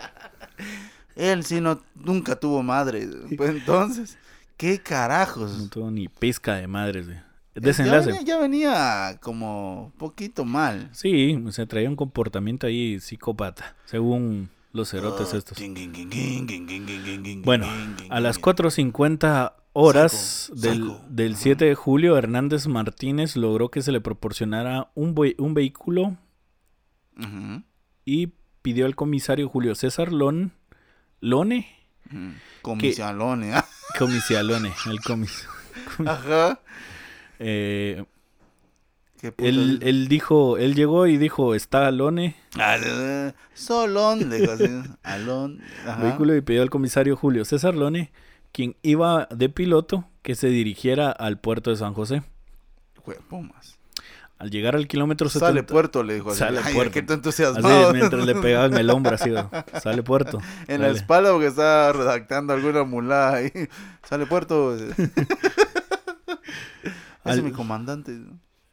Él 1.15 1.43
sí 1.43 1.61
no, 1.61 1.81
nunca 1.95 2.35
tuvo 2.35 2.61
madre. 2.63 3.07
Pues 3.35 3.49
entonces, 3.51 4.17
¿qué 4.57 4.77
No 4.77 4.83
carajos? 4.83 5.69
tuvo 5.69 5.89
ni 5.91 6.07
pizca 6.07 6.55
de 6.55 6.67
madres 6.67 7.07
desenlace. 7.55 8.09
Ya 8.09 8.15
venía, 8.15 8.25
ya 8.25 8.37
venía, 8.37 9.19
como 9.21 9.91
poquito 9.97 10.45
mal. 10.45 10.89
Sí, 10.93 11.41
se 11.51 11.65
traía 11.65 11.89
un 11.89 11.95
comportamiento 11.95 12.67
ahí 12.67 12.99
psicópata, 12.99 13.75
según 13.85 14.49
los 14.71 14.89
cerotes 14.91 15.33
estos. 15.33 15.57
Bueno, 17.43 17.67
a 18.09 18.19
las 18.19 18.39
4.50 18.39 19.53
horas 19.73 20.51
del, 20.55 20.91
del, 21.09 21.35
7 21.35 21.65
de 21.65 21.75
julio, 21.75 22.17
Hernández 22.17 22.67
Martínez 22.67 23.35
logró 23.35 23.69
que 23.69 23.81
se 23.81 23.91
le 23.91 24.01
proporcionara 24.01 24.91
un, 24.95 25.15
un 25.37 25.53
vehículo 25.53 26.17
y 28.05 28.27
pidió 28.61 28.85
al 28.85 28.95
comisario 28.95 29.49
Julio 29.49 29.75
César 29.75 30.11
Lon 30.11 30.53
Lone. 31.21 31.67
Uh 32.11 32.15
-huh. 32.15 32.33
Comisialone. 33.97 34.71
El 34.89 35.01
comis. 35.01 35.47
Ajá. 36.05 36.59
Eh, 37.39 38.03
¿Qué 39.19 39.31
puta 39.33 39.49
él, 39.49 39.79
él 39.81 40.07
dijo, 40.07 40.57
él 40.57 40.75
llegó 40.75 41.05
y 41.07 41.17
dijo, 41.17 41.53
está 41.55 41.91
Lone, 41.91 42.35
Ah, 42.57 42.77
Solón, 43.53 44.29
le 44.29 44.39
dijo 44.39 44.51
así. 44.53 44.69
Alón. 45.03 45.61
Ajá. 45.85 46.03
vehículo 46.03 46.35
y 46.35 46.41
pidió 46.41 46.61
al 46.61 46.69
comisario 46.69 47.17
Julio 47.17 47.43
César 47.43 47.75
Lone, 47.75 48.11
quien 48.53 48.75
iba 48.81 49.27
de 49.29 49.49
piloto, 49.49 50.05
que 50.21 50.35
se 50.35 50.47
dirigiera 50.47 51.11
al 51.11 51.37
puerto 51.39 51.69
de 51.69 51.75
San 51.77 51.93
José. 51.93 52.23
Juepumas. 53.03 53.77
Al 54.37 54.51
llegar 54.51 54.73
al 54.77 54.87
kilómetro 54.87 55.27
70... 55.27 55.47
Sale 55.47 55.63
puerto, 55.63 56.01
le 56.01 56.13
dijo 56.13 56.29
así. 56.29 56.39
Sale 56.39 56.61
Ay, 56.63 56.73
puerto. 56.73 56.93
qué 56.93 57.01
tanto 57.01 57.27
Así, 57.27 57.43
entusiasmado. 57.43 57.93
mientras 57.93 58.25
le 58.25 58.35
pegaban 58.35 58.73
el 58.77 58.89
hombro 58.89 59.15
así, 59.15 59.31
sale 59.83 60.01
puerto. 60.01 60.39
En 60.69 60.81
la 60.81 60.87
espalda 60.91 61.31
porque 61.33 61.47
estaba 61.47 61.91
redactando 61.91 62.53
alguna 62.53 62.85
mulada 62.85 63.33
ahí. 63.35 63.51
Sale 64.07 64.25
puerto. 64.27 64.77
Al- 67.31 67.43
mi 67.43 67.51
comandante. 67.51 68.17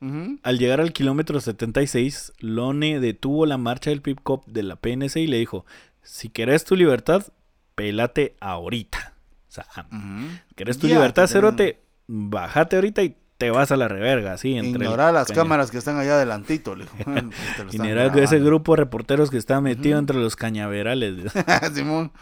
Ujú. 0.00 0.38
Al 0.42 0.58
llegar 0.58 0.80
al 0.80 0.92
kilómetro 0.92 1.40
76, 1.40 2.32
Lone 2.38 3.00
detuvo 3.00 3.46
la 3.46 3.56
marcha 3.58 3.90
del 3.90 4.02
pick-up 4.02 4.44
de 4.46 4.62
la 4.62 4.76
PNC 4.76 5.16
y 5.20 5.26
le 5.26 5.38
dijo, 5.38 5.64
si 6.02 6.28
querés 6.28 6.64
tu 6.64 6.76
libertad, 6.76 7.26
pelate 7.74 8.36
ahorita. 8.40 9.14
O 9.48 9.52
sea, 9.52 9.64
Ujú. 9.90 10.28
querés 10.54 10.78
tu 10.78 10.86
Ya, 10.86 10.96
libertad, 10.96 11.26
cerote, 11.26 11.80
bájate 12.08 12.76
ahorita 12.76 13.02
y 13.02 13.16
te 13.38 13.50
vas 13.50 13.70
a 13.72 13.76
la 13.76 13.88
reverga, 13.88 14.32
así. 14.34 14.54
Entre 14.56 14.84
Ignorar 14.84 15.12
las 15.14 15.28
caña- 15.28 15.36
cámaras 15.42 15.70
que 15.70 15.78
están 15.78 15.98
allá 15.98 16.14
adelantito, 16.16 16.74
le 16.76 16.84
Ignorar 17.72 18.18
ese 18.18 18.38
grupo 18.38 18.72
de 18.72 18.82
reporteros 18.82 19.30
que 19.30 19.38
está 19.38 19.60
metido 19.62 19.98
entre 19.98 20.18
los 20.18 20.36
cañaverales. 20.36 21.32
Simón, 21.74 22.12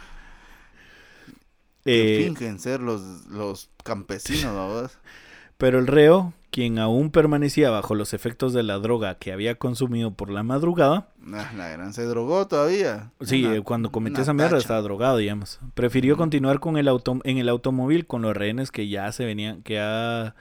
que 1.85 2.23
Eh, 2.23 2.25
fingen 2.27 2.59
ser 2.59 2.81
los, 2.81 3.27
los 3.27 3.69
campesinos, 3.85 4.55
¿verdad? 4.55 4.91
Pero 5.59 5.79
el 5.79 5.87
reo, 5.87 6.33
quien 6.51 6.79
aún 6.79 7.11
permanecía 7.11 7.71
bajo 7.71 7.95
los 7.95 8.15
efectos 8.15 8.53
de 8.53 8.63
la 8.63 8.79
droga 8.79 9.17
que 9.17 9.33
había 9.33 9.57
consumido 9.57 10.13
por 10.13 10.31
la 10.31 10.43
madrugada, 10.43 11.09
Ah, 11.33 11.51
La 11.57 11.69
gran 11.71 11.93
se 11.95 12.05
drogó 12.05 12.47
todavía. 12.47 13.11
Sí, 13.23 13.45
Una- 13.45 13.57
eh, 13.57 13.63
cuando 13.63 13.91
cometió 13.91 14.23
esa 14.23 14.35
mierda 14.35 14.59
estaba 14.59 14.83
drogado, 14.83 15.17
digamos. 15.17 15.59
Prefirió 15.75 16.17
continuar 16.19 16.61
con 16.61 16.77
el 16.77 16.87
auto 16.87 17.19
en 17.25 17.39
el 17.39 17.49
automóvil 17.49 18.07
con 18.07 18.21
los 18.23 18.37
rehenes 18.37 18.71
que 18.71 18.89
ya 18.89 19.11
se 19.11 19.25
venían, 19.25 19.63
que 19.63 19.75
ya, 19.75 20.35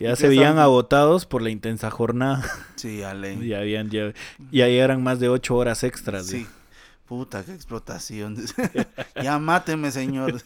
ya 0.00 0.12
¿Y 0.12 0.16
se 0.16 0.28
veían 0.28 0.58
agotados 0.58 1.26
por 1.26 1.42
la 1.42 1.50
intensa 1.50 1.90
jornada. 1.90 2.42
Sí, 2.76 3.02
Ale. 3.02 3.36
ya 3.46 3.58
habían, 3.58 3.90
ya, 3.90 4.12
ya 4.50 4.66
eran 4.66 5.02
más 5.02 5.20
de 5.20 5.28
ocho 5.28 5.56
horas 5.56 5.84
extras. 5.84 6.26
Sí. 6.26 6.46
Puta, 7.06 7.44
qué 7.44 7.52
explotación. 7.52 8.36
ya 9.22 9.38
máteme, 9.38 9.90
señor. 9.90 10.40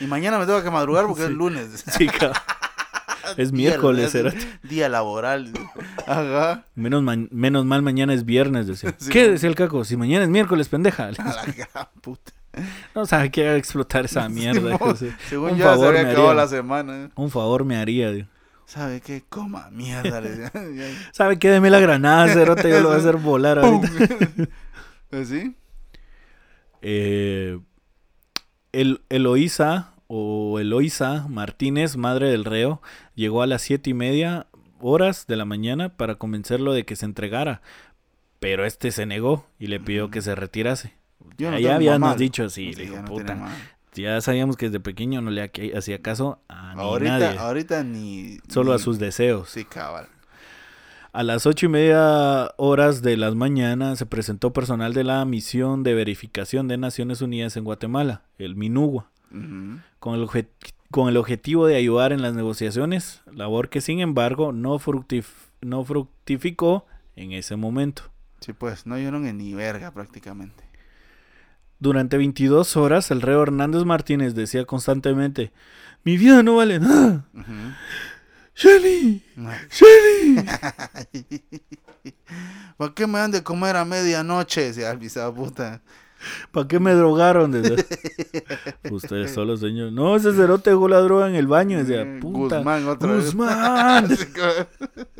y 0.00 0.06
mañana 0.06 0.38
me 0.38 0.46
tengo 0.46 0.62
que 0.62 0.70
madrugar 0.70 1.06
porque 1.06 1.24
es 1.24 1.30
lunes. 1.30 1.84
Sí, 1.96 2.06
cabrón. 2.06 2.32
Es 3.36 3.52
miércoles, 3.52 4.06
es 4.06 4.14
era. 4.14 4.32
Día 4.62 4.88
laboral. 4.88 5.52
Ajá. 6.06 6.64
Menos, 6.74 7.02
ma- 7.02 7.16
menos 7.30 7.64
mal 7.64 7.82
mañana 7.82 8.14
es 8.14 8.24
viernes, 8.24 8.66
decía. 8.66 8.94
Sí, 8.98 9.10
¿Qué 9.10 9.28
decía 9.28 9.48
el 9.48 9.54
caco? 9.54 9.84
Si 9.84 9.96
mañana 9.96 10.24
es 10.24 10.30
miércoles, 10.30 10.68
pendeja. 10.68 11.06
A 11.06 11.12
la 11.12 11.44
gran 11.44 11.88
puta. 12.00 12.32
No 12.94 13.06
sabe 13.06 13.30
que 13.30 13.56
explotar 13.56 14.06
esa 14.06 14.28
mierda. 14.28 14.78
Según 15.28 15.52
Un 15.52 15.58
ya 15.58 15.64
se 15.64 15.70
favor 15.70 15.88
había 15.88 16.02
me 16.02 16.08
acabado 16.10 16.30
haría. 16.30 16.42
la 16.42 16.48
semana. 16.48 17.10
Un 17.14 17.30
favor 17.30 17.64
me 17.64 17.76
haría. 17.76 18.10
digo. 18.10 18.26
¿Sabe 18.66 19.00
qué? 19.00 19.22
Coma 19.28 19.70
mierda. 19.70 20.20
¿Sabe 21.12 21.38
qué? 21.38 21.50
Deme 21.50 21.70
la 21.70 21.80
granada, 21.80 22.28
cerote. 22.32 22.68
Yo 22.68 22.80
lo 22.80 22.88
voy 22.88 22.96
a 22.96 23.00
hacer 23.00 23.16
volar 23.16 23.58
ahorita. 23.64 23.88
¿Así? 25.12 25.54
Eh, 26.82 27.58
el, 28.72 29.00
Eloísa 29.08 29.92
o 30.08 30.58
Eloísa 30.58 31.26
Martínez, 31.28 31.96
madre 31.96 32.30
del 32.30 32.44
reo, 32.44 32.82
llegó 33.14 33.42
a 33.42 33.46
las 33.46 33.62
siete 33.62 33.90
y 33.90 33.94
media 33.94 34.46
horas 34.80 35.26
de 35.26 35.36
la 35.36 35.44
mañana 35.44 35.90
para 35.90 36.16
convencerlo 36.16 36.72
de 36.72 36.84
que 36.84 36.96
se 36.96 37.04
entregara, 37.04 37.62
pero 38.40 38.64
este 38.64 38.90
se 38.90 39.06
negó 39.06 39.46
y 39.58 39.66
le 39.68 39.80
pidió 39.80 40.10
que 40.10 40.22
se 40.22 40.34
retirase. 40.34 40.94
Yo 41.36 41.50
no 41.50 41.58
ya 41.58 41.76
habíamos 41.76 42.16
dicho, 42.16 42.48
sí, 42.48 42.72
le 42.72 42.84
dijo, 42.84 42.96
no 42.96 43.04
puta, 43.04 43.48
ya 43.94 44.20
sabíamos 44.20 44.56
que 44.56 44.66
desde 44.66 44.80
pequeño 44.80 45.20
no 45.20 45.30
le 45.30 45.42
ha- 45.42 45.78
hacía 45.78 46.00
caso 46.00 46.40
a 46.48 46.74
ni 46.74 46.80
Ahorita, 46.82 47.18
nadie, 47.18 47.38
ahorita 47.38 47.84
ni. 47.84 48.38
solo 48.48 48.72
a 48.72 48.78
sus 48.78 48.98
deseos. 48.98 49.50
Sí, 49.50 49.64
cabal. 49.64 50.06
A 51.12 51.22
las 51.22 51.46
ocho 51.46 51.66
y 51.66 51.68
media 51.70 52.52
horas 52.58 53.02
de 53.02 53.16
las 53.16 53.34
mañanas 53.34 53.98
se 53.98 54.06
presentó 54.06 54.52
personal 54.52 54.94
de 54.94 55.04
la 55.04 55.24
misión 55.24 55.82
de 55.82 55.94
verificación 55.94 56.68
de 56.68 56.76
Naciones 56.78 57.20
Unidas 57.22 57.56
en 57.56 57.64
Guatemala, 57.64 58.22
el 58.38 58.54
MINUGUA. 58.56 59.10
Ujú. 59.30 59.80
con 59.98 60.14
el, 60.14 60.26
obje- 60.26 60.48
con 60.90 61.08
el 61.08 61.16
objetivo 61.16 61.66
de 61.66 61.76
ayudar 61.76 62.12
en 62.12 62.22
las 62.22 62.34
negociaciones, 62.34 63.22
labor 63.32 63.68
que 63.68 63.80
sin 63.80 64.00
embargo 64.00 64.52
no, 64.52 64.78
fructif- 64.78 65.50
no 65.60 65.84
fructificó 65.84 66.86
en 67.16 67.32
ese 67.32 67.56
momento. 67.56 68.02
Sí, 68.40 68.52
pues, 68.52 68.86
no 68.86 68.94
oyeron 68.94 69.26
en 69.26 69.38
ni 69.38 69.52
verga 69.54 69.90
prácticamente. 69.90 70.64
Durante 71.80 72.16
22 72.16 72.76
horas 72.76 73.10
el 73.10 73.20
reo 73.22 73.42
Hernández 73.42 73.84
Martínez 73.84 74.34
decía 74.34 74.64
constantemente, 74.64 75.52
mi 76.04 76.16
vida 76.16 76.42
no 76.42 76.56
vale 76.56 76.78
nada. 76.80 77.26
Ujú. 77.34 77.52
Shelly, 78.54 79.22
Shelly. 79.70 80.44
¿Por 82.76 82.94
qué 82.94 83.06
me 83.06 83.18
dan 83.18 83.30
de 83.30 83.42
comer 83.42 83.76
a 83.76 83.84
medianoche? 83.84 84.62
Decía 84.62 84.90
el 84.90 84.98
puta. 85.34 85.80
¿Para 86.52 86.66
qué 86.68 86.80
me 86.80 86.92
drogaron? 86.94 87.54
Ustedes 88.90 89.32
solo, 89.32 89.56
señor. 89.56 89.92
No, 89.92 90.16
ese 90.16 90.32
cerote 90.32 90.70
dejó 90.70 90.88
la 90.88 90.98
droga 91.00 91.28
en 91.28 91.34
el 91.34 91.46
baño. 91.46 91.78
Decía, 91.78 92.02
Eh, 92.02 92.18
puta. 92.20 92.56
Guzmán 92.58 92.88
otra 92.88 93.12
vez. 93.12 93.26
Guzmán. 93.26 94.08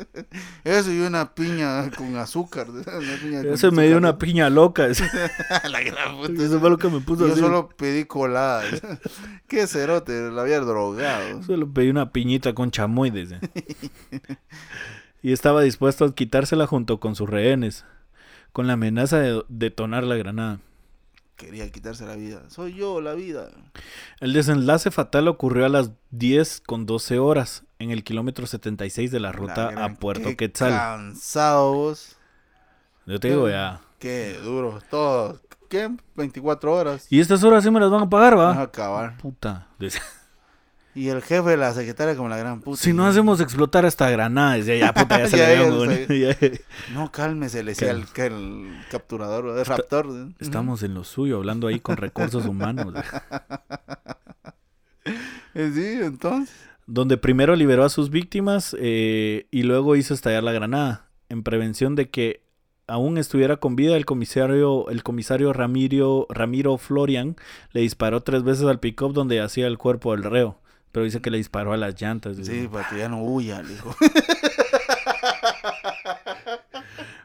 Eso 0.63 0.91
y 0.91 0.99
una 1.01 1.33
piña 1.33 1.89
con 1.91 2.15
azúcar. 2.17 2.69
Una 2.69 2.83
piña 3.21 3.41
con 3.43 3.53
Ese 3.53 3.71
me 3.71 3.87
dio 3.87 3.97
una 3.97 4.17
piña 4.17 4.49
loca. 4.49 4.87
decía. 4.87 5.07
La 5.69 5.81
gran 5.81 6.17
puta. 6.17 6.43
Eso 6.43 6.59
fue 6.59 6.69
lo 6.69 6.77
que 6.77 6.89
me 6.89 6.99
puso 6.99 7.25
Yo 7.27 7.33
así. 7.33 7.41
solo 7.41 7.69
pedí 7.69 8.05
colada. 8.05 8.63
Qué 9.47 9.67
cerote, 9.67 10.31
la 10.31 10.41
había 10.41 10.59
drogado. 10.59 11.43
Solo 11.43 11.71
pedí 11.71 11.89
una 11.89 12.11
piñita 12.11 12.53
con 12.53 12.71
chamoy, 12.71 13.09
y 15.21 15.33
estaba 15.33 15.61
dispuesto 15.61 16.05
a 16.05 16.15
quitársela 16.15 16.65
junto 16.67 16.99
con 16.99 17.15
sus 17.15 17.29
rehenes, 17.29 17.85
con 18.53 18.67
la 18.67 18.73
amenaza 18.73 19.19
de 19.19 19.43
detonar 19.49 20.03
la 20.03 20.15
granada. 20.15 20.59
Quería 21.39 21.71
quitarse 21.71 22.05
la 22.05 22.15
vida. 22.15 22.41
Soy 22.49 22.73
yo, 22.73 22.99
la 22.99 23.13
vida. 23.13 23.47
El 24.19 24.33
desenlace 24.33 24.91
fatal 24.91 25.29
ocurrió 25.29 25.65
a 25.65 25.69
las 25.69 25.91
10 26.11 26.59
con 26.67 26.85
12 26.85 27.17
horas 27.17 27.63
en 27.79 27.91
el 27.91 28.03
kilómetro 28.03 28.45
76 28.45 29.09
de 29.09 29.21
la 29.21 29.31
ruta 29.31 29.71
La 29.71 29.85
a 29.85 29.93
Puerto 29.93 30.25
qué 30.27 30.35
Quetzal. 30.35 30.71
Cansado 30.73 31.73
vos. 31.73 32.17
Yo 33.05 33.21
te 33.21 33.29
digo 33.29 33.47
ya. 33.47 33.79
Qué 33.99 34.37
duro. 34.43 34.81
Todo. 34.91 35.39
¿Qué? 35.69 35.89
24 36.17 36.73
horas. 36.73 37.07
Y 37.09 37.21
estas 37.21 37.41
horas 37.45 37.63
sí 37.63 37.71
me 37.71 37.79
las 37.79 37.89
van 37.89 38.03
a 38.03 38.09
pagar, 38.09 38.35
Vas 38.35 38.55
a 38.55 38.59
va. 38.59 38.63
acabar. 38.65 39.17
Puta. 39.17 39.69
Y 40.99 41.07
el 41.07 41.21
jefe 41.21 41.51
de 41.51 41.55
la 41.55 41.73
secretaria 41.73 42.13
como 42.17 42.27
la 42.27 42.35
gran 42.35 42.59
puta. 42.59 42.77
Si 42.81 42.91
no 42.91 43.07
hacemos 43.07 43.39
explotar 43.39 43.85
esta 43.85 44.09
granada, 44.09 44.55
decía, 44.55 44.75
ya 44.75 44.93
puta, 44.93 45.19
ya 45.19 45.27
se 45.29 45.37
le 45.37 45.55
dio, 45.55 45.77
güey. 45.77 46.59
No, 46.93 47.09
cálmese, 47.09 47.63
le 47.63 47.71
decía 47.71 47.91
el, 47.91 48.03
el 48.15 48.75
capturador, 48.91 49.57
el 49.57 49.65
raptor. 49.65 50.07
Estamos 50.39 50.83
en 50.83 50.93
lo 50.95 51.05
suyo, 51.05 51.37
hablando 51.37 51.67
ahí 51.67 51.79
con 51.79 51.95
recursos 51.95 52.45
humanos. 52.45 52.93
Eh, 55.55 55.71
Sí, 55.73 55.99
entonces. 56.03 56.53
donde 56.85 57.17
primero 57.17 57.55
liberó 57.55 57.83
a 57.85 57.89
sus 57.89 58.09
víctimas 58.09 58.75
eh, 58.79 59.47
y 59.51 59.63
luego 59.63 59.95
hizo 59.95 60.13
estallar 60.13 60.43
la 60.43 60.51
granada, 60.51 61.07
en 61.29 61.43
prevención 61.43 61.95
de 61.95 62.09
que 62.09 62.43
aún 62.87 63.17
estuviera 63.17 63.57
con 63.57 63.75
vida 63.75 63.95
el 63.95 64.05
comisario, 64.05 64.89
el 64.89 65.01
comisario 65.01 65.53
Ramiro, 65.53 66.27
Ramiro 66.29 66.77
Florian 66.77 67.35
le 67.71 67.81
disparó 67.81 68.21
tres 68.21 68.43
veces 68.43 68.65
al 68.65 68.79
pick-up 68.79 69.13
donde 69.13 69.37
yacía 69.37 69.65
el 69.65 69.77
cuerpo 69.79 70.11
del 70.11 70.23
reo, 70.23 70.59
pero 70.91 71.03
dice 71.03 71.21
que 71.21 71.29
le 71.29 71.37
disparó 71.37 71.73
a 71.73 71.77
las 71.77 71.99
llantas. 71.99 72.37
Sí, 72.41 72.67
para 72.71 72.87
que 72.89 72.97
ya 72.97 73.09
no 73.09 73.23
huya, 73.23 73.61
le 73.61 73.69
dijo. 73.69 73.95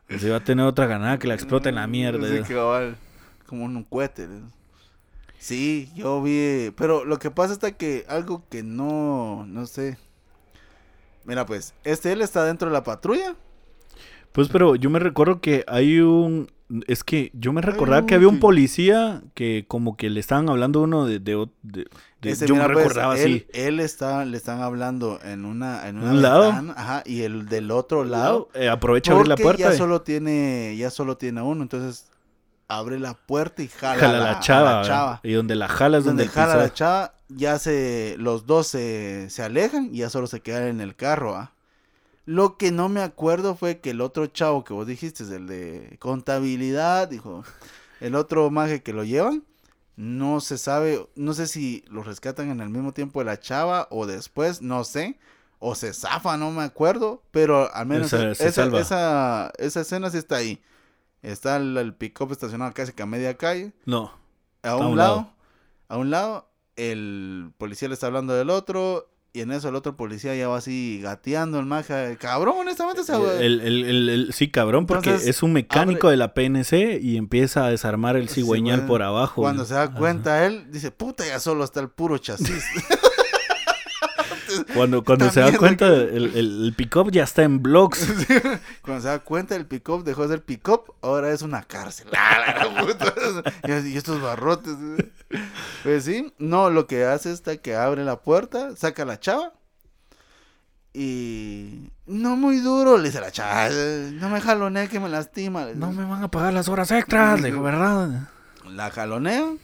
Pues 0.07 0.23
iba 0.23 0.37
a 0.37 0.45
tener 0.45 0.65
otra 0.65 0.87
granada 0.87 1.19
que 1.19 1.27
la 1.27 1.35
explota 1.35 1.69
en 1.71 1.75
la 1.75 1.89
mierda. 1.89 2.29
Sí, 2.29 2.55
cabal, 2.55 2.97
como 3.47 3.65
un 3.65 3.83
cohete. 3.83 4.29
Sí, 5.39 5.91
yo 5.97 6.23
vi, 6.23 6.71
pero 6.77 7.05
lo 7.05 7.19
que 7.19 7.31
pasa 7.31 7.53
está 7.53 7.73
que 7.73 8.05
algo 8.09 8.45
que 8.49 8.63
no, 8.63 9.45
no 9.47 9.67
sé. 9.67 9.99
Mira, 11.25 11.47
pues, 11.47 11.75
este 11.85 12.13
él 12.13 12.23
está 12.23 12.45
dentro 12.45 12.69
de 12.69 12.75
la 12.75 12.85
patrulla. 12.85 13.35
Pues 14.33 14.49
pero 14.49 14.75
yo 14.77 14.91
me 14.91 14.99
recuerdo 14.99 15.41
que 15.41 15.65
hay 15.67 16.01
un... 16.01 16.51
Es 16.87 17.05
que 17.05 17.31
yo 17.35 17.53
me 17.53 17.61
recordaba 17.61 18.07
que 18.07 18.15
había 18.15 18.29
un 18.29 18.41
policía 18.41 19.23
que 19.35 19.65
como 19.69 19.97
que 19.97 20.11
le 20.11 20.21
estaban 20.21 20.49
hablando 20.49 20.81
uno 20.83 21.07
de... 21.07 21.19
de, 21.21 21.47
de- 21.63 21.87
de- 22.21 22.31
Ese, 22.31 22.47
yo 22.47 22.55
mira, 22.55 22.69
me 22.69 22.75
pues, 22.75 22.87
recordaba 22.87 23.19
él, 23.19 23.45
así. 23.53 23.61
Él 23.61 23.81
está, 23.81 24.25
le 24.25 24.37
están 24.37 24.63
hablando 24.63 25.21
en 25.23 25.45
una, 25.45 25.87
en 25.89 25.99
una 25.99 26.11
¿Un 26.11 26.23
lado? 26.23 26.43
ventana, 26.45 26.75
ajá, 26.77 27.03
y 27.05 27.21
el 27.23 27.47
del 27.47 27.71
otro 27.71 28.05
lado. 28.05 28.49
Eh, 28.55 28.69
aprovecha 28.69 29.13
abrir 29.13 29.29
la 29.29 29.37
puerta. 29.37 29.63
ya 29.69 29.75
y 29.75 29.77
solo 29.77 30.01
tiene, 30.03 30.75
ya 30.79 30.91
solo 30.91 31.17
tiene 31.19 31.43
uno, 31.43 31.63
entonces 31.63 32.07
abre 32.67 32.99
la 32.99 33.13
puerta 33.15 33.63
y 33.63 33.69
jala, 33.69 34.01
jala 34.01 34.19
la, 34.19 34.25
la, 34.25 34.31
a 34.39 34.41
chava. 34.41 34.65
la 34.71 34.77
¿verdad? 34.79 34.89
chava. 34.89 35.21
Y 35.23 35.33
donde 35.35 35.55
la 35.55 35.69
jala 35.69 35.99
es 35.99 36.05
donde, 36.05 36.25
donde 36.25 36.35
jala 36.35 36.57
la 36.57 36.73
chava, 36.73 37.15
ya 37.29 37.59
se, 37.59 38.17
los 38.19 38.47
dos 38.47 38.67
se, 38.69 39.29
se 39.29 39.43
alejan 39.43 39.91
y 39.93 39.99
ya 39.99 40.09
solo 40.11 40.27
se 40.27 40.41
quedan 40.41 40.65
en 40.65 40.81
el 40.81 40.97
carro, 40.97 41.37
¿ah? 41.37 41.53
Lo 42.27 42.57
que 42.57 42.71
no 42.71 42.89
me 42.89 43.01
acuerdo 43.03 43.55
fue 43.55 43.81
que 43.81 43.91
el 43.91 44.01
otro 44.01 44.27
chavo 44.27 44.65
que 44.65 44.73
vos 44.73 44.87
dijiste, 44.87 45.25
el 45.25 45.47
de 45.47 45.97
contabilidad, 46.01 47.09
dijo, 47.09 47.45
el 48.01 48.15
otro 48.15 48.51
maje 48.51 48.83
que 48.83 48.93
lo 48.95 49.05
llevan, 49.05 49.45
no 49.97 50.41
se 50.41 50.57
sabe, 50.59 51.07
no 51.17 51.35
sé 51.35 51.47
si 51.47 51.85
lo 51.89 52.03
rescatan 52.03 52.51
en 52.51 52.61
el 52.61 52.71
mismo 52.71 52.93
tiempo 52.93 53.21
de 53.21 53.27
la 53.27 53.39
chava 53.41 53.87
o 53.91 54.07
después, 54.07 54.63
no 54.63 54.85
sé, 54.85 55.19
o 55.59 55.75
se 55.75 55.93
zafa, 55.93 56.37
no 56.37 56.51
me 56.51 56.63
acuerdo, 56.63 57.23
pero 57.31 57.73
al 57.75 57.87
menos 57.87 58.09
Se- 58.11 58.35
se 58.35 58.49
esa, 58.49 58.65
esa, 58.79 59.53
esa 59.59 59.81
escena 59.83 60.11
sí 60.11 60.19
está 60.19 60.37
ahí. 60.37 60.63
Está 61.23 61.57
el, 61.57 61.77
el 61.79 61.95
pick-up 61.95 62.33
estacionado 62.33 62.73
casi 62.75 62.93
que 62.93 63.03
a 63.03 63.07
media 63.07 63.35
calle. 63.37 63.73
No. 63.87 64.13
A 64.63 64.77
un 64.77 64.87
un, 64.89 64.97
lado. 64.99 65.17
lado, 65.17 65.33
a 65.89 65.97
un 65.99 66.11
lado, 66.11 66.49
el 66.77 67.53
policía 67.57 67.89
le 67.89 67.95
está 67.95 68.09
hablando 68.09 68.35
del 68.35 68.51
otro. 68.51 69.09
Y 69.37 69.41
en 69.41 69.51
eso 69.51 69.69
el 69.69 69.75
otro 69.75 69.97
policía 69.97 70.33
ya 70.37 70.47
va 70.47 70.59
así 70.59 71.01
gateando 71.03 71.59
el 71.59 71.67
maja. 71.67 72.15
Cabrón, 72.21 72.55
honestamente 72.61 73.03
se 73.03 73.13
El, 73.15 73.61
el- 73.61 73.85
el- 73.85 74.09
el- 74.09 74.33
sí, 74.33 74.49
cabrón, 74.49 74.87
porque 74.87 75.09
Entonces, 75.11 75.29
es 75.29 75.43
un 75.43 75.53
mecánico 75.53 76.09
de 76.09 76.17
la 76.17 76.35
PNC 76.35 77.01
y 77.03 77.17
empieza 77.17 77.65
a 77.65 77.69
desarmar 77.71 78.15
el 78.17 78.29
Sí, 78.29 78.37
cigüeñal 78.37 78.87
por 78.87 79.03
abajo. 79.03 79.43
Cuando 79.43 79.65
se 79.65 79.75
da 79.75 79.83
Ajá. 79.83 79.95
cuenta 79.97 80.47
él, 80.47 80.71
dice, 80.71 80.93
puta, 80.93 81.27
ya 81.27 81.41
solo 81.41 81.65
está 81.65 81.81
el 81.81 81.89
puro 81.89 82.17
chasis. 82.19 82.63
Cuando, 84.75 85.05
cuando 85.05 85.31
se 85.31 85.41
da 85.41 85.57
cuenta, 85.57 85.87
el, 85.87 86.75
pick-up 86.77 87.11
ya 87.11 87.25
está 87.25 87.43
en 87.43 87.63
blocks. 87.63 88.07
Cuando 88.83 89.03
se 89.03 89.09
da 89.09 89.19
cuenta 89.21 89.57
el 89.57 89.67
pick-up 89.67 90.05
dejó 90.05 90.23
de 90.23 90.29
ser 90.29 90.45
pick-up, 90.45 90.95
ahora 91.03 91.31
es 91.31 91.43
una 91.43 91.63
cárcel. 91.63 92.09
¡Ah, 92.17 93.43
y, 93.67 93.97
estos 93.97 94.21
barrotes. 94.21 94.75
Pues 95.83 96.05
sí, 96.05 96.33
no, 96.39 96.71
lo 96.71 96.87
que 96.87 97.05
hace 97.05 97.33
es 97.33 97.43
que 97.59 97.75
abre 97.77 98.05
la 98.05 98.21
puerta, 98.21 98.77
saca 98.77 99.03
a 99.03 99.07
la 99.07 99.21
chava. 99.21 99.53
Y 100.93 101.91
no 102.07 102.37
muy 102.37 102.59
duro, 102.59 102.99
le 102.99 103.09
dice 103.09 103.21
la 103.21 103.33
chava, 103.33 103.69
no 103.69 104.29
me 104.29 104.41
jalonee 104.41 104.89
que 104.89 105.01
me 105.01 105.09
lastima. 105.09 105.67
No 105.75 105.91
me 105.91 106.05
van 106.05 106.23
a 106.23 106.31
pagar 106.31 106.53
las 106.53 106.69
horas 106.69 106.91
extras, 106.93 107.41
le 107.41 107.51
digo, 107.51 107.63
¿verdad? 107.63 108.29
La 108.69 108.91
jalonea, 108.91 109.55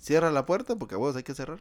cierra 0.00 0.32
la 0.32 0.44
puerta, 0.44 0.74
porque 0.74 0.96
a 0.96 0.98
vos 0.98 1.14
hay 1.14 1.22
que 1.22 1.34
cerrar. 1.34 1.60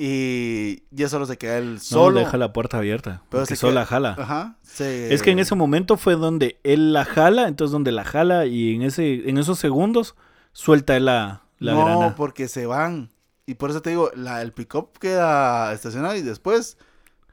Y 0.00 0.84
ya 0.90 1.08
solo 1.08 1.26
se 1.26 1.36
queda 1.38 1.58
él 1.58 1.80
Solo 1.80 2.04
solo. 2.04 2.18
deja 2.20 2.36
la 2.36 2.52
puerta 2.52 2.78
abierta. 2.78 3.22
Pero 3.30 3.44
se 3.46 3.56
solo 3.56 3.72
queda- 3.72 3.80
la 3.80 3.86
jala. 3.86 4.16
Ajá. 4.18 4.56
se- 4.62 5.12
Es 5.12 5.22
que 5.22 5.32
en 5.32 5.40
ese 5.40 5.56
momento 5.56 5.96
fue 5.96 6.14
donde 6.14 6.60
él 6.62 6.92
la 6.92 7.04
jala, 7.04 7.48
entonces 7.48 7.72
donde 7.72 7.90
la 7.90 8.04
jala 8.04 8.46
y 8.46 8.76
en 8.76 8.82
ese 8.82 9.28
en 9.28 9.38
esos 9.38 9.58
segundos 9.58 10.14
suelta 10.52 10.96
él 10.96 11.06
la, 11.06 11.42
la 11.58 11.72
no, 11.74 12.14
porque 12.16 12.46
se 12.46 12.66
van. 12.66 13.10
Y 13.44 13.54
por 13.54 13.70
eso 13.70 13.82
te 13.82 13.90
digo, 13.90 14.10
la, 14.14 14.40
el 14.42 14.52
pick-up 14.52 14.90
queda 15.00 15.72
estacionado 15.72 16.14
y 16.14 16.22
después 16.22 16.76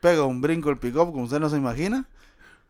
pega 0.02 0.24
un 0.24 0.42
brinco 0.42 0.70
el 0.72 0.78
pick-up, 0.80 1.12
como 1.12 1.24
usted 1.26 1.40
no 1.40 1.50
se 1.50 1.58
imagina. 1.58 2.08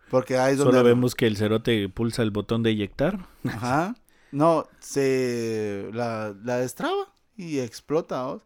Porque 0.10 0.38
ahí 0.38 0.54
es 0.54 0.58
donde... 0.60 0.74
Solo 0.78 0.84
vemos 0.84 1.16
que 1.16 1.26
el 1.28 1.36
cerote 1.38 1.90
pulsa 1.90 2.22
el 2.22 2.32
botón 2.32 2.64
de 2.64 2.72
eyectar. 2.72 3.20
Ajá. 3.48 3.96
No, 4.32 4.68
se 4.80 5.90
la, 5.94 6.34
la 6.44 6.58
destraba 6.58 7.14
y 7.38 7.60
explota. 7.60 8.24
¿vos? 8.26 8.42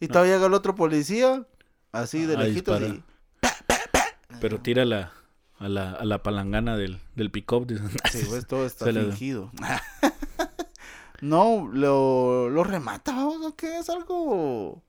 Y 0.00 0.08
todavía 0.08 0.34
llega 0.34 0.46
el 0.46 0.54
otro 0.54 0.74
policía, 0.74 1.46
así 1.92 2.24
de 2.26 2.36
A 2.36 2.40
lejitos. 2.40 2.80
disparar. 2.80 3.04
Y, 4.32 4.40
Pero 4.40 4.60
tira 4.60 4.84
la, 4.86 5.12
a, 5.58 5.68
la, 5.68 5.92
a 5.92 6.04
la 6.04 6.22
palangana 6.22 6.76
del, 6.76 6.98
del 7.16 7.30
pick-up. 7.30 7.66
sí, 8.10 8.24
pues 8.28 8.46
todo 8.46 8.64
está 8.66 8.84
Se 8.92 8.92
fingido. 8.94 9.50
no, 11.20 11.68
lo, 11.72 12.48
lo 12.48 12.64
remata, 12.64 13.12
¿vos? 13.24 13.44
¿o 13.44 13.54
qué? 13.56 13.78
Es 13.78 13.90
algo... 13.90 14.82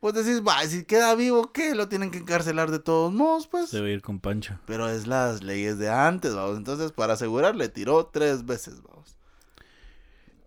Pues 0.00 0.12
decís, 0.14 0.42
va, 0.46 0.62
si 0.64 0.84
queda 0.84 1.14
vivo, 1.14 1.52
¿qué? 1.52 1.74
Lo 1.74 1.88
tienen 1.88 2.10
que 2.10 2.18
encarcelar 2.18 2.70
de 2.70 2.78
todos 2.78 3.12
modos, 3.12 3.46
pues. 3.48 3.70
Debe 3.70 3.92
ir 3.92 4.02
con 4.02 4.20
Pancho. 4.20 4.58
Pero 4.66 4.88
es 4.88 5.06
las 5.06 5.42
leyes 5.42 5.78
de 5.78 5.88
antes, 5.88 6.34
vamos. 6.34 6.58
Entonces, 6.58 6.92
para 6.92 7.14
asegurar, 7.14 7.56
le 7.56 7.68
tiró 7.70 8.06
tres 8.06 8.44
veces, 8.44 8.82
vamos. 8.82 9.15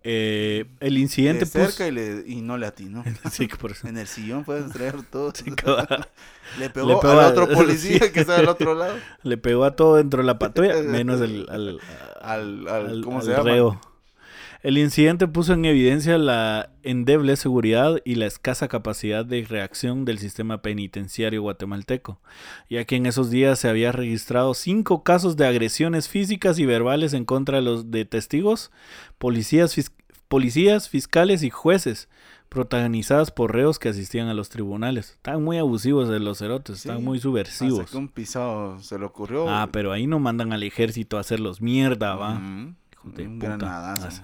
Eh, 0.02 0.64
el 0.80 0.96
incidente 0.96 1.44
De 1.44 1.50
cerca 1.50 1.86
y, 1.86 1.90
le, 1.90 2.24
y 2.26 2.40
no 2.40 2.56
le 2.56 2.66
atinó. 2.66 3.04
Sí, 3.30 3.48
por 3.48 3.72
eso. 3.72 3.86
En 3.88 3.98
el 3.98 4.06
sillón 4.06 4.44
pueden 4.44 4.66
estrellar 4.66 5.02
todo. 5.10 5.32
Sí, 5.34 5.44
le, 6.58 6.70
pegó 6.70 6.88
Le 6.88 6.96
pegó 6.96 7.12
al 7.12 7.20
a- 7.20 7.28
otro 7.28 7.48
policía 7.52 7.98
sí. 8.06 8.10
que 8.12 8.20
está 8.20 8.36
del 8.36 8.48
otro 8.48 8.74
lado. 8.74 8.94
Le 9.22 9.36
pegó 9.36 9.64
a 9.64 9.76
todo 9.76 9.96
dentro 9.96 10.22
de 10.22 10.26
la 10.26 10.38
patrulla, 10.38 10.80
menos 10.82 11.20
el, 11.20 11.46
al, 11.50 11.78
Al, 12.22 12.68
al- 12.68 12.86
al- 12.86 13.04
¿cómo 13.04 13.20
se 13.22 13.30
llama? 13.32 13.42
reo. 13.44 13.80
El 14.62 14.76
incidente 14.76 15.26
puso 15.26 15.54
en 15.54 15.64
evidencia 15.64 16.18
la 16.18 16.70
endeble 16.82 17.36
seguridad 17.36 17.96
y 18.04 18.16
la 18.16 18.26
escasa 18.26 18.68
capacidad 18.68 19.24
de 19.24 19.44
reacción 19.48 20.04
del 20.04 20.18
sistema 20.18 20.60
penitenciario 20.60 21.40
guatemalteco, 21.40 22.20
ya 22.68 22.84
que 22.84 22.96
en 22.96 23.06
esos 23.06 23.30
días 23.30 23.58
se 23.58 23.70
había 23.70 23.90
registrado 23.90 24.52
cinco 24.52 25.02
casos 25.02 25.36
de 25.38 25.46
agresiones 25.46 26.08
físicas 26.10 26.58
y 26.58 26.66
verbales 26.66 27.14
en 27.14 27.24
contra 27.24 27.56
de 27.56 27.62
los 27.62 27.90
de 27.90 28.04
testigos, 28.04 28.70
policías, 29.16 29.74
fis- 29.78 29.92
policías, 30.28 30.90
fiscales 30.90 31.42
y 31.42 31.48
jueces, 31.48 32.10
protagonizadas 32.50 33.30
por 33.30 33.54
reos 33.54 33.78
que 33.78 33.88
asistían 33.88 34.28
a 34.28 34.34
los 34.34 34.50
tribunales. 34.50 35.12
Estaban 35.12 35.42
muy 35.42 35.56
abusivos 35.56 36.08
de 36.10 36.20
los 36.20 36.36
cerotes, 36.38 36.76
estaban 36.78 36.98
Sí, 37.00 37.04
muy 37.06 37.16
Hasta 37.16 37.28
subversivos. 37.28 37.90
que 37.90 37.96
un 37.96 38.08
pisado 38.08 38.78
se 38.80 38.98
le 38.98 39.06
ocurrió. 39.06 39.48
Ah, 39.48 39.70
pero 39.72 39.92
ahí 39.92 40.06
no 40.06 40.18
mandan 40.18 40.52
al 40.52 40.62
ejército 40.64 41.16
a 41.16 41.20
hacerlos 41.20 41.62
mierda, 41.62 42.14
va. 42.16 42.34
Ujú. 42.34 42.74
Hijo 42.92 43.10
de 43.16 43.26
Un 43.26 43.38
puta. 43.38 43.56
granadazo. 43.56 44.22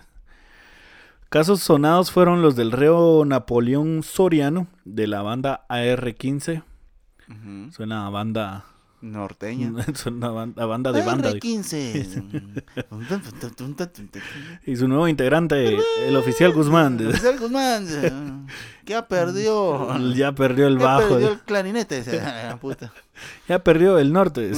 Casos 1.29 1.61
sonados 1.61 2.13
fueron 2.13 2.41
los 2.41 2.55
del 2.55 2.71
reo 2.71 3.25
Napoleón 3.25 4.05
Soriano 4.05 4.69
de 4.85 5.09
la 5.09 5.23
banda 5.23 5.67
AR-15. 5.69 6.63
Ujú. 7.29 7.73
Suena 7.73 8.07
a 8.07 8.11
banda. 8.11 8.65
Norteña. 9.01 9.73
Suena 9.95 10.29
a 10.29 10.31
banda, 10.31 10.67
banda 10.67 10.93
de 10.93 11.03
banda. 11.03 11.33
R15. 11.33 12.63
Y 14.67 14.77
su 14.77 14.89
nuevo 14.89 15.07
integrante, 15.09 15.79
el 16.07 16.17
oficial 16.17 16.53
Guzmán. 16.53 17.07
Oficial 17.07 17.39
Guzmán. 17.39 18.47
Ya 18.85 19.07
perdió. 19.09 19.97
ya 20.15 20.33
perdió 20.33 20.67
el 20.69 20.79
Ya 20.79 20.85
bajo. 20.85 21.09
perdió 21.11 21.33
el 21.33 21.41
clarinete. 21.41 22.05
puta. 22.61 22.93
Ya 23.49 23.59
perdió 23.59 23.99
el 23.99 24.13
norte. 24.13 24.53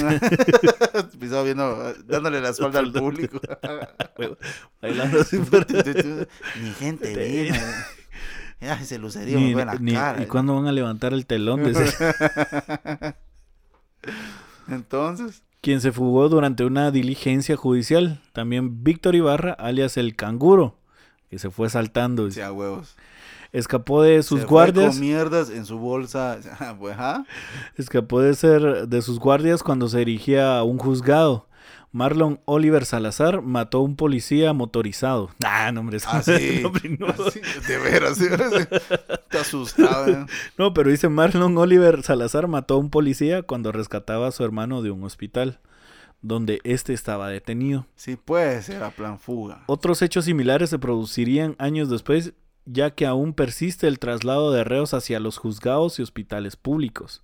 Viendo, 1.45 1.95
dándole 2.07 2.41
la 2.41 2.51
espalda 2.51 2.81
al 2.81 2.93
público. 2.93 3.41
Bailando 4.83 5.21
así 5.21 5.39
Ni 6.63 6.71
gente 6.73 7.15
viene. 7.17 7.61
Ya 8.61 8.75
ese 8.75 8.99
lucerío 8.99 9.39
Ni- 9.39 9.47
me 9.47 9.53
fue 9.53 9.63
en 9.63 9.67
la 9.69 9.75
ni- 9.77 9.93
cara. 9.93 10.21
¿Y 10.23 10.27
cuándo 10.27 10.55
van 10.57 10.67
a 10.67 10.73
levantar 10.73 11.13
el 11.13 11.27
telón? 11.27 11.63
de 11.63 11.71
ese- 11.71 13.15
Entonces, 14.69 15.43
quien 15.61 15.81
se 15.81 15.93
fugó 15.93 16.29
durante 16.29 16.65
una 16.65 16.91
diligencia 16.91 17.57
judicial. 17.57 18.21
También 18.33 18.85
Víctor 18.85 19.15
Ibarra, 19.15 19.53
alias 19.53 19.97
el 19.97 20.15
canguro, 20.15 20.77
que 21.31 21.39
se 21.39 21.51
fue 21.51 21.69
saltando. 21.71 22.31
sí, 22.31 22.41
a 22.41 22.53
huevos. 22.53 22.97
escapó 23.53 24.03
de 24.03 24.23
sus 24.23 24.41
Se 24.41 24.47
fue 24.47 24.51
guardias. 24.53 24.91
con 24.95 25.01
mierdas 25.01 25.51
en 25.51 25.65
su 25.67 25.79
bolsa. 25.79 26.39
Escapó 27.77 28.21
de 28.21 28.35
ser 28.35 28.89
de 28.89 29.03
sus 29.03 29.19
guardias 29.19 29.63
cuando 29.63 29.89
se 29.89 29.99
dirigía 29.99 30.59
a 30.59 30.63
un 30.65 30.79
juzgado. 30.79 31.48
Marlon 31.91 32.41
Oliver 32.45 32.85
Salazar 32.85 33.41
mató 33.43 33.79
a 33.79 33.83
un 33.83 33.97
policía 33.97 34.53
motorizado. 34.53 35.31
Ah, 35.45 35.73
no, 35.73 35.81
hombre, 35.81 35.97
eso 35.97 36.09
Así. 36.11 36.63
no. 36.99 37.07
así, 37.09 37.41
de 37.67 37.79
veras. 37.79 38.19
de 38.19 38.29
veras. 38.29 38.69
Te 39.31 39.39
asustaba. 39.39 40.09
¿eh? 40.09 40.27
No, 40.59 40.73
pero 40.75 40.91
dice 40.91 41.09
Marlon 41.09 41.57
Oliver 41.59 42.03
Salazar 42.03 42.47
mató 42.49 42.75
a 42.75 42.79
un 42.79 42.91
policía 42.91 43.43
cuando 43.43 43.73
rescataba 43.73 44.29
a 44.29 44.33
su 44.33 44.45
hermano 44.45 44.83
de 44.83 44.91
un 44.91 45.03
hospital, 45.05 45.61
donde 46.23 46.61
éste 46.65 46.93
estaba 46.93 47.29
detenido. 47.29 47.87
Sí, 47.97 48.17
puede 48.17 48.61
ser 48.63 48.83
a 48.83 48.91
plan 48.91 49.19
fuga. 49.19 49.63
Otros 49.67 50.03
hechos 50.03 50.25
similares 50.27 50.71
se 50.71 50.79
producirían 50.79 51.55
años 51.59 51.89
después, 51.91 52.33
ya 52.71 52.91
que 52.91 53.07
aún 53.07 53.33
persiste 53.33 53.89
el 53.89 53.99
traslado 53.99 54.53
de 54.53 54.63
reos 54.63 54.93
hacia 54.93 55.21
los 55.21 55.39
juzgados 55.39 55.99
y 55.99 56.03
hospitales 56.03 56.57
públicos, 56.57 57.23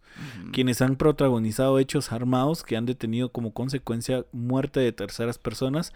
quienes 0.53 0.81
han 0.81 0.97
protagonizado 0.97 1.79
hechos 1.79 2.13
armados 2.13 2.63
que 2.63 2.77
han 2.77 2.87
detenido 2.87 3.31
como 3.31 3.53
consecuencia 3.53 4.25
muerte 4.33 4.81
de 4.81 4.93
terceras 4.93 5.37
personas, 5.37 5.93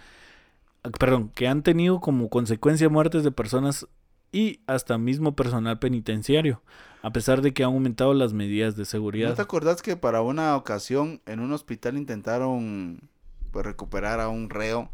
ah, 0.83 0.91
perdón, 0.91 1.31
que 1.35 1.49
han 1.49 1.63
tenido 1.63 2.01
como 2.01 2.29
consecuencia 2.29 2.91
muertes 2.91 3.25
de 3.25 3.31
personas 3.31 3.87
y 4.33 4.61
hasta 4.67 4.99
mismo 4.99 5.35
personal 5.35 5.79
penitenciario, 5.79 6.63
a 7.01 7.11
pesar 7.11 7.41
de 7.41 7.55
que 7.55 7.63
han 7.65 7.71
aumentado 7.71 8.13
las 8.13 8.35
medidas 8.35 8.77
de 8.77 8.83
¿No 8.83 8.87
seguridad. 8.87 9.35
te 9.35 9.43
acordás 9.43 9.81
que 9.81 9.97
para 9.97 10.21
una 10.21 10.57
ocasión 10.57 11.23
en 11.25 11.41
un 11.41 11.53
hospital 11.53 11.97
intentaron 11.97 13.09
pues 13.51 13.65
recuperar 13.65 14.21
a 14.21 14.29
un 14.29 14.51
reo 14.51 14.91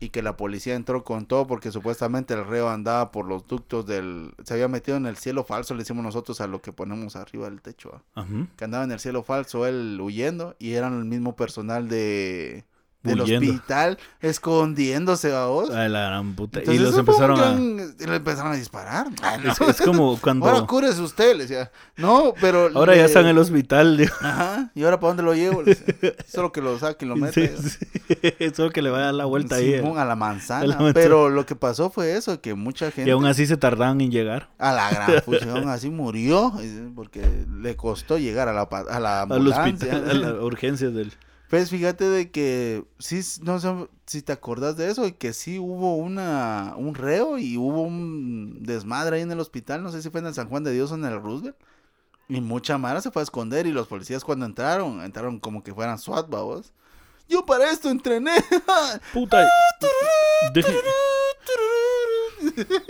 y 0.00 0.08
que 0.08 0.22
la 0.22 0.36
policía 0.36 0.74
entró 0.74 1.04
con 1.04 1.26
todo 1.26 1.46
porque 1.46 1.70
supuestamente 1.70 2.32
el 2.32 2.46
reo 2.46 2.70
andaba 2.70 3.10
por 3.12 3.26
los 3.26 3.46
ductos 3.46 3.84
del 3.86 4.34
se 4.44 4.54
había 4.54 4.66
metido 4.66 4.96
en 4.96 5.04
el 5.04 5.16
cielo 5.16 5.44
falso, 5.44 5.74
le 5.74 5.80
decimos 5.80 6.02
nosotros 6.02 6.40
a 6.40 6.46
lo 6.46 6.62
que 6.62 6.72
ponemos 6.72 7.16
arriba 7.16 7.44
del 7.44 7.60
techo. 7.60 8.02
Ajá. 8.14 8.28
que 8.56 8.64
andaba 8.64 8.84
en 8.84 8.92
el 8.92 8.98
cielo 8.98 9.22
falso 9.22 9.66
él 9.66 9.98
huyendo 10.00 10.56
y 10.58 10.72
eran 10.72 10.98
el 10.98 11.04
mismo 11.04 11.36
personal 11.36 11.88
de 11.88 12.64
del 13.02 13.22
Huyendo. 13.22 13.50
hospital 13.52 13.98
escondiéndose 14.20 15.34
a 15.34 15.46
vos. 15.46 15.70
A 15.70 15.88
la 15.88 16.06
gran 16.06 16.34
puta. 16.34 16.60
y 16.70 16.78
los 16.78 16.96
empezaron 16.96 17.40
a... 17.40 17.54
le 17.54 18.16
empezaron 18.16 18.52
a 18.52 18.56
disparar. 18.56 19.06
Ah, 19.22 19.36
no. 19.42 19.52
Es, 19.52 19.60
es 19.60 19.80
como 19.82 20.18
cuando... 20.20 20.46
Ahora 20.46 20.66
cúrese 20.66 21.00
usted, 21.02 21.36
le 21.36 21.42
decía. 21.44 21.70
No, 21.96 22.32
pero. 22.40 22.70
Ahora 22.74 22.96
ya 22.96 23.04
está 23.04 23.20
en 23.20 23.26
el 23.28 23.38
hospital. 23.38 23.96
digo. 23.96 24.12
Ajá. 24.20 24.70
¿Y 24.74 24.82
ahora 24.82 24.98
para 24.98 25.08
dónde 25.10 25.22
lo 25.22 25.34
llevo? 25.34 25.62
Le 25.62 25.74
decía. 25.74 26.12
Solo 26.26 26.50
que 26.52 26.60
lo 26.60 26.78
saque 26.78 27.04
y 27.04 27.08
lo 27.08 27.16
meta. 27.16 27.32
Sí, 27.34 27.48
sí. 27.58 28.50
Solo 28.54 28.70
que 28.70 28.82
le 28.82 28.90
va 28.90 28.98
a 28.98 29.02
dar 29.02 29.14
la 29.14 29.24
vuelta 29.26 29.56
ahí. 29.56 29.76
Simón, 29.76 29.98
eh. 29.98 30.00
a 30.00 30.04
la 30.04 30.16
manzana. 30.16 30.64
A 30.64 30.66
la 30.66 30.74
manzana. 30.76 30.94
Pero 30.94 31.28
lo 31.28 31.46
que 31.46 31.54
pasó 31.56 31.90
fue 31.90 32.16
eso, 32.16 32.40
que 32.40 32.54
mucha 32.54 32.90
gente. 32.90 33.08
Y 33.08 33.12
aún 33.12 33.26
así 33.26 33.46
se 33.46 33.56
tardaban 33.56 34.00
en 34.00 34.10
llegar. 34.10 34.48
A 34.58 34.72
la 34.72 34.90
gran 34.90 35.22
fusión, 35.22 35.68
así 35.68 35.90
murió. 35.90 36.52
eh, 36.60 36.90
Porque 36.94 37.22
le 37.60 37.76
costó 37.76 38.18
llegar 38.18 38.48
a 38.48 38.52
la, 38.52 38.62
a 38.62 39.00
la 39.00 39.22
Al 39.22 39.32
ambulancia. 39.32 39.94
hospital, 39.96 40.10
a 40.10 40.14
las 40.14 40.32
urgencias 40.42 40.92
del... 40.94 41.12
Pues 41.50 41.68
fíjate 41.68 42.04
de 42.08 42.30
que 42.30 42.84
sí, 43.00 43.20
no 43.42 43.58
sé 43.58 43.68
si 44.06 44.22
te 44.22 44.30
acordás 44.32 44.76
de 44.76 44.88
eso, 44.88 45.04
y 45.06 45.12
que 45.12 45.32
sí 45.32 45.58
hubo 45.58 45.96
una 45.96 46.74
un 46.76 46.94
reo 46.94 47.38
y 47.38 47.56
hubo 47.56 47.82
un 47.82 48.62
desmadre 48.62 49.16
ahí 49.16 49.22
en 49.22 49.32
el 49.32 49.40
hospital, 49.40 49.82
no 49.82 49.90
sé 49.90 50.00
si 50.00 50.10
fue 50.10 50.20
en 50.20 50.28
el 50.28 50.34
San 50.34 50.48
Juan 50.48 50.62
de 50.62 50.72
Dios 50.72 50.92
o 50.92 50.94
en 50.94 51.04
el 51.04 51.20
Roosevelt. 51.20 51.56
Y 52.28 52.40
mucha 52.40 52.78
mara 52.78 53.00
se 53.00 53.10
fue 53.10 53.20
a 53.22 53.24
esconder 53.24 53.66
y 53.66 53.72
los 53.72 53.88
policías 53.88 54.22
cuando 54.22 54.46
entraron, 54.46 55.02
entraron 55.02 55.40
como 55.40 55.64
que 55.64 55.74
fueran 55.74 55.98
SWAT, 55.98 56.30
babos. 56.30 56.72
Yo 57.28 57.44
para 57.44 57.68
esto 57.70 57.90
entrené. 57.90 58.30
Puta. 59.12 59.48
deje- 60.54 60.72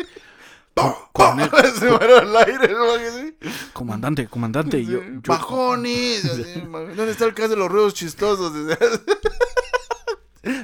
Coronel, 1.13 1.51
se 1.79 1.89
fueron 1.89 2.29
al 2.29 2.37
aire, 2.47 2.73
¿no? 2.75 2.95
Que 2.99 3.11
sí. 3.11 3.51
comandante, 3.73 4.27
comandante. 4.27 4.85
Yo, 4.85 5.01
Sí, 5.01 5.07
yo- 5.15 5.21
Bajones. 5.27 6.25
así, 6.25 6.61
¿Dónde 6.97 7.11
está 7.11 7.25
el 7.27 7.35
caso 7.35 7.51
de 7.51 7.57
los 7.57 7.69
ruidos 7.71 7.95
chistosos? 7.95 8.53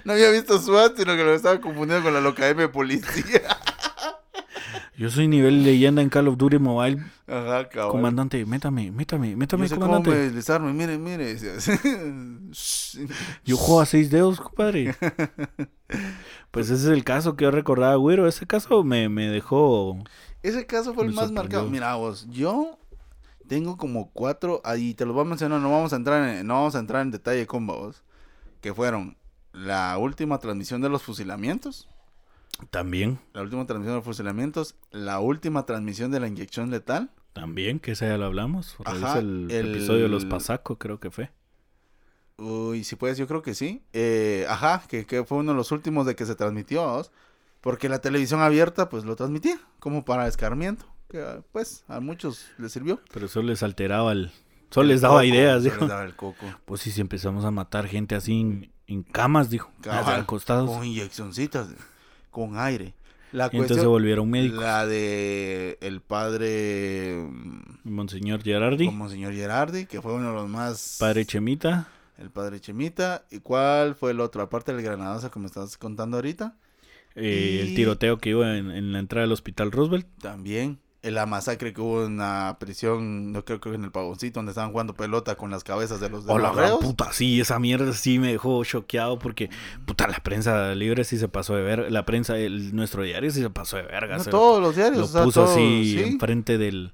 No 0.04 0.14
había 0.14 0.30
visto 0.30 0.58
SWAT, 0.58 0.96
sino 0.96 1.14
que 1.16 1.22
lo 1.24 1.34
estaba 1.34 1.60
confundiendo 1.60 2.02
con 2.04 2.14
la 2.14 2.20
locademia 2.22 2.62
de 2.66 2.72
policía. 2.72 3.42
yo 4.96 5.10
soy 5.10 5.28
nivel 5.28 5.64
leyenda 5.64 6.00
en 6.00 6.08
Call 6.08 6.28
of 6.28 6.38
Duty 6.38 6.58
Mobile. 6.58 7.02
Ajá, 7.26 7.68
cabrón. 7.68 7.90
Comandante, 7.90 8.46
métame, 8.46 8.90
métame, 8.90 9.32
Yo 9.32 9.36
métame, 9.36 9.68
cómo 9.68 9.80
comandante. 9.82 10.18
me 10.18 10.30
desarmo, 10.30 10.72
mire, 10.72 10.96
mire. 10.96 11.36
Yo 13.44 13.56
juego 13.58 13.80
a 13.82 13.86
seis 13.86 14.10
dedos, 14.10 14.40
compadre. 14.40 14.94
Pues 16.56 16.70
ese 16.70 16.86
es 16.86 16.92
el 16.96 17.04
caso 17.04 17.36
que 17.36 17.44
yo 17.44 17.50
recordaba, 17.50 17.94
güero. 17.96 18.26
Ese 18.26 18.46
caso 18.46 18.82
me, 18.82 19.08
me 19.08 19.28
dejó... 19.28 19.98
Ese 20.42 20.66
caso 20.66 20.94
fue 20.94 21.04
el 21.04 21.12
más 21.12 21.26
sorprendió. 21.26 21.58
marcado. 21.58 21.70
Mira 21.70 21.94
vos, 21.96 22.26
yo 22.30 22.78
tengo 23.46 23.76
como 23.76 24.10
cuatro, 24.12 24.60
ahí 24.64 24.94
te 24.94 25.04
los 25.04 25.14
voy 25.14 25.24
a 25.24 25.28
mencionar, 25.28 25.60
no 25.60 25.70
vamos 25.70 25.92
a 25.92 25.96
entrar 25.96 26.28
en, 26.28 26.46
no 26.46 26.54
vamos 26.54 26.74
a 26.74 26.78
entrar 26.78 27.02
en 27.02 27.10
detalle 27.10 27.46
con 27.46 27.66
vos, 27.66 28.02
que 28.60 28.72
fueron 28.74 29.16
la 29.52 29.96
última 29.98 30.38
transmisión 30.38 30.80
de 30.80 30.88
los 30.88 31.02
fusilamientos, 31.02 31.88
También, 32.70 33.18
la 33.34 33.42
última 33.42 33.66
transmisión 33.66 33.92
de 33.94 33.98
los 33.98 34.04
fusilamientos, 34.04 34.74
la 34.90 35.20
última 35.20 35.64
transmisión 35.66 36.10
de 36.10 36.20
la 36.20 36.28
inyección 36.28 36.70
letal, 36.70 37.10
también, 37.32 37.80
que 37.80 37.92
ese 37.92 38.08
ya 38.08 38.16
lo 38.16 38.24
hablamos. 38.26 38.76
Ajá, 38.84 39.18
el, 39.18 39.48
el- 39.50 39.74
episodio 39.74 40.04
de 40.04 40.08
los 40.08 40.24
Pasaco, 40.24 40.78
creo 40.78 40.98
que 41.00 41.10
fue. 41.10 41.30
Uy, 42.38 42.84
si 42.84 42.96
puedes, 42.96 43.16
yo 43.18 43.26
creo 43.26 43.42
que 43.42 43.54
sí. 43.54 43.82
Eh, 43.92 44.46
ajá, 44.48 44.82
que, 44.88 45.06
que 45.06 45.24
fue 45.24 45.38
uno 45.38 45.52
de 45.52 45.56
los 45.56 45.72
últimos 45.72 46.06
de 46.06 46.14
que 46.14 46.26
se 46.26 46.34
transmitió, 46.34 47.02
porque 47.60 47.88
la 47.88 48.00
televisión 48.00 48.40
abierta 48.40 48.88
pues 48.88 49.04
lo 49.04 49.16
transmitía 49.16 49.58
como 49.78 50.04
para 50.04 50.26
escarmiento, 50.28 50.86
que 51.08 51.20
ah, 51.20 51.40
pues 51.52 51.84
a 51.88 52.00
muchos 52.00 52.46
les 52.58 52.72
sirvió. 52.72 53.00
Pero 53.12 53.26
eso 53.26 53.42
les 53.42 53.62
alteraba 53.62 54.12
el... 54.12 54.30
Solo 54.70 54.84
El 54.84 54.88
les 54.90 55.00
daba 55.00 55.14
coco, 55.20 55.24
ideas, 55.24 55.62
dijo. 55.62 55.80
les 55.80 55.88
daba 55.88 56.04
el 56.04 56.16
coco. 56.16 56.44
Pues 56.64 56.80
si 56.82 57.00
empezamos 57.00 57.44
a 57.44 57.50
matar 57.52 57.86
gente 57.86 58.14
así 58.16 58.40
en, 58.40 58.70
en 58.88 59.02
camas, 59.04 59.48
dijo. 59.48 59.70
Cabal, 59.80 60.20
acostados. 60.20 60.68
Con 60.68 60.84
inyeccioncitas, 60.84 61.68
con 62.30 62.58
aire. 62.58 62.92
La 63.32 63.44
Y 63.44 63.56
entonces 63.56 63.68
se 63.68 63.68
cuestión, 63.74 63.92
volvieron 63.92 64.30
médicos. 64.30 64.58
la 64.60 64.86
de 64.86 65.78
el 65.80 66.00
padre 66.00 67.26
mm, 67.28 67.60
Monseñor 67.84 68.42
Gerardi, 68.42 68.86
como 68.86 69.08
señor 69.08 69.34
Gerardi, 69.34 69.86
que 69.86 70.00
fue 70.02 70.12
uno 70.14 70.28
de 70.28 70.34
los 70.34 70.48
más 70.48 70.96
padre 71.00 71.24
Chemita, 71.26 71.88
el 72.18 72.30
padre 72.30 72.60
Chemita, 72.60 73.24
y 73.30 73.40
cuál 73.40 73.94
fue 73.94 74.12
el 74.12 74.20
otro, 74.20 74.42
aparte 74.42 74.72
del 74.72 74.82
granadazo 74.82 75.30
que 75.30 75.38
me 75.38 75.46
estás 75.46 75.76
contando 75.76 76.16
ahorita, 76.16 76.56
eh, 77.14 77.60
el 77.62 77.74
tiroteo 77.74 78.18
que 78.18 78.30
iba 78.30 78.56
en, 78.56 78.70
en 78.70 78.92
la 78.92 78.98
entrada 78.98 79.22
del 79.22 79.32
hospital 79.32 79.72
Roosevelt. 79.72 80.06
también 80.20 80.78
la 81.10 81.26
masacre 81.26 81.72
que 81.72 81.80
hubo 81.80 82.04
en 82.04 82.18
la 82.18 82.56
prisión, 82.58 83.32
no 83.32 83.44
creo 83.44 83.60
que 83.60 83.72
en 83.72 83.84
el 83.84 83.90
pagoncito 83.90 84.38
donde 84.38 84.50
estaban 84.50 84.72
jugando 84.72 84.94
pelota 84.94 85.36
con 85.36 85.50
las 85.50 85.64
cabezas 85.64 86.00
de 86.00 86.08
los 86.08 86.26
de 86.26 86.32
Oh, 86.32 86.38
la 86.38 86.52
gran 86.52 86.78
puta, 86.78 87.12
sí, 87.12 87.40
esa 87.40 87.58
mierda 87.58 87.92
sí 87.92 88.18
me 88.18 88.32
dejó 88.32 88.64
choqueado 88.64 89.18
porque, 89.18 89.50
puta, 89.84 90.06
la 90.08 90.18
prensa 90.18 90.74
libre 90.74 91.04
sí 91.04 91.18
se 91.18 91.28
pasó 91.28 91.54
de 91.54 91.62
ver, 91.62 91.92
la 91.92 92.04
prensa, 92.04 92.38
el, 92.38 92.74
nuestro 92.74 93.02
diario 93.02 93.30
sí 93.30 93.40
se 93.40 93.50
pasó 93.50 93.76
de 93.76 93.84
verga. 93.84 94.18
No 94.18 94.24
todos 94.24 94.62
los 94.62 94.76
diarios, 94.76 94.98
lo 94.98 95.04
o 95.04 95.08
sea, 95.08 95.24
puso 95.24 95.44
así 95.44 95.94
sí, 95.94 96.02
enfrente 96.02 96.58
del, 96.58 96.92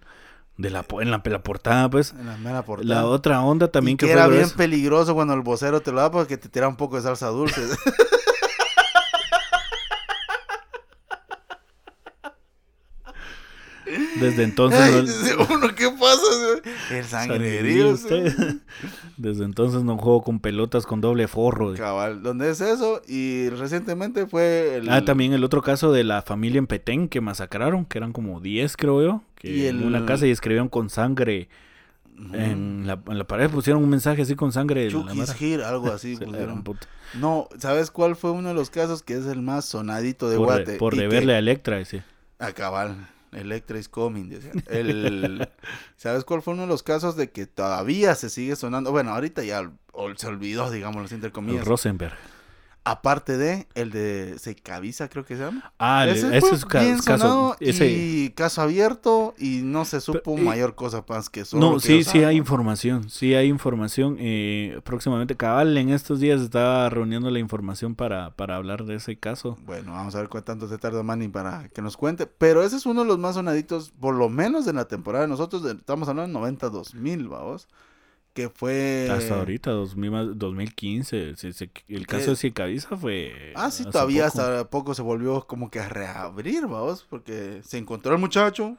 de 0.57 0.71
la, 0.71 0.85
en 1.01 1.11
la, 1.11 1.23
la 1.25 1.43
portada, 1.43 1.89
pues. 1.91 2.13
en 2.13 2.27
la 2.27 2.37
mera 2.37 2.65
portada. 2.65 2.95
La 2.95 3.07
otra 3.07 3.43
onda 3.43 3.69
también 3.69 3.95
Y 3.95 3.99
que, 3.99 4.07
que 4.07 4.13
fue 4.13 4.21
era 4.21 4.29
bien 4.29 4.51
peligroso 4.51 5.15
cuando 5.15 5.35
el 5.35 5.41
vocero 5.41 5.81
te 5.81 5.93
lo 5.93 6.01
da 6.01 6.11
porque 6.11 6.37
te 6.37 6.49
tira 6.49 6.69
un 6.69 6.77
poco 6.77 6.97
de 6.97 7.03
salsa 7.03 7.29
dulce. 7.29 7.63
Desde 14.21 14.43
entonces... 14.45 14.81
Ay, 14.81 15.37
no- 15.37 15.55
uno, 15.57 15.75
¿qué 15.75 15.89
pasa? 15.91 16.23
El 16.91 17.05
Sangrerío. 17.05 17.97
Desde 19.17 19.45
entonces 19.45 19.83
no 19.85 19.97
juego 19.99 20.23
con 20.23 20.41
pelotas 20.41 20.87
con 20.87 21.01
doble 21.01 21.29
forro. 21.29 21.75
Cabal, 21.75 22.23
¿dónde 22.23 22.51
es 22.51 22.61
eso? 22.61 23.03
Y 23.07 23.49
recientemente 23.51 24.27
fue 24.27 24.77
el... 24.77 24.89
Ah, 24.91 25.05
también 25.05 25.33
el 25.33 25.45
otro 25.45 25.63
caso 25.63 25.93
de 25.93 26.05
la 26.05 26.23
familia 26.23 26.59
en 26.59 26.67
Petén 26.67 27.09
que 27.09 27.21
masacraron, 27.21 27.85
que 27.85 27.99
eran 27.99 28.13
como 28.13 28.41
10 28.41 28.77
creo 28.77 29.03
yo, 29.03 29.23
que 29.37 29.51
Y 29.51 29.67
en 29.67 29.85
una 29.85 30.05
casa 30.07 30.27
y 30.27 30.31
escribieron 30.31 30.69
con 30.69 30.91
sangre 30.91 31.49
en, 32.33 32.87
la, 32.87 33.01
en 33.09 33.19
la 33.19 33.25
pared, 33.27 33.51
pusieron 33.51 33.83
un 33.83 33.89
mensaje 33.91 34.23
así 34.23 34.35
con 34.37 34.53
sangre. 34.53 34.89
mara. 34.91 35.35
Here, 35.41 35.65
algo 35.65 35.91
así. 35.91 36.17
Pusieron. 36.25 36.63
No, 37.15 37.49
¿sabes 37.59 37.91
cuál 37.91 38.17
fue 38.17 38.31
uno 38.31 38.49
de 38.51 38.55
los 38.55 38.71
casos 38.71 39.03
que 39.03 39.15
es 39.15 39.27
el 39.27 39.43
más 39.43 39.65
sonadito 39.65 40.31
de 40.31 40.37
Por, 40.37 40.47
Guate? 40.47 40.77
por 40.77 40.95
Y 40.95 40.99
que- 40.99 41.03
deberle 41.03 41.35
a 41.35 41.39
Electra 41.39 41.81
ese. 41.81 42.05
A 42.39 42.53
cabal. 42.53 43.09
Electra 43.33 43.79
is 43.79 43.89
coming, 43.89 44.29
decían. 44.29 44.63
El, 44.69 45.49
¿Sabes 45.97 46.25
cuál 46.25 46.43
fue 46.43 46.53
uno 46.55 46.63
de 46.63 46.69
los 46.69 46.83
casos 46.83 47.17
de 47.17 47.31
que 47.31 47.47
todavía 47.47 48.15
se 48.15 48.29
sigue 48.31 48.57
sonando? 48.57 48.91
Bueno, 48.93 49.11
ahorita 49.13 49.43
ya 49.43 49.71
ol- 49.93 50.17
se 50.19 50.27
olvidó, 50.27 50.71
digamos, 50.71 51.11
entre 51.13 51.29
El 51.29 51.33
comillas. 51.33 51.67
Rosenberg. 51.67 52.15
Aparte 52.85 53.37
de 53.39 53.69
el 53.77 53.93
de 53.93 54.41
Secaviza, 54.41 55.09
creo 55.09 55.25
que 55.25 55.37
se 55.37 55.45
llama. 55.45 55.73
Ah, 55.79 56.05
ese 56.09 56.37
ese, 56.37 56.55
es 56.57 56.65
ca- 56.65 56.81
bien 56.81 56.97
caso. 56.97 57.19
sonado 57.19 57.57
Ese, 57.61 57.89
y 57.93 58.31
caso 58.31 58.61
abierto 58.61 59.35
y 59.39 59.61
no 59.63 59.85
se 59.85 60.01
supo 60.01 60.35
Pero, 60.35 60.39
eh, 60.39 60.45
mayor 60.47 60.75
cosa 60.75 61.05
más 61.09 61.31
que 61.31 61.43
eso. 61.43 61.57
no, 61.59 61.79
sí, 61.79 62.03
sí 62.03 62.25
hay 62.25 62.37
información. 62.37 63.09
Sí 63.09 63.35
hay 63.35 63.47
información. 63.47 64.17
eh, 64.19 64.81
próximamente, 64.83 65.37
cabal, 65.37 65.77
en 65.79 65.91
estos 65.91 66.19
días 66.19 66.41
estaba 66.41 66.89
reuniendo 66.91 67.31
la 67.31 67.39
información 67.39 67.95
para, 67.95 68.31
para 68.35 68.57
hablar 68.57 68.85
de 68.85 68.97
ese 68.97 69.17
caso. 69.17 69.57
Bueno, 69.65 69.93
vamos 69.93 70.17
a 70.17 70.19
ver 70.19 70.29
cuánto 70.29 70.67
se 70.69 70.77
tarda 70.77 71.05
Manny 71.05 71.29
para 71.29 71.69
que 71.69 71.83
nos 71.83 71.97
cuente. 71.97 72.27
Pero 72.27 72.65
ese 72.65 72.75
es 72.75 72.85
uno 72.87 73.03
de 73.03 73.07
los 73.07 73.19
más 73.21 73.37
sonaditos, 73.37 73.93
por 74.01 74.17
lo 74.17 74.29
menos 74.29 74.65
de 74.65 74.73
la 74.73 74.87
temporada. 74.89 75.29
Nosotros 75.29 75.65
estamos 75.67 76.09
hablando 76.09 76.27
de 76.41 76.41
92 76.41 76.95
mil, 76.97 77.29
vamos. 77.29 77.69
Que 78.35 78.49
fue. 78.49 79.09
Hasta 79.11 79.35
ahorita, 79.41 79.71
2000 79.73 80.11
más- 80.11 80.27
2015. 80.39 81.37
se- 81.37 81.53
se- 81.53 81.71
el 81.89 82.07
caso 82.07 82.25
¿Qué? 82.25 82.31
de 82.31 82.37
Ciecaviza 82.37 82.97
fue. 82.97 83.53
Ah, 83.55 83.71
sí, 83.71 83.85
todavía 83.85 84.27
poco. 84.29 84.41
hasta 84.41 84.71
poco 84.71 84.95
se 84.95 85.03
volvió 85.03 85.47
como 85.47 85.71
que 85.71 85.81
a 85.81 85.89
reabrir, 85.89 86.63
vamos. 86.67 87.07
Porque 87.11 87.61
se 87.65 87.77
encontró 87.79 88.15
el 88.15 88.21
muchacho. 88.21 88.77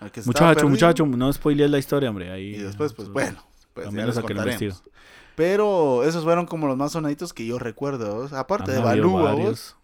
al 0.00 0.10
que 0.10 0.20
estaba 0.20 0.32
Muchacho, 0.32 0.54
perdido, 0.54 0.68
muchacho, 0.70 1.06
no 1.06 1.32
spoilees 1.32 1.70
la 1.70 1.78
historia, 1.78 2.10
hombre. 2.10 2.30
Ahí, 2.30 2.54
Y 2.56 2.58
después, 2.58 2.92
pues 2.94 3.08
bueno. 3.08 3.42
Pues 3.74 3.90
ya 3.90 4.04
les 4.06 4.18
contaremos. 4.18 4.82
Pero 5.36 6.04
esos 6.04 6.24
fueron 6.24 6.46
como 6.46 6.66
los 6.66 6.76
más 6.76 6.92
sonaditos 6.92 7.32
que 7.32 7.46
yo 7.46 7.58
recuerdo. 7.58 8.14
¿vos? 8.14 8.32
Aparte 8.32 8.72
de 8.72 8.78
Han 8.78 8.86
habido 8.86 9.12
Balú, 9.12 9.42
¿vos? 9.42 9.76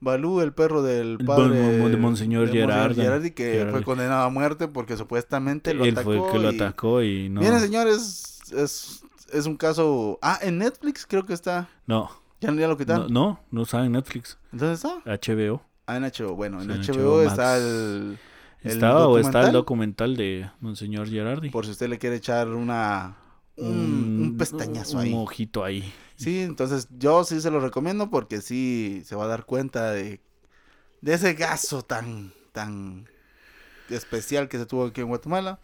Balú, 0.00 0.40
el 0.40 0.52
perro 0.52 0.82
del 0.82 1.16
El 1.20 1.26
padre 1.26 1.58
de 1.58 1.96
Monseñor 1.96 2.50
Gerardi. 2.50 2.96
Gerardi, 2.96 3.30
que 3.30 3.52
Gerardi. 3.52 3.70
fue 3.72 3.82
condenado 3.84 4.24
a 4.24 4.30
muerte 4.30 4.66
porque 4.68 4.96
supuestamente 4.96 5.74
lo 5.74 5.84
Él 5.84 5.92
atacó. 5.92 6.04
fue 6.04 6.16
el 6.26 6.32
que 6.32 6.38
lo 6.40 6.48
atacó 6.48 7.02
y 7.02 7.28
no. 7.28 7.40
Miren, 7.40 7.60
señores, 7.60 8.31
es, 8.56 9.04
es 9.32 9.46
un 9.46 9.56
caso... 9.56 10.18
Ah, 10.22 10.38
en 10.42 10.58
Netflix 10.58 11.06
creo 11.06 11.24
que 11.24 11.32
está. 11.34 11.68
No, 11.86 12.10
Ya, 12.40 12.52
ya 12.52 12.68
lo 12.68 12.76
quitaron. 12.76 13.12
no, 13.12 13.40
no 13.50 13.62
está 13.62 13.84
en 13.84 13.92
Netflix. 13.92 14.38
¿Entonces 14.52 14.84
está? 14.84 15.02
HBO. 15.04 15.62
Ah, 15.86 15.96
en 15.96 16.04
HBO. 16.04 16.34
Bueno, 16.34 16.62
en 16.62 16.82
Sí, 16.84 16.90
HBO, 16.92 17.16
HBO 17.18 17.22
está 17.22 17.56
el... 17.56 18.18
¿Estaba 18.62 19.08
o 19.08 19.18
está 19.18 19.46
el 19.46 19.52
documental, 19.52 20.16
de 20.16 20.48
Monseñor 20.60 21.08
Gerardi? 21.08 21.50
Por 21.50 21.64
si 21.64 21.72
usted 21.72 21.88
le 21.88 21.98
quiere 21.98 22.16
echar 22.16 22.48
una... 22.48 23.16
Un, 23.56 24.20
un 24.22 24.36
pestañazo 24.38 24.96
un 24.96 25.02
ahí. 25.02 25.12
ojito 25.14 25.62
ahí. 25.64 25.92
Sí, 26.16 26.40
entonces 26.40 26.88
yo 26.98 27.22
sí 27.24 27.40
se 27.40 27.50
lo 27.50 27.60
recomiendo 27.60 28.08
porque 28.08 28.40
sí 28.40 29.02
se 29.04 29.14
va 29.16 29.24
a 29.24 29.28
dar 29.28 29.44
cuenta 29.44 29.90
de, 29.90 30.20
de 31.02 31.12
ese 31.14 31.34
gaso 31.34 31.82
tan, 31.82 32.32
tan 32.52 33.06
especial 33.90 34.48
que 34.48 34.56
se 34.58 34.64
tuvo 34.66 34.86
aquí 34.86 35.00
en 35.02 35.08
Guatemala. 35.08 35.58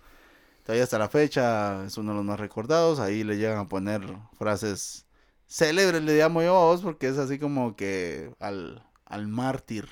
Todavía 0.69 0.85
hasta 0.85 0.99
la 0.99 1.09
fecha 1.09 1.83
es 1.87 1.97
uno 1.97 2.11
de 2.11 2.17
los 2.19 2.27
más 2.27 2.39
recordados. 2.39 3.01
Ahí 3.01 3.25
le 3.25 3.39
llegan 3.39 3.57
a 3.57 3.69
poner 3.71 4.03
frases 4.39 5.07
célebres, 5.47 6.03
le 6.03 6.19
llamo 6.19 6.43
yo 6.43 6.55
a 6.55 6.65
vos, 6.67 6.83
porque 6.83 7.09
es 7.09 7.17
así 7.17 7.39
como 7.39 7.75
que 7.75 8.35
al, 8.39 8.83
al 9.07 9.29
mártir 9.29 9.89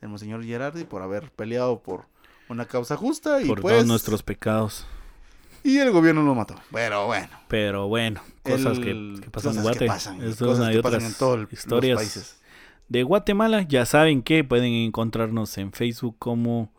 del 0.00 0.10
Monseñor 0.10 0.42
Gerardi 0.44 0.82
por 0.82 1.02
haber 1.02 1.30
peleado 1.30 1.80
por 1.80 2.06
una 2.48 2.64
causa 2.66 2.96
justa 2.96 3.40
y 3.40 3.46
por 3.46 3.60
pues 3.60 3.72
todos 3.72 3.86
nuestros 3.86 4.24
pecados. 4.24 4.84
y 5.62 5.78
el 5.78 5.92
gobierno 5.92 6.24
lo 6.24 6.34
mató. 6.34 6.56
Pero 6.72 7.06
bueno. 7.06 7.28
Pero 7.46 7.86
bueno, 7.86 8.20
cosas 8.42 8.78
el- 8.78 9.14
que, 9.20 9.20
que 9.26 9.30
pasan 9.30 9.52
en 9.52 9.62
cosas 9.62 9.78
que 9.78 9.84
Guate. 9.84 9.86
pasan, 9.86 10.16
cosas 10.18 10.36
que 10.38 10.44
pasan 10.44 10.76
otras 10.76 11.04
en 11.04 11.14
todos 11.14 11.38
los 11.38 11.94
países. 11.96 12.40
de 12.88 13.04
Guatemala. 13.04 13.62
Ya 13.62 13.86
saben 13.86 14.24
que 14.24 14.42
pueden 14.42 14.72
encontrarnos 14.72 15.56
en 15.56 15.70
Facebook 15.72 16.16
como 16.18 16.72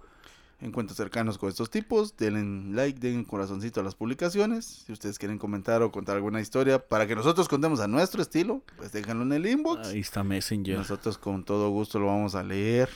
encuentros 0.62 0.96
cercanos 0.98 1.38
con 1.38 1.50
estos 1.50 1.70
tipos. 1.70 2.16
Denle 2.18 2.74
like, 2.76 3.00
den 3.00 3.24
corazoncito 3.26 3.80
a 3.82 3.84
las 3.84 3.96
publicaciones. 3.96 4.84
Si 4.86 4.92
ustedes 4.94 5.18
quieren 5.20 5.38
comentar 5.38 5.82
o 5.82 5.92
contar 5.92 6.16
alguna 6.16 6.40
historia 6.42 6.80
para 6.80 7.08
que 7.08 7.16
nosotros 7.16 7.48
contemos 7.50 7.80
a 7.80 7.88
nuestro 7.88 8.22
estilo, 8.22 8.62
pues 8.78 8.92
déjenlo 8.92 9.24
en 9.24 9.34
el 9.34 9.46
inbox. 9.48 9.88
ahí 9.90 10.00
está 10.00 10.24
Messenger. 10.24 10.78
Nosotros 10.78 11.18
con 11.18 11.44
todo 11.44 11.70
gusto 11.70 12.00
lo 12.00 12.08
vamos 12.08 12.36
a 12.36 12.44
leer. 12.44 12.90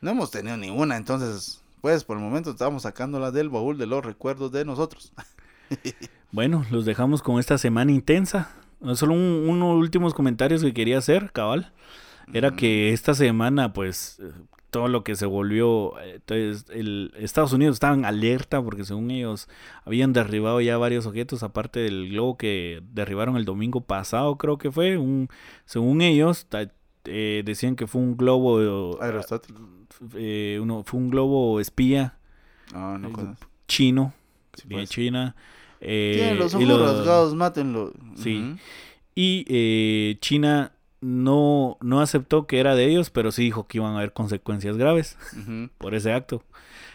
No 0.00 0.10
hemos 0.12 0.30
tenido 0.30 0.56
ninguna, 0.56 0.96
entonces, 0.96 1.62
pues 1.80 2.02
por 2.04 2.16
el 2.16 2.22
momento 2.22 2.50
estamos 2.50 2.82
sacándola 2.82 3.30
del 3.30 3.48
baúl 3.50 3.78
de 3.78 3.86
los 3.86 4.04
recuerdos 4.04 4.50
de 4.52 4.64
nosotros. 4.64 5.12
Bueno, 6.30 6.64
los 6.70 6.84
dejamos 6.86 7.20
con 7.22 7.38
esta 7.38 7.58
semana 7.58 7.92
intensa. 7.92 8.50
Solo 8.94 9.12
un- 9.14 9.46
unos 9.48 9.76
últimos 9.76 10.14
comentarios 10.14 10.62
que 10.62 10.72
quería 10.72 10.98
hacer, 10.98 11.30
cabal. 11.32 11.72
Era 12.32 12.52
que 12.52 12.92
esta 12.92 13.14
semana, 13.14 13.72
pues, 13.74 14.18
eh, 14.20 14.32
todo 14.72 14.88
lo 14.88 15.04
que 15.04 15.14
se 15.14 15.26
volvió, 15.26 16.00
eh, 16.00 16.14
entonces, 16.16 16.64
el 16.70 17.12
Estados 17.16 17.52
Unidos 17.52 17.74
estaba 17.76 17.94
en 17.94 18.04
alerta 18.04 18.60
porque 18.60 18.84
según 18.84 19.10
ellos 19.12 19.48
habían 19.84 20.12
derribado 20.12 20.60
ya 20.60 20.76
varios 20.78 21.06
objetos, 21.06 21.42
aparte 21.44 21.78
del 21.78 22.08
globo 22.08 22.36
que 22.36 22.82
derribaron 22.92 23.36
el 23.36 23.44
domingo 23.44 23.82
pasado, 23.82 24.36
creo 24.38 24.58
que 24.58 24.72
fue. 24.72 24.96
Un, 24.98 25.28
según 25.66 26.00
ellos, 26.00 26.46
ta- 26.48 26.72
eh, 27.04 27.42
decían 27.44 27.76
que 27.76 27.86
fue 27.86 28.00
un 28.00 28.16
globo, 28.16 28.94
eh, 28.94 28.96
Aerostático. 29.00 29.60
eh, 30.14 30.58
uno, 30.60 30.82
fue 30.84 30.98
un 31.00 31.10
globo 31.10 31.60
espía 31.60 32.16
No, 32.72 32.96
no 32.98 33.08
eh, 33.08 33.34
chino, 33.68 34.14
Sí, 34.54 34.66
pues. 34.70 34.88
China. 34.90 35.34
eh, 35.80 36.12
Tienen 36.16 36.38
los 36.38 36.54
ojos 36.54 36.80
rasgados, 36.80 37.34
mátenlo. 37.34 37.92
Sí. 38.16 38.56
Y 39.14 39.44
eh, 39.48 40.16
China 40.20 40.72
no, 41.02 41.76
no 41.80 42.00
aceptó 42.00 42.46
que 42.46 42.60
era 42.60 42.74
de 42.74 42.86
ellos, 42.86 43.10
pero 43.10 43.32
sí 43.32 43.42
dijo 43.42 43.66
que 43.66 43.78
iban 43.78 43.92
a 43.92 43.98
haber 43.98 44.12
consecuencias 44.12 44.78
graves 44.78 45.18
por 45.78 45.94
ese 45.94 46.12
acto. 46.12 46.42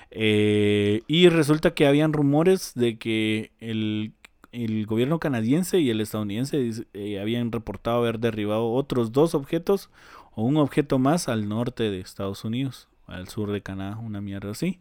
Eh, 0.09 1.03
y 1.07 1.27
resulta 1.29 1.73
que 1.73 1.85
habían 1.85 2.13
rumores 2.13 2.71
de 2.73 2.97
que 2.97 3.51
el, 3.59 4.13
el 4.53 4.85
gobierno 4.85 5.19
canadiense 5.19 5.79
y 5.79 5.89
el 5.89 5.99
estadounidense 5.99 6.85
eh, 6.93 7.19
habían 7.19 7.51
reportado 7.51 7.97
haber 7.97 8.19
derribado 8.19 8.71
otros 8.71 9.11
dos 9.11 9.35
objetos 9.35 9.89
o 10.33 10.43
un 10.43 10.57
objeto 10.57 10.97
más 10.99 11.27
al 11.27 11.49
norte 11.49 11.91
de 11.91 11.99
Estados 11.99 12.45
Unidos, 12.45 12.87
al 13.07 13.27
sur 13.27 13.51
de 13.51 13.61
Canadá, 13.61 13.97
una 13.97 14.21
mierda 14.21 14.51
así. 14.51 14.79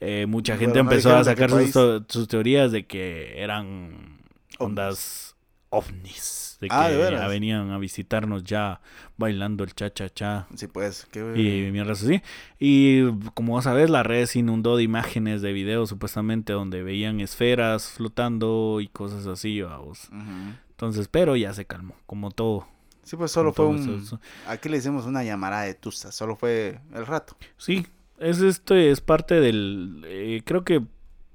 Eh, 0.00 0.26
mucha 0.26 0.56
gente 0.56 0.80
empezó 0.80 1.14
a 1.14 1.22
sacar 1.22 1.50
sus, 1.50 2.28
teorías 2.28 2.72
de 2.72 2.86
que 2.86 3.40
eran 3.40 4.18
ondas 4.58 5.35
ovnis, 5.76 6.56
de 6.60 6.68
que 6.68 6.74
Ah, 6.74 6.88
¿de 6.88 6.96
veras? 6.96 7.20
ya 7.20 7.28
venían 7.28 7.70
a 7.70 7.78
visitarnos 7.78 8.44
ya 8.44 8.80
bailando 9.16 9.64
el 9.64 9.74
cha-cha-cha. 9.74 10.46
Sí, 10.54 10.66
pues. 10.66 11.06
Qué... 11.10 11.20
Y 11.36 11.70
mierdas 11.70 12.02
así. 12.02 12.22
Y 12.58 13.10
como 13.34 13.54
vas 13.54 13.66
a 13.66 13.72
ver, 13.74 13.90
la 13.90 14.02
red 14.02 14.26
se 14.26 14.38
inundó 14.40 14.76
de 14.76 14.82
imágenes, 14.82 15.42
de 15.42 15.52
videos 15.52 15.88
supuestamente 15.88 16.52
donde 16.52 16.82
veían 16.82 17.20
esferas 17.20 17.90
flotando 17.90 18.80
y 18.80 18.88
cosas 18.88 19.26
así, 19.26 19.60
vamos. 19.62 20.08
Ujú. 20.10 20.54
Entonces, 20.70 21.08
pero 21.08 21.36
ya 21.36 21.52
se 21.54 21.64
calmó, 21.64 21.94
como 22.06 22.30
todo. 22.30 22.66
Sí, 23.02 23.16
pues 23.16 23.30
solo 23.30 23.52
fue 23.52 23.66
un... 23.66 24.00
eso. 24.02 24.20
Aquí 24.48 24.68
le 24.68 24.78
hicimos 24.78 25.06
una 25.06 25.22
llamada 25.22 25.62
de 25.62 25.74
tusa, 25.74 26.10
solo 26.10 26.34
fue 26.36 26.80
el 26.92 27.06
rato. 27.06 27.36
Sí, 27.56 27.86
es 28.18 28.40
este 28.40 28.90
es 28.90 29.00
parte 29.00 29.40
del 29.40 30.02
eh, 30.06 30.42
creo 30.44 30.64
que 30.64 30.82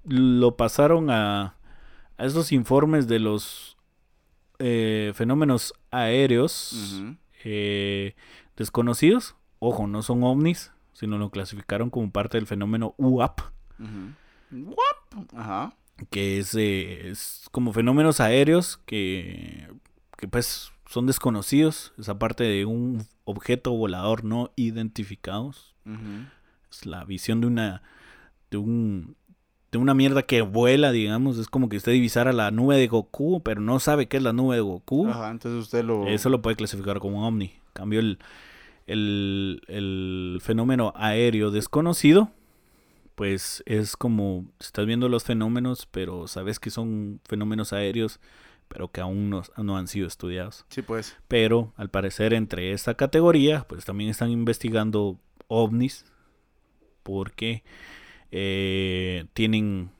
lo 0.03 0.57
pasaron 0.57 1.09
a 1.11 1.55
a 2.17 2.25
esos 2.25 2.51
informes 2.51 3.07
de 3.07 3.19
los 3.19 3.77
eh, 4.61 5.11
fenómenos 5.15 5.73
aéreos 5.89 7.01
eh, 7.43 8.15
desconocidos. 8.55 9.35
Ojo, 9.59 9.87
no 9.87 10.01
son 10.01 10.23
ovnis, 10.23 10.71
sino 10.93 11.17
lo 11.17 11.29
clasificaron 11.29 11.89
como 11.89 12.11
parte 12.11 12.37
del 12.37 12.47
fenómeno 12.47 12.95
UAP. 12.97 13.41
Guap. 14.51 15.35
Ajá. 15.35 15.75
que 16.09 16.39
es, 16.39 16.55
eh, 16.55 17.09
es 17.09 17.47
como 17.51 17.73
fenómenos 17.73 18.19
aéreos 18.19 18.77
que, 18.85 19.67
que 20.17 20.27
pues 20.27 20.71
son 20.87 21.07
desconocidos, 21.07 21.93
es 21.97 22.09
aparte 22.09 22.43
de 22.43 22.65
un 22.65 23.05
objeto 23.23 23.71
volador 23.71 24.23
no 24.23 24.51
identificados, 24.55 25.73
es 26.69 26.85
la 26.85 27.05
visión 27.05 27.41
de 27.41 27.47
una 27.47 27.81
de 28.51 28.57
un 28.57 29.15
de 29.71 29.77
una 29.77 29.93
mierda 29.93 30.23
que 30.23 30.41
vuela, 30.41 30.91
digamos, 30.91 31.37
es 31.37 31.47
como 31.47 31.69
que 31.69 31.77
usted 31.77 31.93
divisara 31.93 32.33
la 32.33 32.51
nube 32.51 32.75
de 32.75 32.87
Goku, 32.87 33.41
pero 33.41 33.61
no 33.61 33.79
sabe 33.79 34.07
qué 34.07 34.17
es 34.17 34.23
la 34.23 34.33
nube 34.33 34.55
de 34.55 34.61
Goku. 34.61 35.07
Ajá, 35.07 35.31
entonces 35.31 35.63
usted 35.63 35.85
lo... 35.85 36.07
Eso 36.07 36.29
lo 36.29 36.41
puede 36.41 36.57
clasificar 36.57 36.99
como 36.99 37.19
un 37.19 37.23
ovni. 37.23 37.45
En 37.45 37.71
Cambio 37.73 37.99
el, 38.01 38.19
el, 38.87 39.61
el 39.67 40.39
fenómeno 40.41 40.91
aéreo 40.95 41.51
desconocido, 41.51 42.31
pues 43.15 43.63
es 43.65 43.95
como 43.95 44.45
estás 44.59 44.85
viendo 44.85 45.07
los 45.07 45.23
fenómenos, 45.23 45.87
pero 45.89 46.27
sabes 46.27 46.59
que 46.59 46.69
son 46.69 47.21
fenómenos 47.23 47.71
aéreos, 47.71 48.19
pero 48.67 48.89
que 48.89 48.99
aún 48.99 49.29
no, 49.29 49.43
no 49.57 49.77
han 49.77 49.87
sido 49.87 50.05
estudiados. 50.05 50.65
Sí, 50.69 50.81
pues. 50.81 51.15
Pero 51.29 51.71
al 51.77 51.89
parecer 51.89 52.33
entre 52.33 52.73
esta 52.73 52.95
categoría, 52.95 53.65
pues 53.69 53.85
también 53.85 54.09
están 54.09 54.31
investigando 54.31 55.17
ovnis, 55.47 56.05
porque 57.03 57.63
eh, 58.31 59.25
tienen, 59.33 59.91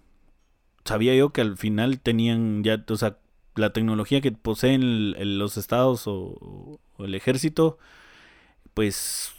sabía 0.86 1.16
yo 1.16 1.32
que 1.32 1.42
al 1.42 1.58
final 1.58 2.00
tenían 2.00 2.64
ya, 2.64 2.84
o 2.90 2.96
sea, 2.98 3.18
la 3.56 3.74
tecnología 3.74 4.22
que 4.22 4.32
poseen 4.32 5.38
los 5.38 5.58
estados 5.58 6.04
o, 6.08 6.80
el 7.00 7.16
ejército, 7.16 7.78
pues 8.74 9.34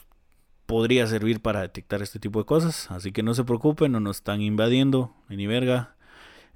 podría 0.67 1.07
servir 1.07 1.41
para 1.41 1.63
detectar 1.63 2.03
este 2.03 2.19
tipo 2.19 2.39
de 2.41 2.47
cosas. 2.47 2.91
Así 2.91 3.13
que 3.13 3.23
no 3.23 3.35
se 3.35 3.45
preocupen, 3.45 3.93
no 3.93 4.01
nos 4.01 4.19
están 4.19 4.43
invadiendo, 4.43 5.15
ni 5.29 5.47
verga. 5.47 5.95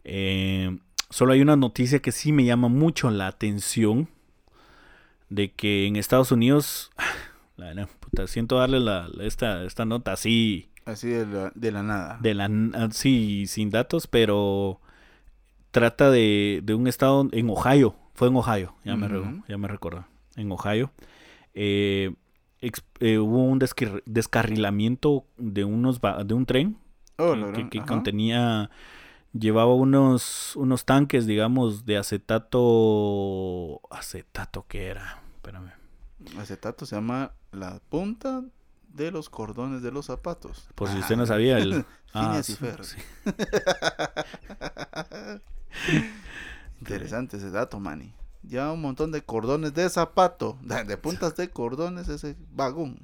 Eh, 0.04 0.78
solo 1.10 1.32
hay 1.32 1.40
una 1.42 1.56
noticia 1.56 2.00
que 2.00 2.12
sí 2.12 2.32
me 2.32 2.44
llama 2.44 2.68
mucho 2.68 3.10
la 3.10 3.26
atención. 3.28 4.08
de 5.28 5.52
que 5.52 5.86
en 5.86 5.96
Estados 5.96 6.32
Unidos, 6.32 6.90
la, 7.56 7.88
siento 8.26 8.56
darle 8.58 8.80
la- 8.80 9.08
esta, 9.20 9.64
esta 9.64 9.84
nota 9.84 10.12
así, 10.12 10.68
Así 10.86 11.08
de 11.08 11.26
la, 11.26 11.52
de 11.54 11.72
la 11.72 11.82
nada. 11.82 12.18
de 12.20 12.34
la, 12.34 12.48
así, 12.74 13.46
sin 13.46 13.70
datos, 13.70 14.06
pero 14.06 14.80
trata 15.72 16.10
de, 16.10 16.60
de 16.64 16.74
un 16.74 16.86
estado 16.86 17.28
en 17.32 17.50
Ohio, 17.50 17.96
fue 18.14 18.28
en 18.28 18.36
Ohio, 18.36 18.74
ya, 18.84 18.96
me, 18.96 19.06
Ujú. 19.06 19.42
ya 19.48 19.58
me 19.58 19.68
recuerdo, 19.68 20.06
en 20.36 20.50
Ohio. 20.52 20.90
Eh, 21.54 22.14
ex- 22.60 22.84
eh, 23.00 23.18
hubo 23.18 23.44
un 23.44 23.58
descarrilamiento 24.06 25.26
de, 25.36 25.64
unos, 25.64 26.00
de 26.24 26.34
un 26.34 26.46
tren 26.46 26.78
Oh, 27.18 27.34
que- 27.70 27.82
contenía 27.86 28.70
llevaba 29.32 29.74
unos 29.74 30.54
unos 30.56 30.84
tanques 30.84 31.26
digamos 31.26 31.84
de 31.86 31.96
acetato 31.96 33.80
acetato 33.90 34.66
que 34.68 34.86
era 34.86 35.22
espérame 35.34 35.72
Acetato 36.38 36.84
se 36.86 36.96
llama 36.96 37.32
la 37.52 37.80
punta 37.88 38.42
de 38.96 39.10
los 39.10 39.28
cordones 39.30 39.82
de 39.82 39.92
los 39.92 40.06
zapatos. 40.06 40.68
por 40.74 40.88
si 40.88 40.96
Ah, 40.96 41.00
usted 41.00 41.16
no 41.16 41.26
sabía 41.26 41.58
el 41.58 41.84
y 42.14 42.42
sí. 42.42 42.56
Interesante 46.80 47.36
ese 47.36 47.50
dato, 47.50 47.80
Manny. 47.80 48.12
Ya 48.42 48.70
un 48.70 48.80
montón 48.80 49.10
de 49.12 49.22
cordones 49.22 49.74
de 49.74 49.88
zapato, 49.90 50.58
de, 50.62 50.96
puntas 50.96 51.36
de 51.36 51.50
cordones 51.50 52.08
ese 52.08 52.36
vagón. 52.52 52.98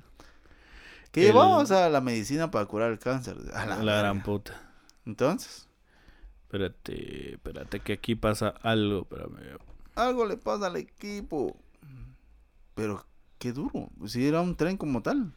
Que 1.11 1.23
El- 1.23 1.27
llevamos 1.29 1.71
a 1.71 1.89
la 1.89 2.01
medicina 2.01 2.51
para 2.51 2.67
curar 2.67 2.93
el 2.93 2.99
cáncer. 2.99 3.37
A 3.55 3.67
la, 3.67 3.77
la 3.83 3.99
gran 3.99 4.23
puta 4.23 4.61
Entonces, 5.05 5.69
espérate 6.45 7.35
espérate 7.35 7.81
que 7.81 7.95
aquí 7.95 8.15
pasa 8.15 8.49
algo 8.63 9.01
espérame. 9.03 9.59
algo 9.95 10.27
le 10.27 10.37
pasa 10.37 10.67
al 10.67 10.77
equipo. 10.77 11.57
Pero 12.75 13.05
qué 13.39 13.53
duro. 13.53 13.91
Si 14.07 14.27
era 14.27 14.41
un 14.41 14.57
tren 14.57 14.77
como 14.79 15.03
tal. 15.03 15.33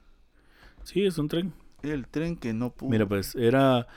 Sí 0.85 1.05
es 1.05 1.17
un 1.17 1.27
tren 1.27 1.51
El 1.83 2.07
tren 2.07 2.37
que 2.37 2.53
no 2.53 2.69
pudo. 2.71 2.89
mira 2.89 3.05
pues 3.05 3.35
era 3.35 3.87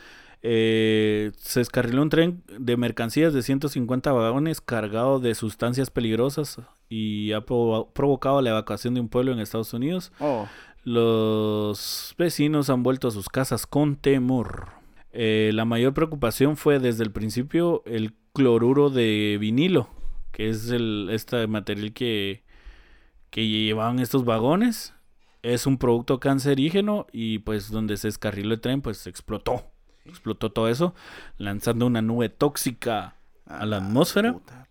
eh, 0.43 1.31
se 1.37 1.61
descarriló 1.61 2.03
un 2.03 2.09
tren 2.11 2.43
de 2.59 2.77
mercancías 2.77 3.33
de 3.33 3.43
150 3.43 4.13
vagones 4.13 4.61
cargado 4.61 5.21
de 5.21 5.35
sustancias 5.35 5.91
peligrosas 5.91 6.61
y 6.89 7.33
ha 7.33 7.41
provo- 7.45 7.93
provocado 7.93 8.41
la 8.43 8.51
evacuación 8.51 8.95
de 8.95 9.01
un 9.01 9.09
pueblo 9.09 9.33
en 9.33 9.39
Estados 9.41 9.73
Unidos 9.75 10.13
Oh, 10.21 10.47
Los 10.85 12.15
vecinos 12.19 12.71
han 12.71 12.83
vuelto 12.83 13.09
a 13.09 13.11
sus 13.11 13.29
casas 13.29 13.67
con 13.67 13.97
temor. 13.97 14.69
Eh, 15.13 15.51
la 15.55 15.65
mayor 15.65 15.93
preocupación 15.95 16.57
fue 16.57 16.79
desde 16.79 17.03
el 17.05 17.11
principio 17.13 17.83
el 17.87 18.15
cloruro 18.33 18.91
de 18.91 19.37
vinilo, 19.41 19.89
que 20.33 20.49
es 20.49 20.71
el 20.71 21.09
este 21.11 21.47
material 21.47 21.93
que, 21.93 22.43
que 23.31 23.47
llevaban 23.49 23.99
estos 23.99 24.25
vagones. 24.25 24.95
Es 25.53 25.67
un 25.67 25.79
producto 25.79 26.21
cancerígeno 26.21 27.07
y 27.13 27.41
pues 27.41 27.71
donde 27.71 27.97
se 27.97 28.09
descarriló 28.09 28.55
el 28.55 28.61
tren 28.61 28.83
pues 28.83 29.07
explotó. 29.07 29.65
Explotó 30.05 30.51
todo 30.51 30.69
eso, 30.69 30.95
lanzando 31.37 31.87
una 31.87 32.01
nube 32.01 32.29
tóxica 32.29 33.17
a 33.47 33.67
la 33.67 33.79
atmósfera. 33.79 34.33
puta. 34.33 34.67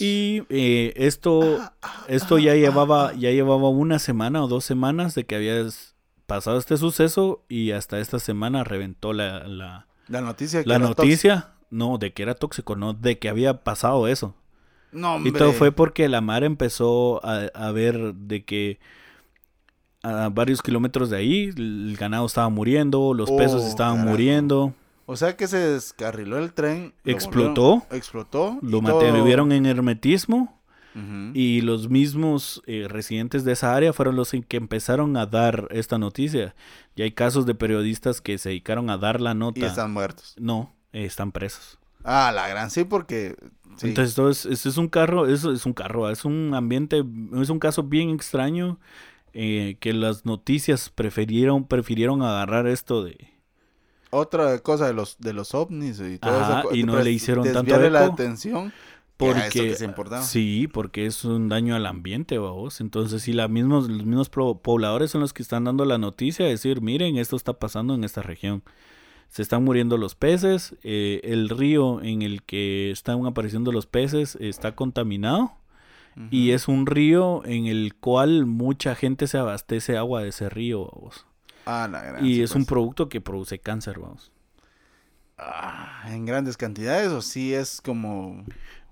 Y 0.00 0.42
eh, 0.48 0.92
esto, 0.96 1.60
esto 2.08 2.38
ya 2.38 2.54
llevaba, 2.54 3.12
ya 3.14 3.30
llevaba 3.30 3.68
una 3.68 3.98
semana 3.98 4.42
o 4.42 4.48
dos 4.48 4.64
semanas 4.64 5.14
de 5.14 5.24
que 5.24 5.36
había 5.36 5.64
pasado 6.26 6.58
este 6.58 6.76
suceso 6.76 7.44
y 7.48 7.70
hasta 7.70 8.00
esta 8.00 8.18
semana 8.18 8.64
reventó 8.64 9.12
la, 9.12 9.46
la, 9.46 9.86
La 10.08 10.20
noticia 10.20 10.62
la 10.64 10.78
noticia, 10.78 11.52
no, 11.70 11.98
de 11.98 12.12
que 12.12 12.22
era 12.22 12.34
tóxico, 12.34 12.74
no, 12.74 12.94
de 12.94 13.18
que 13.18 13.28
había 13.28 13.62
pasado 13.62 14.08
eso. 14.08 14.34
No, 14.90 15.24
Y 15.24 15.32
todo 15.32 15.52
fue 15.52 15.72
porque 15.72 16.08
la 16.08 16.20
mar 16.20 16.42
empezó 16.42 17.24
a, 17.24 17.46
a 17.54 17.70
ver 17.70 18.14
de 18.14 18.44
que 18.44 18.80
a 20.02 20.28
varios 20.30 20.62
kilómetros 20.62 21.10
de 21.10 21.16
ahí 21.18 21.50
el 21.56 21.96
ganado 21.98 22.26
estaba 22.26 22.48
muriendo, 22.48 23.14
los 23.14 23.30
Oh, 23.30 23.40
estaban 23.42 23.96
carajo. 23.96 24.10
muriendo, 24.10 24.74
O 25.06 25.16
sea 25.16 25.36
que 25.36 25.46
se 25.46 25.58
descarriló 25.58 26.38
el 26.38 26.52
tren. 26.52 26.94
lo 27.04 27.12
Explotó. 27.12 27.62
volvieron- 27.80 27.96
explotó. 27.96 28.58
lo 28.62 28.80
todo- 28.80 29.00
mantuvieron 29.00 29.52
en 29.52 29.66
hermetismo. 29.66 30.58
Y 31.32 31.62
los 31.62 31.88
mismos 31.88 32.62
eh, 32.66 32.86
residentes 32.86 33.44
de 33.44 33.52
esa 33.52 33.74
área 33.74 33.94
fueron 33.94 34.14
los 34.14 34.32
que 34.46 34.56
empezaron 34.58 35.16
a 35.16 35.24
dar 35.24 35.66
esta 35.70 35.96
noticia. 35.96 36.54
Y 36.94 37.00
hay 37.00 37.12
casos 37.12 37.46
de 37.46 37.54
periodistas 37.54 38.20
que 38.20 38.36
se 38.36 38.50
dedicaron 38.50 38.90
a 38.90 38.98
dar 38.98 39.18
la 39.22 39.32
nota. 39.32 39.60
Y 39.60 39.62
están 39.64 39.90
muertos. 39.90 40.34
No, 40.38 40.70
eh, 40.92 41.06
están 41.06 41.32
presos. 41.32 41.78
Ah, 42.04 42.30
la 42.34 42.46
gran 42.46 42.70
sí, 42.70 42.84
porque. 42.84 43.36
sí. 43.78 43.88
Entonces, 43.88 44.14
todo 44.14 44.28
es, 44.28 44.44
es, 44.44 44.66
es 44.66 44.76
un 44.76 44.88
carro, 44.88 45.26
eso 45.26 45.50
es 45.52 45.64
un 45.64 45.72
carro, 45.72 46.10
es 46.10 46.26
un 46.26 46.52
ambiente, 46.54 47.02
es 47.40 47.48
un 47.48 47.58
caso 47.58 47.84
bien 47.84 48.10
extraño 48.10 48.78
eh, 49.34 49.76
que 49.80 49.92
las 49.92 50.24
noticias 50.24 50.90
prefirieron, 50.90 51.66
prefirieron 51.66 52.22
agarrar 52.22 52.66
esto 52.66 53.02
de... 53.02 53.16
Otra 54.10 54.58
cosa 54.58 54.86
de 54.86 54.92
los, 54.92 55.18
de 55.18 55.32
los 55.32 55.54
ovnis 55.54 56.00
y 56.00 56.18
todo 56.18 56.38
Ajá, 56.38 56.60
eso. 56.60 56.74
y 56.74 56.84
no 56.84 56.92
pues, 56.92 57.04
le 57.04 57.12
hicieron 57.12 57.44
tanto 57.44 57.62
desviarle 57.62 57.90
la 57.90 58.04
eco. 58.04 58.12
atención. 58.12 58.72
Porque, 59.16 59.48
que 59.50 59.74
se 59.74 59.84
importaba. 59.84 60.22
sí, 60.22 60.68
porque 60.70 61.06
es 61.06 61.24
un 61.24 61.48
daño 61.48 61.76
al 61.76 61.86
ambiente, 61.86 62.38
vamos. 62.38 62.80
Entonces, 62.80 63.26
la 63.28 63.48
mismos, 63.48 63.88
los 63.88 64.04
mismos 64.04 64.28
pobladores 64.28 65.12
son 65.12 65.20
los 65.20 65.32
que 65.32 65.42
están 65.42 65.64
dando 65.64 65.84
la 65.84 65.96
noticia, 65.96 66.44
decir, 66.44 66.80
miren, 66.80 67.16
esto 67.16 67.36
está 67.36 67.54
pasando 67.54 67.94
en 67.94 68.04
esta 68.04 68.20
región. 68.22 68.62
Se 69.28 69.40
están 69.40 69.64
muriendo 69.64 69.96
los 69.96 70.14
peces, 70.14 70.76
eh, 70.82 71.20
el 71.24 71.48
río 71.48 72.02
en 72.02 72.22
el 72.22 72.42
que 72.42 72.90
están 72.90 73.24
apareciendo 73.24 73.72
los 73.72 73.86
peces 73.86 74.36
está 74.40 74.74
contaminado 74.74 75.52
y 76.30 76.50
es 76.52 76.68
un 76.68 76.86
río 76.86 77.44
en 77.44 77.66
el 77.66 77.94
cual 77.94 78.46
mucha 78.46 78.94
gente 78.94 79.26
se 79.26 79.38
abastece 79.38 79.96
agua 79.96 80.22
de 80.22 80.28
ese 80.30 80.48
río, 80.48 80.90
vamos. 80.94 81.26
Ah, 81.66 81.88
la 81.88 82.02
gran 82.02 82.24
Y 82.24 82.42
es 82.42 82.54
un 82.54 82.66
producto 82.66 83.08
que 83.08 83.20
produce 83.20 83.58
cáncer, 83.60 83.98
vamos. 84.00 84.32
Ah, 85.38 86.04
en 86.08 86.24
grandes 86.26 86.56
cantidades, 86.56 87.08
o 87.10 87.20
sí 87.20 87.52
es 87.54 87.80
como. 87.80 88.44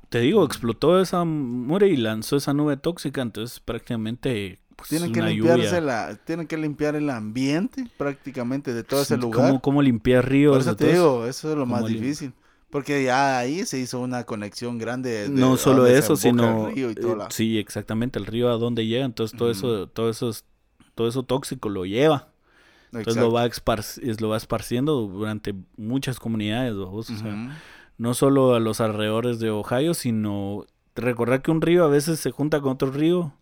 Te 0.09 0.19
digo, 0.21 0.45
explotó 0.45 1.01
esa 1.01 1.25
mure 1.25 1.89
y 1.89 1.97
lanzó 1.97 2.37
esa 2.37 2.53
nube 2.53 2.77
tóxica, 2.77 3.23
entonces 3.23 3.61
prácticamente 3.61 4.59
pues, 4.75 4.91
Tienen 4.91 5.13
que 5.13 5.23
limpiarse 5.23 5.81
la, 5.81 6.17
tienen 6.25 6.47
que 6.49 6.57
limpiar 6.57 6.97
el 6.97 7.11
ambiente 7.11 7.87
prácticamente 7.97 8.75
de 8.75 8.83
todo 8.83 9.03
ese 9.03 9.17
lugar. 9.17 9.53
¿Cómo, 9.53 9.61
cómo 9.61 9.83
limpiar 9.83 10.29
ríos? 10.29 10.53
Por 10.53 10.61
eso 10.63 10.77
te 10.77 10.93
digo, 10.93 11.27
eso 11.27 11.51
es 11.53 11.57
lo 11.59 11.67
más 11.67 11.81
¿Cómo 11.81 11.89
lim- 11.89 11.97
difícil. 11.99 12.35
Porque 12.71 13.03
ya 13.05 13.39
ahí 13.39 13.67
se 13.67 13.79
hizo 13.79 14.01
una 14.01 14.25
conexión 14.25 14.79
grande. 14.79 15.11
de 15.11 15.29
No 15.29 15.57
solo 15.57 15.87
eso, 15.87 16.17
sino... 16.17 16.69
el 16.69 16.75
río 16.75 16.91
y 16.91 16.95
toda 16.95 17.13
eh, 17.15 17.17
la- 17.19 17.31
Sí, 17.31 17.59
exactamente, 17.59 18.19
el 18.19 18.27
río 18.27 18.49
a 18.51 18.57
dónde 18.59 18.87
llega, 18.87 19.05
entonces 19.05 19.37
todo 19.37 19.51
eso, 19.51 19.89
todo 19.89 20.09
eso, 20.09 20.31
es- 20.31 20.45
todo 20.95 21.09
eso 21.09 21.25
tóxico 21.25 21.69
lo 21.69 21.85
lleva. 21.85 22.29
Entonces 22.93 23.23
lo 23.23 23.33
va, 23.33 23.45
lo 24.21 24.31
esparciendo 24.37 24.95
durante 25.03 25.55
muchas 25.77 26.19
comunidades, 26.19 26.75
o 26.75 27.03
sea, 27.03 27.57
no 27.99 28.15
solo 28.15 28.55
a 28.55 28.61
los 28.61 28.81
alrededores 28.81 29.39
de 29.39 29.51
Ohio, 29.51 29.95
sino 29.95 30.65
recordar 30.97 31.43
que 31.43 31.51
un 31.51 31.61
río 31.63 31.85
a 31.85 31.89
veces 31.89 32.19
se 32.19 32.31
junta 32.33 32.61
con 32.61 32.73
otro 32.73 32.91
río 32.91 33.33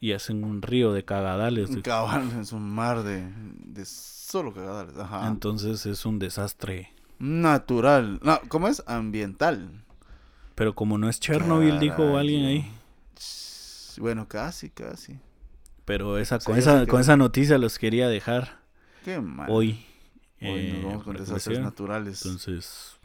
y 0.00 0.12
hacen 0.12 0.44
un 0.44 0.62
río 0.62 0.92
de 0.92 1.04
cagadales. 1.04 1.70
Cabal, 1.82 2.30
es 2.40 2.52
un 2.52 2.68
mar 2.70 3.02
de, 3.02 3.30
de 3.64 3.84
solo 3.84 4.52
cagadales. 4.52 4.96
Ajá. 4.98 5.26
Entonces 5.28 5.86
es 5.86 6.04
un 6.06 6.18
desastre. 6.18 6.92
Natural. 7.20 8.18
No, 8.22 8.40
¿cómo 8.48 8.66
es? 8.66 8.82
Ambiental. 8.86 9.84
Pero 10.54 10.74
como 10.74 10.98
no 10.98 11.08
es 11.08 11.20
Chernobyl, 11.20 11.78
dijo 11.78 12.16
alguien 12.16 12.44
ahí. 12.46 12.72
Bueno, 13.98 14.26
casi, 14.26 14.70
casi. 14.70 15.18
Pero 15.84 16.18
esa, 16.18 16.38
con, 16.38 16.56
esa, 16.58 16.80
que- 16.80 16.86
con 16.86 17.00
esa 17.00 17.16
noticia 17.16 17.58
los 17.58 17.78
quería 17.78 18.08
dejar 18.08 18.58
Qué 19.04 19.20
mal. 19.20 19.48
hoy. 19.50 19.84
Hoy 20.42 20.48
eh, 20.48 20.72
nos 20.74 20.84
vamos 20.84 21.04
con 21.04 21.16
desastres 21.16 21.60
naturales. 21.60 22.24
Entonces, 22.24 22.96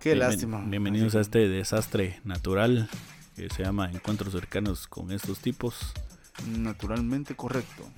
Qué 0.00 0.14
lástima. 0.14 0.62
Bienvenidos 0.66 1.08
Así 1.14 1.18
a 1.18 1.20
este 1.22 1.48
desastre 1.48 2.20
natural 2.24 2.90
que 3.36 3.48
se 3.48 3.62
llama 3.64 3.90
Encuentros 3.90 4.32
cercanos 4.32 4.86
con 4.86 5.10
estos 5.10 5.38
tipos. 5.38 5.94
Naturalmente 6.46 7.34
correcto. 7.34 7.88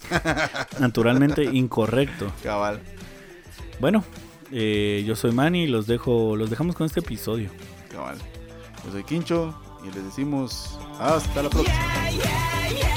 Naturalmente 0.78 1.43
incorrecto. 1.53 2.32
Cabal. 2.44 2.81
Bueno, 3.81 4.05
eh, 4.52 5.05
yo 5.06 5.16
soy 5.16 5.32
Manny 5.32 5.64
y 5.64 5.66
los 5.66 5.86
dejo, 5.86 6.36
los 6.36 6.51
dejamos 6.51 6.77
con 6.77 6.86
este 6.86 7.01
episodio. 7.01 7.51
Cabal. 7.90 8.18
Yo 8.85 8.93
soy 8.93 9.05
Quincho 9.05 9.55
y 9.82 9.94
les 9.94 10.05
decimos 10.05 10.78
hasta 10.98 11.43
la 11.43 11.51
próxima. 11.51 12.10
yeah, 12.10 12.68
yeah. 12.70 12.95